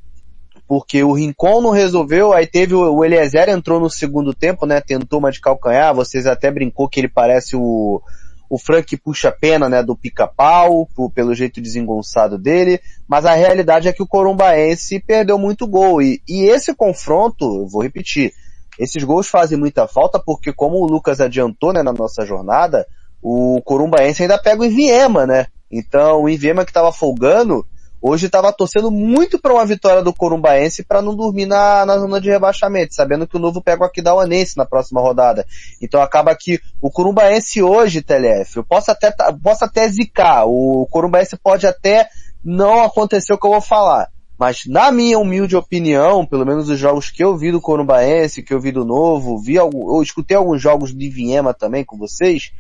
porque 0.69 1.03
o 1.05 1.13
Rincon 1.13 1.61
não 1.61 1.71
resolveu, 1.71 2.33
aí 2.33 2.47
teve 2.47 2.75
o, 2.75 3.05
Eliezer 3.05 3.49
entrou 3.49 3.79
no 3.79 3.89
segundo 3.89 4.35
tempo, 4.35 4.67
né, 4.67 4.81
tentou 4.81 5.21
uma 5.21 5.31
de 5.31 5.41
calcanhar, 5.41 5.95
vocês 5.95 6.27
até 6.27 6.51
brincou 6.51 6.89
que 6.89 6.99
ele 6.99 7.09
parece 7.09 7.55
o, 7.55 8.03
o 8.49 8.59
Frank 8.59 8.97
puxa 8.97 9.31
pena, 9.31 9.69
né, 9.69 9.83
do 9.83 9.97
pica-pau, 9.97 10.89
pelo 11.15 11.35
jeito 11.35 11.61
desengonçado 11.61 12.39
dele, 12.39 12.81
mas 13.09 13.25
a 13.25 13.35
realidade 13.35 13.89
é 13.89 13.93
que 13.93 14.03
o 14.03 14.07
Corumbaense 14.07 15.01
perdeu 15.01 15.39
muito 15.39 15.67
gol, 15.67 16.01
e, 16.01 16.21
e 16.29 16.45
esse 16.45 16.75
confronto, 16.75 17.45
eu 17.63 17.69
vou 17.69 17.83
repetir, 17.83 18.33
esses 18.79 19.03
gols 19.03 19.29
fazem 19.29 19.59
muita 19.59 19.89
falta 19.89 20.19
porque 20.19 20.53
como 20.53 20.77
o 20.77 20.87
Lucas 20.87 21.21
adiantou, 21.21 21.73
né, 21.73 21.83
na 21.83 21.93
nossa 21.93 22.25
jornada, 22.25 22.87
o 23.23 23.61
Corumbaense 23.65 24.23
ainda 24.23 24.39
pega 24.39 24.63
o 24.63 24.65
Inviema, 24.65 25.27
né, 25.27 25.47
então 25.71 26.23
o 26.23 26.29
Inviema 26.29 26.65
que 26.65 26.71
estava 26.71 26.93
folgando, 26.93 27.67
hoje 28.01 28.27
estava 28.27 28.53
torcendo 28.53 28.91
muito 28.91 29.39
para 29.39 29.53
uma 29.53 29.65
vitória 29.67 30.03
do 30.03 30.13
Corumbaense 30.13 30.85
para 30.85 31.03
não 31.03 31.15
dormir 31.15 31.47
na, 31.47 31.85
na 31.85 31.99
zona 31.99 32.21
de 32.21 32.29
rebaixamento, 32.29 32.95
sabendo 32.95 33.27
que 33.27 33.37
o 33.37 33.41
novo 33.41 33.63
pega 33.63 33.83
o 33.83 33.87
Aquidauanense 33.87 34.57
na 34.57 34.65
próxima 34.65 35.01
rodada. 35.01 35.45
Então 35.81 36.01
acaba 36.01 36.35
que 36.35 36.61
o 36.81 36.91
Corumbaense 36.91 37.63
hoje, 37.63 38.03
TLF, 38.03 38.57
eu 38.57 38.65
posso 38.65 38.91
até, 38.91 39.11
tá- 39.11 39.35
posso 39.43 39.65
até 39.65 39.89
zicar, 39.89 40.45
o 40.47 40.87
Corumbaense 40.91 41.37
pode 41.37 41.67
até 41.67 42.09
não 42.45 42.83
acontecer 42.85 43.33
o 43.33 43.39
que 43.39 43.47
eu 43.47 43.53
vou 43.53 43.61
falar. 43.61 44.09
Mas 44.39 44.67
na 44.67 44.93
minha 44.93 45.19
humilde 45.19 45.57
opinião, 45.57 46.27
pelo 46.27 46.45
menos 46.45 46.69
os 46.69 46.79
jogos 46.79 47.11
que 47.11 47.25
eu 47.25 47.37
vi 47.37 47.51
do 47.51 47.61
Corumbaense, 47.61 48.43
que 48.43 48.53
eu 48.53 48.61
vi 48.61 48.71
do 48.71 48.85
Novo, 48.85 49.39
vi 49.39 49.59
algum, 49.59 49.97
eu 49.97 50.03
escutei 50.03 50.37
alguns 50.37 50.61
jogos 50.61 50.95
de 50.95 51.09
Viema 51.09 51.55
também 51.55 51.85
com 51.85 51.97
vocês, 51.97 52.53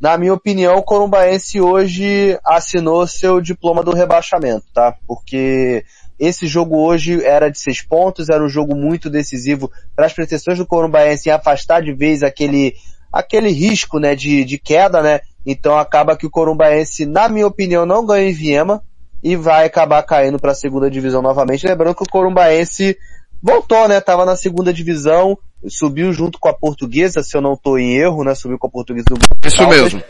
na 0.00 0.16
minha 0.16 0.32
opinião, 0.32 0.76
o 0.76 0.82
Corumbaense 0.82 1.60
hoje 1.60 2.38
assinou 2.44 3.06
seu 3.06 3.40
diploma 3.40 3.82
do 3.82 3.92
rebaixamento, 3.92 4.64
tá? 4.72 4.94
Porque 5.06 5.84
esse 6.18 6.46
jogo 6.46 6.78
hoje 6.78 7.24
era 7.24 7.48
de 7.48 7.58
seis 7.58 7.82
pontos, 7.82 8.28
era 8.28 8.42
um 8.42 8.48
jogo 8.48 8.76
muito 8.76 9.10
decisivo 9.10 9.70
para 9.96 10.06
as 10.06 10.12
pretensões 10.12 10.58
do 10.58 10.66
Corumbaense 10.66 11.28
em 11.28 11.32
afastar 11.32 11.82
de 11.82 11.92
vez 11.92 12.22
aquele, 12.22 12.74
aquele 13.12 13.50
risco, 13.50 13.98
né, 13.98 14.14
de, 14.14 14.44
de 14.44 14.58
queda, 14.58 15.02
né? 15.02 15.20
Então 15.44 15.76
acaba 15.76 16.16
que 16.16 16.26
o 16.26 16.30
Corumbaense, 16.30 17.04
na 17.04 17.28
minha 17.28 17.46
opinião, 17.46 17.84
não 17.84 18.06
ganha 18.06 18.28
em 18.28 18.32
Viema 18.32 18.82
e 19.22 19.34
vai 19.34 19.66
acabar 19.66 20.02
caindo 20.04 20.38
para 20.38 20.52
a 20.52 20.54
segunda 20.54 20.90
divisão 20.90 21.22
novamente. 21.22 21.66
Lembrando 21.66 21.96
que 21.96 22.04
o 22.04 22.10
Corumbaense 22.10 22.96
voltou, 23.42 23.88
né? 23.88 24.00
Tava 24.00 24.24
na 24.24 24.36
segunda 24.36 24.72
divisão, 24.72 25.36
subiu 25.66 26.12
junto 26.12 26.38
com 26.38 26.48
a 26.48 26.54
portuguesa, 26.54 27.22
se 27.22 27.36
eu 27.36 27.40
não 27.40 27.54
estou 27.54 27.78
em 27.78 27.96
erro, 27.96 28.22
né? 28.22 28.34
Subiu 28.34 28.58
com 28.58 28.66
a 28.66 28.70
portuguesa 28.70 29.06
do 29.10 29.18
Isso 29.46 29.56
Caldas. 29.56 29.80
mesmo. 29.80 30.02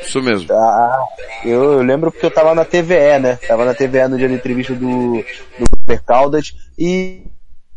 Isso 0.00 0.22
mesmo. 0.22 0.52
Ah, 0.52 1.04
eu, 1.44 1.74
eu 1.74 1.82
lembro 1.82 2.10
porque 2.10 2.26
eu 2.26 2.30
tava 2.30 2.54
na 2.54 2.64
TVE, 2.64 3.18
né? 3.20 3.36
Tava 3.46 3.64
na 3.64 3.74
TVE 3.74 4.08
no 4.08 4.18
dia 4.18 4.28
da 4.28 4.34
entrevista 4.34 4.74
do, 4.74 5.22
do 5.58 5.66
Super 5.78 6.02
Caldas 6.02 6.54
e, 6.78 7.22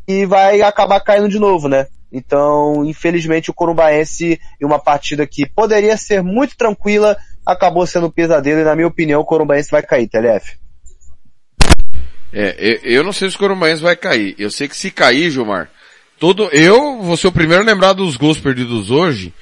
e 0.08 0.26
vai 0.26 0.62
acabar 0.62 1.00
caindo 1.02 1.30
de 1.30 1.40
novo, 1.40 1.68
né? 1.68 1.88
Então, 2.12 2.84
infelizmente, 2.86 3.52
o 3.52 3.54
Corumbaense, 3.54 4.40
em 4.60 4.66
uma 4.66 4.80
partida 4.80 5.28
que 5.28 5.48
poderia 5.48 5.96
ser 5.96 6.24
muito 6.24 6.58
tranquila, 6.58 7.16
acabou 7.46 7.86
sendo 7.86 8.08
um 8.08 8.12
pesadelo 8.12 8.62
e, 8.62 8.64
na 8.64 8.76
minha 8.76 8.88
opinião, 8.88 9.22
o 9.22 9.26
Corumbaense 9.26 9.70
vai 9.70 9.84
cair, 9.84 10.08
TLF. 10.08 10.58
É, 12.34 12.56
eu, 12.58 12.92
eu 12.98 13.04
não 13.04 13.12
sei 13.12 13.30
se 13.30 13.36
o 13.36 13.40
Corumbaense 13.40 13.82
vai 13.82 13.96
cair. 13.96 14.36
Eu 14.40 14.50
sei 14.50 14.68
que 14.68 14.76
se 14.76 14.90
cair, 14.90 15.30
Gilmar, 15.30 15.70
todo, 16.20 16.50
eu 16.52 17.02
vou 17.02 17.16
ser 17.16 17.28
o 17.28 17.32
primeiro 17.32 17.64
a 17.64 17.66
lembrar 17.66 17.94
dos 17.94 18.18
gols 18.18 18.38
perdidos 18.38 18.92
hoje. 18.92 19.34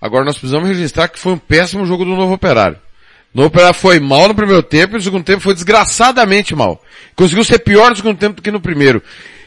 Agora 0.00 0.24
nós 0.24 0.38
precisamos 0.38 0.68
registrar 0.68 1.08
que 1.08 1.18
foi 1.18 1.32
um 1.32 1.38
péssimo 1.38 1.84
jogo 1.84 2.04
do 2.04 2.16
Novo 2.16 2.32
Operário. 2.32 2.78
O 3.34 3.38
Novo 3.38 3.48
Operário 3.48 3.74
foi 3.74 4.00
mal 4.00 4.28
no 4.28 4.34
primeiro 4.34 4.62
tempo 4.62 4.94
e 4.94 4.96
no 4.96 5.02
segundo 5.02 5.24
tempo 5.24 5.42
foi 5.42 5.54
desgraçadamente 5.54 6.54
mal. 6.54 6.82
Conseguiu 7.14 7.44
ser 7.44 7.58
pior 7.58 7.90
no 7.90 7.96
segundo 7.96 8.16
tempo 8.16 8.36
do 8.36 8.42
que 8.42 8.50
no 8.50 8.60
primeiro. 8.60 9.02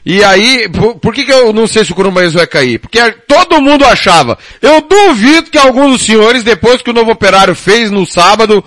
E 0.05 0.23
aí, 0.23 0.67
por, 0.69 0.95
por 0.95 1.13
que, 1.13 1.23
que 1.23 1.31
eu 1.31 1.53
não 1.53 1.65
sei 1.65 1.85
se 1.85 1.93
o 1.93 1.95
Corumbaense 1.95 2.35
vai 2.35 2.45
cair? 2.45 2.77
Porque 2.77 2.99
todo 3.27 3.61
mundo 3.61 3.85
achava. 3.85 4.37
Eu 4.61 4.81
duvido 4.81 5.49
que 5.49 5.57
alguns 5.57 5.93
dos 5.93 6.05
senhores, 6.05 6.43
depois 6.43 6.81
que 6.81 6.89
o 6.89 6.93
Novo 6.93 7.11
Operário 7.11 7.55
fez 7.55 7.89
no 7.89 8.05
sábado, 8.05 8.63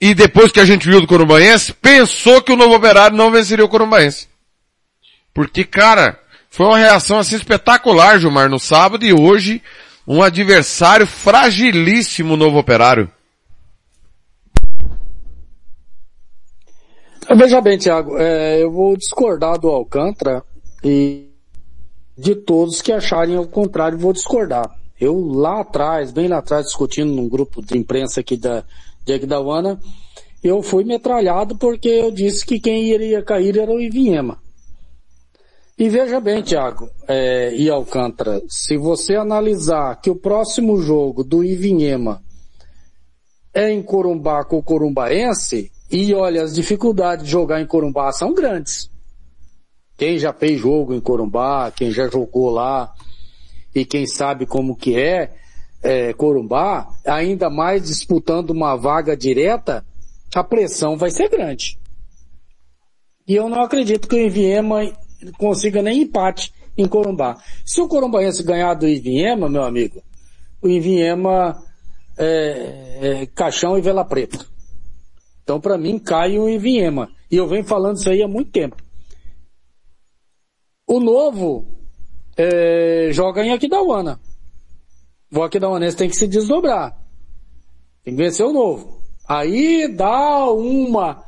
e 0.00 0.14
depois 0.14 0.52
que 0.52 0.60
a 0.60 0.64
gente 0.64 0.88
viu 0.88 1.00
do 1.00 1.06
Corumbaense, 1.06 1.72
pensou 1.74 2.40
que 2.40 2.52
o 2.52 2.56
Novo 2.56 2.74
Operário 2.74 3.16
não 3.16 3.30
venceria 3.30 3.64
o 3.64 3.68
Corumbaense. 3.68 4.28
Porque, 5.34 5.64
cara, 5.64 6.18
foi 6.52 6.66
uma 6.66 6.76
reação 6.76 7.18
assim 7.18 7.36
espetacular, 7.36 8.20
Gilmar, 8.20 8.46
no 8.46 8.58
sábado 8.58 9.06
e 9.06 9.12
hoje 9.12 9.62
um 10.06 10.22
adversário 10.22 11.06
fragilíssimo 11.06 12.36
novo 12.36 12.58
operário. 12.58 13.10
Veja 17.34 17.58
bem, 17.62 17.78
Thiago, 17.78 18.18
é, 18.18 18.62
eu 18.62 18.70
vou 18.70 18.94
discordar 18.98 19.58
do 19.58 19.68
Alcântara 19.68 20.44
e 20.84 21.30
de 22.18 22.34
todos 22.34 22.82
que 22.82 22.92
acharem 22.92 23.38
o 23.38 23.46
contrário, 23.46 23.96
vou 23.96 24.12
discordar. 24.12 24.70
Eu 25.00 25.18
lá 25.18 25.62
atrás, 25.62 26.12
bem 26.12 26.28
lá 26.28 26.38
atrás, 26.38 26.66
discutindo 26.66 27.14
num 27.14 27.30
grupo 27.30 27.62
de 27.62 27.78
imprensa 27.78 28.20
aqui 28.20 28.36
da, 28.36 28.62
de 29.06 29.14
Agdawana, 29.14 29.80
eu 30.44 30.62
fui 30.62 30.84
metralhado 30.84 31.56
porque 31.56 31.88
eu 31.88 32.10
disse 32.10 32.44
que 32.44 32.60
quem 32.60 32.90
iria 32.90 33.22
cair 33.22 33.58
era 33.58 33.72
o 33.72 33.80
Ivinhema. 33.80 34.38
E 35.78 35.88
veja 35.88 36.20
bem, 36.20 36.42
Thiago 36.42 36.90
é, 37.08 37.54
e 37.54 37.70
Alcântara, 37.70 38.42
se 38.46 38.76
você 38.76 39.14
analisar 39.16 40.00
que 40.00 40.10
o 40.10 40.16
próximo 40.16 40.80
jogo 40.80 41.24
do 41.24 41.42
Ivinhema 41.42 42.22
é 43.54 43.70
em 43.70 43.82
Corumbá 43.82 44.44
com 44.44 44.58
o 44.58 44.62
Corumbaense, 44.62 45.70
e 45.90 46.14
olha, 46.14 46.42
as 46.42 46.54
dificuldades 46.54 47.24
de 47.24 47.30
jogar 47.30 47.60
em 47.60 47.66
Corumbá 47.66 48.12
são 48.12 48.32
grandes. 48.32 48.90
Quem 49.96 50.18
já 50.18 50.32
fez 50.32 50.60
jogo 50.60 50.94
em 50.94 51.00
Corumbá, 51.00 51.70
quem 51.70 51.90
já 51.90 52.08
jogou 52.08 52.50
lá, 52.50 52.92
e 53.74 53.84
quem 53.84 54.06
sabe 54.06 54.46
como 54.46 54.76
que 54.76 54.96
é, 54.96 55.34
é 55.82 56.12
Corumbá, 56.12 56.88
ainda 57.06 57.50
mais 57.50 57.84
disputando 57.84 58.50
uma 58.50 58.76
vaga 58.76 59.16
direta, 59.16 59.84
a 60.34 60.44
pressão 60.44 60.96
vai 60.96 61.10
ser 61.10 61.28
grande. 61.28 61.78
E 63.26 63.34
eu 63.34 63.48
não 63.48 63.62
acredito 63.62 64.08
que 64.08 64.16
o 64.16 64.26
Iviema 64.26 64.80
consiga 65.38 65.82
nem 65.82 66.02
empate 66.02 66.52
em 66.76 66.86
Corumbá. 66.86 67.38
Se 67.64 67.80
o 67.80 67.88
Corumbaense 67.88 68.42
ganhar 68.42 68.74
do 68.74 68.88
Iviema, 68.88 69.48
meu 69.48 69.62
amigo, 69.62 70.02
o 70.60 70.68
Iviema 70.68 71.62
é, 72.16 72.98
é 73.22 73.26
caixão 73.26 73.76
e 73.76 73.80
vela 73.80 74.04
preta. 74.04 74.44
Então 75.42 75.60
para 75.60 75.76
mim 75.76 75.98
cai 75.98 76.38
o 76.38 76.48
Iviema. 76.48 77.10
E 77.30 77.36
eu 77.36 77.46
venho 77.46 77.64
falando 77.64 77.96
isso 77.96 78.10
aí 78.10 78.22
há 78.22 78.28
muito 78.28 78.50
tempo. 78.50 78.76
O 80.86 81.00
novo 81.00 81.66
é, 82.36 83.08
joga 83.12 83.44
em 83.44 83.52
Aquidauana. 83.52 84.20
O 85.34 85.42
Aquidauanense 85.42 85.96
tem 85.96 86.08
que 86.08 86.16
se 86.16 86.28
desdobrar. 86.28 86.96
Tem 88.04 88.14
que 88.14 88.22
vencer 88.22 88.44
o 88.44 88.52
novo. 88.52 89.00
Aí 89.26 89.88
dá 89.88 90.50
uma, 90.50 91.24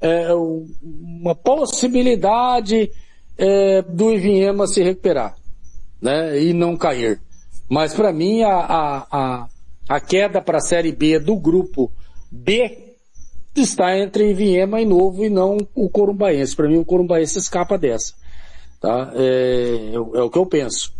é, 0.00 0.28
uma 0.34 1.34
possibilidade 1.34 2.90
é, 3.38 3.82
do 3.82 4.12
Ivinhema 4.12 4.66
se 4.66 4.82
recuperar, 4.82 5.36
né? 6.00 6.40
E 6.40 6.52
não 6.52 6.76
cair. 6.76 7.20
Mas 7.68 7.94
para 7.94 8.12
mim 8.12 8.42
a, 8.42 8.54
a, 8.54 9.06
a, 9.10 9.48
a 9.88 10.00
queda 10.00 10.40
para 10.40 10.58
a 10.58 10.60
Série 10.60 10.92
B 10.92 11.18
do 11.18 11.36
grupo 11.36 11.90
B 12.30 12.86
está 13.54 13.96
entre 13.98 14.30
Ivinhema 14.30 14.80
e 14.80 14.84
Novo 14.84 15.24
e 15.24 15.30
não 15.30 15.56
o 15.74 15.88
Corumbaense. 15.88 16.54
Para 16.54 16.68
mim 16.68 16.78
o 16.78 16.84
Corumbaense 16.84 17.38
escapa 17.38 17.76
dessa. 17.78 18.14
Tá? 18.80 19.12
É, 19.14 19.92
é, 19.92 19.94
é, 19.94 19.98
o 19.98 20.30
que 20.30 20.38
eu 20.38 20.46
penso. 20.46 20.92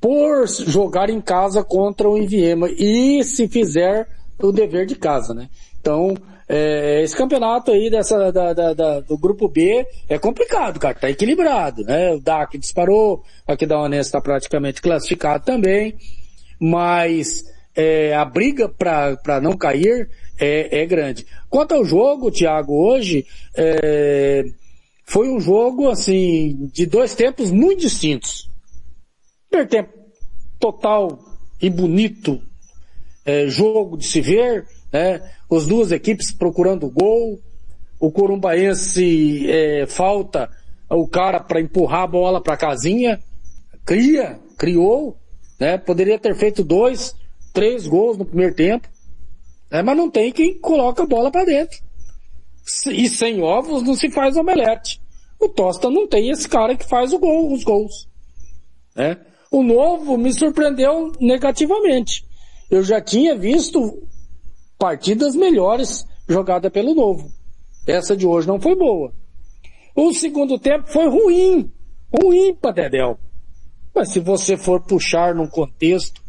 Por 0.00 0.46
jogar 0.46 1.10
em 1.10 1.20
casa 1.20 1.64
contra 1.64 2.08
o 2.08 2.18
Iviema 2.18 2.68
e 2.70 3.24
se 3.24 3.48
fizer 3.48 4.06
o 4.38 4.52
dever 4.52 4.86
de 4.86 4.94
casa, 4.94 5.32
né? 5.32 5.48
Então, 5.80 6.14
é, 6.48 7.02
esse 7.02 7.16
campeonato 7.16 7.72
aí 7.72 7.90
dessa, 7.90 8.30
da, 8.30 8.52
da, 8.52 8.72
da, 8.72 9.00
do 9.00 9.18
grupo 9.18 9.48
B 9.48 9.86
é 10.08 10.18
complicado, 10.18 10.78
cara, 10.78 10.94
tá 10.94 11.10
equilibrado, 11.10 11.82
né? 11.82 12.12
O 12.12 12.20
DAC 12.20 12.56
disparou, 12.56 13.24
aqui 13.46 13.66
da 13.66 13.80
Onesta 13.80 14.18
está 14.18 14.20
praticamente 14.20 14.80
classificado 14.80 15.44
também, 15.44 15.96
mas 16.60 17.42
é, 17.74 18.14
a 18.14 18.24
briga 18.24 18.68
para 18.68 19.40
não 19.40 19.56
cair 19.56 20.08
é, 20.38 20.82
é 20.82 20.86
grande. 20.86 21.26
Quanto 21.50 21.74
ao 21.74 21.84
jogo, 21.84 22.30
Thiago, 22.30 22.72
hoje, 22.74 23.26
é, 23.56 24.44
foi 25.04 25.28
um 25.28 25.40
jogo, 25.40 25.88
assim, 25.88 26.68
de 26.72 26.86
dois 26.86 27.14
tempos 27.14 27.50
muito 27.50 27.80
distintos. 27.80 28.48
Primeiro 29.48 29.70
tempo 29.70 29.92
total 30.60 31.18
e 31.60 31.68
bonito, 31.68 32.40
é, 33.24 33.46
jogo 33.48 33.96
de 33.96 34.06
se 34.06 34.20
ver, 34.20 34.64
né? 34.92 35.20
As 35.50 35.66
duas 35.66 35.92
equipes 35.92 36.32
procurando 36.32 36.90
gol, 36.90 37.40
o 38.00 38.10
Corumbaense 38.10 39.48
é, 39.48 39.86
falta 39.86 40.50
o 40.90 41.06
cara 41.06 41.40
para 41.40 41.60
empurrar 41.60 42.02
a 42.02 42.06
bola 42.06 42.40
para 42.40 42.56
casinha, 42.56 43.20
cria, 43.84 44.38
criou, 44.58 45.16
né? 45.58 45.78
Poderia 45.78 46.18
ter 46.18 46.34
feito 46.34 46.62
dois, 46.62 47.14
três 47.52 47.86
gols 47.86 48.18
no 48.18 48.24
primeiro 48.24 48.54
tempo, 48.54 48.88
né? 49.70 49.82
mas 49.82 49.96
não 49.96 50.10
tem 50.10 50.32
quem 50.32 50.58
coloca 50.58 51.02
a 51.02 51.06
bola 51.06 51.30
para 51.30 51.44
dentro. 51.44 51.78
E 52.90 53.08
sem 53.08 53.42
ovos 53.42 53.82
não 53.82 53.94
se 53.94 54.10
faz 54.10 54.36
omelete. 54.36 55.00
O 55.40 55.48
Tosta 55.48 55.88
não 55.88 56.08
tem 56.08 56.30
esse 56.30 56.48
cara 56.48 56.76
que 56.76 56.88
faz 56.88 57.12
o 57.12 57.18
gol, 57.18 57.52
os 57.52 57.62
gols. 57.62 58.08
Né? 58.94 59.16
O 59.50 59.62
novo 59.62 60.16
me 60.16 60.32
surpreendeu 60.32 61.12
negativamente. 61.20 62.24
Eu 62.70 62.82
já 62.82 63.00
tinha 63.00 63.36
visto 63.36 64.02
partidas 64.78 65.34
melhores 65.34 66.06
jogadas 66.28 66.72
pelo 66.72 66.94
novo. 66.94 67.30
Essa 67.86 68.16
de 68.16 68.26
hoje 68.26 68.48
não 68.48 68.60
foi 68.60 68.74
boa. 68.74 69.12
O 69.94 70.12
segundo 70.12 70.58
tempo 70.58 70.88
foi 70.88 71.08
ruim. 71.08 71.70
Ruim 72.12 72.54
para 72.54 72.72
Dedel. 72.72 73.18
Mas 73.94 74.10
se 74.10 74.20
você 74.20 74.56
for 74.56 74.82
puxar 74.82 75.34
num 75.34 75.46
contexto 75.46 76.20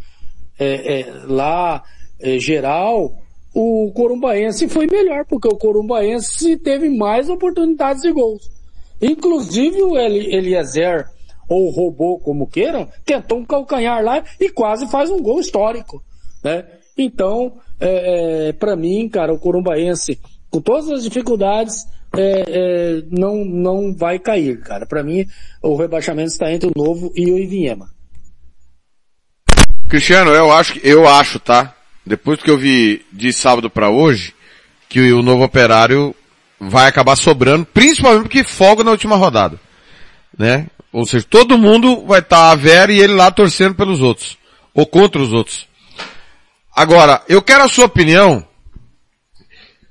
é, 0.58 1.02
é, 1.02 1.14
lá 1.26 1.84
é, 2.20 2.40
geral, 2.40 3.12
o 3.54 3.92
Corumbaense 3.94 4.70
foi 4.70 4.88
melhor, 4.88 5.26
porque 5.26 5.48
o 5.48 5.58
Corumbaense 5.58 6.58
teve 6.58 6.90
mais 6.90 7.30
oportunidades 7.30 8.04
de 8.04 8.12
gols. 8.12 8.50
Inclusive 9.02 9.82
o 9.82 9.98
Eliezer, 9.98 11.08
ou 11.50 11.70
robô, 11.70 12.20
como 12.20 12.48
queiram, 12.48 12.88
tentou 13.06 13.40
um 13.40 13.46
calcanhar 13.46 14.04
lá 14.04 14.24
e 14.40 14.50
quase 14.50 14.88
faz 14.90 15.10
um 15.10 15.22
gol 15.22 15.40
histórico, 15.40 16.04
né? 16.44 16.66
Então, 16.98 17.58
é, 17.80 18.50
é, 18.50 18.54
para 18.54 18.76
mim, 18.76 19.08
cara, 19.10 19.34
o 19.34 19.40
Corumbaense, 19.40 20.20
com 20.50 20.62
todas 20.62 20.90
as 20.90 21.04
dificuldades, 21.04 21.86
é, 22.16 22.44
é, 22.48 23.04
não, 23.10 23.44
não 23.44 23.94
vai 23.94 24.20
cair, 24.20 24.60
cara. 24.62 24.86
Para 24.86 25.04
mim, 25.04 25.26
o 25.62 25.76
rebaixamento 25.76 26.30
está 26.30 26.52
entre 26.52 26.70
o 26.70 26.74
Novo 26.76 27.12
e 27.16 27.32
o 27.32 27.38
Ivinhema. 27.38 27.90
Cristiano, 29.88 30.32
eu 30.32 30.52
acho, 30.52 30.78
eu 30.80 31.08
acho, 31.08 31.40
tá? 31.40 31.78
depois 32.08 32.42
que 32.42 32.50
eu 32.50 32.58
vi 32.58 33.06
de 33.12 33.32
sábado 33.34 33.70
para 33.70 33.90
hoje, 33.90 34.34
que 34.90 35.12
o 35.12 35.22
novo 35.22 35.44
operário 35.44 36.16
vai 36.60 36.88
acabar 36.88 37.16
sobrando, 37.16 37.66
principalmente 37.66 38.24
porque 38.24 38.44
folga 38.44 38.84
na 38.84 38.92
última 38.92 39.16
rodada. 39.16 39.60
Né? 40.38 40.68
Ou 40.92 41.06
seja, 41.06 41.26
todo 41.30 41.58
mundo 41.58 42.06
vai 42.06 42.20
estar 42.20 42.38
tá 42.38 42.52
a 42.52 42.56
Vera 42.56 42.92
e 42.92 43.00
ele 43.00 43.14
lá 43.14 43.30
torcendo 43.30 43.76
pelos 43.76 44.02
outros. 44.02 44.38
Ou 44.74 44.86
contra 44.86 45.22
os 45.22 45.34
outros. 45.34 45.68
Agora, 46.78 47.24
eu 47.28 47.42
quero 47.42 47.64
a 47.64 47.68
sua 47.68 47.86
opinião 47.86 48.46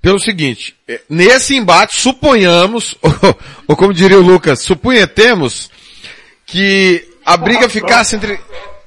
pelo 0.01 0.21
seguinte, 0.21 0.77
é, 0.87 1.01
nesse 1.11 1.57
embate, 1.57 1.97
suponhamos, 1.97 2.95
ou, 3.03 3.41
ou 3.67 3.77
como 3.77 3.93
diria 3.93 4.17
o 4.17 4.23
Lucas, 4.23 4.61
supunhetemos 4.61 5.69
que 6.47 7.05
a 7.25 7.37
briga 7.37 7.69
ficasse 7.69 8.15
entre, 8.15 8.39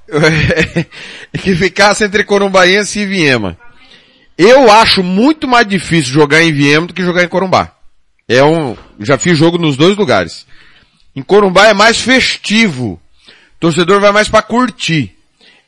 que 1.44 1.54
ficasse 1.58 2.06
entre 2.06 2.24
Corumbaense 2.24 3.00
e 3.00 3.06
Viema. 3.06 3.58
Eu 4.38 4.72
acho 4.72 5.04
muito 5.04 5.46
mais 5.46 5.68
difícil 5.68 6.14
jogar 6.14 6.42
em 6.42 6.54
Viema 6.54 6.88
do 6.88 6.94
que 6.94 7.04
jogar 7.04 7.26
em 7.26 7.28
Corumbá. 7.28 7.74
É 8.30 8.42
um, 8.42 8.78
já 9.02 9.18
fiz 9.18 9.38
jogo 9.38 9.58
nos 9.58 9.76
dois 9.76 9.98
lugares. 9.98 10.48
Em 11.14 11.22
Corumbá 11.22 11.68
é 11.68 11.74
mais 11.74 12.00
festivo. 12.00 12.94
O 13.28 13.60
torcedor 13.60 14.00
vai 14.00 14.14
mais 14.14 14.30
para 14.30 14.42
curtir. 14.42 15.19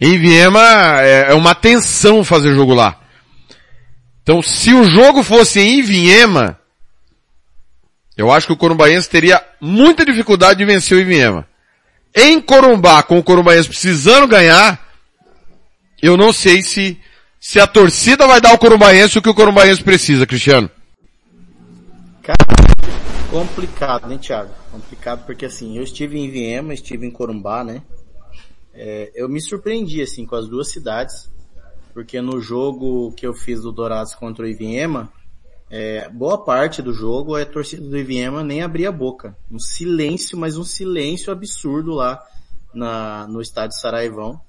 Em 0.02 0.18
Viema 0.18 0.99
é, 0.99 1.28
é 1.30 1.34
uma 1.36 1.53
tensão 1.53 2.23
fazer 2.23 2.56
jogo 2.56 2.73
lá. 2.73 2.99
Então, 4.23 4.41
se 4.41 4.73
o 4.73 4.84
jogo 4.84 5.22
fosse 5.22 5.60
em 5.60 5.84
Viema, 5.84 6.60
eu 8.18 8.32
acho 8.32 8.48
que 8.48 8.53
o 8.53 8.57
Corumbaense 8.57 9.07
teria 9.07 9.45
muita 9.61 10.03
dificuldade 10.03 10.57
de 10.57 10.65
vencer 10.65 10.98
o 10.98 11.02
Iviema. 11.02 11.48
Em 12.15 12.41
Corumbá, 12.41 13.03
com 13.03 13.19
o 13.19 13.23
Corumbaense 13.23 13.69
precisando 13.69 14.28
ganhar, 14.28 14.80
eu 16.02 16.18
não 16.18 16.34
sei 16.34 16.64
se, 16.64 16.99
se 17.40 17.60
a 17.60 17.68
torcida 17.68 18.26
vai 18.26 18.41
dar 18.41 18.49
ao 18.49 18.57
Corumbaense 18.57 19.19
o 19.19 19.22
que 19.22 19.30
o 19.30 19.36
Corumbaense 19.36 19.84
precisa, 19.84 20.26
Cristiano. 20.26 20.69
Cara, 22.23 22.38
complicado, 23.30 24.07
né, 24.07 24.18
Thiago? 24.18 24.49
Complicado 24.72 25.26
porque 25.28 25.45
assim, 25.45 25.78
eu 25.78 25.84
estive 25.84 26.18
em 26.18 26.30
Viema, 26.30 26.73
estive 26.73 27.06
em 27.06 27.11
Corumbá, 27.11 27.64
né? 27.64 27.84
É, 28.73 29.11
eu 29.15 29.27
me 29.27 29.41
surpreendi, 29.41 30.02
assim, 30.02 30.26
com 30.26 30.35
as 30.35 30.48
duas 30.48 30.69
cidades, 30.69 31.31
porque 31.93 32.22
no 32.22 32.39
jogo 32.41 33.11
que 33.14 33.26
eu 33.26 33.34
fiz 33.34 33.61
do 33.61 33.72
Dourados 33.72 34.15
contra 34.15 34.45
o 34.45 34.48
Iviema, 34.48 35.11
é, 35.69 36.10
boa 36.10 36.38
parte 36.38 36.81
do 36.81 36.93
jogo 36.93 37.35
a 37.35 37.45
torcida 37.45 37.88
do 37.88 37.98
Iviema 37.98 38.43
nem 38.43 38.61
abria 38.61 38.89
a 38.89 38.91
boca. 38.91 39.38
Um 39.49 39.57
silêncio, 39.57 40.38
mas 40.38 40.57
um 40.57 40.65
silêncio 40.65 41.31
absurdo 41.31 41.93
lá 41.93 42.22
na, 42.73 43.26
no 43.27 43.41
estádio 43.41 43.77
Saraivão. 43.80 44.39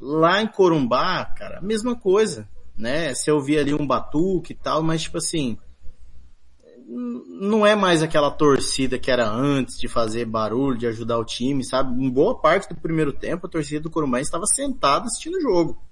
Lá 0.00 0.40
em 0.40 0.46
Corumbá, 0.46 1.24
cara, 1.24 1.60
mesma 1.60 1.94
coisa, 1.94 2.48
né? 2.76 3.14
Você 3.14 3.30
ouvia 3.30 3.60
ali 3.60 3.74
um 3.74 3.86
batuque 3.86 4.52
e 4.52 4.56
tal, 4.56 4.82
mas 4.82 5.02
tipo 5.02 5.18
assim, 5.18 5.58
não 6.94 7.66
é 7.66 7.74
mais 7.74 8.02
aquela 8.02 8.30
torcida 8.30 8.98
que 8.98 9.10
era 9.10 9.28
antes 9.28 9.78
de 9.78 9.88
fazer 9.88 10.26
barulho, 10.26 10.76
de 10.76 10.86
ajudar 10.86 11.18
o 11.18 11.24
time, 11.24 11.64
sabe? 11.64 12.04
Em 12.04 12.10
boa 12.10 12.38
parte 12.38 12.68
do 12.68 12.74
primeiro 12.74 13.12
tempo, 13.12 13.46
a 13.46 13.50
torcida 13.50 13.80
do 13.80 13.90
Corumbá 13.90 14.20
estava 14.20 14.44
sentada 14.46 15.06
assistindo 15.06 15.36
o 15.38 15.40
jogo. 15.40 15.82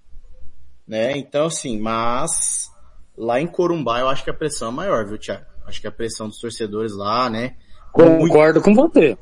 Né? 0.87 1.17
Então 1.17 1.47
assim, 1.47 1.81
mas 1.81 2.71
lá 3.17 3.41
em 3.41 3.47
Corumbá 3.47 4.01
eu 4.01 4.09
acho 4.09 4.25
que 4.25 4.31
a 4.31 4.35
pressão 4.35 4.69
é 4.69 4.73
maior, 4.73 5.07
viu, 5.07 5.19
Thiago? 5.19 5.47
Acho 5.67 5.81
que 5.81 5.87
a 5.87 5.93
pressão 5.93 6.29
dos 6.29 6.39
torcedores 6.39 6.95
lá, 6.95 7.31
né? 7.31 7.57
Concordo 7.93 8.61
muito, 8.61 8.63
com 8.63 8.75
você. 8.75 9.17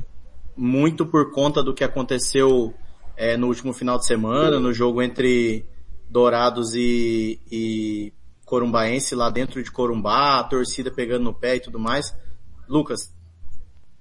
Muito 0.56 1.06
por 1.06 1.32
conta 1.32 1.62
do 1.62 1.74
que 1.74 1.84
aconteceu 1.84 2.74
é, 3.16 3.36
no 3.36 3.46
último 3.48 3.72
final 3.72 3.98
de 3.98 4.06
semana, 4.06 4.58
no 4.58 4.72
jogo 4.72 5.02
entre 5.02 5.64
Dourados 6.08 6.74
e, 6.74 7.40
e 7.50 8.12
Corumbaense 8.48 9.14
lá 9.14 9.28
dentro 9.28 9.62
de 9.62 9.70
Corumbá, 9.70 10.40
a 10.40 10.44
torcida 10.44 10.90
pegando 10.90 11.24
no 11.24 11.34
pé 11.34 11.56
e 11.56 11.60
tudo 11.60 11.78
mais. 11.78 12.16
Lucas, 12.66 13.14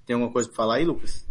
tem 0.06 0.14
alguma 0.14 0.32
coisa 0.32 0.48
para 0.48 0.56
falar 0.56 0.76
aí, 0.76 0.86
Lucas? 0.86 1.28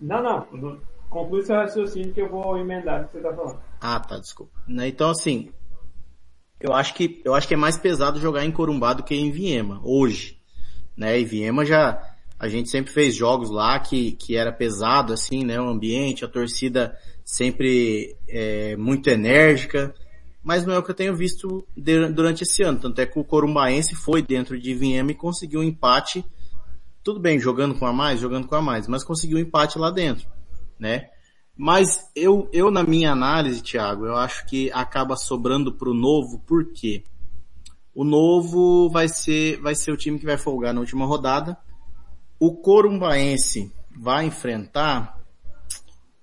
Não, 0.00 0.22
não. 0.22 0.80
Conclui 1.10 1.42
seu 1.42 1.56
raciocínio 1.56 2.12
que 2.12 2.20
eu 2.20 2.28
vou 2.28 2.56
emendar 2.56 3.02
o 3.02 3.08
que 3.08 3.14
você 3.14 3.20
tá 3.20 3.34
falando. 3.34 3.60
Ah, 3.80 3.98
tá, 3.98 4.18
desculpa. 4.18 4.52
Né, 4.68 4.88
então 4.88 5.10
assim, 5.10 5.50
eu 6.60 6.72
acho 6.72 6.94
que, 6.94 7.20
eu 7.24 7.34
acho 7.34 7.48
que 7.48 7.54
é 7.54 7.56
mais 7.56 7.76
pesado 7.76 8.20
jogar 8.20 8.44
em 8.44 8.52
Corumbá 8.52 8.92
do 8.92 9.02
que 9.02 9.14
em 9.14 9.30
Viema, 9.30 9.80
hoje. 9.82 10.38
Né, 10.96 11.18
e 11.20 11.24
Viema 11.24 11.64
já, 11.64 12.00
a 12.38 12.48
gente 12.48 12.70
sempre 12.70 12.92
fez 12.92 13.14
jogos 13.14 13.50
lá 13.50 13.78
que, 13.80 14.12
que 14.12 14.36
era 14.36 14.52
pesado 14.52 15.12
assim, 15.12 15.44
né, 15.44 15.60
o 15.60 15.68
ambiente, 15.68 16.24
a 16.24 16.28
torcida 16.28 16.96
sempre 17.24 18.16
é, 18.28 18.76
muito 18.76 19.10
enérgica, 19.10 19.92
mas 20.46 20.64
não 20.64 20.74
é 20.74 20.78
o 20.78 20.82
que 20.84 20.92
eu 20.92 20.94
tenho 20.94 21.16
visto 21.16 21.66
durante 21.76 22.44
esse 22.44 22.62
ano. 22.62 22.78
Tanto 22.78 23.00
é 23.00 23.04
que 23.04 23.18
o 23.18 23.24
Corumbaense 23.24 23.96
foi 23.96 24.22
dentro 24.22 24.56
de 24.56 24.74
Viema 24.74 25.10
e 25.10 25.14
conseguiu 25.14 25.58
um 25.58 25.64
empate, 25.64 26.24
tudo 27.02 27.18
bem, 27.18 27.40
jogando 27.40 27.74
com 27.74 27.84
a 27.84 27.92
mais, 27.92 28.20
jogando 28.20 28.46
com 28.46 28.54
a 28.54 28.62
mais, 28.62 28.86
mas 28.86 29.02
conseguiu 29.02 29.38
um 29.38 29.40
empate 29.40 29.76
lá 29.76 29.90
dentro, 29.90 30.28
né? 30.78 31.08
Mas 31.56 32.08
eu, 32.14 32.48
eu 32.52 32.70
na 32.70 32.84
minha 32.84 33.10
análise, 33.10 33.60
Thiago, 33.60 34.06
eu 34.06 34.14
acho 34.14 34.46
que 34.46 34.70
acaba 34.70 35.16
sobrando 35.16 35.72
pro 35.72 35.92
novo, 35.92 36.38
por 36.46 36.72
quê? 36.72 37.02
O 37.92 38.04
novo 38.04 38.88
vai 38.88 39.08
ser, 39.08 39.60
vai 39.60 39.74
ser 39.74 39.90
o 39.90 39.96
time 39.96 40.16
que 40.16 40.26
vai 40.26 40.38
folgar 40.38 40.72
na 40.72 40.78
última 40.78 41.06
rodada. 41.06 41.58
O 42.38 42.54
Corumbaense 42.54 43.72
vai 43.90 44.26
enfrentar 44.26 45.15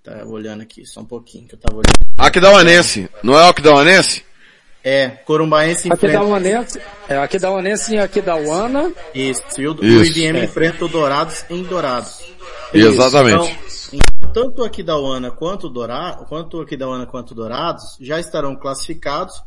Tá 0.04 0.26
olhando 0.26 0.62
aqui, 0.62 0.86
só 0.86 1.00
um 1.00 1.06
pouquinho 1.06 1.48
que 1.48 1.56
eu 1.56 1.60
tava 1.60 1.78
olhando. 1.78 1.94
Aquidauanense, 2.18 3.10
não 3.24 3.40
é 3.40 3.46
o 3.46 3.50
Aquidauanense? 3.50 4.26
É, 4.84 5.08
Corumbaense 5.08 5.88
enfrenta... 5.88 6.18
Aquidauanense, 6.18 6.82
é 7.08 7.18
Aquidauanense 7.18 7.96
em 7.96 8.00
Aquidauana. 8.00 8.92
Isso, 9.16 9.42
e 9.58 9.66
o, 9.66 9.72
Isso. 9.82 9.82
o 9.82 10.06
IBM 10.06 10.40
é. 10.40 10.44
enfrenta 10.44 10.84
o 10.84 10.90
Dourados 10.90 11.46
em 11.50 11.64
Dourados. 11.64 12.22
Exatamente. 12.74 13.58
Então, 13.94 14.34
tanto 14.34 14.62
o 14.62 14.66
Aquidauana 14.66 15.32
quanto 15.32 15.68
o 15.68 15.70
Dourado, 15.70 16.26
quanto 16.26 16.58
o 16.58 16.62
Aquidauana 16.62 17.06
quanto 17.06 17.32
o 17.32 17.36
Dourados 17.36 17.98
já 18.02 18.20
estarão 18.20 18.58
classificados 18.58 19.42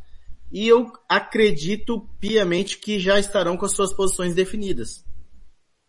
e 0.51 0.67
eu 0.67 0.91
acredito 1.07 2.09
piamente 2.19 2.79
que 2.79 2.99
já 2.99 3.19
estarão 3.19 3.59
com 3.59 3.67
as 3.67 3.73
suas 3.73 3.93
posições 3.93 4.35
definidas. 4.35 5.05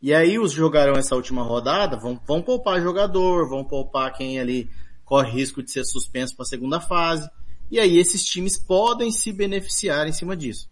E 0.01 0.13
aí 0.13 0.37
os 0.37 0.51
jogarão 0.51 0.93
essa 0.93 1.15
última 1.15 1.41
rodada, 1.41 1.97
vão, 1.97 2.19
vão 2.27 2.41
poupar 2.41 2.81
jogador, 2.81 3.49
vão 3.49 3.63
poupar 3.63 4.13
quem 4.13 4.39
ali 4.39 4.69
corre 5.03 5.31
risco 5.31 5.63
de 5.63 5.71
ser 5.71 5.83
suspenso 5.85 6.35
para 6.35 6.43
a 6.43 6.47
segunda 6.47 6.79
fase. 6.79 7.27
E 7.71 7.79
aí 7.79 7.97
esses 7.97 8.23
times 8.23 8.57
podem 8.57 9.11
se 9.11 9.33
beneficiar 9.33 10.07
em 10.07 10.13
cima 10.13 10.35
disso. 10.35 10.69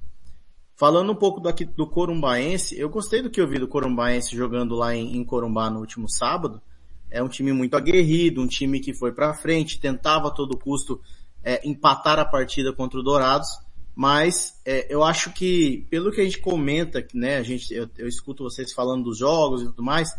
Falando 0.75 1.11
um 1.11 1.15
pouco 1.15 1.39
daqui 1.39 1.65
do 1.65 1.87
Corumbaense, 1.87 2.77
eu 2.77 2.89
gostei 2.89 3.21
do 3.21 3.29
que 3.29 3.41
eu 3.41 3.47
vi 3.47 3.57
do 3.57 3.67
Corumbaense 3.67 4.35
jogando 4.35 4.75
lá 4.75 4.93
em, 4.95 5.17
em 5.17 5.23
Corumbá 5.23 5.69
no 5.69 5.79
último 5.79 6.07
sábado. 6.07 6.61
É 7.09 7.23
um 7.23 7.29
time 7.29 7.51
muito 7.51 7.75
aguerrido, 7.75 8.41
um 8.41 8.47
time 8.47 8.79
que 8.79 8.93
foi 8.93 9.11
para 9.11 9.33
frente, 9.33 9.79
tentava 9.79 10.27
a 10.27 10.31
todo 10.31 10.57
custo 10.57 11.01
é, 11.43 11.67
empatar 11.67 12.19
a 12.19 12.25
partida 12.25 12.73
contra 12.73 12.99
o 12.99 13.03
Dourados 13.03 13.64
mas 13.95 14.59
é, 14.65 14.93
eu 14.93 15.01
acho 15.03 15.31
que, 15.31 15.87
pelo 15.89 16.11
que 16.11 16.19
a 16.19 16.23
gente 16.25 16.39
comenta, 16.39 17.05
né, 17.13 17.37
a 17.37 17.43
gente, 17.43 17.73
eu, 17.73 17.89
eu, 17.97 18.07
escuto 18.07 18.43
vocês 18.43 18.73
falando 18.73 19.05
dos 19.05 19.17
jogos 19.17 19.61
e 19.61 19.65
tudo 19.67 19.81
mais, 19.81 20.09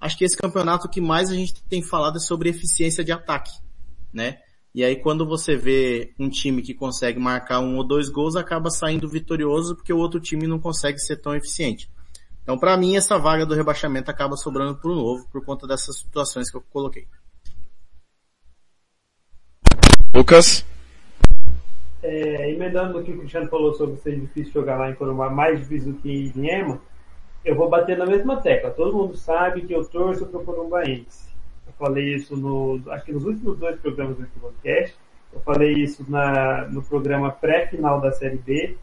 acho 0.00 0.16
que 0.16 0.24
esse 0.24 0.36
campeonato 0.36 0.88
que 0.88 1.00
mais 1.00 1.30
a 1.30 1.34
gente 1.34 1.62
tem 1.64 1.82
falado 1.82 2.16
é 2.16 2.20
sobre 2.20 2.48
eficiência 2.48 3.04
de 3.04 3.12
ataque, 3.12 3.52
né? 4.10 4.38
E 4.74 4.82
aí 4.82 4.96
quando 4.96 5.26
você 5.26 5.56
vê 5.56 6.14
um 6.18 6.30
time 6.30 6.62
que 6.62 6.72
consegue 6.72 7.18
marcar 7.18 7.60
um 7.60 7.76
ou 7.76 7.86
dois 7.86 8.08
gols, 8.08 8.34
acaba 8.34 8.70
saindo 8.70 9.08
vitorioso 9.08 9.76
porque 9.76 9.92
o 9.92 9.98
outro 9.98 10.20
time 10.20 10.46
não 10.46 10.58
consegue 10.58 10.98
ser 10.98 11.16
tão 11.16 11.34
eficiente. 11.34 11.90
Então 12.42 12.58
para 12.58 12.76
mim 12.78 12.96
essa 12.96 13.18
vaga 13.18 13.44
do 13.44 13.54
rebaixamento 13.54 14.10
acaba 14.10 14.36
sobrando 14.36 14.76
pro 14.76 14.94
novo 14.94 15.28
por 15.30 15.44
conta 15.44 15.66
dessas 15.66 15.98
situações 15.98 16.50
que 16.50 16.56
eu 16.56 16.62
coloquei. 16.70 17.06
Lucas? 20.14 20.64
É, 22.02 22.50
emendando 22.50 22.98
no 22.98 23.04
que 23.04 23.12
o 23.12 23.18
Cristiano 23.18 23.48
falou 23.48 23.74
sobre 23.74 23.96
ser 23.96 24.18
difícil 24.18 24.52
jogar 24.52 24.76
lá 24.76 24.90
em 24.90 24.94
Corumbá, 24.94 25.28
mais 25.28 25.58
difícil 25.58 25.92
do 25.92 25.98
que 25.98 26.10
em 26.10 26.30
Viema, 26.30 26.80
eu 27.44 27.54
vou 27.54 27.68
bater 27.68 27.96
na 27.96 28.06
mesma 28.06 28.40
tecla. 28.40 28.70
Todo 28.70 28.96
mundo 28.96 29.16
sabe 29.16 29.62
que 29.62 29.72
eu 29.72 29.84
torço 29.84 30.26
para 30.26 30.40
o 30.40 30.44
Corumbaense. 30.44 31.28
Eu 31.66 31.72
falei 31.78 32.14
isso 32.14 32.36
no, 32.36 32.80
acho 32.90 33.04
que 33.04 33.12
nos 33.12 33.24
últimos 33.24 33.58
dois 33.58 33.78
programas 33.80 34.16
do 34.16 34.26
podcast. 34.40 34.96
Eu 35.32 35.40
falei 35.40 35.72
isso 35.72 36.04
na, 36.08 36.66
no 36.68 36.82
programa 36.82 37.30
pré-final 37.30 38.00
da 38.00 38.12
Série 38.12 38.38
B. 38.38 38.76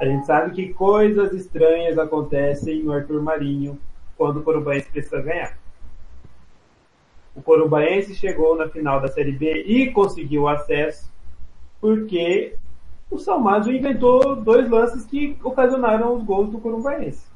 A 0.00 0.04
gente 0.04 0.26
sabe 0.26 0.52
que 0.52 0.72
coisas 0.72 1.32
estranhas 1.32 1.98
acontecem 1.98 2.82
no 2.82 2.92
Arthur 2.92 3.22
Marinho 3.22 3.78
quando 4.16 4.40
o 4.40 4.42
Corumbaense 4.42 4.90
precisa 4.90 5.20
ganhar. 5.20 5.58
O 7.34 7.42
Corumbaense 7.42 8.14
chegou 8.14 8.56
na 8.56 8.68
final 8.68 9.00
da 9.00 9.08
Série 9.08 9.32
B 9.32 9.62
e 9.66 9.90
conseguiu 9.92 10.48
acesso 10.48 11.10
porque 11.80 12.54
o 13.10 13.18
Salmadio 13.18 13.72
inventou 13.72 14.36
dois 14.36 14.70
lances 14.70 15.04
que 15.04 15.36
ocasionaram 15.42 16.14
os 16.14 16.22
gols 16.22 16.50
do 16.50 16.60
Corumbaense. 16.60 17.26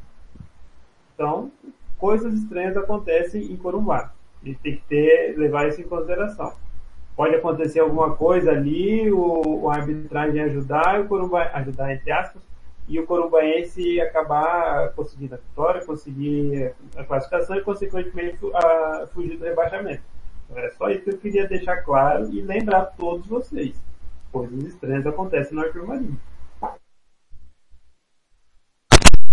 Então, 1.14 1.50
coisas 1.98 2.32
estranhas 2.34 2.76
acontecem 2.76 3.52
em 3.52 3.56
Corumbá. 3.56 4.12
A 4.40 4.46
gente 4.46 4.60
tem 4.60 4.76
que 4.76 4.82
ter, 4.82 5.36
levar 5.36 5.68
isso 5.68 5.80
em 5.80 5.84
consideração. 5.84 6.52
Pode 7.16 7.34
acontecer 7.34 7.80
alguma 7.80 8.14
coisa 8.14 8.52
ali, 8.52 9.10
o, 9.10 9.62
o 9.62 9.70
arbitragem 9.70 10.40
ajudar, 10.42 11.00
o 11.00 11.08
Corumba, 11.08 11.50
ajudar 11.54 11.92
entre 11.92 12.10
aspas, 12.12 12.42
e 12.88 13.00
o 13.00 13.06
Corumbaense 13.06 14.00
acabar 14.00 14.92
conseguindo 14.92 15.34
a 15.34 15.38
vitória, 15.38 15.84
conseguir 15.84 16.72
a 16.96 17.02
classificação 17.02 17.56
e 17.56 17.62
consequentemente 17.62 18.38
a, 18.54 19.06
fugir 19.12 19.36
do 19.36 19.44
rebaixamento. 19.44 20.02
É 20.54 20.70
só 20.70 20.88
isso 20.90 21.02
que 21.02 21.10
eu 21.10 21.18
queria 21.18 21.48
deixar 21.48 21.78
claro 21.78 22.30
e 22.30 22.40
lembrar 22.42 22.92
todos 22.96 23.26
vocês 23.26 23.74
coisas 24.34 24.64
estranhas 24.64 25.06
acontecem 25.06 25.54
no 25.54 25.60
Arthur 25.60 25.86
Marinho. 25.86 26.20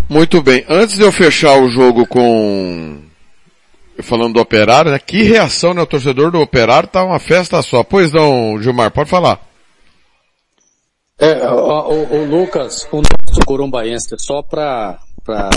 Muito 0.07 0.43
bem. 0.43 0.63
Antes 0.69 0.95
de 0.95 1.01
eu 1.01 1.11
fechar 1.11 1.59
o 1.59 1.69
jogo 1.69 2.05
com 2.05 3.01
falando 4.03 4.33
do 4.33 4.41
Operário, 4.41 4.91
né? 4.91 4.99
Que 4.99 5.23
reação, 5.23 5.73
né? 5.73 5.81
O 5.81 5.87
torcedor 5.87 6.31
do 6.31 6.39
Operário 6.39 6.87
tá 6.87 7.03
uma 7.03 7.17
festa 7.19 7.61
só. 7.61 7.83
Pois 7.83 8.11
não, 8.11 8.61
Gilmar, 8.61 8.91
pode 8.91 9.09
falar. 9.09 9.39
É, 11.17 11.47
o, 11.49 11.55
o, 11.55 12.15
o 12.15 12.25
Lucas, 12.25 12.87
o 12.91 12.97
nosso 12.97 13.41
corumbaense, 13.45 14.15
só 14.17 14.41
pra, 14.41 14.99
pra... 15.23 15.49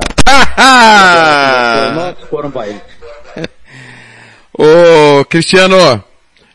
o 1.90 1.94
nosso 1.94 2.26
corumbaense. 2.28 2.82
Ô, 4.56 5.24
Cristiano, 5.24 6.04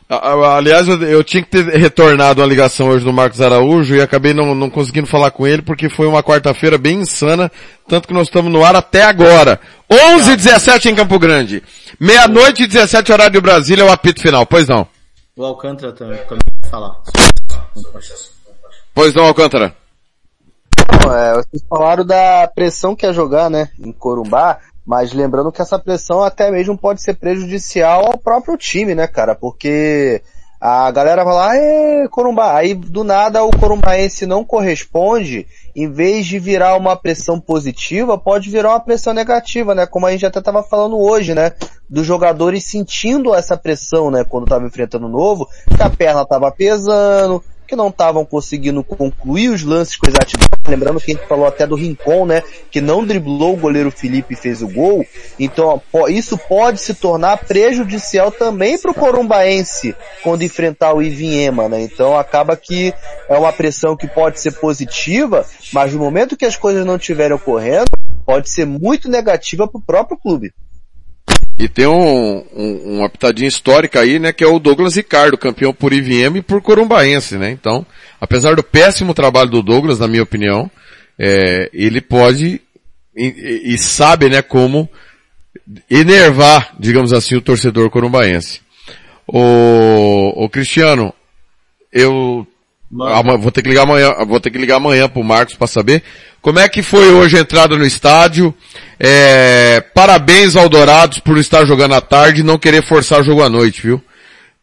Aliás, 0.09 0.87
eu, 0.87 0.99
eu, 1.03 1.23
tinha 1.23 1.43
que 1.43 1.49
ter 1.49 1.65
retornado 1.77 2.41
uma 2.41 2.47
ligação 2.47 2.89
hoje 2.89 3.05
do 3.05 3.13
Marcos 3.13 3.39
Araújo 3.39 3.95
e 3.95 4.01
acabei 4.01 4.33
não, 4.33 4.55
não 4.55 4.67
conseguindo 4.67 5.05
falar 5.05 5.29
com 5.29 5.45
ele 5.45 5.61
porque 5.61 5.87
foi 5.87 6.07
uma 6.07 6.23
quarta-feira 6.23 6.79
bem 6.79 7.01
insana, 7.01 7.51
tanto 7.87 8.07
que 8.07 8.13
nós 8.13 8.27
estamos 8.27 8.51
no 8.51 8.65
ar 8.65 8.75
até 8.75 9.03
agora. 9.03 9.59
11 9.87 10.31
h 10.31 10.35
17 10.35 10.89
em 10.89 10.95
Campo 10.95 11.19
Grande. 11.19 11.61
Meia-noite 11.99 12.63
e 12.63 12.67
17 12.67 13.11
horário 13.11 13.33
de 13.33 13.39
Brasília 13.39 13.83
é 13.83 13.85
o 13.85 13.91
apito 13.91 14.19
final, 14.19 14.47
pois 14.47 14.67
não. 14.67 14.87
O 15.37 15.45
Alcântara 15.45 15.93
também, 15.93 16.17
também 16.23 16.41
falar. 16.71 16.95
Pois 18.95 19.13
não, 19.13 19.25
Alcântara. 19.25 19.75
É, 20.91 21.33
vocês 21.33 21.63
falaram 21.69 22.03
da 22.03 22.49
pressão 22.53 22.95
que 22.95 23.05
é 23.05 23.13
jogar, 23.13 23.47
né, 23.47 23.69
em 23.79 23.91
Corumbá. 23.91 24.57
Mas 24.89 25.13
lembrando 25.13 25.51
que 25.51 25.61
essa 25.61 25.77
pressão 25.77 26.23
até 26.23 26.49
mesmo 26.49 26.75
pode 26.75 27.03
ser 27.03 27.13
prejudicial 27.13 28.07
ao 28.07 28.17
próprio 28.17 28.57
time, 28.57 28.95
né, 28.95 29.05
cara? 29.05 29.35
Porque 29.35 30.19
A 30.61 30.91
galera 30.91 31.23
vai 31.23 31.33
lá, 31.33 31.55
é, 31.55 32.07
Corumbá. 32.09 32.57
Aí 32.57 32.73
do 32.73 33.03
nada 33.03 33.43
o 33.43 33.49
corumbaense 33.49 34.25
não 34.25 34.43
corresponde, 34.43 35.47
em 35.73 35.89
vez 35.89 36.25
de 36.25 36.37
virar 36.37 36.75
uma 36.75 36.97
pressão 36.97 37.39
positiva, 37.39 38.17
pode 38.17 38.49
virar 38.49 38.71
uma 38.71 38.79
pressão 38.81 39.13
negativa, 39.13 39.73
né? 39.73 39.85
Como 39.85 40.05
a 40.05 40.11
gente 40.11 40.25
até 40.25 40.39
estava 40.39 40.61
falando 40.61 40.99
hoje, 40.99 41.33
né? 41.33 41.53
Dos 41.89 42.05
jogadores 42.05 42.65
sentindo 42.65 43.33
essa 43.33 43.55
pressão, 43.55 44.11
né? 44.11 44.25
Quando 44.27 44.43
estava 44.43 44.65
enfrentando 44.65 45.05
o 45.05 45.09
novo, 45.09 45.47
que 45.77 45.81
a 45.81 45.89
perna 45.89 46.23
estava 46.23 46.51
pesando, 46.51 47.41
que 47.69 47.75
não 47.75 47.89
estavam 47.89 48.25
conseguindo 48.25 48.83
concluir 48.83 49.49
os 49.49 49.63
lances 49.63 49.95
com 49.95 50.09
exatidão. 50.09 50.47
Lembrando 50.67 50.99
que 50.99 51.11
a 51.11 51.15
gente 51.15 51.27
falou 51.27 51.45
até 51.45 51.65
do 51.65 51.75
Rincon, 51.75 52.25
né? 52.25 52.41
Que 52.71 52.81
não 52.81 53.05
driblou 53.05 53.53
o 53.53 53.57
goleiro 53.57 53.91
Felipe 53.91 54.33
e 54.33 54.37
fez 54.37 54.61
o 54.61 54.67
gol. 54.67 55.05
Então, 55.39 55.81
isso 56.09 56.37
pode 56.37 56.81
se 56.81 56.95
tornar 56.95 57.37
prejudicial 57.37 58.31
também 58.31 58.77
para 58.77 58.91
o 58.91 58.93
Corumbaense 58.93 59.95
quando 60.23 60.43
enfrentar 60.43 60.93
o 60.93 61.01
Ivinhema, 61.01 61.69
né? 61.69 61.81
Então 61.81 62.17
acaba 62.17 62.57
que 62.57 62.93
é 63.27 63.37
uma 63.37 63.53
pressão 63.53 63.95
que 63.95 64.07
pode 64.07 64.39
ser 64.39 64.51
positiva, 64.53 65.45
mas 65.71 65.93
no 65.93 65.99
momento 65.99 66.35
que 66.35 66.45
as 66.45 66.55
coisas 66.55 66.85
não 66.85 66.95
estiverem 66.95 67.35
ocorrendo, 67.35 67.85
pode 68.25 68.49
ser 68.49 68.65
muito 68.65 69.09
negativa 69.09 69.67
para 69.67 69.79
o 69.79 69.83
próprio 69.83 70.17
clube. 70.17 70.51
E 71.59 71.67
tem 71.67 71.85
um, 71.85 72.45
um, 72.55 72.97
uma 72.97 73.09
pitadinha 73.09 73.47
histórica 73.47 73.99
aí, 73.99 74.17
né, 74.17 74.31
que 74.31 74.43
é 74.43 74.47
o 74.47 74.59
Douglas 74.59 74.95
Ricardo, 74.95 75.37
campeão 75.37 75.73
por 75.73 75.91
IVM 75.91 76.37
e 76.37 76.41
por 76.41 76.61
Corumbaense, 76.61 77.37
né? 77.37 77.51
Então, 77.51 77.85
apesar 78.19 78.55
do 78.55 78.63
péssimo 78.63 79.13
trabalho 79.13 79.49
do 79.49 79.61
Douglas, 79.61 79.99
na 79.99 80.07
minha 80.07 80.23
opinião, 80.23 80.71
é, 81.19 81.69
ele 81.73 81.99
pode 81.99 82.61
e, 83.19 83.73
e, 83.73 83.77
sabe, 83.77 84.29
né, 84.29 84.41
como 84.41 84.89
enervar, 85.89 86.73
digamos 86.79 87.11
assim, 87.11 87.35
o 87.35 87.41
torcedor 87.41 87.89
corumbaense. 87.89 88.61
O, 89.27 90.45
o 90.45 90.49
Cristiano, 90.49 91.13
eu 91.91 92.47
vou 92.91 93.51
ter 93.51 93.61
que 93.61 93.69
ligar 93.69 93.83
amanhã, 93.83 94.13
vou 94.27 94.39
ter 94.39 94.49
que 94.49 94.57
ligar 94.57 94.77
amanhã 94.77 95.07
pro 95.07 95.23
Marcos 95.23 95.55
para 95.55 95.67
saber 95.67 96.03
como 96.41 96.59
é 96.59 96.69
que 96.69 96.81
foi 96.81 97.11
hoje 97.11 97.37
a 97.37 97.41
entrada 97.41 97.77
no 97.77 97.85
estádio? 97.85 98.53
É, 98.97 99.83
parabéns 99.93 100.55
ao 100.55 100.69
Dourados 100.69 101.19
por 101.19 101.37
estar 101.37 101.65
jogando 101.65 101.95
à 101.95 102.01
tarde 102.01 102.39
e 102.39 102.43
não 102.43 102.57
querer 102.57 102.81
forçar 102.81 103.19
o 103.19 103.23
jogo 103.23 103.43
à 103.43 103.49
noite, 103.49 103.81
viu? 103.81 104.01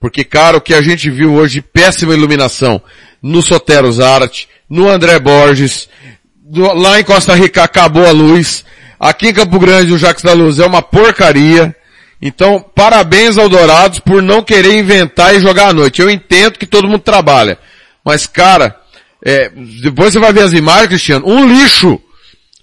Porque, 0.00 0.24
cara, 0.24 0.56
o 0.56 0.60
que 0.60 0.72
a 0.72 0.80
gente 0.80 1.10
viu 1.10 1.34
hoje, 1.34 1.60
péssima 1.60 2.14
iluminação 2.14 2.80
no 3.22 3.42
Sotero 3.42 3.92
Zarte, 3.92 4.48
no 4.70 4.88
André 4.88 5.18
Borges, 5.18 5.88
do, 6.34 6.72
lá 6.72 6.98
em 6.98 7.04
Costa 7.04 7.34
Rica 7.34 7.62
acabou 7.62 8.06
a 8.06 8.10
luz, 8.10 8.64
aqui 8.98 9.28
em 9.28 9.34
Campo 9.34 9.58
Grande 9.58 9.92
o 9.92 9.98
Jacques 9.98 10.24
da 10.24 10.32
Luz 10.32 10.58
é 10.58 10.66
uma 10.66 10.80
porcaria. 10.80 11.76
Então, 12.22 12.64
parabéns 12.74 13.36
ao 13.36 13.50
Dourados 13.50 14.00
por 14.00 14.22
não 14.22 14.42
querer 14.42 14.78
inventar 14.78 15.34
e 15.34 15.40
jogar 15.40 15.68
à 15.68 15.72
noite. 15.74 16.00
Eu 16.00 16.08
entendo 16.08 16.58
que 16.58 16.66
todo 16.66 16.88
mundo 16.88 17.00
trabalha. 17.00 17.58
Mas, 18.06 18.24
cara, 18.24 18.76
é, 19.20 19.50
depois 19.82 20.12
você 20.12 20.20
vai 20.20 20.32
ver 20.32 20.44
as 20.44 20.52
imagens, 20.52 20.86
Cristiano, 20.86 21.26
um 21.26 21.44
lixo. 21.44 22.00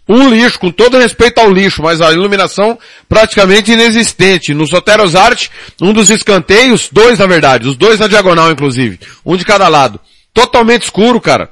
Um 0.08 0.30
lixo, 0.30 0.58
com 0.58 0.72
todo 0.72 0.98
respeito 0.98 1.40
ao 1.40 1.52
lixo, 1.52 1.84
mas 1.84 2.00
a 2.00 2.14
iluminação 2.14 2.80
praticamente 3.10 3.74
inexistente. 3.74 4.54
No 4.54 4.66
Soteros 4.66 5.16
Arte, 5.16 5.52
um 5.82 5.92
dos 5.92 6.10
escanteios, 6.10 6.88
dois 6.90 7.20
na 7.20 7.26
verdade, 7.26 7.68
os 7.68 7.76
dois 7.76 8.00
na 8.00 8.08
diagonal 8.08 8.52
inclusive, 8.52 9.00
um 9.26 9.36
de 9.36 9.44
cada 9.44 9.68
lado. 9.68 10.00
Totalmente 10.34 10.84
escuro, 10.84 11.20
cara. 11.20 11.50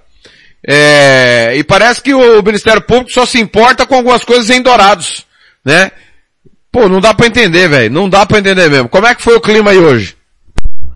É, 0.65 1.53
e 1.57 1.63
parece 1.63 2.01
que 2.01 2.13
o 2.13 2.41
Ministério 2.41 2.81
Público 2.81 3.11
só 3.11 3.25
se 3.25 3.39
importa 3.39 3.85
com 3.85 3.95
algumas 3.95 4.23
coisas 4.23 4.49
em 4.49 4.61
dourados, 4.61 5.25
né? 5.65 5.91
Pô, 6.71 6.87
não 6.87 7.01
dá 7.01 7.13
pra 7.13 7.27
entender, 7.27 7.67
velho. 7.67 7.93
Não 7.93 8.09
dá 8.09 8.25
pra 8.25 8.39
entender 8.39 8.69
mesmo. 8.69 8.87
Como 8.87 9.07
é 9.07 9.13
que 9.13 9.23
foi 9.23 9.35
o 9.35 9.41
clima 9.41 9.71
aí 9.71 9.77
hoje? 9.77 10.15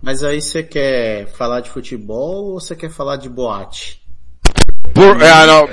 Mas 0.06 0.22
aí 0.22 0.40
você 0.40 0.62
quer 0.62 1.26
falar 1.32 1.60
de 1.60 1.68
futebol 1.68 2.52
ou 2.52 2.60
você 2.60 2.76
quer 2.76 2.92
falar 2.92 3.16
de 3.16 3.28
boate? 3.28 4.00
Por, 4.94 5.20
é, 5.20 5.46
não, 5.48 5.68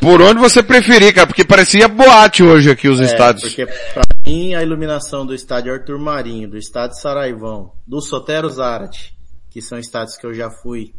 por 0.00 0.20
onde 0.20 0.40
você 0.40 0.60
preferir, 0.60 1.14
cara, 1.14 1.28
porque 1.28 1.44
parecia 1.44 1.86
boate 1.86 2.42
hoje 2.42 2.68
aqui 2.68 2.88
os 2.88 3.00
é, 3.00 3.04
estádios. 3.04 3.44
Porque 3.44 3.64
pra 3.64 4.02
mim 4.26 4.54
a 4.56 4.62
iluminação 4.64 5.24
do 5.24 5.32
estádio 5.32 5.72
Arthur 5.72 6.00
Marinho, 6.00 6.50
do 6.50 6.58
estádio 6.58 6.96
Saraivão, 6.96 7.74
do 7.86 8.00
Sotero 8.00 8.50
Zarate, 8.50 9.16
que 9.48 9.62
são 9.62 9.78
estádios 9.78 10.16
que 10.16 10.26
eu 10.26 10.34
já 10.34 10.50
fui, 10.50 10.92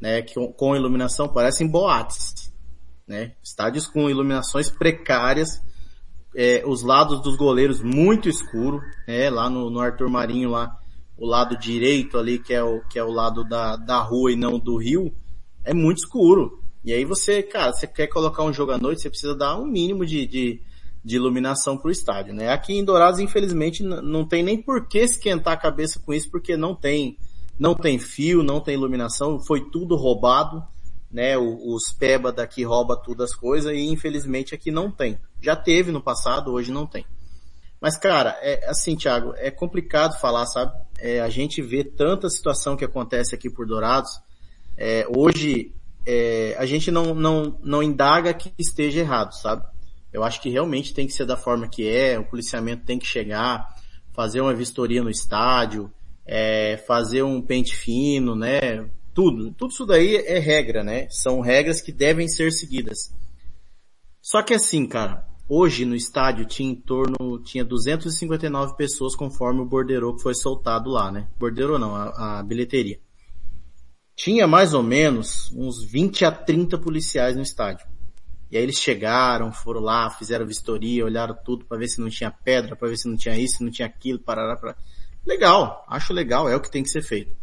né, 0.00 0.20
que, 0.20 0.34
com 0.56 0.74
iluminação 0.74 1.28
parecem 1.28 1.68
boates, 1.68 2.52
né? 3.06 3.34
Estádios 3.40 3.86
com 3.86 4.10
iluminações 4.10 4.68
precárias, 4.68 5.62
é, 6.34 6.64
os 6.66 6.82
lados 6.82 7.22
dos 7.22 7.36
goleiros 7.36 7.80
muito 7.80 8.28
escuro, 8.28 8.80
é, 9.06 9.30
lá 9.30 9.48
no, 9.48 9.70
no 9.70 9.78
Arthur 9.78 10.10
Marinho 10.10 10.50
lá, 10.50 10.81
o 11.22 11.26
lado 11.26 11.56
direito 11.56 12.18
ali, 12.18 12.36
que 12.36 12.52
é 12.52 12.64
o, 12.64 12.80
que 12.80 12.98
é 12.98 13.04
o 13.04 13.12
lado 13.12 13.44
da, 13.44 13.76
da 13.76 14.00
rua 14.00 14.32
e 14.32 14.36
não 14.36 14.58
do 14.58 14.76
rio, 14.76 15.14
é 15.64 15.72
muito 15.72 15.98
escuro. 15.98 16.60
E 16.84 16.92
aí 16.92 17.04
você, 17.04 17.44
cara, 17.44 17.72
você 17.72 17.86
quer 17.86 18.08
colocar 18.08 18.42
um 18.42 18.52
jogo 18.52 18.72
à 18.72 18.78
noite, 18.78 19.02
você 19.02 19.08
precisa 19.08 19.32
dar 19.32 19.56
um 19.56 19.64
mínimo 19.64 20.04
de, 20.04 20.26
de, 20.26 20.60
de 21.04 21.14
iluminação 21.14 21.78
pro 21.78 21.92
estádio, 21.92 22.34
né? 22.34 22.50
Aqui 22.50 22.72
em 22.72 22.84
Dourados, 22.84 23.20
infelizmente, 23.20 23.84
não 23.84 24.26
tem 24.26 24.42
nem 24.42 24.60
por 24.60 24.88
que 24.88 24.98
esquentar 24.98 25.52
a 25.52 25.56
cabeça 25.56 26.00
com 26.04 26.12
isso, 26.12 26.28
porque 26.28 26.56
não 26.56 26.74
tem, 26.74 27.16
não 27.56 27.72
tem 27.72 28.00
fio, 28.00 28.42
não 28.42 28.60
tem 28.60 28.74
iluminação, 28.74 29.38
foi 29.38 29.70
tudo 29.70 29.94
roubado, 29.94 30.60
né? 31.08 31.38
Os 31.38 31.92
peba 31.92 32.32
daqui 32.32 32.64
rouba 32.64 32.96
tudo 32.96 33.22
as 33.22 33.32
coisas 33.32 33.72
e 33.72 33.78
infelizmente 33.78 34.56
aqui 34.56 34.72
não 34.72 34.90
tem. 34.90 35.16
Já 35.40 35.54
teve 35.54 35.92
no 35.92 36.02
passado, 36.02 36.50
hoje 36.50 36.72
não 36.72 36.84
tem. 36.84 37.06
Mas 37.82 37.98
cara, 37.98 38.38
é 38.40 38.64
assim, 38.68 38.94
Thiago, 38.94 39.34
é 39.36 39.50
complicado 39.50 40.16
falar, 40.20 40.46
sabe? 40.46 40.72
É, 41.00 41.20
a 41.20 41.28
gente 41.28 41.60
vê 41.60 41.82
tanta 41.82 42.30
situação 42.30 42.76
que 42.76 42.84
acontece 42.84 43.34
aqui 43.34 43.50
por 43.50 43.66
Dourados. 43.66 44.20
É, 44.78 45.04
hoje, 45.16 45.74
é, 46.06 46.54
a 46.60 46.64
gente 46.64 46.92
não, 46.92 47.12
não, 47.12 47.58
não 47.60 47.82
indaga 47.82 48.32
que 48.32 48.52
esteja 48.56 49.00
errado, 49.00 49.32
sabe? 49.32 49.66
Eu 50.12 50.22
acho 50.22 50.40
que 50.40 50.48
realmente 50.48 50.94
tem 50.94 51.08
que 51.08 51.12
ser 51.12 51.26
da 51.26 51.36
forma 51.36 51.66
que 51.66 51.88
é, 51.88 52.16
o 52.16 52.24
policiamento 52.24 52.84
tem 52.84 53.00
que 53.00 53.06
chegar, 53.06 53.66
fazer 54.12 54.40
uma 54.40 54.54
vistoria 54.54 55.02
no 55.02 55.10
estádio, 55.10 55.92
é, 56.24 56.76
fazer 56.86 57.24
um 57.24 57.42
pente 57.42 57.74
fino, 57.74 58.36
né? 58.36 58.88
Tudo. 59.12 59.52
Tudo 59.54 59.72
isso 59.72 59.84
daí 59.84 60.14
é 60.18 60.38
regra, 60.38 60.84
né? 60.84 61.08
São 61.10 61.40
regras 61.40 61.80
que 61.80 61.90
devem 61.90 62.28
ser 62.28 62.52
seguidas. 62.52 63.12
Só 64.20 64.40
que 64.40 64.54
assim, 64.54 64.86
cara, 64.86 65.26
Hoje 65.48 65.84
no 65.84 65.94
estádio 65.94 66.46
tinha 66.46 66.70
em 66.70 66.74
torno, 66.74 67.38
tinha 67.42 67.64
259 67.64 68.76
pessoas 68.76 69.14
conforme 69.14 69.60
o 69.60 69.66
borderô 69.66 70.14
que 70.14 70.22
foi 70.22 70.34
soltado 70.34 70.90
lá, 70.90 71.10
né? 71.10 71.28
Borderô 71.38 71.78
não, 71.78 71.94
a, 71.94 72.38
a 72.38 72.42
bilheteria. 72.42 72.98
Tinha 74.14 74.46
mais 74.46 74.72
ou 74.72 74.82
menos 74.82 75.50
uns 75.54 75.84
20 75.84 76.24
a 76.24 76.32
30 76.32 76.78
policiais 76.78 77.36
no 77.36 77.42
estádio. 77.42 77.86
E 78.50 78.56
aí 78.56 78.62
eles 78.62 78.76
chegaram, 78.76 79.50
foram 79.50 79.80
lá, 79.80 80.10
fizeram 80.10 80.46
vistoria, 80.46 81.04
olharam 81.04 81.34
tudo 81.42 81.64
para 81.64 81.78
ver 81.78 81.88
se 81.88 82.00
não 82.00 82.10
tinha 82.10 82.30
pedra, 82.30 82.76
para 82.76 82.88
ver 82.88 82.98
se 82.98 83.08
não 83.08 83.16
tinha 83.16 83.36
isso, 83.36 83.58
se 83.58 83.64
não 83.64 83.70
tinha 83.70 83.86
aquilo, 83.86 84.18
parará, 84.18 84.56
para 84.56 84.76
Legal, 85.24 85.84
acho 85.88 86.12
legal, 86.12 86.48
é 86.48 86.56
o 86.56 86.60
que 86.60 86.70
tem 86.70 86.82
que 86.82 86.90
ser 86.90 87.02
feito. 87.02 87.34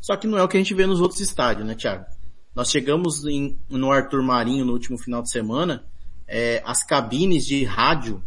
Só 0.00 0.16
que 0.16 0.26
não 0.26 0.38
é 0.38 0.42
o 0.42 0.48
que 0.48 0.56
a 0.56 0.60
gente 0.60 0.74
vê 0.74 0.86
nos 0.86 1.00
outros 1.00 1.20
estádios, 1.20 1.66
né, 1.66 1.74
Thiago? 1.74 2.04
Nós 2.54 2.70
chegamos 2.70 3.24
em, 3.24 3.58
no 3.68 3.90
Arthur 3.90 4.22
Marinho 4.22 4.64
no 4.64 4.72
último 4.72 4.98
final 4.98 5.22
de 5.22 5.30
semana, 5.30 5.84
é, 6.26 6.62
as 6.64 6.84
cabines 6.84 7.44
de 7.44 7.64
rádio, 7.64 8.22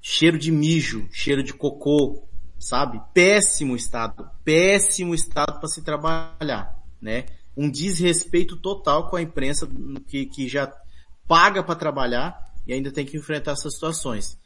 cheiro 0.00 0.38
de 0.38 0.50
mijo, 0.50 1.08
cheiro 1.12 1.42
de 1.42 1.52
cocô, 1.52 2.28
sabe? 2.58 3.00
Péssimo 3.14 3.76
estado, 3.76 4.28
péssimo 4.44 5.14
estado 5.14 5.58
para 5.58 5.68
se 5.68 5.82
trabalhar, 5.82 6.76
né? 7.00 7.26
Um 7.56 7.70
desrespeito 7.70 8.56
total 8.56 9.08
com 9.08 9.16
a 9.16 9.22
imprensa 9.22 9.68
que, 10.06 10.26
que 10.26 10.48
já 10.48 10.72
paga 11.26 11.62
para 11.62 11.74
trabalhar 11.74 12.52
e 12.66 12.72
ainda 12.72 12.92
tem 12.92 13.04
que 13.04 13.16
enfrentar 13.16 13.52
essas 13.52 13.74
situações. 13.74 14.38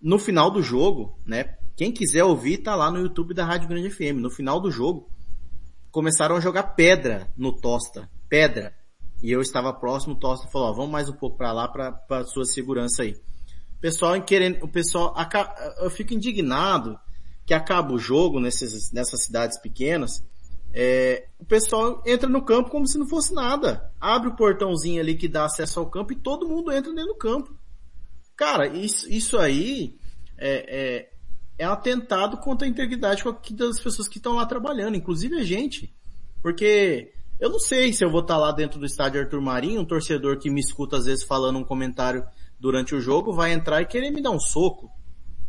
No 0.00 0.18
final 0.18 0.50
do 0.50 0.62
jogo, 0.62 1.18
né? 1.26 1.56
Quem 1.76 1.92
quiser 1.92 2.24
ouvir 2.24 2.58
tá 2.58 2.74
lá 2.74 2.90
no 2.90 2.98
YouTube 2.98 3.34
da 3.34 3.44
Rádio 3.44 3.68
Grande 3.68 3.90
FM. 3.90 4.20
No 4.20 4.30
final 4.30 4.60
do 4.60 4.70
jogo, 4.70 5.08
começaram 5.90 6.36
a 6.36 6.40
jogar 6.40 6.74
pedra 6.74 7.32
no 7.36 7.52
Tosta. 7.52 8.10
Pedra 8.28 8.74
e 9.22 9.30
eu 9.30 9.40
estava 9.40 9.72
próximo, 9.72 10.14
o 10.14 10.18
Tosta 10.18 10.48
falou, 10.48 10.68
ó, 10.68 10.72
vamos 10.72 10.90
mais 10.90 11.08
um 11.08 11.12
pouco 11.12 11.36
para 11.36 11.52
lá 11.52 11.68
para 11.68 12.24
sua 12.24 12.44
segurança 12.44 13.02
aí. 13.02 13.16
O 13.76 13.80
pessoal 13.80 14.20
querendo, 14.22 14.64
o 14.64 14.68
pessoal, 14.68 15.14
eu 15.80 15.90
fico 15.90 16.14
indignado 16.14 16.98
que 17.46 17.54
acaba 17.54 17.92
o 17.92 17.98
jogo 17.98 18.40
nesses, 18.40 18.92
nessas 18.92 19.22
cidades 19.22 19.58
pequenas, 19.58 20.22
é, 20.72 21.28
o 21.38 21.44
pessoal 21.44 22.02
entra 22.06 22.28
no 22.28 22.42
campo 22.42 22.70
como 22.70 22.86
se 22.86 22.98
não 22.98 23.08
fosse 23.08 23.32
nada. 23.32 23.92
Abre 24.00 24.28
o 24.28 24.36
portãozinho 24.36 25.00
ali 25.00 25.16
que 25.16 25.26
dá 25.26 25.44
acesso 25.44 25.80
ao 25.80 25.90
campo 25.90 26.12
e 26.12 26.16
todo 26.16 26.48
mundo 26.48 26.70
entra 26.70 26.92
dentro 26.92 27.12
do 27.12 27.18
campo. 27.18 27.56
Cara, 28.36 28.68
isso, 28.68 29.10
isso 29.10 29.38
aí 29.38 29.98
é, 30.36 31.08
é, 31.08 31.10
é 31.58 31.64
atentado 31.64 32.36
contra 32.36 32.66
a 32.66 32.70
integridade 32.70 33.24
das 33.52 33.80
pessoas 33.80 34.06
que 34.06 34.18
estão 34.18 34.34
lá 34.34 34.46
trabalhando, 34.46 34.96
inclusive 34.96 35.36
a 35.36 35.44
gente. 35.44 35.92
Porque 36.40 37.12
eu 37.40 37.50
não 37.50 37.58
sei 37.58 37.92
se 37.92 38.04
eu 38.04 38.10
vou 38.10 38.20
estar 38.20 38.36
lá 38.36 38.50
dentro 38.52 38.80
do 38.80 38.86
estádio 38.86 39.20
Arthur 39.20 39.40
Marinho, 39.40 39.80
um 39.80 39.84
torcedor 39.84 40.38
que 40.38 40.50
me 40.50 40.60
escuta 40.60 40.96
às 40.96 41.04
vezes 41.04 41.24
falando 41.24 41.58
um 41.58 41.64
comentário 41.64 42.24
durante 42.58 42.94
o 42.94 43.00
jogo, 43.00 43.32
vai 43.32 43.52
entrar 43.52 43.80
e 43.80 43.86
querer 43.86 44.10
me 44.10 44.20
dar 44.20 44.30
um 44.30 44.40
soco, 44.40 44.90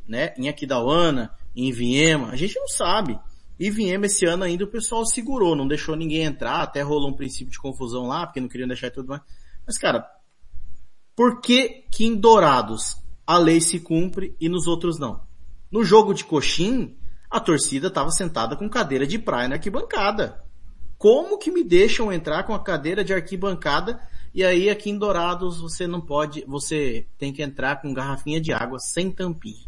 né? 0.07 0.33
Em 0.37 0.47
Aquidauana, 0.47 1.31
em 1.55 1.71
Viema, 1.71 2.29
a 2.29 2.35
gente 2.35 2.55
não 2.59 2.67
sabe. 2.67 3.19
E 3.59 3.69
Viema 3.71 4.05
esse 4.05 4.25
ano 4.25 4.43
ainda 4.43 4.63
o 4.63 4.69
pessoal 4.69 5.05
segurou, 5.05 5.55
não 5.55 5.67
deixou 5.67 5.95
ninguém 5.95 6.23
entrar, 6.23 6.61
até 6.61 6.81
rolou 6.81 7.09
um 7.09 7.15
princípio 7.15 7.51
de 7.51 7.59
confusão 7.59 8.05
lá, 8.05 8.25
porque 8.25 8.39
não 8.39 8.47
queriam 8.47 8.67
deixar 8.67 8.91
tudo 8.91 9.09
mais. 9.09 9.21
Mas 9.65 9.77
cara, 9.77 10.05
por 11.15 11.41
que 11.41 11.85
que 11.91 12.05
em 12.05 12.15
Dourados 12.15 12.95
a 13.25 13.37
lei 13.37 13.59
se 13.59 13.79
cumpre 13.79 14.35
e 14.39 14.47
nos 14.47 14.67
outros 14.67 14.97
não? 14.99 15.27
No 15.71 15.83
jogo 15.83 16.13
de 16.13 16.23
coxim, 16.23 16.95
a 17.29 17.39
torcida 17.39 17.87
estava 17.87 18.09
sentada 18.11 18.55
com 18.55 18.69
cadeira 18.69 19.05
de 19.05 19.19
praia 19.19 19.47
na 19.47 19.55
arquibancada. 19.55 20.43
Como 20.99 21.37
que 21.37 21.49
me 21.49 21.63
deixam 21.63 22.11
entrar 22.11 22.43
com 22.43 22.53
a 22.53 22.61
cadeira 22.61 23.05
de 23.05 23.13
arquibancada 23.13 23.99
e 24.33 24.43
aí 24.43 24.69
aqui 24.69 24.89
em 24.89 24.97
Dourados 24.97 25.61
você 25.61 25.87
não 25.87 26.01
pode, 26.01 26.43
você 26.45 27.07
tem 27.17 27.33
que 27.33 27.41
entrar 27.41 27.81
com 27.81 27.93
garrafinha 27.93 28.39
de 28.39 28.51
água 28.51 28.77
sem 28.79 29.09
tampinha. 29.09 29.65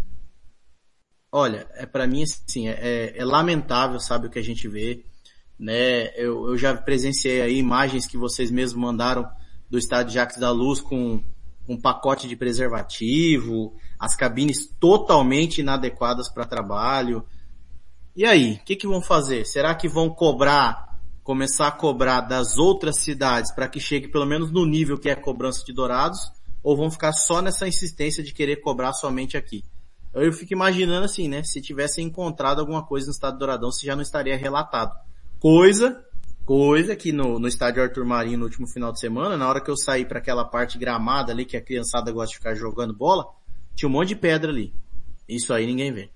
Olha, 1.31 1.67
é 1.75 1.85
para 1.85 2.05
mim 2.05 2.23
assim, 2.23 2.67
é, 2.67 2.73
é, 2.73 3.17
é, 3.17 3.25
lamentável, 3.25 3.97
sabe, 3.97 4.27
o 4.27 4.29
que 4.29 4.39
a 4.39 4.43
gente 4.43 4.67
vê, 4.67 5.05
né? 5.57 6.07
Eu, 6.17 6.49
eu 6.49 6.57
já 6.57 6.75
presenciei 6.75 7.41
aí 7.41 7.57
imagens 7.57 8.05
que 8.05 8.17
vocês 8.17 8.51
mesmos 8.51 8.83
mandaram 8.83 9.25
do 9.69 9.77
estádio 9.77 10.13
Jacques 10.13 10.37
da 10.37 10.51
Luz 10.51 10.81
com 10.81 11.23
um 11.65 11.79
pacote 11.79 12.27
de 12.27 12.35
preservativo, 12.35 13.73
as 13.97 14.17
cabines 14.17 14.67
totalmente 14.67 15.61
inadequadas 15.61 16.27
para 16.29 16.43
trabalho. 16.45 17.25
E 18.13 18.25
aí, 18.25 18.55
o 18.55 18.65
que, 18.65 18.75
que 18.75 18.87
vão 18.87 19.01
fazer? 19.01 19.45
Será 19.45 19.73
que 19.73 19.87
vão 19.87 20.09
cobrar, 20.09 20.90
começar 21.23 21.67
a 21.67 21.71
cobrar 21.71 22.21
das 22.21 22.57
outras 22.57 22.99
cidades 22.99 23.53
para 23.53 23.67
que 23.67 23.79
chegue 23.79 24.07
pelo 24.07 24.25
menos 24.25 24.51
no 24.51 24.65
nível 24.65 24.97
que 24.97 25.09
é 25.09 25.13
a 25.13 25.21
cobrança 25.21 25.63
de 25.65 25.73
Dourados? 25.73 26.19
Ou 26.63 26.77
vão 26.77 26.91
ficar 26.91 27.13
só 27.13 27.41
nessa 27.41 27.67
insistência 27.67 28.23
de 28.23 28.33
querer 28.33 28.57
cobrar 28.57 28.93
somente 28.93 29.35
aqui? 29.35 29.63
Eu 30.13 30.31
fico 30.33 30.53
imaginando 30.53 31.05
assim, 31.05 31.27
né? 31.27 31.41
Se 31.43 31.61
tivesse 31.61 32.01
encontrado 32.01 32.59
alguma 32.59 32.85
coisa 32.85 33.07
no 33.07 33.11
estado 33.11 33.33
do 33.33 33.39
Douradão, 33.39 33.71
se 33.71 33.85
já 33.85 33.95
não 33.95 34.01
estaria 34.01 34.37
relatado. 34.37 34.93
Coisa, 35.39 36.03
coisa 36.45 36.95
que 36.95 37.11
no, 37.11 37.39
no 37.39 37.47
estádio 37.47 37.81
Arthur 37.81 38.05
Marinho 38.05 38.39
no 38.39 38.43
último 38.43 38.67
final 38.67 38.91
de 38.91 38.99
semana, 38.99 39.37
na 39.37 39.47
hora 39.47 39.61
que 39.61 39.71
eu 39.71 39.77
saí 39.77 40.05
para 40.05 40.19
aquela 40.19 40.43
parte 40.43 40.77
gramada 40.77 41.31
ali 41.31 41.45
que 41.45 41.55
a 41.55 41.61
criançada 41.61 42.11
gosta 42.11 42.31
de 42.31 42.37
ficar 42.37 42.55
jogando 42.55 42.93
bola, 42.93 43.25
tinha 43.73 43.87
um 43.87 43.91
monte 43.91 44.09
de 44.09 44.15
pedra 44.15 44.51
ali. 44.51 44.73
Isso 45.27 45.53
aí 45.53 45.65
ninguém 45.65 45.93
vê. 45.93 46.11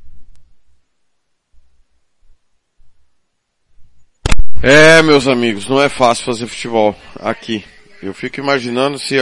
É, 4.68 5.02
meus 5.04 5.28
amigos, 5.28 5.68
não 5.68 5.80
é 5.80 5.88
fácil 5.88 6.26
fazer 6.26 6.48
futebol 6.48 6.96
aqui. 7.20 7.64
Eu 8.02 8.14
fico 8.14 8.40
imaginando 8.40 8.98
se, 8.98 9.16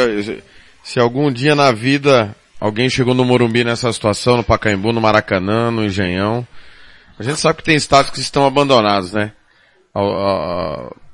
se 0.82 1.00
algum 1.00 1.32
dia 1.32 1.54
na 1.54 1.72
vida 1.72 2.36
Alguém 2.64 2.90
chegou 2.90 3.14
no 3.14 3.26
Morumbi 3.26 3.62
nessa 3.62 3.92
situação, 3.92 4.38
no 4.38 4.44
Pacaembu, 4.44 4.94
no 4.94 5.02
Maracanã, 5.02 5.70
no 5.70 5.84
Engenhão. 5.84 6.48
A 7.20 7.22
gente 7.22 7.38
sabe 7.38 7.58
que 7.58 7.64
tem 7.66 7.76
estádios 7.76 8.14
que 8.14 8.22
estão 8.22 8.46
abandonados, 8.46 9.12
né? 9.12 9.34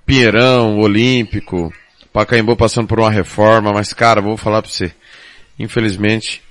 Pinheirão, 0.06 0.78
Olímpico, 0.78 1.74
Pacaembu 2.14 2.56
passando 2.56 2.88
por 2.88 3.00
uma 3.00 3.10
reforma, 3.10 3.74
mas 3.74 3.94
cara, 3.94 4.22
vou 4.22 4.38
falar 4.38 4.62
pra 4.62 4.70
você. 4.70 4.94
Infelizmente, 5.58 6.44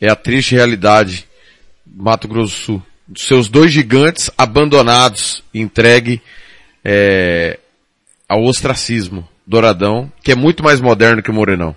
é 0.00 0.08
a 0.08 0.16
triste 0.16 0.56
realidade 0.56 1.28
Mato 1.86 2.26
Grosso 2.26 2.52
do 2.56 2.64
Sul. 2.64 2.82
Seus 3.14 3.48
dois 3.48 3.70
gigantes 3.70 4.32
abandonados, 4.36 5.44
entregue 5.54 6.20
é, 6.84 7.58
ao 8.28 8.42
ostracismo. 8.44 9.28
Douradão, 9.46 10.12
que 10.22 10.30
é 10.30 10.36
muito 10.36 10.62
mais 10.62 10.80
moderno 10.80 11.22
que 11.22 11.30
o 11.30 11.34
Morenão. 11.34 11.74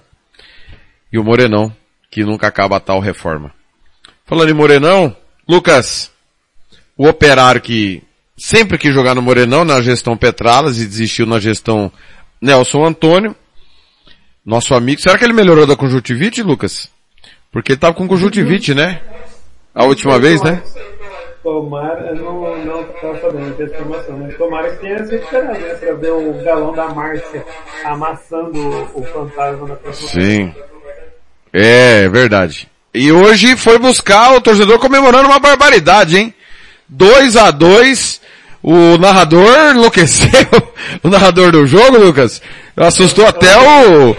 E 1.12 1.18
o 1.18 1.24
Morenão, 1.24 1.76
que 2.12 2.24
nunca 2.24 2.48
acaba 2.48 2.78
a 2.78 2.80
tal 2.80 3.00
reforma. 3.00 3.52
Falando 4.26 4.50
em 4.50 4.54
Morenão, 4.54 5.16
Lucas, 5.48 6.12
o 6.96 7.08
operário 7.08 7.60
que 7.60 8.04
sempre 8.38 8.78
quis 8.78 8.94
jogar 8.94 9.16
no 9.16 9.22
Morenão, 9.22 9.66
na 9.66 9.82
gestão 9.82 10.16
Petralas 10.16 10.80
e 10.80 10.86
desistiu 10.86 11.26
na 11.26 11.40
gestão 11.40 11.92
Nelson 12.40 12.86
Antônio, 12.86 13.36
nosso 14.46 14.76
amigo, 14.76 15.02
será 15.02 15.18
que 15.18 15.24
ele 15.24 15.34
melhorou 15.34 15.66
da 15.66 15.76
conjuntivite, 15.76 16.44
Lucas? 16.44 16.90
Porque 17.52 17.72
ele 17.72 17.80
tava 17.80 17.94
com 17.94 18.08
conjuntivite, 18.08 18.74
né? 18.74 19.02
A 19.74 19.86
última 19.86 20.20
vez, 20.20 20.42
né? 20.42 20.62
Tomara, 21.44 22.16
não, 22.16 22.58
não 22.64 22.84
tava 22.86 23.20
sabendo 23.20 23.58
dessa 23.58 23.74
informação, 23.74 24.18
mas 24.18 24.38
tomara 24.38 24.70
que 24.72 24.78
tenha 24.78 25.06
se 25.06 25.16
esperado, 25.16 25.60
né? 25.60 25.74
Pra 25.76 25.94
ver 25.94 26.12
o 26.12 26.42
galão 26.42 26.74
da 26.74 26.88
Márcia 26.88 27.46
amassando 27.84 28.88
o 28.96 29.04
fantasma 29.04 29.68
na 29.68 29.76
próxima 29.76 30.10
Sim. 30.10 30.56
É, 31.52 32.08
verdade. 32.08 32.70
E 32.94 33.12
hoje 33.12 33.58
foi 33.58 33.78
buscar 33.78 34.34
o 34.34 34.42
torcedor 34.42 34.80
comemorando 34.80 35.28
uma 35.28 35.40
barbaridade, 35.40 36.18
hein? 36.18 36.34
2 36.88 37.36
a 37.36 37.52
2 37.52 38.22
o 38.64 38.98
narrador 38.98 39.72
enlouqueceu, 39.72 40.48
o 41.04 41.10
narrador 41.10 41.52
do 41.52 41.68
jogo, 41.68 41.98
Lucas, 41.98 42.42
assustou 42.78 43.28
até 43.28 43.58
o, 43.58 44.16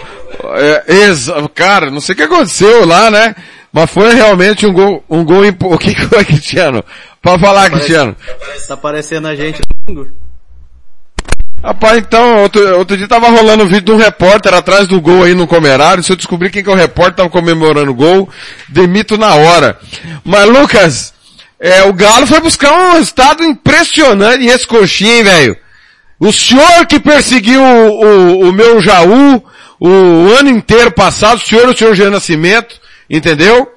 é, 0.55 0.83
ex, 0.87 1.27
cara, 1.55 1.89
não 1.89 1.99
sei 1.99 2.13
o 2.13 2.15
que 2.15 2.23
aconteceu 2.23 2.85
lá, 2.85 3.09
né? 3.09 3.35
Mas 3.75 3.91
foi 3.91 4.13
realmente 4.13 4.65
um 4.65 4.71
gol, 4.71 5.03
um 5.09 5.25
gol, 5.25 5.45
impo... 5.45 5.73
o 5.73 5.77
que 5.77 5.93
foi, 6.07 6.23
Cristiano? 6.23 6.81
Pode 7.21 7.41
falar, 7.41 7.63
tá 7.63 7.71
Cristiano. 7.71 8.15
Tá 8.69 8.77
parecendo 8.77 9.27
a 9.27 9.35
gente 9.35 9.59
Rapaz, 11.61 11.97
então, 11.97 12.43
outro, 12.43 12.77
outro 12.77 12.95
dia 12.95 13.05
tava 13.05 13.27
rolando 13.27 13.65
um 13.65 13.67
vídeo 13.67 13.87
de 13.87 13.91
um 13.91 13.97
repórter 13.97 14.53
atrás 14.53 14.87
do 14.87 15.01
gol 15.01 15.25
aí 15.25 15.33
no 15.33 15.45
Comerário. 15.45 16.01
Se 16.01 16.09
eu 16.09 16.15
descobrir 16.15 16.51
quem 16.51 16.63
que 16.63 16.69
é 16.69 16.71
o 16.71 16.75
repórter, 16.75 17.15
tava 17.17 17.29
comemorando 17.29 17.91
o 17.91 17.95
gol, 17.95 18.29
demito 18.69 19.17
na 19.17 19.35
hora. 19.35 19.77
Mas, 20.23 20.47
Lucas, 20.47 21.13
é, 21.59 21.83
o 21.83 21.91
Galo 21.91 22.25
foi 22.27 22.39
buscar 22.39 22.71
um 22.71 22.93
resultado 22.93 23.43
impressionante 23.43 24.41
em 24.41 24.47
esse 24.47 24.65
coxinha, 24.65 25.21
velho. 25.21 25.57
O 26.17 26.31
senhor 26.31 26.85
que 26.87 26.97
perseguiu 26.97 27.61
o, 27.61 28.05
o, 28.05 28.49
o, 28.49 28.53
meu 28.53 28.79
Jaú 28.79 29.43
o 29.81 30.33
ano 30.39 30.49
inteiro 30.49 30.91
passado, 30.91 31.39
o 31.39 31.45
senhor, 31.45 31.67
o 31.67 31.77
senhor 31.77 31.93
Jean 31.93 32.11
Nascimento, 32.11 32.84
entendeu? 33.09 33.71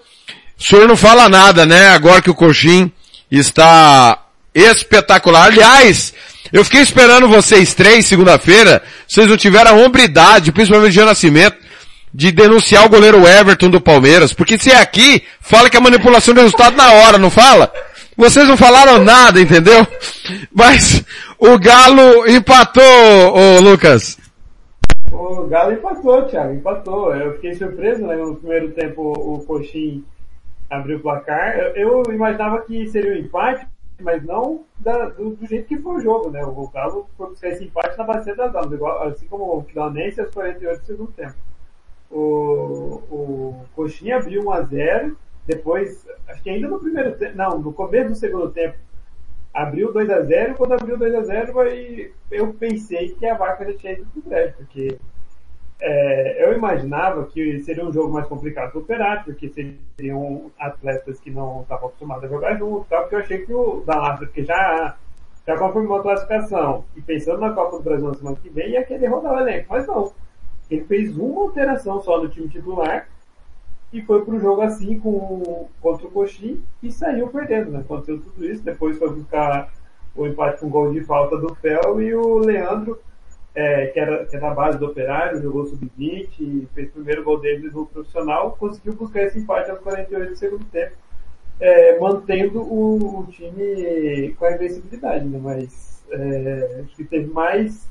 O 0.59 0.63
senhor 0.63 0.89
não 0.89 0.97
fala 0.97 1.29
nada, 1.29 1.65
né? 1.65 1.91
Agora 1.91 2.21
que 2.21 2.31
o 2.31 2.35
coxim 2.35 2.91
está 3.31 4.19
espetacular. 4.55 5.47
Aliás, 5.47 6.13
eu 6.53 6.65
fiquei 6.65 6.81
esperando 6.81 7.29
vocês 7.29 7.75
três, 7.75 8.07
segunda-feira, 8.07 8.83
vocês 9.07 9.29
não 9.29 9.37
tiveram 9.37 9.71
a 9.71 9.85
hombridade, 9.85 10.51
principalmente 10.51 10.93
de 10.93 11.05
Nascimento, 11.05 11.57
de 12.13 12.33
denunciar 12.33 12.87
o 12.87 12.89
goleiro 12.89 13.27
Everton 13.27 13.71
do 13.71 13.81
Palmeiras, 13.81 14.33
porque 14.33 14.59
se 14.59 14.71
é 14.71 14.81
aqui, 14.81 15.23
fala 15.41 15.69
que 15.69 15.77
é 15.77 15.81
manipulação 15.81 16.35
de 16.35 16.41
resultado 16.41 16.77
na 16.77 16.91
hora, 16.91 17.19
não 17.19 17.31
fala? 17.31 17.71
Vocês 18.17 18.49
não 18.49 18.57
falaram 18.57 19.05
nada, 19.05 19.41
entendeu? 19.41 19.87
Mas 20.53 21.05
o 21.39 21.57
Galo 21.59 22.29
empatou, 22.29 22.83
ô 22.83 23.61
Lucas. 23.61 24.19
O 25.13 25.47
Galo 25.47 25.73
empatou, 25.73 26.27
Thiago, 26.27 26.55
empatou. 26.55 27.15
Eu 27.15 27.35
fiquei 27.35 27.55
surpreso, 27.55 28.07
né? 28.07 28.17
No 28.17 28.37
primeiro 28.37 28.73
tempo 28.73 29.13
o 29.13 29.45
Coxim 29.45 30.05
abriu 30.69 30.99
o 30.99 31.01
placar. 31.01 31.57
Eu, 31.59 32.03
eu 32.05 32.15
imaginava 32.15 32.61
que 32.63 32.87
seria 32.89 33.13
um 33.13 33.17
empate, 33.17 33.67
mas 34.01 34.23
não 34.25 34.65
da, 34.79 35.09
do, 35.09 35.31
do, 35.31 35.47
jeito 35.47 35.67
que 35.67 35.79
foi 35.79 35.97
o 35.97 36.01
jogo, 36.01 36.31
né? 36.31 36.45
O 36.45 36.69
Galo 36.69 37.09
foi 37.17 37.29
buscar 37.29 37.49
esse 37.49 37.65
empate 37.65 37.97
na 37.97 38.05
bacia 38.05 38.35
das 38.35 38.55
almas, 38.55 38.73
igual, 38.73 39.03
assim 39.09 39.27
como 39.27 39.59
o 39.59 39.65
Clanense 39.65 40.21
aos 40.21 40.31
48 40.33 40.81
do 40.81 40.87
segundo 40.87 41.13
tempo. 41.13 41.35
O, 42.11 43.03
o 43.11 43.67
abriu 44.15 44.45
1 44.45 44.51
a 44.51 44.63
0 44.63 45.17
depois, 45.47 46.07
acho 46.29 46.43
que 46.43 46.51
ainda 46.51 46.69
no 46.69 46.79
primeiro 46.79 47.17
tempo, 47.17 47.37
não, 47.37 47.59
no 47.59 47.73
começo 47.73 48.11
do 48.11 48.15
segundo 48.15 48.51
tempo, 48.51 48.77
abriu 49.63 49.93
2 49.93 50.09
a 50.11 50.23
0 50.23 50.55
quando 50.55 50.73
abriu 50.75 50.97
2 50.97 51.15
a 51.15 51.23
0 51.23 51.61
aí 51.61 52.13
eu 52.31 52.55
pensei 52.55 53.09
que 53.11 53.27
a 53.27 53.35
vaca 53.35 53.65
já 53.65 53.77
tinha 53.77 53.93
ido 53.95 54.07
pro 54.07 54.23
crédito, 54.23 54.57
porque 54.59 54.99
é, 55.81 56.45
eu 56.45 56.57
imaginava 56.57 57.27
que 57.27 57.61
seria 57.61 57.85
um 57.85 57.93
jogo 57.93 58.13
mais 58.13 58.27
complicado 58.27 58.71
para 58.71 58.79
o 58.79 58.83
Operário, 58.83 59.25
porque 59.25 59.49
seriam 59.49 60.51
atletas 60.59 61.19
que 61.21 61.31
não 61.31 61.63
estavam 61.63 61.89
acostumados 61.89 62.25
a 62.25 62.29
jogar 62.29 62.57
junto, 62.57 62.87
tal, 62.89 63.03
porque 63.03 63.15
eu 63.17 63.21
achei 63.21 63.39
que 63.45 63.53
o 63.53 63.83
Dallastra, 63.85 64.27
porque 64.27 64.45
já, 64.45 64.97
já 65.47 65.57
confirmou 65.57 65.99
a 65.99 66.03
classificação, 66.03 66.85
e 66.97 67.01
pensando 67.01 67.41
na 67.41 67.53
Copa 67.53 67.79
do 67.79 67.83
Brasil 67.83 68.09
na 68.09 68.15
semana 68.15 68.37
que 68.41 68.49
vem, 68.51 68.71
ia 68.71 68.85
querer 68.85 69.09
rodar 69.09 69.35
o 69.35 69.41
elenco, 69.41 69.67
mas 69.71 69.87
não. 69.87 70.13
Ele 70.71 70.85
fez 70.85 71.17
uma 71.17 71.43
alteração 71.43 72.01
só 72.01 72.23
no 72.23 72.29
time 72.29 72.49
titular, 72.49 73.09
e 73.93 74.03
foi 74.03 74.25
para 74.25 74.35
o 74.35 74.41
jogo 74.41 74.61
assim 74.61 74.99
com, 74.99 75.69
contra 75.81 76.07
o 76.07 76.11
Coxim, 76.11 76.63
e 76.83 76.91
saiu 76.91 77.29
perdendo, 77.29 77.71
né? 77.71 77.81
Aconteceu 77.81 78.21
tudo 78.21 78.45
isso, 78.45 78.63
depois 78.63 78.99
foi 78.99 79.11
buscar 79.11 79.73
o 80.15 80.27
empate 80.27 80.61
com 80.61 80.69
gol 80.69 80.93
de 80.93 81.03
falta 81.03 81.37
do 81.37 81.55
Fel, 81.55 82.01
e 82.03 82.15
o 82.15 82.39
Leandro 82.39 82.99
é, 83.55 83.87
que, 83.87 83.99
era, 83.99 84.25
que 84.25 84.37
é 84.37 84.41
da 84.41 84.51
base 84.51 84.79
do 84.79 84.87
Operário, 84.87 85.43
jogou 85.43 85.67
sub-20, 85.67 86.67
fez 86.75 86.89
o 86.91 86.93
primeiro 86.93 87.25
gol 87.25 87.41
dele 87.41 87.71
no 87.71 87.87
profissional, 87.87 88.57
conseguiu 88.59 88.95
buscar 88.95 89.23
esse 89.23 89.39
empate 89.39 89.71
aos 89.71 89.81
48 89.81 90.31
do 90.31 90.37
segundo 90.37 90.65
tempo, 90.67 90.93
é, 91.59 91.99
mantendo 91.99 92.61
o, 92.61 93.21
o, 93.21 93.27
time 93.27 94.33
com 94.39 94.45
a 94.45 94.53
invencibilidade, 94.53 95.25
né? 95.25 95.41
Mas 95.43 96.05
é, 96.11 96.83
acho 96.85 96.95
que 96.95 97.05
teve 97.05 97.27
mais 97.33 97.89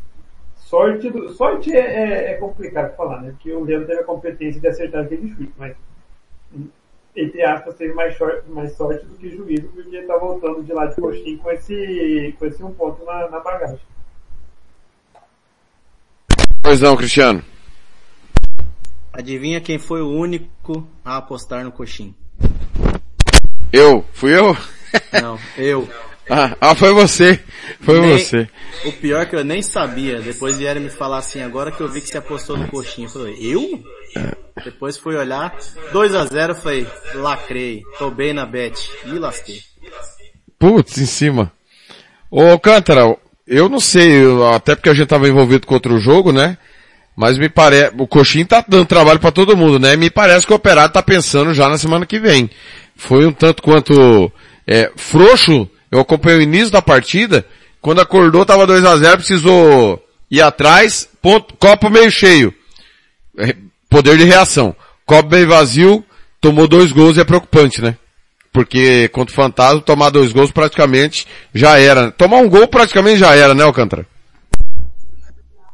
sorte. 0.67 1.09
Do, 1.09 1.29
sorte 1.29 1.75
é, 1.75 1.79
é, 1.79 2.31
é 2.31 2.33
complicado 2.35 2.95
falar, 2.95 3.21
né? 3.21 3.31
Porque 3.31 3.51
o 3.51 3.63
Leandro 3.63 3.87
teve 3.87 4.01
a 4.01 4.05
competência 4.05 4.61
de 4.61 4.67
acertar 4.67 5.03
aquele 5.03 5.29
chute, 5.29 5.53
mas 5.57 5.75
entre 7.15 7.43
aspas, 7.43 7.73
teve 7.75 7.93
mais, 7.93 8.15
sorte, 8.15 8.47
mais 8.49 8.73
sorte 8.73 9.03
do 9.05 9.15
que 9.15 9.29
juízo, 9.29 9.67
porque 9.69 10.01
tá 10.03 10.17
voltando 10.17 10.63
de 10.63 10.71
lá 10.71 10.85
de 10.85 10.95
coxinha 10.95 11.37
com 11.39 11.51
esse, 11.51 12.35
com 12.37 12.45
esse 12.45 12.63
um 12.63 12.71
ponto 12.71 13.03
na, 13.03 13.27
na 13.27 13.39
bagagem. 13.39 13.79
Pois 16.61 16.79
não, 16.79 16.95
Cristiano. 16.95 17.43
Adivinha 19.11 19.59
quem 19.59 19.79
foi 19.79 20.01
o 20.01 20.09
único 20.09 20.87
a 21.03 21.17
apostar 21.17 21.63
no 21.63 21.71
coxim? 21.71 22.13
Eu? 23.73 24.05
Fui 24.13 24.37
eu? 24.37 24.55
Não, 25.19 25.39
eu. 25.57 25.87
Ah, 26.29 26.55
ah, 26.59 26.75
foi 26.75 26.91
você. 26.93 27.39
Foi 27.81 27.99
Nem- 28.01 28.17
você. 28.17 28.47
O 28.85 28.91
pior 28.93 29.21
é 29.21 29.25
que 29.25 29.35
eu 29.35 29.43
nem 29.45 29.61
sabia. 29.61 30.19
Depois 30.19 30.57
vieram 30.57 30.81
me 30.81 30.89
falar 30.89 31.19
assim, 31.19 31.41
agora 31.41 31.71
que 31.71 31.81
eu 31.81 31.87
vi 31.89 32.01
que 32.01 32.07
você 32.09 32.17
apostou 32.17 32.57
no 32.57 32.67
coxinha. 32.67 33.07
Eu 33.07 33.11
falei, 33.11 33.35
eu? 33.41 33.83
Depois 34.63 34.97
fui 34.97 35.15
olhar, 35.15 35.55
2 35.91 36.15
a 36.15 36.25
0 36.25 36.55
falei, 36.55 36.87
lacrei, 37.15 37.83
tô 37.97 38.09
bem 38.09 38.33
na 38.33 38.45
bet. 38.45 38.89
E 39.05 39.11
lasquei. 39.19 39.61
Putz, 40.59 40.97
em 40.97 41.05
cima. 41.05 41.51
Ô, 42.29 42.41
Alcântara, 42.41 43.15
eu 43.47 43.69
não 43.69 43.79
sei, 43.79 44.23
eu- 44.23 44.47
até 44.47 44.75
porque 44.75 44.89
a 44.89 44.93
gente 44.93 45.07
tava 45.07 45.27
envolvido 45.29 45.65
com 45.67 45.73
outro 45.75 45.97
jogo, 45.99 46.31
né? 46.31 46.57
Mas 47.15 47.37
me 47.37 47.49
parece, 47.49 47.93
o 47.97 48.05
Coxinho 48.07 48.45
tá 48.45 48.63
dando 48.67 48.85
trabalho 48.85 49.19
pra 49.19 49.31
todo 49.31 49.57
mundo, 49.57 49.79
né? 49.79 49.95
Me 49.95 50.09
parece 50.09 50.45
que 50.45 50.53
o 50.53 50.55
Operário 50.55 50.91
tá 50.93 51.01
pensando 51.01 51.53
já 51.53 51.67
na 51.69 51.77
semana 51.77 52.05
que 52.05 52.19
vem. 52.19 52.49
Foi 52.95 53.25
um 53.25 53.31
tanto 53.31 53.61
quanto, 53.63 54.31
é, 54.67 54.91
frouxo, 54.95 55.67
eu 55.91 55.99
acompanhei 55.99 56.39
o 56.39 56.41
início 56.41 56.71
da 56.71 56.81
partida, 56.81 57.45
quando 57.81 58.01
acordou 58.01 58.45
tava 58.45 58.67
2 58.67 58.83
a 58.85 58.97
0 58.97 59.17
precisou 59.17 60.03
ir 60.29 60.41
atrás, 60.41 61.07
ponto, 61.21 61.55
copo 61.55 61.89
meio 61.89 62.11
cheio. 62.11 62.53
É, 63.37 63.55
Poder 63.89 64.17
de 64.17 64.25
reação. 64.25 64.75
Copo 65.05 65.29
meio 65.29 65.47
vazio, 65.47 66.03
tomou 66.41 66.67
dois 66.67 66.91
gols 66.91 67.15
e 67.15 67.21
é 67.21 67.23
preocupante, 67.23 67.81
né? 67.81 67.97
Porque 68.51 69.07
contra 69.09 69.31
o 69.31 69.35
Fantasma, 69.35 69.81
tomar 69.81 70.09
dois 70.09 70.33
gols 70.33 70.51
praticamente 70.51 71.25
já 71.53 71.79
era. 71.79 72.11
Tomar 72.11 72.37
um 72.37 72.49
gol 72.49 72.67
praticamente 72.67 73.19
já 73.19 73.33
era, 73.33 73.53
né, 73.53 73.63
Alcântara? 73.63 74.05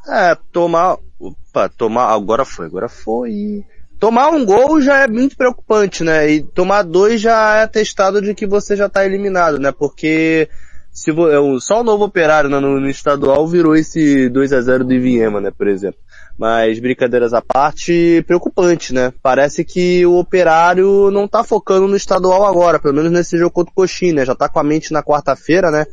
É, 0.06 0.36
tomar, 0.52 0.98
opa, 1.18 1.68
tomar, 1.70 2.12
agora 2.12 2.44
foi, 2.44 2.66
agora 2.66 2.88
foi. 2.88 3.64
Tomar 3.98 4.30
um 4.30 4.44
gol 4.44 4.80
já 4.80 5.04
é 5.04 5.08
muito 5.08 5.36
preocupante, 5.36 6.04
né? 6.04 6.30
E 6.30 6.42
tomar 6.42 6.82
dois 6.82 7.20
já 7.20 7.56
é 7.56 7.62
atestado 7.62 8.20
de 8.20 8.34
que 8.34 8.46
você 8.46 8.76
já 8.76 8.88
tá 8.88 9.04
eliminado, 9.04 9.58
né? 9.58 9.72
Porque 9.72 10.48
se 10.94 11.10
é, 11.10 11.60
só 11.60 11.80
o 11.80 11.84
novo 11.84 12.04
operário 12.04 12.48
né, 12.48 12.60
no, 12.60 12.78
no 12.78 12.88
estadual 12.88 13.48
virou 13.48 13.74
esse 13.74 14.28
2 14.28 14.52
a 14.52 14.60
0 14.60 14.84
do 14.84 14.94
Iviema, 14.94 15.40
né, 15.40 15.50
por 15.50 15.66
exemplo. 15.66 15.98
Mas 16.38 16.78
brincadeiras 16.78 17.34
à 17.34 17.42
parte, 17.42 18.22
preocupante, 18.26 18.94
né? 18.94 19.12
Parece 19.20 19.64
que 19.64 20.06
o 20.06 20.18
operário 20.18 21.10
não 21.10 21.26
tá 21.26 21.42
focando 21.42 21.88
no 21.88 21.96
estadual 21.96 22.44
agora, 22.44 22.78
pelo 22.78 22.94
menos 22.94 23.10
nesse 23.10 23.36
jogo 23.36 23.50
contra 23.50 23.72
o 23.72 23.74
Coxinha, 23.74 24.14
né? 24.14 24.24
Já 24.24 24.34
tá 24.34 24.48
com 24.48 24.60
a 24.60 24.64
mente 24.64 24.92
na 24.92 25.02
quarta-feira, 25.02 25.70
né? 25.70 25.84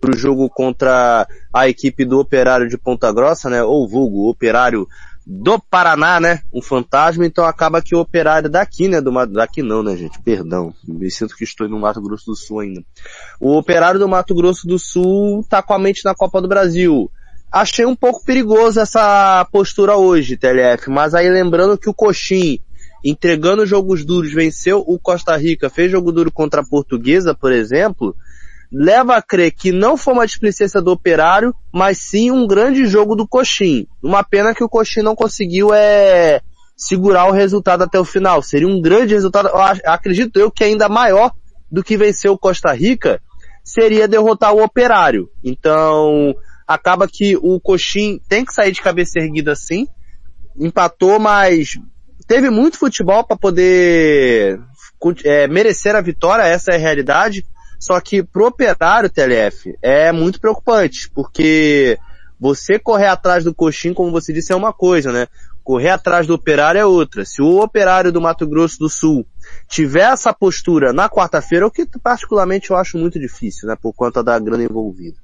Pro 0.00 0.16
jogo 0.16 0.48
contra 0.48 1.26
a 1.52 1.68
equipe 1.68 2.04
do 2.04 2.20
Operário 2.20 2.68
de 2.68 2.78
Ponta 2.78 3.12
Grossa, 3.12 3.50
né? 3.50 3.62
Ou 3.62 3.88
vulgo, 3.88 4.28
Operário 4.28 4.86
do 5.30 5.60
Paraná, 5.60 6.18
né? 6.18 6.40
Um 6.50 6.62
fantasma, 6.62 7.26
então 7.26 7.44
acaba 7.44 7.82
que 7.82 7.94
o 7.94 8.00
Operário 8.00 8.48
daqui, 8.48 8.88
né? 8.88 8.98
Do, 8.98 9.12
daqui 9.26 9.62
não, 9.62 9.82
né, 9.82 9.94
gente? 9.94 10.18
Perdão. 10.22 10.72
Me 10.86 11.10
sinto 11.10 11.36
que 11.36 11.44
estou 11.44 11.68
no 11.68 11.78
Mato 11.78 12.00
Grosso 12.00 12.24
do 12.30 12.34
Sul 12.34 12.60
ainda. 12.60 12.82
O 13.38 13.58
Operário 13.58 14.00
do 14.00 14.08
Mato 14.08 14.34
Grosso 14.34 14.66
do 14.66 14.78
Sul 14.78 15.44
tá 15.46 15.62
com 15.62 15.74
a 15.74 15.78
mente 15.78 16.02
na 16.02 16.14
Copa 16.14 16.40
do 16.40 16.48
Brasil. 16.48 17.10
Achei 17.52 17.84
um 17.84 17.94
pouco 17.94 18.24
perigoso 18.24 18.80
essa 18.80 19.46
postura 19.52 19.96
hoje, 19.96 20.36
TLF, 20.36 20.88
mas 20.88 21.14
aí 21.14 21.28
lembrando 21.28 21.76
que 21.76 21.90
o 21.90 21.94
Coxim, 21.94 22.58
entregando 23.04 23.66
jogos 23.66 24.06
duros, 24.06 24.32
venceu 24.32 24.82
o 24.86 24.98
Costa 24.98 25.36
Rica, 25.36 25.68
fez 25.68 25.92
jogo 25.92 26.10
duro 26.10 26.32
contra 26.32 26.62
a 26.62 26.66
Portuguesa, 26.66 27.34
por 27.34 27.52
exemplo, 27.52 28.16
leva 28.70 29.16
a 29.16 29.22
crer 29.22 29.50
que 29.50 29.72
não 29.72 29.96
foi 29.96 30.14
uma 30.14 30.26
displicência 30.26 30.80
do 30.80 30.92
Operário, 30.92 31.54
mas 31.72 31.98
sim 31.98 32.30
um 32.30 32.46
grande 32.46 32.86
jogo 32.86 33.16
do 33.16 33.26
Coxim. 33.26 33.86
Uma 34.02 34.22
pena 34.22 34.54
que 34.54 34.62
o 34.62 34.68
Coxim 34.68 35.00
não 35.00 35.16
conseguiu 35.16 35.72
é, 35.72 36.40
segurar 36.76 37.26
o 37.26 37.32
resultado 37.32 37.82
até 37.82 37.98
o 37.98 38.04
final. 38.04 38.42
Seria 38.42 38.68
um 38.68 38.80
grande 38.80 39.14
resultado, 39.14 39.48
eu 39.48 39.58
acredito 39.92 40.38
eu 40.38 40.50
que 40.50 40.64
ainda 40.64 40.88
maior 40.88 41.32
do 41.70 41.82
que 41.82 41.96
vencer 41.96 42.30
o 42.30 42.38
Costa 42.38 42.72
Rica, 42.72 43.20
seria 43.64 44.08
derrotar 44.08 44.54
o 44.54 44.62
Operário. 44.62 45.30
Então, 45.44 46.34
acaba 46.66 47.08
que 47.08 47.36
o 47.36 47.60
Coxim 47.60 48.20
tem 48.28 48.44
que 48.44 48.52
sair 48.52 48.72
de 48.72 48.82
cabeça 48.82 49.18
erguida 49.18 49.54
sim. 49.54 49.86
Empatou, 50.58 51.18
mas 51.18 51.78
teve 52.26 52.50
muito 52.50 52.78
futebol 52.78 53.24
para 53.24 53.36
poder 53.36 54.60
é, 55.24 55.46
merecer 55.46 55.94
a 55.94 56.00
vitória, 56.00 56.42
essa 56.42 56.72
é 56.72 56.76
a 56.76 56.78
realidade. 56.78 57.44
Só 57.78 58.00
que 58.00 58.22
pro 58.22 58.46
operário, 58.46 59.08
TLF, 59.08 59.76
é 59.80 60.10
muito 60.10 60.40
preocupante, 60.40 61.10
porque 61.14 61.98
você 62.40 62.78
correr 62.78 63.06
atrás 63.06 63.44
do 63.44 63.54
coxim, 63.54 63.94
como 63.94 64.10
você 64.10 64.32
disse, 64.32 64.52
é 64.52 64.56
uma 64.56 64.72
coisa, 64.72 65.12
né? 65.12 65.26
Correr 65.62 65.90
atrás 65.90 66.26
do 66.26 66.34
operário 66.34 66.78
é 66.78 66.86
outra. 66.86 67.24
Se 67.24 67.42
o 67.42 67.60
operário 67.60 68.10
do 68.10 68.20
Mato 68.20 68.46
Grosso 68.46 68.78
do 68.78 68.88
Sul 68.88 69.26
tiver 69.68 70.10
essa 70.12 70.32
postura 70.32 70.92
na 70.92 71.08
quarta-feira, 71.08 71.66
o 71.66 71.70
que 71.70 71.86
particularmente 72.02 72.70
eu 72.70 72.76
acho 72.76 72.96
muito 72.96 73.18
difícil, 73.18 73.68
né? 73.68 73.76
Por 73.80 73.92
conta 73.92 74.22
da 74.22 74.38
grana 74.38 74.64
envolvida. 74.64 75.18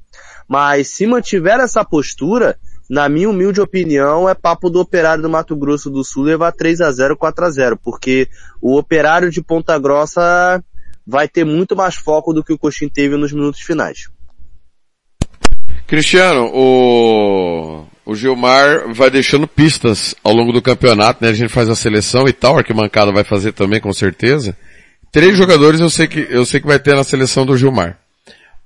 Mas 0.47 0.89
se 0.89 1.07
mantiver 1.07 1.61
essa 1.61 1.85
postura, 1.85 2.59
na 2.89 3.09
minha 3.09 3.31
humilde 3.31 3.61
opinião, 3.61 4.29
é 4.29 4.35
papo 4.35 4.69
do 4.69 4.81
operário 4.81 5.23
do 5.23 5.31
Mato 5.31 5.57
Grosso 5.57 5.89
do 5.89 6.05
Sul 6.05 6.25
levar 6.25 6.53
3 6.53 6.83
a 6.83 6.93
0 6.93 7.17
4 7.17 7.45
a 7.45 7.51
0 7.51 7.79
porque 7.83 8.29
o 8.61 8.77
operário 8.77 9.31
de 9.31 9.41
Ponta 9.41 9.79
Grossa 9.79 10.63
vai 11.07 11.29
ter 11.29 11.45
muito 11.45 11.77
mais 11.77 11.95
foco 11.95 12.33
do 12.33 12.43
que 12.43 12.53
o 12.53 12.59
Coxim 12.59 12.89
teve 12.89 13.17
nos 13.17 13.33
minutos 13.33 13.61
finais. 13.61 14.09
Cristiano, 15.87 16.51
o, 16.55 17.85
o 18.07 18.15
Gilmar 18.15 18.93
vai 18.93 19.11
deixando 19.11 19.47
pistas 19.47 20.15
ao 20.25 20.33
longo 20.33 20.53
do 20.53 20.63
campeonato, 20.63 21.23
né? 21.23 21.31
A 21.31 21.35
gente 21.35 21.53
faz 21.53 21.69
a 21.69 21.75
seleção 21.75 22.27
e 22.27 22.33
tal, 22.33 22.55
a 22.55 22.59
arquibancada 22.59 23.13
vai 23.13 23.25
fazer 23.25 23.53
também, 23.53 23.81
com 23.81 23.93
certeza. 23.93 24.57
Três 25.13 25.37
jogadores 25.37 25.81
eu 25.81 25.91
sei 25.91 26.07
que, 26.07 26.27
eu 26.31 26.45
sei 26.45 26.61
que 26.61 26.67
vai 26.67 26.79
ter 26.79 26.97
na 26.97 27.05
seleção 27.05 27.45
do 27.45 27.57
Gilmar. 27.57 27.99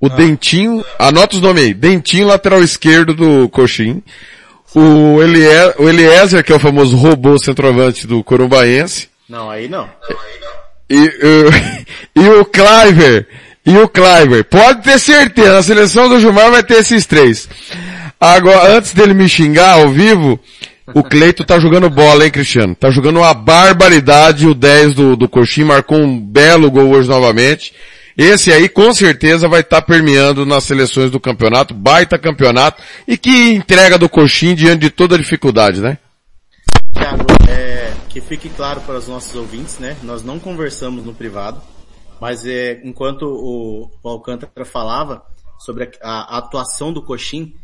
O 0.01 0.09
Dentinho, 0.09 0.85
anota 0.97 1.35
os 1.35 1.43
nomes 1.43 1.65
aí. 1.65 1.75
Dentinho, 1.75 2.29
lateral 2.29 2.63
esquerdo 2.63 3.13
do 3.15 3.49
Coxim. 3.49 4.03
O, 4.75 5.21
Elie, 5.21 5.49
o 5.79 5.89
Eliezer, 5.89 6.45
que 6.45 6.53
é 6.53 6.57
o 6.57 6.61
famoso 6.61 6.97
robô 6.97 7.37
centroavante 7.39 8.07
do 8.07 8.23
Corumbaense. 8.23 9.09
Não, 9.29 9.51
aí 9.51 9.69
não. 9.69 9.91
E, 10.91 10.99
o- 10.99 11.51
e 12.23 12.29
o 12.29 12.45
Cliver. 12.45 13.27
E 13.67 13.77
o 13.77 13.89
Cliver. 13.89 14.45
Pode 14.45 14.83
ter 14.83 14.99
certeza, 14.99 15.55
na 15.55 15.63
seleção 15.63 16.09
do 16.09 16.19
Gilmar 16.21 16.51
vai 16.51 16.63
ter 16.63 16.79
esses 16.79 17.05
três. 17.07 17.49
Agora, 18.21 18.77
antes 18.77 18.93
dele 18.95 19.15
me 19.15 19.29
xingar 19.29 19.75
ao 19.75 19.91
vivo, 19.91 20.41
o 20.95 21.03
Cleito 21.05 21.45
tá 21.45 21.59
jogando 21.59 21.89
bola, 21.91 22.25
hein, 22.25 22.31
Cristiano? 22.31 22.75
Tá 22.75 22.91
jogando 22.91 23.19
uma 23.19 23.35
barbaridade, 23.35 24.47
o 24.47 24.55
10 24.55 24.95
do, 24.95 25.17
do 25.17 25.29
Coxim 25.29 25.65
marcou 25.65 25.99
um 25.99 26.19
belo 26.19 26.71
gol 26.71 26.89
hoje 26.91 27.09
novamente. 27.09 27.73
Esse 28.17 28.53
aí 28.53 28.69
com 28.69 28.93
certeza 28.93 29.47
vai 29.47 29.61
estar 29.61 29.83
permeando 29.83 30.45
nas 30.45 30.65
seleções 30.65 31.09
do 31.11 31.21
campeonato, 31.21 31.73
baita 31.73 32.19
campeonato, 32.19 32.83
e 33.07 33.17
que 33.17 33.53
entrega 33.53 33.97
do 33.97 34.09
Coxim 34.09 34.57
diante 34.57 34.81
de 34.81 34.91
toda 34.91 35.15
a 35.15 35.19
dificuldade, 35.19 35.81
né? 35.81 35.99
Thiago, 36.93 37.25
é, 37.49 37.78
que 38.19 38.21
fique 38.21 38.49
claro 38.49 38.81
para 38.81 38.99
os 38.99 39.07
nossos 39.07 39.33
ouvintes, 39.37 39.79
né? 39.79 39.97
Nós 40.03 40.25
não 40.25 40.41
conversamos 40.41 41.05
no 41.05 41.15
privado, 41.15 41.63
mas 42.21 42.45
é, 42.45 42.81
enquanto 42.85 43.23
o, 43.23 43.89
o 44.03 44.09
Alcântara 44.09 44.65
falava 44.65 45.25
sobre 45.57 45.93
a, 46.03 46.37
a 46.37 46.39
atuação 46.39 46.93
do 46.93 47.01
Coxim, 47.01 47.55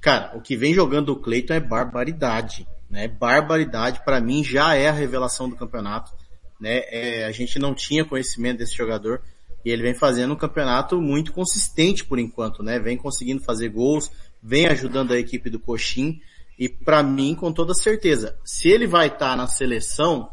cara, 0.00 0.34
o 0.34 0.40
que 0.40 0.56
vem 0.56 0.72
jogando 0.72 1.10
o 1.10 1.16
Cleiton 1.16 1.52
é 1.52 1.60
barbaridade, 1.60 2.66
né? 2.88 3.06
Barbaridade, 3.06 4.02
para 4.02 4.18
mim 4.18 4.42
já 4.42 4.74
é 4.74 4.88
a 4.88 4.92
revelação 4.92 5.46
do 5.46 5.56
campeonato, 5.56 6.10
né? 6.58 6.84
É, 6.86 7.24
a 7.26 7.30
gente 7.30 7.58
não 7.58 7.74
tinha 7.74 8.04
conhecimento 8.04 8.58
desse 8.58 8.74
jogador 8.74 9.20
e 9.62 9.70
ele 9.70 9.82
vem 9.82 9.94
fazendo 9.94 10.32
um 10.32 10.38
campeonato 10.38 10.98
muito 11.02 11.34
consistente 11.34 12.02
por 12.02 12.18
enquanto, 12.18 12.62
né? 12.62 12.78
Vem 12.78 12.96
conseguindo 12.96 13.44
fazer 13.44 13.68
gols, 13.68 14.10
vem 14.42 14.68
ajudando 14.68 15.12
a 15.12 15.18
equipe 15.18 15.50
do 15.50 15.60
Coxim. 15.60 16.18
E 16.58 16.68
para 16.68 17.02
mim, 17.02 17.34
com 17.34 17.52
toda 17.52 17.72
certeza, 17.72 18.36
se 18.44 18.68
ele 18.68 18.86
vai 18.86 19.06
estar 19.06 19.36
na 19.36 19.46
seleção, 19.46 20.28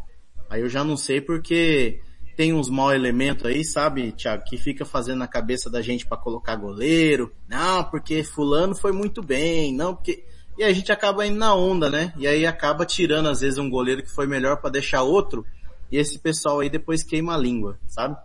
aí 0.50 0.62
eu 0.62 0.70
já 0.70 0.84
não 0.84 0.98
sei 0.98 1.22
porque 1.22 2.02
tem 2.36 2.52
uns 2.52 2.70
mau 2.70 2.92
elementos 2.92 3.46
aí, 3.46 3.64
sabe, 3.64 4.12
Thiago, 4.12 4.44
que 4.44 4.58
fica 4.58 4.84
fazendo 4.84 5.20
na 5.20 5.28
cabeça 5.28 5.70
da 5.70 5.82
gente 5.82 6.06
para 6.06 6.18
colocar 6.18 6.56
goleiro. 6.56 7.32
Não, 7.48 7.84
porque 7.84 8.24
fulano 8.24 8.76
foi 8.76 8.92
muito 8.92 9.22
bem, 9.22 9.74
não 9.74 9.96
porque 9.96 10.26
e 10.58 10.64
a 10.64 10.72
gente 10.72 10.90
acaba 10.92 11.26
indo 11.28 11.38
na 11.38 11.54
onda, 11.54 11.90
né? 11.90 12.14
E 12.18 12.26
aí 12.26 12.46
acaba 12.46 12.86
tirando 12.86 13.28
às 13.28 13.42
vezes 13.42 13.60
um 13.60 13.70
goleiro 13.70 14.02
que 14.02 14.10
foi 14.10 14.26
melhor 14.26 14.58
para 14.62 14.70
deixar 14.70 15.04
outro, 15.04 15.46
e 15.92 15.98
esse 15.98 16.18
pessoal 16.18 16.62
aí 16.62 16.70
depois 16.70 17.04
queima 17.04 17.36
a 17.36 17.38
língua, 17.38 17.78
sabe? 17.88 18.16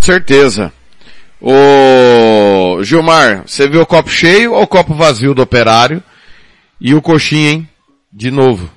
Certeza. 0.00 0.72
Ô, 1.42 2.82
Gilmar, 2.82 3.48
você 3.48 3.66
viu 3.66 3.80
o 3.80 3.86
copo 3.86 4.10
cheio 4.10 4.52
ou 4.52 4.62
o 4.62 4.66
copo 4.66 4.94
vazio 4.94 5.34
do 5.34 5.40
operário? 5.40 6.02
E 6.78 6.94
o 6.94 7.00
coxinha, 7.00 7.52
hein? 7.52 7.68
De 8.12 8.30
novo. 8.30 8.70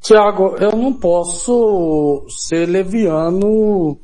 Tiago, 0.00 0.56
eu 0.56 0.70
não 0.76 0.92
posso 0.92 2.24
ser 2.28 2.66
leviano 2.66 3.98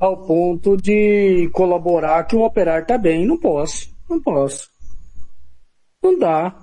ao 0.00 0.16
ponto 0.26 0.76
de 0.76 1.50
colaborar 1.52 2.24
que 2.24 2.34
o 2.34 2.44
operário 2.44 2.86
tá 2.86 2.96
bem. 2.96 3.26
Não 3.26 3.36
posso. 3.36 3.90
Não 4.08 4.20
posso. 4.20 4.68
Não 6.02 6.18
dá. 6.18 6.54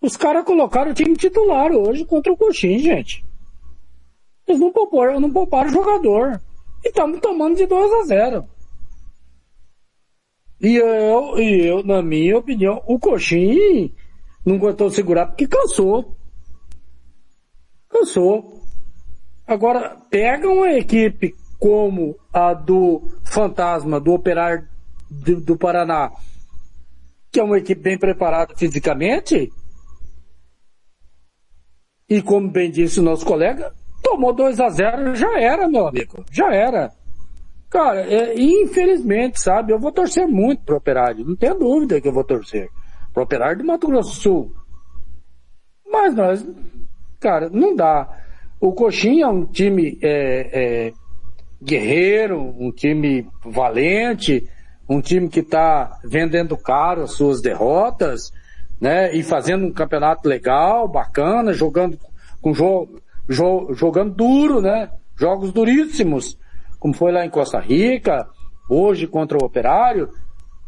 Os 0.00 0.16
caras 0.16 0.44
colocaram 0.44 0.92
o 0.92 0.94
time 0.94 1.14
titular 1.14 1.72
hoje 1.72 2.04
contra 2.04 2.32
o 2.32 2.36
Coxim, 2.36 2.78
gente. 2.78 3.24
Eles 4.46 4.60
não 4.60 4.72
pouparam, 4.72 5.20
não 5.20 5.30
pouparam 5.30 5.68
o 5.68 5.72
jogador. 5.72 6.40
E 6.86 6.88
estamos 6.88 7.18
tomando 7.18 7.56
de 7.56 7.66
2 7.66 7.92
a 7.92 8.02
0. 8.04 8.48
E 10.60 10.76
eu, 10.76 11.36
e 11.36 11.66
eu, 11.66 11.82
na 11.82 12.00
minha 12.00 12.38
opinião, 12.38 12.80
o 12.86 12.96
Coxim 12.96 13.92
não 14.44 14.54
aguentou 14.54 14.88
segurar 14.88 15.26
porque 15.26 15.48
cansou. 15.48 16.16
Cansou. 17.88 18.62
Agora, 19.44 20.00
pega 20.08 20.48
uma 20.48 20.74
equipe 20.74 21.34
como 21.58 22.16
a 22.32 22.54
do 22.54 23.02
Fantasma, 23.24 23.98
do 23.98 24.12
Operário 24.12 24.68
do, 25.10 25.40
do 25.40 25.58
Paraná, 25.58 26.12
que 27.32 27.40
é 27.40 27.42
uma 27.42 27.58
equipe 27.58 27.80
bem 27.80 27.98
preparada 27.98 28.54
fisicamente, 28.54 29.52
e 32.08 32.22
como 32.22 32.48
bem 32.48 32.70
disse 32.70 33.00
o 33.00 33.02
nosso 33.02 33.26
colega, 33.26 33.74
tomou 34.06 34.32
2 34.32 34.60
a 34.60 34.68
0 34.68 35.16
já 35.16 35.40
era, 35.40 35.68
meu 35.68 35.88
amigo. 35.88 36.24
Já 36.30 36.54
era. 36.54 36.92
Cara, 37.68 38.02
é, 38.02 38.38
infelizmente, 38.38 39.40
sabe, 39.40 39.72
eu 39.72 39.80
vou 39.80 39.90
torcer 39.90 40.28
muito 40.28 40.62
pro 40.62 40.76
Operário. 40.76 41.26
Não 41.26 41.34
tenho 41.34 41.58
dúvida 41.58 42.00
que 42.00 42.06
eu 42.06 42.12
vou 42.12 42.22
torcer. 42.22 42.68
Pro 43.12 43.24
Operário 43.24 43.58
do 43.58 43.64
Mato 43.64 43.88
Grosso 43.88 44.10
do 44.10 44.16
Sul. 44.16 44.54
Mas 45.90 46.14
nós, 46.14 46.46
cara, 47.18 47.50
não 47.50 47.74
dá. 47.74 48.08
O 48.60 48.72
Coxinha 48.72 49.24
é 49.24 49.28
um 49.28 49.44
time 49.44 49.98
é, 50.00 50.86
é, 50.86 50.92
guerreiro, 51.60 52.40
um 52.40 52.70
time 52.70 53.28
valente, 53.44 54.48
um 54.88 55.00
time 55.00 55.28
que 55.28 55.40
está 55.40 55.98
vendendo 56.04 56.56
caro 56.56 57.02
as 57.02 57.12
suas 57.12 57.42
derrotas, 57.42 58.30
né? 58.80 59.12
E 59.14 59.22
fazendo 59.24 59.66
um 59.66 59.72
campeonato 59.72 60.28
legal, 60.28 60.86
bacana, 60.86 61.52
jogando 61.52 61.98
com 62.40 62.54
jogo, 62.54 63.00
jo, 63.28 63.72
jogando 63.74 64.14
duro, 64.14 64.60
né? 64.60 64.90
Jogos 65.18 65.52
duríssimos, 65.52 66.38
como 66.78 66.94
foi 66.94 67.12
lá 67.12 67.24
em 67.24 67.30
Costa 67.30 67.58
Rica, 67.58 68.28
hoje 68.68 69.06
contra 69.06 69.38
o 69.38 69.44
Operário. 69.44 70.08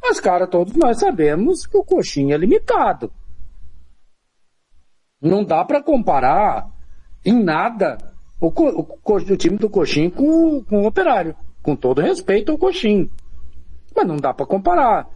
Mas, 0.02 0.20
cara, 0.20 0.46
todos 0.46 0.74
nós 0.74 0.98
sabemos 0.98 1.66
que 1.66 1.76
o 1.76 1.84
Coxinha 1.84 2.34
é 2.34 2.38
limitado. 2.38 3.12
Não 5.20 5.44
dá 5.44 5.64
para 5.64 5.82
comparar 5.82 6.66
em 7.24 7.42
nada 7.42 7.98
o, 8.40 8.46
o, 8.46 8.98
o, 9.04 9.36
time 9.36 9.58
do 9.58 9.68
Coxim 9.68 10.08
com, 10.08 10.62
com 10.64 10.82
o 10.82 10.86
Operário. 10.86 11.34
Com 11.62 11.74
todo 11.74 12.00
respeito 12.00 12.52
ao 12.52 12.58
Coxim. 12.58 13.10
Mas 13.94 14.06
não 14.06 14.16
dá 14.16 14.32
para 14.32 14.46
comparar. 14.46 15.08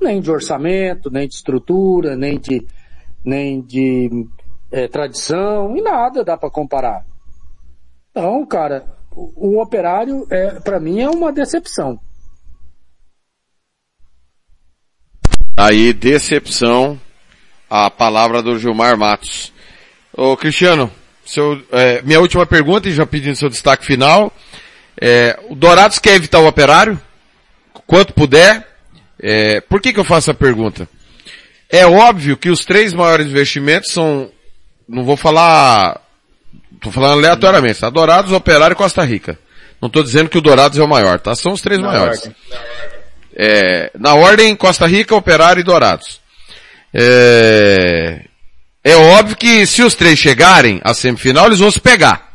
Nem 0.00 0.20
de 0.20 0.30
orçamento, 0.30 1.10
nem 1.10 1.28
de 1.28 1.34
estrutura, 1.34 2.16
nem 2.16 2.38
de, 2.38 2.64
nem 3.24 3.60
de 3.60 4.08
é, 4.70 4.88
tradição, 4.88 5.76
e 5.76 5.82
nada 5.82 6.24
dá 6.24 6.36
para 6.36 6.50
comparar. 6.50 7.04
Então, 8.10 8.44
cara, 8.46 8.84
o, 9.10 9.56
o 9.56 9.62
Operário, 9.62 10.26
é, 10.30 10.60
para 10.60 10.80
mim, 10.80 11.00
é 11.00 11.08
uma 11.08 11.32
decepção. 11.32 11.98
Aí, 15.56 15.92
decepção, 15.92 16.98
a 17.68 17.90
palavra 17.90 18.42
do 18.42 18.58
Gilmar 18.58 18.96
Matos. 18.96 19.52
Ô, 20.12 20.36
Cristiano, 20.36 20.90
seu, 21.24 21.62
é, 21.70 22.02
minha 22.02 22.20
última 22.20 22.46
pergunta, 22.46 22.88
e 22.88 22.92
já 22.92 23.06
pedindo 23.06 23.36
seu 23.36 23.48
destaque 23.48 23.84
final. 23.84 24.32
É, 25.00 25.38
o 25.48 25.54
Dourados 25.54 25.98
quer 25.98 26.14
evitar 26.14 26.40
o 26.40 26.46
operário? 26.46 27.00
Quanto 27.86 28.14
puder. 28.14 28.66
É, 29.22 29.60
por 29.60 29.80
que, 29.80 29.92
que 29.92 30.00
eu 30.00 30.04
faço 30.04 30.30
essa 30.30 30.34
pergunta? 30.38 30.88
É 31.68 31.86
óbvio 31.86 32.36
que 32.36 32.50
os 32.50 32.64
três 32.64 32.92
maiores 32.92 33.26
investimentos 33.26 33.92
são, 33.92 34.30
não 34.90 35.04
vou 35.04 35.16
falar, 35.16 36.00
tô 36.80 36.90
falando 36.90 37.12
aleatoriamente, 37.12 37.80
tá? 37.80 37.88
Dourados, 37.88 38.32
Operário 38.32 38.74
e 38.74 38.76
Costa 38.76 39.04
Rica. 39.04 39.38
Não 39.80 39.86
estou 39.86 40.02
dizendo 40.02 40.28
que 40.28 40.36
o 40.36 40.40
Dourados 40.40 40.78
é 40.78 40.82
o 40.82 40.88
maior, 40.88 41.20
tá? 41.20 41.34
São 41.34 41.52
os 41.52 41.62
três 41.62 41.80
na 41.80 41.88
maiores. 41.88 42.18
Ordem. 42.18 42.36
É, 43.34 43.90
na 43.98 44.14
ordem, 44.14 44.56
Costa 44.56 44.86
Rica, 44.86 45.14
Operário 45.14 45.60
e 45.60 45.64
Dourados. 45.64 46.20
É, 46.92 48.24
é 48.82 48.96
óbvio 48.96 49.36
que 49.36 49.64
se 49.64 49.82
os 49.82 49.94
três 49.94 50.18
chegarem 50.18 50.80
à 50.82 50.92
semifinal, 50.92 51.46
eles 51.46 51.60
vão 51.60 51.70
se 51.70 51.80
pegar. 51.80 52.28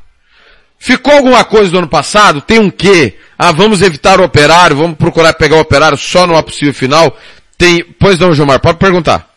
Ficou 0.79 1.13
alguma 1.13 1.43
coisa 1.43 1.69
do 1.71 1.77
ano 1.77 1.89
passado? 1.89 2.41
Tem 2.41 2.59
um 2.59 2.69
quê? 2.69 3.17
Ah, 3.37 3.51
vamos 3.51 3.81
evitar 3.81 4.21
o 4.21 4.23
operário, 4.23 4.77
vamos 4.77 4.97
procurar 4.97 5.33
pegar 5.33 5.57
o 5.57 5.61
operário 5.61 5.97
só 5.97 6.25
numa 6.25 6.41
possível 6.41 6.73
final? 6.73 7.17
Tem, 7.57 7.83
pois 7.99 8.17
não, 8.17 8.33
Gilmar, 8.33 8.59
pode 8.59 8.77
perguntar. 8.77 9.34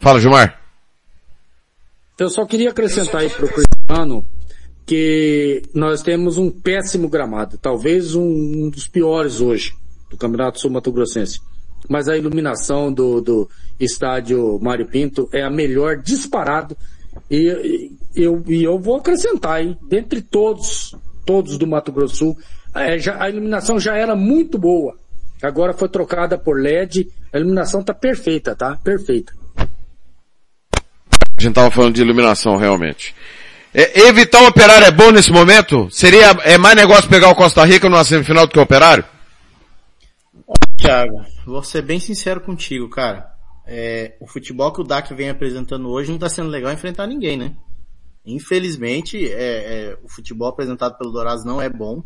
Fala, 0.00 0.18
Gilmar. 0.18 0.60
Eu 2.18 2.28
só 2.28 2.44
queria 2.44 2.70
acrescentar 2.70 3.20
aí 3.20 3.30
pro 3.30 3.48
Cristiano 3.48 4.26
que 4.84 5.62
nós 5.72 6.02
temos 6.02 6.36
um 6.36 6.50
péssimo 6.50 7.08
gramado, 7.08 7.56
talvez 7.56 8.14
um 8.14 8.68
dos 8.68 8.88
piores 8.88 9.40
hoje 9.40 9.72
do 10.10 10.16
Campeonato 10.16 10.58
Sul 10.58 10.70
Mato 10.70 10.90
Grossense 10.90 11.40
mas 11.88 12.08
a 12.08 12.16
iluminação 12.16 12.92
do, 12.92 13.20
do 13.20 13.50
estádio 13.78 14.58
Mário 14.60 14.86
Pinto 14.86 15.28
é 15.32 15.42
a 15.42 15.50
melhor 15.50 15.96
disparado. 15.96 16.76
E, 17.30 17.90
eu, 18.14 18.42
e 18.46 18.62
eu 18.62 18.78
vou 18.78 18.96
acrescentar, 18.96 19.62
hein? 19.62 19.76
Dentre 19.88 20.20
todos, 20.20 20.94
todos 21.24 21.58
do 21.58 21.66
Mato 21.66 21.92
Grosso 21.92 22.16
Sul, 22.16 22.38
é, 22.74 22.98
já, 22.98 23.22
a 23.22 23.28
iluminação 23.28 23.78
já 23.80 23.96
era 23.96 24.14
muito 24.14 24.58
boa. 24.58 24.96
Agora 25.42 25.72
foi 25.72 25.88
trocada 25.88 26.36
por 26.36 26.60
LED, 26.60 27.08
a 27.32 27.38
iluminação 27.38 27.82
tá 27.82 27.94
perfeita, 27.94 28.54
tá? 28.54 28.76
Perfeita. 28.76 29.32
A 31.40 31.42
gente 31.42 31.54
tava 31.54 31.70
falando 31.70 31.94
de 31.94 32.02
iluminação, 32.02 32.58
realmente. 32.58 33.14
É, 33.72 34.00
evitar 34.00 34.42
o 34.42 34.48
operário 34.48 34.86
é 34.86 34.90
bom 34.90 35.10
nesse 35.10 35.32
momento? 35.32 35.88
Seria, 35.90 36.32
é 36.44 36.58
mais 36.58 36.76
negócio 36.76 37.08
pegar 37.08 37.30
o 37.30 37.34
Costa 37.34 37.64
Rica 37.64 37.88
numa 37.88 38.04
semifinal 38.04 38.46
do 38.46 38.52
que 38.52 38.58
o 38.58 38.62
operário? 38.62 39.02
Thiago, 40.76 41.24
vou 41.46 41.62
ser 41.62 41.80
bem 41.80 41.98
sincero 41.98 42.42
contigo, 42.42 42.90
cara. 42.90 43.26
É, 43.66 44.18
o 44.20 44.26
futebol 44.26 44.70
que 44.70 44.82
o 44.82 44.84
DAC 44.84 45.14
vem 45.14 45.30
apresentando 45.30 45.88
hoje 45.88 46.10
não 46.10 46.18
tá 46.18 46.28
sendo 46.28 46.50
legal 46.50 46.74
enfrentar 46.74 47.06
ninguém, 47.06 47.38
né? 47.38 47.54
Infelizmente, 48.26 49.16
é, 49.32 49.32
é, 49.92 49.98
o 50.04 50.10
futebol 50.10 50.48
apresentado 50.48 50.98
pelo 50.98 51.10
Dourados 51.10 51.42
não 51.42 51.62
é 51.62 51.70
bom. 51.70 52.02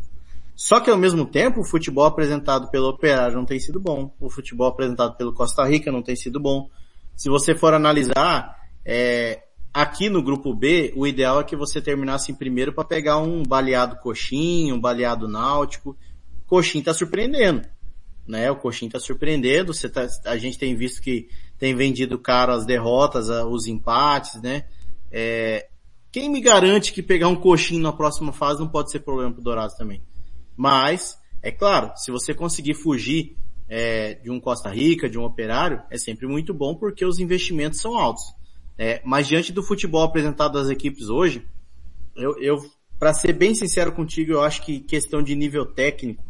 Só 0.55 0.79
que 0.79 0.91
ao 0.91 0.97
mesmo 0.97 1.27
tempo, 1.27 1.61
o 1.61 1.65
futebol 1.65 2.05
apresentado 2.05 2.71
pelo 2.71 2.87
Operário 2.87 3.35
não 3.35 3.45
tem 3.45 3.59
sido 3.59 3.81
bom. 3.81 4.15
O 4.21 4.31
futebol 4.31 4.69
apresentado 4.69 5.17
pelo 5.17 5.35
Costa 5.35 5.65
Rica 5.65 5.91
não 5.91 6.05
tem 6.05 6.15
sido 6.15 6.39
bom. 6.39 6.71
Se 7.17 7.29
você 7.29 7.57
for 7.57 7.75
analisar, 7.75 8.64
é, 8.85 9.43
aqui 9.73 10.09
no 10.09 10.23
grupo 10.23 10.55
B, 10.55 10.93
o 10.97 11.07
ideal 11.07 11.41
é 11.41 11.45
que 11.45 11.57
você 11.57 11.81
terminasse 11.81 12.31
em 12.31 12.35
primeiro 12.35 12.73
para 12.73 12.85
pegar 12.85 13.19
um 13.19 13.43
baleado 13.43 13.97
coxinho, 13.97 14.75
um 14.75 14.81
baleado 14.81 15.29
náutico. 15.29 15.97
Coxinho 16.47 16.85
tá 16.85 16.93
surpreendendo 16.93 17.63
né? 18.27 18.51
O 18.51 18.57
Coxinha 18.57 18.89
está 18.89 18.99
surpreendendo. 18.99 19.73
Você 19.73 19.89
tá, 19.89 20.07
a 20.25 20.37
gente 20.37 20.59
tem 20.59 20.75
visto 20.75 21.01
que 21.01 21.29
tem 21.59 21.75
vendido 21.75 22.19
caro 22.19 22.53
as 22.53 22.67
derrotas, 22.67 23.29
os 23.29 23.67
empates, 23.67 24.41
né? 24.43 24.65
É, 25.11 25.69
quem 26.11 26.29
me 26.31 26.41
garante 26.41 26.93
que 26.93 27.03
pegar 27.03 27.29
um 27.29 27.37
coxinho 27.37 27.83
na 27.83 27.93
próxima 27.93 28.33
fase 28.33 28.61
não 28.61 28.69
pode 28.69 28.91
ser 28.91 29.01
problema 29.01 29.33
pro 29.33 29.43
Dourados 29.43 29.77
também. 29.77 30.03
Mas, 30.57 31.19
é 31.43 31.51
claro, 31.51 31.93
se 31.97 32.11
você 32.11 32.35
conseguir 32.35 32.75
fugir 32.75 33.37
é, 33.69 34.15
de 34.15 34.31
um 34.31 34.41
Costa 34.41 34.71
Rica, 34.71 35.09
de 35.09 35.19
um 35.19 35.25
operário, 35.25 35.83
é 35.91 35.99
sempre 35.99 36.27
muito 36.27 36.55
bom 36.55 36.75
porque 36.75 37.05
os 37.05 37.19
investimentos 37.19 37.81
são 37.81 37.97
altos. 37.99 38.25
É, 38.77 39.01
mas 39.05 39.27
diante 39.29 39.53
do 39.53 39.63
futebol 39.63 40.03
apresentado 40.03 40.55
das 40.55 40.69
equipes 40.69 41.09
hoje, 41.09 41.47
eu, 42.17 42.39
eu 42.41 42.59
para 42.99 43.13
ser 43.13 43.33
bem 43.33 43.55
sincero 43.55 43.93
contigo, 43.93 44.33
eu 44.33 44.43
acho 44.43 44.63
que 44.63 44.81
questão 44.81 45.23
de 45.23 45.35
nível 45.35 45.67
técnico, 45.67 46.25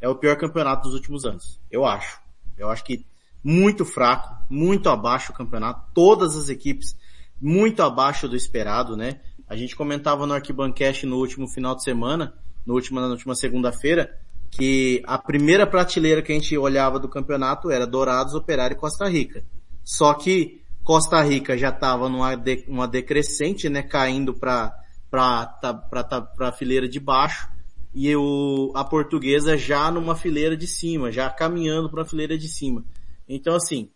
é 0.00 0.08
o 0.08 0.14
pior 0.14 0.36
campeonato 0.36 0.84
dos 0.84 0.94
últimos 0.94 1.24
anos. 1.24 1.60
Eu 1.70 1.84
acho. 1.84 2.20
Eu 2.56 2.70
acho 2.70 2.84
que 2.84 3.04
muito 3.42 3.84
fraco, 3.84 4.36
muito 4.48 4.88
abaixo 4.88 5.32
o 5.32 5.34
campeonato. 5.34 5.90
Todas 5.94 6.36
as 6.36 6.48
equipes 6.48 6.96
muito 7.40 7.82
abaixo 7.82 8.28
do 8.28 8.36
esperado, 8.36 8.96
né? 8.96 9.20
A 9.48 9.56
gente 9.56 9.74
comentava 9.74 10.26
no 10.26 10.34
Arquibancast 10.34 11.04
no 11.06 11.16
último 11.16 11.48
final 11.48 11.74
de 11.74 11.82
semana, 11.82 12.34
no 12.64 12.74
último, 12.74 13.00
na 13.00 13.08
última 13.08 13.34
segunda-feira, 13.34 14.16
que 14.50 15.02
a 15.06 15.18
primeira 15.18 15.66
prateleira 15.66 16.22
que 16.22 16.32
a 16.32 16.34
gente 16.34 16.56
olhava 16.56 16.98
do 16.98 17.08
campeonato 17.08 17.70
era 17.70 17.86
Dourados, 17.86 18.34
Operário 18.34 18.74
e 18.74 18.78
Costa 18.78 19.08
Rica. 19.08 19.44
Só 19.82 20.14
que 20.14 20.62
Costa 20.90 21.22
Rica 21.22 21.56
já 21.56 21.68
estava 21.68 22.08
numa 22.08 22.34
de, 22.34 22.64
uma 22.66 22.88
decrescente, 22.88 23.68
né, 23.68 23.80
caindo 23.80 24.34
para 24.34 24.76
para 25.08 26.52
fileira 26.58 26.88
de 26.88 26.98
baixo 26.98 27.48
e 27.94 28.12
o, 28.16 28.72
a 28.74 28.82
portuguesa 28.82 29.56
já 29.56 29.88
numa 29.88 30.16
fileira 30.16 30.56
de 30.56 30.66
cima, 30.66 31.12
já 31.12 31.30
caminhando 31.30 31.88
para 31.88 32.02
a 32.02 32.04
fileira 32.04 32.36
de 32.36 32.48
cima. 32.48 32.84
Então 33.28 33.54
assim, 33.54 33.88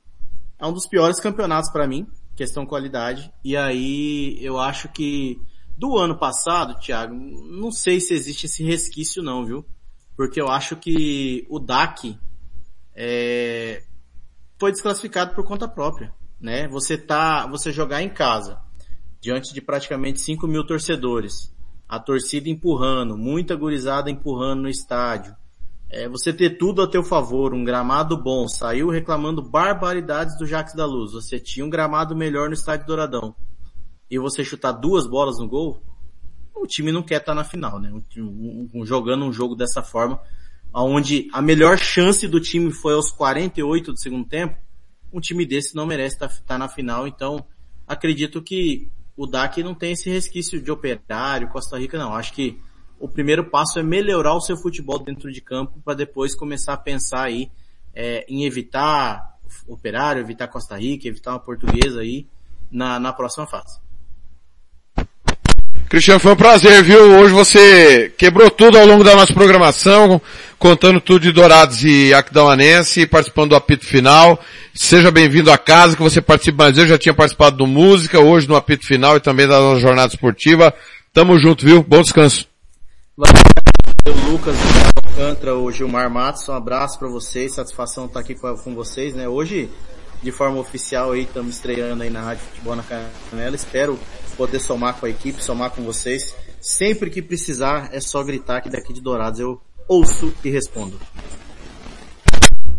é 0.56 0.64
um 0.64 0.72
dos 0.72 0.86
piores 0.86 1.18
campeonatos 1.18 1.68
para 1.72 1.88
mim, 1.88 2.06
questão 2.36 2.64
qualidade. 2.64 3.28
E 3.42 3.56
aí 3.56 4.38
eu 4.40 4.60
acho 4.60 4.88
que 4.88 5.40
do 5.76 5.98
ano 5.98 6.16
passado, 6.16 6.78
Thiago, 6.78 7.12
não 7.12 7.72
sei 7.72 7.98
se 7.98 8.14
existe 8.14 8.46
esse 8.46 8.62
resquício 8.62 9.20
não, 9.20 9.44
viu? 9.44 9.66
Porque 10.16 10.40
eu 10.40 10.46
acho 10.46 10.76
que 10.76 11.44
o 11.50 11.58
DAC 11.58 12.16
é, 12.94 13.82
foi 14.60 14.70
desclassificado 14.70 15.34
por 15.34 15.44
conta 15.44 15.66
própria, 15.66 16.14
né? 16.44 16.68
Você 16.68 16.98
tá, 16.98 17.46
você 17.46 17.72
jogar 17.72 18.02
em 18.02 18.08
casa, 18.10 18.60
diante 19.18 19.54
de 19.54 19.62
praticamente 19.62 20.20
5 20.20 20.46
mil 20.46 20.62
torcedores, 20.62 21.50
a 21.88 21.98
torcida 21.98 22.50
empurrando, 22.50 23.16
muita 23.16 23.56
gurizada 23.56 24.10
empurrando 24.10 24.60
no 24.60 24.68
estádio, 24.68 25.34
é, 25.88 26.06
você 26.06 26.34
ter 26.34 26.58
tudo 26.58 26.82
a 26.82 26.86
teu 26.86 27.02
favor, 27.02 27.54
um 27.54 27.64
gramado 27.64 28.22
bom, 28.22 28.46
saiu 28.46 28.90
reclamando 28.90 29.40
barbaridades 29.40 30.36
do 30.36 30.46
Jax 30.46 30.74
da 30.74 30.84
Luz, 30.84 31.12
você 31.12 31.40
tinha 31.40 31.64
um 31.64 31.70
gramado 31.70 32.14
melhor 32.14 32.48
no 32.48 32.54
estádio 32.54 32.86
Douradão, 32.86 33.34
e 34.10 34.18
você 34.18 34.44
chutar 34.44 34.72
duas 34.72 35.06
bolas 35.06 35.38
no 35.38 35.48
gol, 35.48 35.82
o 36.54 36.66
time 36.66 36.92
não 36.92 37.02
quer 37.02 37.22
estar 37.22 37.32
tá 37.32 37.34
na 37.34 37.44
final, 37.44 37.80
né? 37.80 37.90
Um, 38.18 38.68
um, 38.74 38.84
jogando 38.84 39.24
um 39.24 39.32
jogo 39.32 39.54
dessa 39.54 39.82
forma, 39.82 40.20
onde 40.74 41.26
a 41.32 41.40
melhor 41.40 41.78
chance 41.78 42.28
do 42.28 42.38
time 42.38 42.70
foi 42.70 42.92
aos 42.92 43.10
48 43.10 43.92
do 43.92 43.98
segundo 43.98 44.28
tempo, 44.28 44.62
um 45.14 45.20
time 45.20 45.46
desse 45.46 45.76
não 45.76 45.86
merece 45.86 46.16
estar 46.16 46.28
tá, 46.28 46.34
tá 46.46 46.58
na 46.58 46.68
final, 46.68 47.06
então 47.06 47.46
acredito 47.86 48.42
que 48.42 48.90
o 49.16 49.26
DAC 49.26 49.62
não 49.62 49.74
tem 49.74 49.92
esse 49.92 50.10
resquício 50.10 50.60
de 50.60 50.70
operário, 50.72 51.48
Costa 51.48 51.78
Rica 51.78 51.96
não. 51.96 52.14
Acho 52.14 52.32
que 52.32 52.60
o 52.98 53.08
primeiro 53.08 53.44
passo 53.44 53.78
é 53.78 53.82
melhorar 53.82 54.34
o 54.34 54.40
seu 54.40 54.56
futebol 54.56 54.98
dentro 54.98 55.30
de 55.30 55.40
campo 55.40 55.80
para 55.84 55.94
depois 55.94 56.34
começar 56.34 56.72
a 56.72 56.76
pensar 56.76 57.22
aí 57.22 57.50
é, 57.94 58.26
em 58.28 58.44
evitar 58.44 59.38
operário, 59.68 60.20
evitar 60.20 60.48
Costa 60.48 60.76
Rica, 60.76 61.06
evitar 61.06 61.30
uma 61.32 61.38
portuguesa 61.38 62.00
aí 62.00 62.26
na, 62.70 62.98
na 62.98 63.12
próxima 63.12 63.46
fase. 63.46 63.78
Cristiano, 65.88 66.18
foi 66.18 66.32
um 66.32 66.36
prazer, 66.36 66.82
viu? 66.82 67.18
Hoje 67.18 67.32
você 67.32 68.12
quebrou 68.18 68.50
tudo 68.50 68.78
ao 68.78 68.86
longo 68.86 69.04
da 69.04 69.14
nossa 69.14 69.32
programação, 69.32 70.20
contando 70.58 71.00
tudo 71.00 71.22
de 71.22 71.32
Dourados 71.32 71.84
e 71.84 72.12
Aquidauanense, 72.12 73.06
participando 73.06 73.50
do 73.50 73.56
apito 73.56 73.86
final. 73.86 74.42
Seja 74.74 75.10
bem-vindo 75.10 75.52
à 75.52 75.58
casa, 75.58 75.94
que 75.94 76.02
você 76.02 76.20
participe 76.20 76.58
mais 76.58 76.74
vezes. 76.74 76.90
Já 76.90 76.98
tinha 76.98 77.14
participado 77.14 77.58
do 77.58 77.66
Música, 77.66 78.18
hoje 78.18 78.48
no 78.48 78.56
apito 78.56 78.86
final 78.86 79.16
e 79.16 79.20
também 79.20 79.46
da 79.46 79.60
nossa 79.60 79.80
jornada 79.80 80.12
esportiva. 80.12 80.74
Tamo 81.12 81.38
junto, 81.38 81.64
viu? 81.64 81.84
Bom 81.86 82.02
descanso. 82.02 82.48
Valeu, 83.16 84.32
Lucas, 84.32 84.56
Alcântara, 84.96 85.54
o 85.54 85.70
Gilmar 85.70 86.10
Matos, 86.10 86.48
um 86.48 86.54
abraço 86.54 86.98
para 86.98 87.08
vocês, 87.08 87.54
satisfação 87.54 88.06
estar 88.06 88.18
aqui 88.18 88.34
com 88.34 88.74
vocês, 88.74 89.14
né? 89.14 89.28
Hoje, 89.28 89.70
de 90.20 90.32
forma 90.32 90.58
oficial 90.58 91.12
aí, 91.12 91.22
estamos 91.22 91.54
estreando 91.54 92.02
aí 92.02 92.10
na 92.10 92.20
Rádio 92.20 92.42
Futebol 92.50 92.74
na 92.74 92.82
Canela. 92.82 93.54
Espero 93.54 93.96
poder 94.34 94.60
somar 94.60 94.94
com 94.94 95.06
a 95.06 95.10
equipe, 95.10 95.42
somar 95.42 95.70
com 95.70 95.82
vocês. 95.82 96.34
Sempre 96.60 97.10
que 97.10 97.22
precisar, 97.22 97.90
é 97.92 98.00
só 98.00 98.22
gritar 98.22 98.60
que 98.60 98.68
daqui 98.68 98.92
de 98.92 99.00
Dourados 99.00 99.40
eu 99.40 99.60
ouço 99.88 100.32
e 100.44 100.50
respondo. 100.50 100.98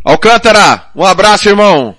Alcântara, 0.03 0.91
um 0.95 1.03
abraço, 1.03 1.49
irmão. 1.49 1.95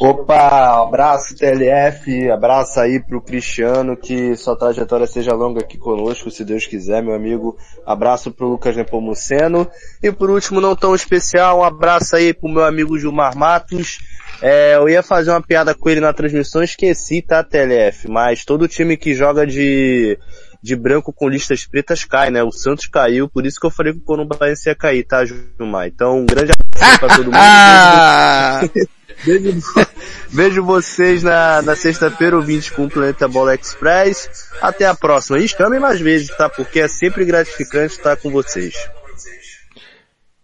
Opa, 0.00 0.82
abraço 0.82 1.36
TLF, 1.36 2.30
abraço 2.30 2.80
aí 2.80 3.00
pro 3.00 3.20
Cristiano, 3.20 3.96
que 3.96 4.34
sua 4.36 4.56
trajetória 4.56 5.06
seja 5.06 5.34
longa 5.34 5.60
aqui 5.60 5.76
conosco, 5.76 6.30
se 6.30 6.44
Deus 6.44 6.66
quiser, 6.66 7.02
meu 7.02 7.14
amigo. 7.14 7.56
Abraço 7.84 8.30
pro 8.30 8.48
Lucas 8.48 8.76
Nepomuceno. 8.76 9.68
E 10.02 10.10
por 10.10 10.30
último, 10.30 10.60
não 10.60 10.74
tão 10.74 10.94
especial, 10.94 11.58
um 11.58 11.64
abraço 11.64 12.16
aí 12.16 12.32
pro 12.32 12.48
meu 12.48 12.64
amigo 12.64 12.98
Gilmar 12.98 13.36
Matos. 13.36 13.98
É, 14.42 14.76
eu 14.76 14.88
ia 14.88 15.02
fazer 15.02 15.30
uma 15.30 15.42
piada 15.42 15.74
com 15.74 15.90
ele 15.90 16.00
na 16.00 16.12
transmissão, 16.12 16.62
esqueci, 16.62 17.20
tá, 17.20 17.44
TLF? 17.44 18.08
Mas 18.08 18.44
todo 18.44 18.66
time 18.68 18.96
que 18.96 19.14
joga 19.14 19.46
de, 19.46 20.18
de 20.62 20.74
branco 20.74 21.12
com 21.12 21.28
listas 21.28 21.66
pretas 21.66 22.04
cai, 22.04 22.30
né? 22.30 22.42
O 22.42 22.50
Santos 22.50 22.86
caiu, 22.86 23.28
por 23.28 23.44
isso 23.44 23.60
que 23.60 23.66
eu 23.66 23.70
falei 23.70 23.92
que 23.92 23.98
o 23.98 24.02
Corumbaense 24.02 24.70
ia 24.70 24.74
cair, 24.74 25.04
tá, 25.04 25.24
Gilmar? 25.26 25.88
Então, 25.88 26.20
um 26.20 26.26
grande 26.26 26.52
abraço 26.52 26.98
pra 27.00 27.16
todo 27.16 27.24
mundo. 27.26 27.36
Vejo, 29.24 29.60
vejo 30.28 30.64
vocês 30.64 31.22
na, 31.22 31.62
na 31.62 31.76
sexta-feira, 31.76 32.36
ouvintes 32.36 32.70
com 32.70 32.84
o 32.84 32.90
Planeta 32.90 33.28
Bola 33.28 33.54
Express. 33.54 34.50
Até 34.60 34.86
a 34.86 34.94
próxima. 34.94 35.38
E 35.38 35.48
chamem 35.48 35.80
mais 35.80 36.00
vezes, 36.00 36.28
tá? 36.36 36.48
Porque 36.48 36.80
é 36.80 36.88
sempre 36.88 37.24
gratificante 37.24 37.94
estar 37.94 38.16
com 38.16 38.30
vocês. 38.30 38.74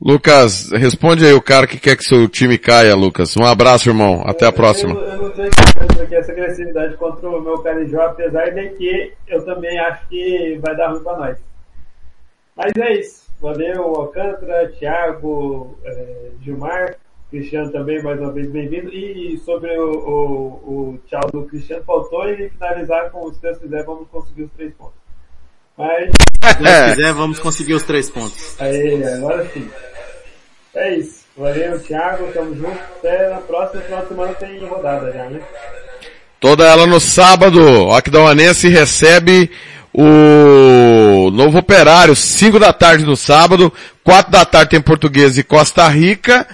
Lucas, 0.01 0.71
responde 0.73 1.25
aí 1.25 1.33
o 1.33 1.41
cara 1.41 1.67
que 1.67 1.79
quer 1.79 1.97
que 1.97 2.05
seu 2.05 2.29
time 2.29 2.59
caia, 2.59 2.95
Lucas. 2.95 3.35
Um 3.37 3.45
abraço, 3.45 3.89
irmão. 3.89 4.23
Até 4.27 4.47
a 4.47 4.53
próxima. 4.53 4.95
Eu, 4.95 5.01
eu 5.01 5.23
não 5.23 5.35
sei 5.35 5.47
se 5.47 6.15
essa 6.15 6.33
agressividade 6.33 6.97
contra 6.97 7.29
o 7.29 7.41
meu 7.41 7.59
Carijó, 7.63 8.01
apesar 8.03 8.51
de 8.51 8.69
que 8.71 9.15
eu 9.27 9.45
também 9.45 9.79
acho 9.81 10.07
que 10.09 10.59
vai 10.63 10.77
dar 10.77 10.91
ruim 10.91 11.03
pra 11.03 11.17
nós. 11.17 11.39
Mas 12.55 12.73
é 12.79 13.01
isso. 13.01 13.27
Valeu, 13.41 13.83
Alcântara, 13.83 14.73
Thiago, 14.79 15.79
eh, 15.85 16.31
Gilmar, 16.43 16.97
Cristiano 17.31 17.71
também, 17.71 18.03
mais 18.03 18.21
uma 18.21 18.33
vez 18.33 18.51
bem-vindo. 18.51 18.89
E 18.93 19.39
sobre 19.45 19.77
o, 19.79 19.91
o, 19.91 20.95
o 20.95 21.01
tchau 21.07 21.29
do 21.33 21.45
Cristiano, 21.45 21.85
faltou 21.85 22.29
ele 22.29 22.49
finalizar 22.51 23.11
com, 23.11 23.33
se 23.33 23.41
Deus 23.41 23.59
quiser, 23.59 23.85
vamos 23.85 24.09
conseguir 24.09 24.43
os 24.43 24.53
três 24.53 24.73
pontos. 24.75 24.95
Mas... 25.77 26.11
Se 26.11 26.63
Deus 26.63 26.95
quiser, 26.95 27.13
vamos 27.13 27.39
conseguir 27.39 27.75
os 27.75 27.83
três 27.83 28.09
pontos. 28.09 28.61
Aí, 28.61 29.05
agora 29.05 29.45
sim. 29.53 29.69
É 30.75 30.95
isso. 30.97 31.27
Valeu, 31.37 31.79
Thiago. 31.81 32.33
Tamo 32.33 32.55
junto. 32.55 32.79
Até 32.99 33.31
na 33.31 33.41
próxima 33.41 33.83
final 33.83 34.03
de 34.03 34.09
semana 34.09 34.35
tem 34.35 34.65
rodada 34.65 35.13
já, 35.13 35.29
né? 35.29 35.41
Toda 36.41 36.65
ela 36.65 36.87
no 36.87 37.01
sábado. 37.01 37.61
O 37.61 37.95
Aquidauanense 37.95 38.69
recebe 38.69 39.51
o 39.93 41.31
novo 41.31 41.59
operário, 41.59 42.15
5 42.15 42.59
da 42.59 42.71
tarde 42.71 43.05
no 43.05 43.17
sábado, 43.17 43.73
4 44.05 44.31
da 44.31 44.45
tarde 44.45 44.73
tem 44.73 44.81
Português 44.81 45.39
e 45.39 45.43
Costa 45.43 45.89
Rica, 45.89 46.47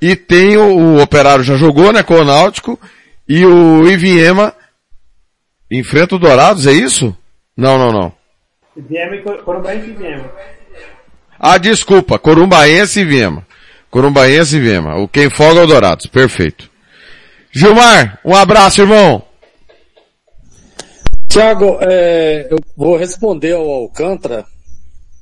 e 0.00 0.16
tem 0.16 0.56
o, 0.56 0.76
o 0.76 1.02
operário 1.02 1.44
já 1.44 1.56
jogou, 1.56 1.92
né, 1.92 2.02
com 2.02 2.14
o 2.14 2.24
Náutico, 2.24 2.78
e 3.28 3.44
o 3.44 3.88
Iviema 3.88 4.54
enfrenta 5.70 6.16
o 6.16 6.18
Dourados, 6.18 6.66
é 6.66 6.72
isso? 6.72 7.16
Não, 7.56 7.78
não, 7.78 7.90
não. 7.90 8.12
Iviema 8.76 9.16
e 9.16 9.22
Corumbaense 9.22 9.86
e 9.86 9.90
Iviema. 9.90 10.30
Ah, 11.38 11.58
desculpa, 11.58 12.18
Corumbaense 12.18 13.00
e 13.00 13.02
Iviema. 13.02 13.46
Corumbaense 13.90 14.56
e 14.56 14.60
Vema. 14.60 14.96
O 14.96 15.08
quem 15.08 15.30
folga 15.30 15.60
é 15.60 15.64
o 15.64 15.66
Dourados. 15.66 16.06
Perfeito. 16.06 16.70
Gilmar, 17.50 18.20
um 18.24 18.34
abraço, 18.34 18.82
irmão. 18.82 19.22
Tiago, 21.28 21.78
é, 21.80 22.48
eu 22.50 22.58
vou 22.76 22.96
responder 22.96 23.52
ao 23.52 23.68
Alcântara, 23.68 24.44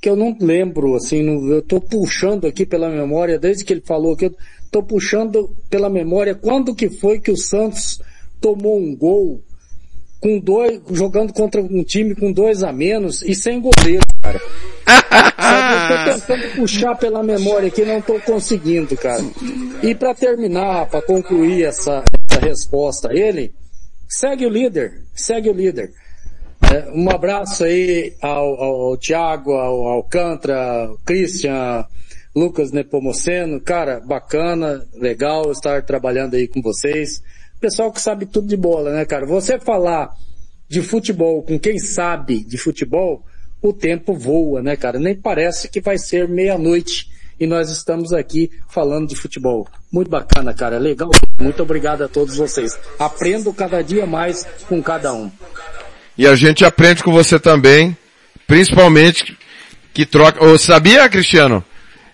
que 0.01 0.09
eu 0.09 0.16
não 0.16 0.36
lembro, 0.40 0.94
assim, 0.94 1.23
não, 1.23 1.48
eu 1.48 1.61
estou 1.61 1.81
puxando 1.81 2.47
aqui 2.47 2.65
pela 2.65 2.89
memória, 2.89 3.39
desde 3.39 3.65
que 3.65 3.73
ele 3.73 3.82
falou 3.85 4.16
que 4.16 4.27
eu 4.27 4.35
estou 4.66 4.82
puxando 4.82 5.51
pela 5.70 5.88
memória 5.88 6.34
quando 6.34 6.74
que 6.74 6.90
foi 6.90 7.18
que 7.18 7.30
o 7.30 7.36
Santos 7.36 8.01
tomou 8.40 8.78
um 8.78 8.94
gol 8.94 9.40
com 10.20 10.38
dois, 10.38 10.80
jogando 10.90 11.32
contra 11.32 11.62
um 11.62 11.84
time 11.84 12.14
com 12.14 12.32
dois 12.32 12.62
a 12.62 12.72
menos 12.72 13.22
e 13.22 13.34
sem 13.34 13.60
goleiro, 13.60 14.02
cara. 14.22 14.40
Sabe, 15.38 15.74
eu 15.74 16.14
tô 16.14 16.20
tentando 16.20 16.56
puxar 16.56 16.94
pela 16.97 17.22
memória 17.22 17.68
aqui, 17.68 17.84
não 17.84 18.01
tô 18.01 18.18
conseguindo, 18.20 18.97
cara. 18.97 19.22
E 19.82 19.94
para 19.94 20.14
terminar, 20.14 20.86
para 20.86 21.02
concluir 21.02 21.64
essa, 21.64 22.02
essa 22.28 22.40
resposta 22.40 23.10
a 23.10 23.14
ele, 23.14 23.55
segue 24.09 24.47
o 24.47 24.51
líder, 24.51 25.02
segue 25.14 25.51
o 25.51 25.52
líder. 25.52 25.93
É, 26.72 26.90
um 26.93 27.09
abraço 27.10 27.64
aí 27.64 28.14
ao, 28.20 28.62
ao, 28.62 28.80
ao 28.88 28.97
Thiago, 28.97 29.52
ao 29.52 29.86
Alcântara, 29.88 30.86
ao 30.86 30.98
Christian, 31.05 31.84
Lucas 32.36 32.70
Nepomuceno, 32.70 33.60
cara, 33.60 33.98
bacana, 33.98 34.86
legal 34.94 35.50
estar 35.50 35.82
trabalhando 35.82 36.34
aí 36.34 36.46
com 36.46 36.60
vocês 36.60 37.22
pessoal 37.60 37.90
que 37.90 38.00
sabe 38.00 38.26
tudo 38.26 38.46
de 38.46 38.56
bola, 38.56 38.92
né, 38.92 39.04
cara? 39.04 39.26
Você 39.26 39.58
falar 39.58 40.10
de 40.68 40.82
futebol 40.82 41.42
com 41.42 41.58
quem 41.58 41.78
sabe 41.78 42.44
de 42.44 42.58
futebol, 42.58 43.24
o 43.62 43.72
tempo 43.72 44.14
voa, 44.14 44.62
né, 44.62 44.76
cara? 44.76 44.98
Nem 44.98 45.14
parece 45.14 45.68
que 45.68 45.80
vai 45.80 45.98
ser 45.98 46.28
meia-noite 46.28 47.08
e 47.38 47.46
nós 47.46 47.70
estamos 47.70 48.12
aqui 48.12 48.50
falando 48.68 49.08
de 49.08 49.16
futebol. 49.16 49.66
Muito 49.90 50.10
bacana, 50.10 50.54
cara. 50.54 50.78
Legal. 50.78 51.10
Muito 51.40 51.62
obrigado 51.62 52.02
a 52.02 52.08
todos 52.08 52.36
vocês. 52.36 52.78
Aprendo 52.98 53.52
cada 53.52 53.82
dia 53.82 54.06
mais 54.06 54.46
com 54.68 54.82
cada 54.82 55.12
um. 55.12 55.30
E 56.16 56.26
a 56.26 56.34
gente 56.34 56.64
aprende 56.64 57.02
com 57.02 57.12
você 57.12 57.38
também, 57.38 57.96
principalmente 58.46 59.36
que 59.92 60.06
troca. 60.06 60.42
Ô, 60.44 60.58
sabia, 60.58 61.08
Cristiano? 61.08 61.64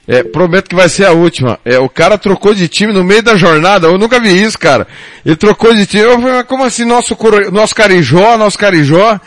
É, 0.06 0.22
prometo 0.24 0.68
que 0.68 0.74
vai 0.74 0.88
ser 0.88 1.06
a 1.06 1.12
última. 1.12 1.60
É, 1.64 1.78
o 1.78 1.88
cara 1.88 2.18
trocou 2.18 2.52
de 2.54 2.66
time 2.68 2.92
no 2.92 3.04
meio 3.04 3.22
da 3.22 3.36
jornada. 3.36 3.86
Eu 3.86 3.96
nunca 3.98 4.18
vi 4.18 4.42
isso, 4.42 4.58
cara. 4.58 4.86
Ele 5.24 5.36
trocou 5.36 5.72
de 5.74 5.86
time. 5.86 6.02
Eu 6.02 6.20
falei, 6.20 6.42
como 6.42 6.64
assim, 6.64 6.84
nosso, 6.84 7.16
nosso 7.52 7.74
Carijó, 7.74 8.36
nosso 8.36 8.58
Carijó? 8.58 9.20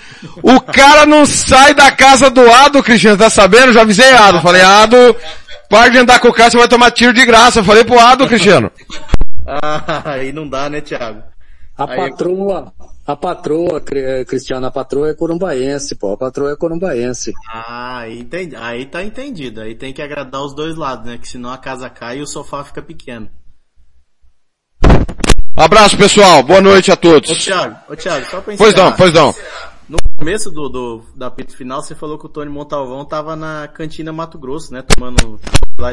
O 0.44 0.60
cara 0.60 1.06
não 1.06 1.26
sai 1.26 1.74
da 1.74 1.92
casa 1.92 2.30
do 2.30 2.42
Ado, 2.52 2.84
Cristiano, 2.84 3.18
tá 3.18 3.30
sabendo? 3.30 3.72
Já 3.72 3.82
avisei 3.82 4.12
Ado. 4.12 4.42
Falei, 4.42 4.62
Ado, 4.62 5.16
pode 5.70 5.98
andar 5.98 6.20
com 6.20 6.28
o 6.28 6.34
cara, 6.34 6.52
você 6.52 6.58
vai 6.58 6.68
tomar 6.68 6.92
tiro 6.92 7.14
de 7.14 7.26
graça. 7.26 7.60
Eu 7.60 7.64
falei 7.64 7.84
pro 7.86 7.98
Ado, 8.00 8.28
Cristiano. 8.28 8.72
Ah, 9.48 10.02
aí 10.06 10.34
não 10.34 10.50
dá, 10.50 10.68
né, 10.72 10.82
Thiago? 10.82 11.22
A 11.78 11.88
Aí- 11.88 11.98
patroa, 12.10 12.74
a 13.06 13.16
patroa, 13.16 13.80
Cri- 13.82 14.26
Cristiano, 14.26 14.66
a 14.66 14.72
patroa 14.72 15.10
é 15.10 15.14
corumbaense, 15.14 15.96
pô. 15.96 16.14
A 16.14 16.18
patroa 16.18 16.52
é 16.52 16.56
corumbaense. 16.56 17.32
Ah, 17.54 18.00
aí, 18.00 18.20
entendi. 18.20 18.56
aí 18.56 18.86
tá 18.86 19.04
entendido. 19.04 19.62
Aí 19.62 19.76
tem 19.76 19.94
que 19.94 20.02
agradar 20.02 20.42
os 20.42 20.56
dois 20.56 20.76
lados, 20.76 21.06
né? 21.06 21.18
Que 21.18 21.28
senão 21.28 21.52
a 21.52 21.58
casa 21.58 21.90
cai 21.90 22.18
e 22.18 22.22
o 22.22 22.28
sofá 22.28 22.64
fica 22.64 22.82
pequeno. 22.82 23.30
Abraço 25.56 25.98
pessoal, 25.98 26.44
boa 26.44 26.60
noite 26.60 26.92
a 26.92 26.96
Ô 26.96 26.98
todos. 26.98 27.44
Thiago, 27.44 27.78
ô 27.88 27.96
Thiago, 27.96 28.26
só 28.30 28.42
pra 28.42 28.58
Pois 28.58 28.76
não, 28.76 28.92
pois 28.92 29.14
não. 29.14 29.34
No 29.88 29.98
começo 30.18 30.50
do, 30.52 30.68
do, 30.68 31.04
da 31.16 31.28
apito 31.28 31.56
final, 31.56 31.82
você 31.82 31.94
falou 31.96 32.18
que 32.18 32.26
o 32.26 32.30
Tony 32.30 32.50
Montalvão 32.50 33.06
tava 33.06 33.36
na 33.36 33.68
cantina 33.68 34.12
Mato 34.12 34.38
Grosso, 34.38 34.74
né? 34.74 34.82
Tomando 34.82 35.40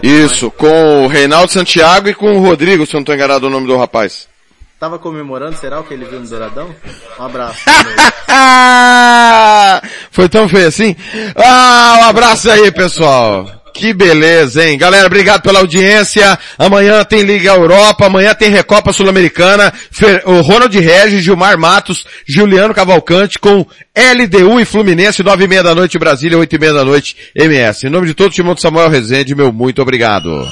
Isso, 0.02 0.50
com 0.50 1.04
o 1.04 1.06
Reinaldo 1.08 1.52
Santiago 1.52 2.08
e 2.08 2.14
com 2.14 2.32
o 2.32 2.40
Rodrigo, 2.40 2.86
se 2.86 2.96
eu 2.96 3.00
não 3.00 3.04
tô 3.04 3.12
enganado 3.14 3.46
o 3.46 3.50
nome 3.50 3.66
do 3.66 3.76
rapaz. 3.76 4.26
Tava 4.82 4.98
comemorando, 4.98 5.56
será 5.56 5.78
o 5.78 5.84
que 5.84 5.94
ele 5.94 6.04
viu 6.04 6.18
no 6.18 6.26
Douradão? 6.26 6.74
Um 7.16 7.22
abraço. 7.22 7.60
Foi 10.10 10.28
tão 10.28 10.48
feio 10.48 10.66
assim? 10.66 10.96
Ah, 11.36 11.98
um 12.00 12.04
abraço 12.06 12.50
aí, 12.50 12.68
pessoal. 12.72 13.48
Que 13.72 13.94
beleza, 13.94 14.66
hein? 14.66 14.76
Galera, 14.76 15.06
obrigado 15.06 15.40
pela 15.40 15.60
audiência. 15.60 16.36
Amanhã 16.58 17.04
tem 17.04 17.22
Liga 17.22 17.52
Europa, 17.52 18.06
amanhã 18.06 18.34
tem 18.34 18.50
Recopa 18.50 18.92
Sul-Americana. 18.92 19.72
O 20.24 20.40
Ronald 20.40 20.76
Regis, 20.76 21.22
Gilmar 21.22 21.56
Matos, 21.56 22.04
Juliano 22.26 22.74
Cavalcante 22.74 23.38
com 23.38 23.64
LDU 23.96 24.58
e 24.58 24.64
Fluminense, 24.64 25.22
nove 25.22 25.44
e 25.44 25.48
meia 25.48 25.62
da 25.62 25.76
noite 25.76 25.96
Brasília, 25.96 26.36
oito 26.36 26.56
e 26.56 26.58
meia 26.58 26.74
da 26.74 26.84
noite 26.84 27.16
MS. 27.36 27.86
Em 27.86 27.90
nome 27.90 28.08
de 28.08 28.14
todo 28.14 28.30
o 28.30 28.34
time 28.34 28.52
do 28.52 28.60
Samuel 28.60 28.88
Rezende, 28.88 29.32
meu 29.32 29.52
muito 29.52 29.80
obrigado. 29.80 30.44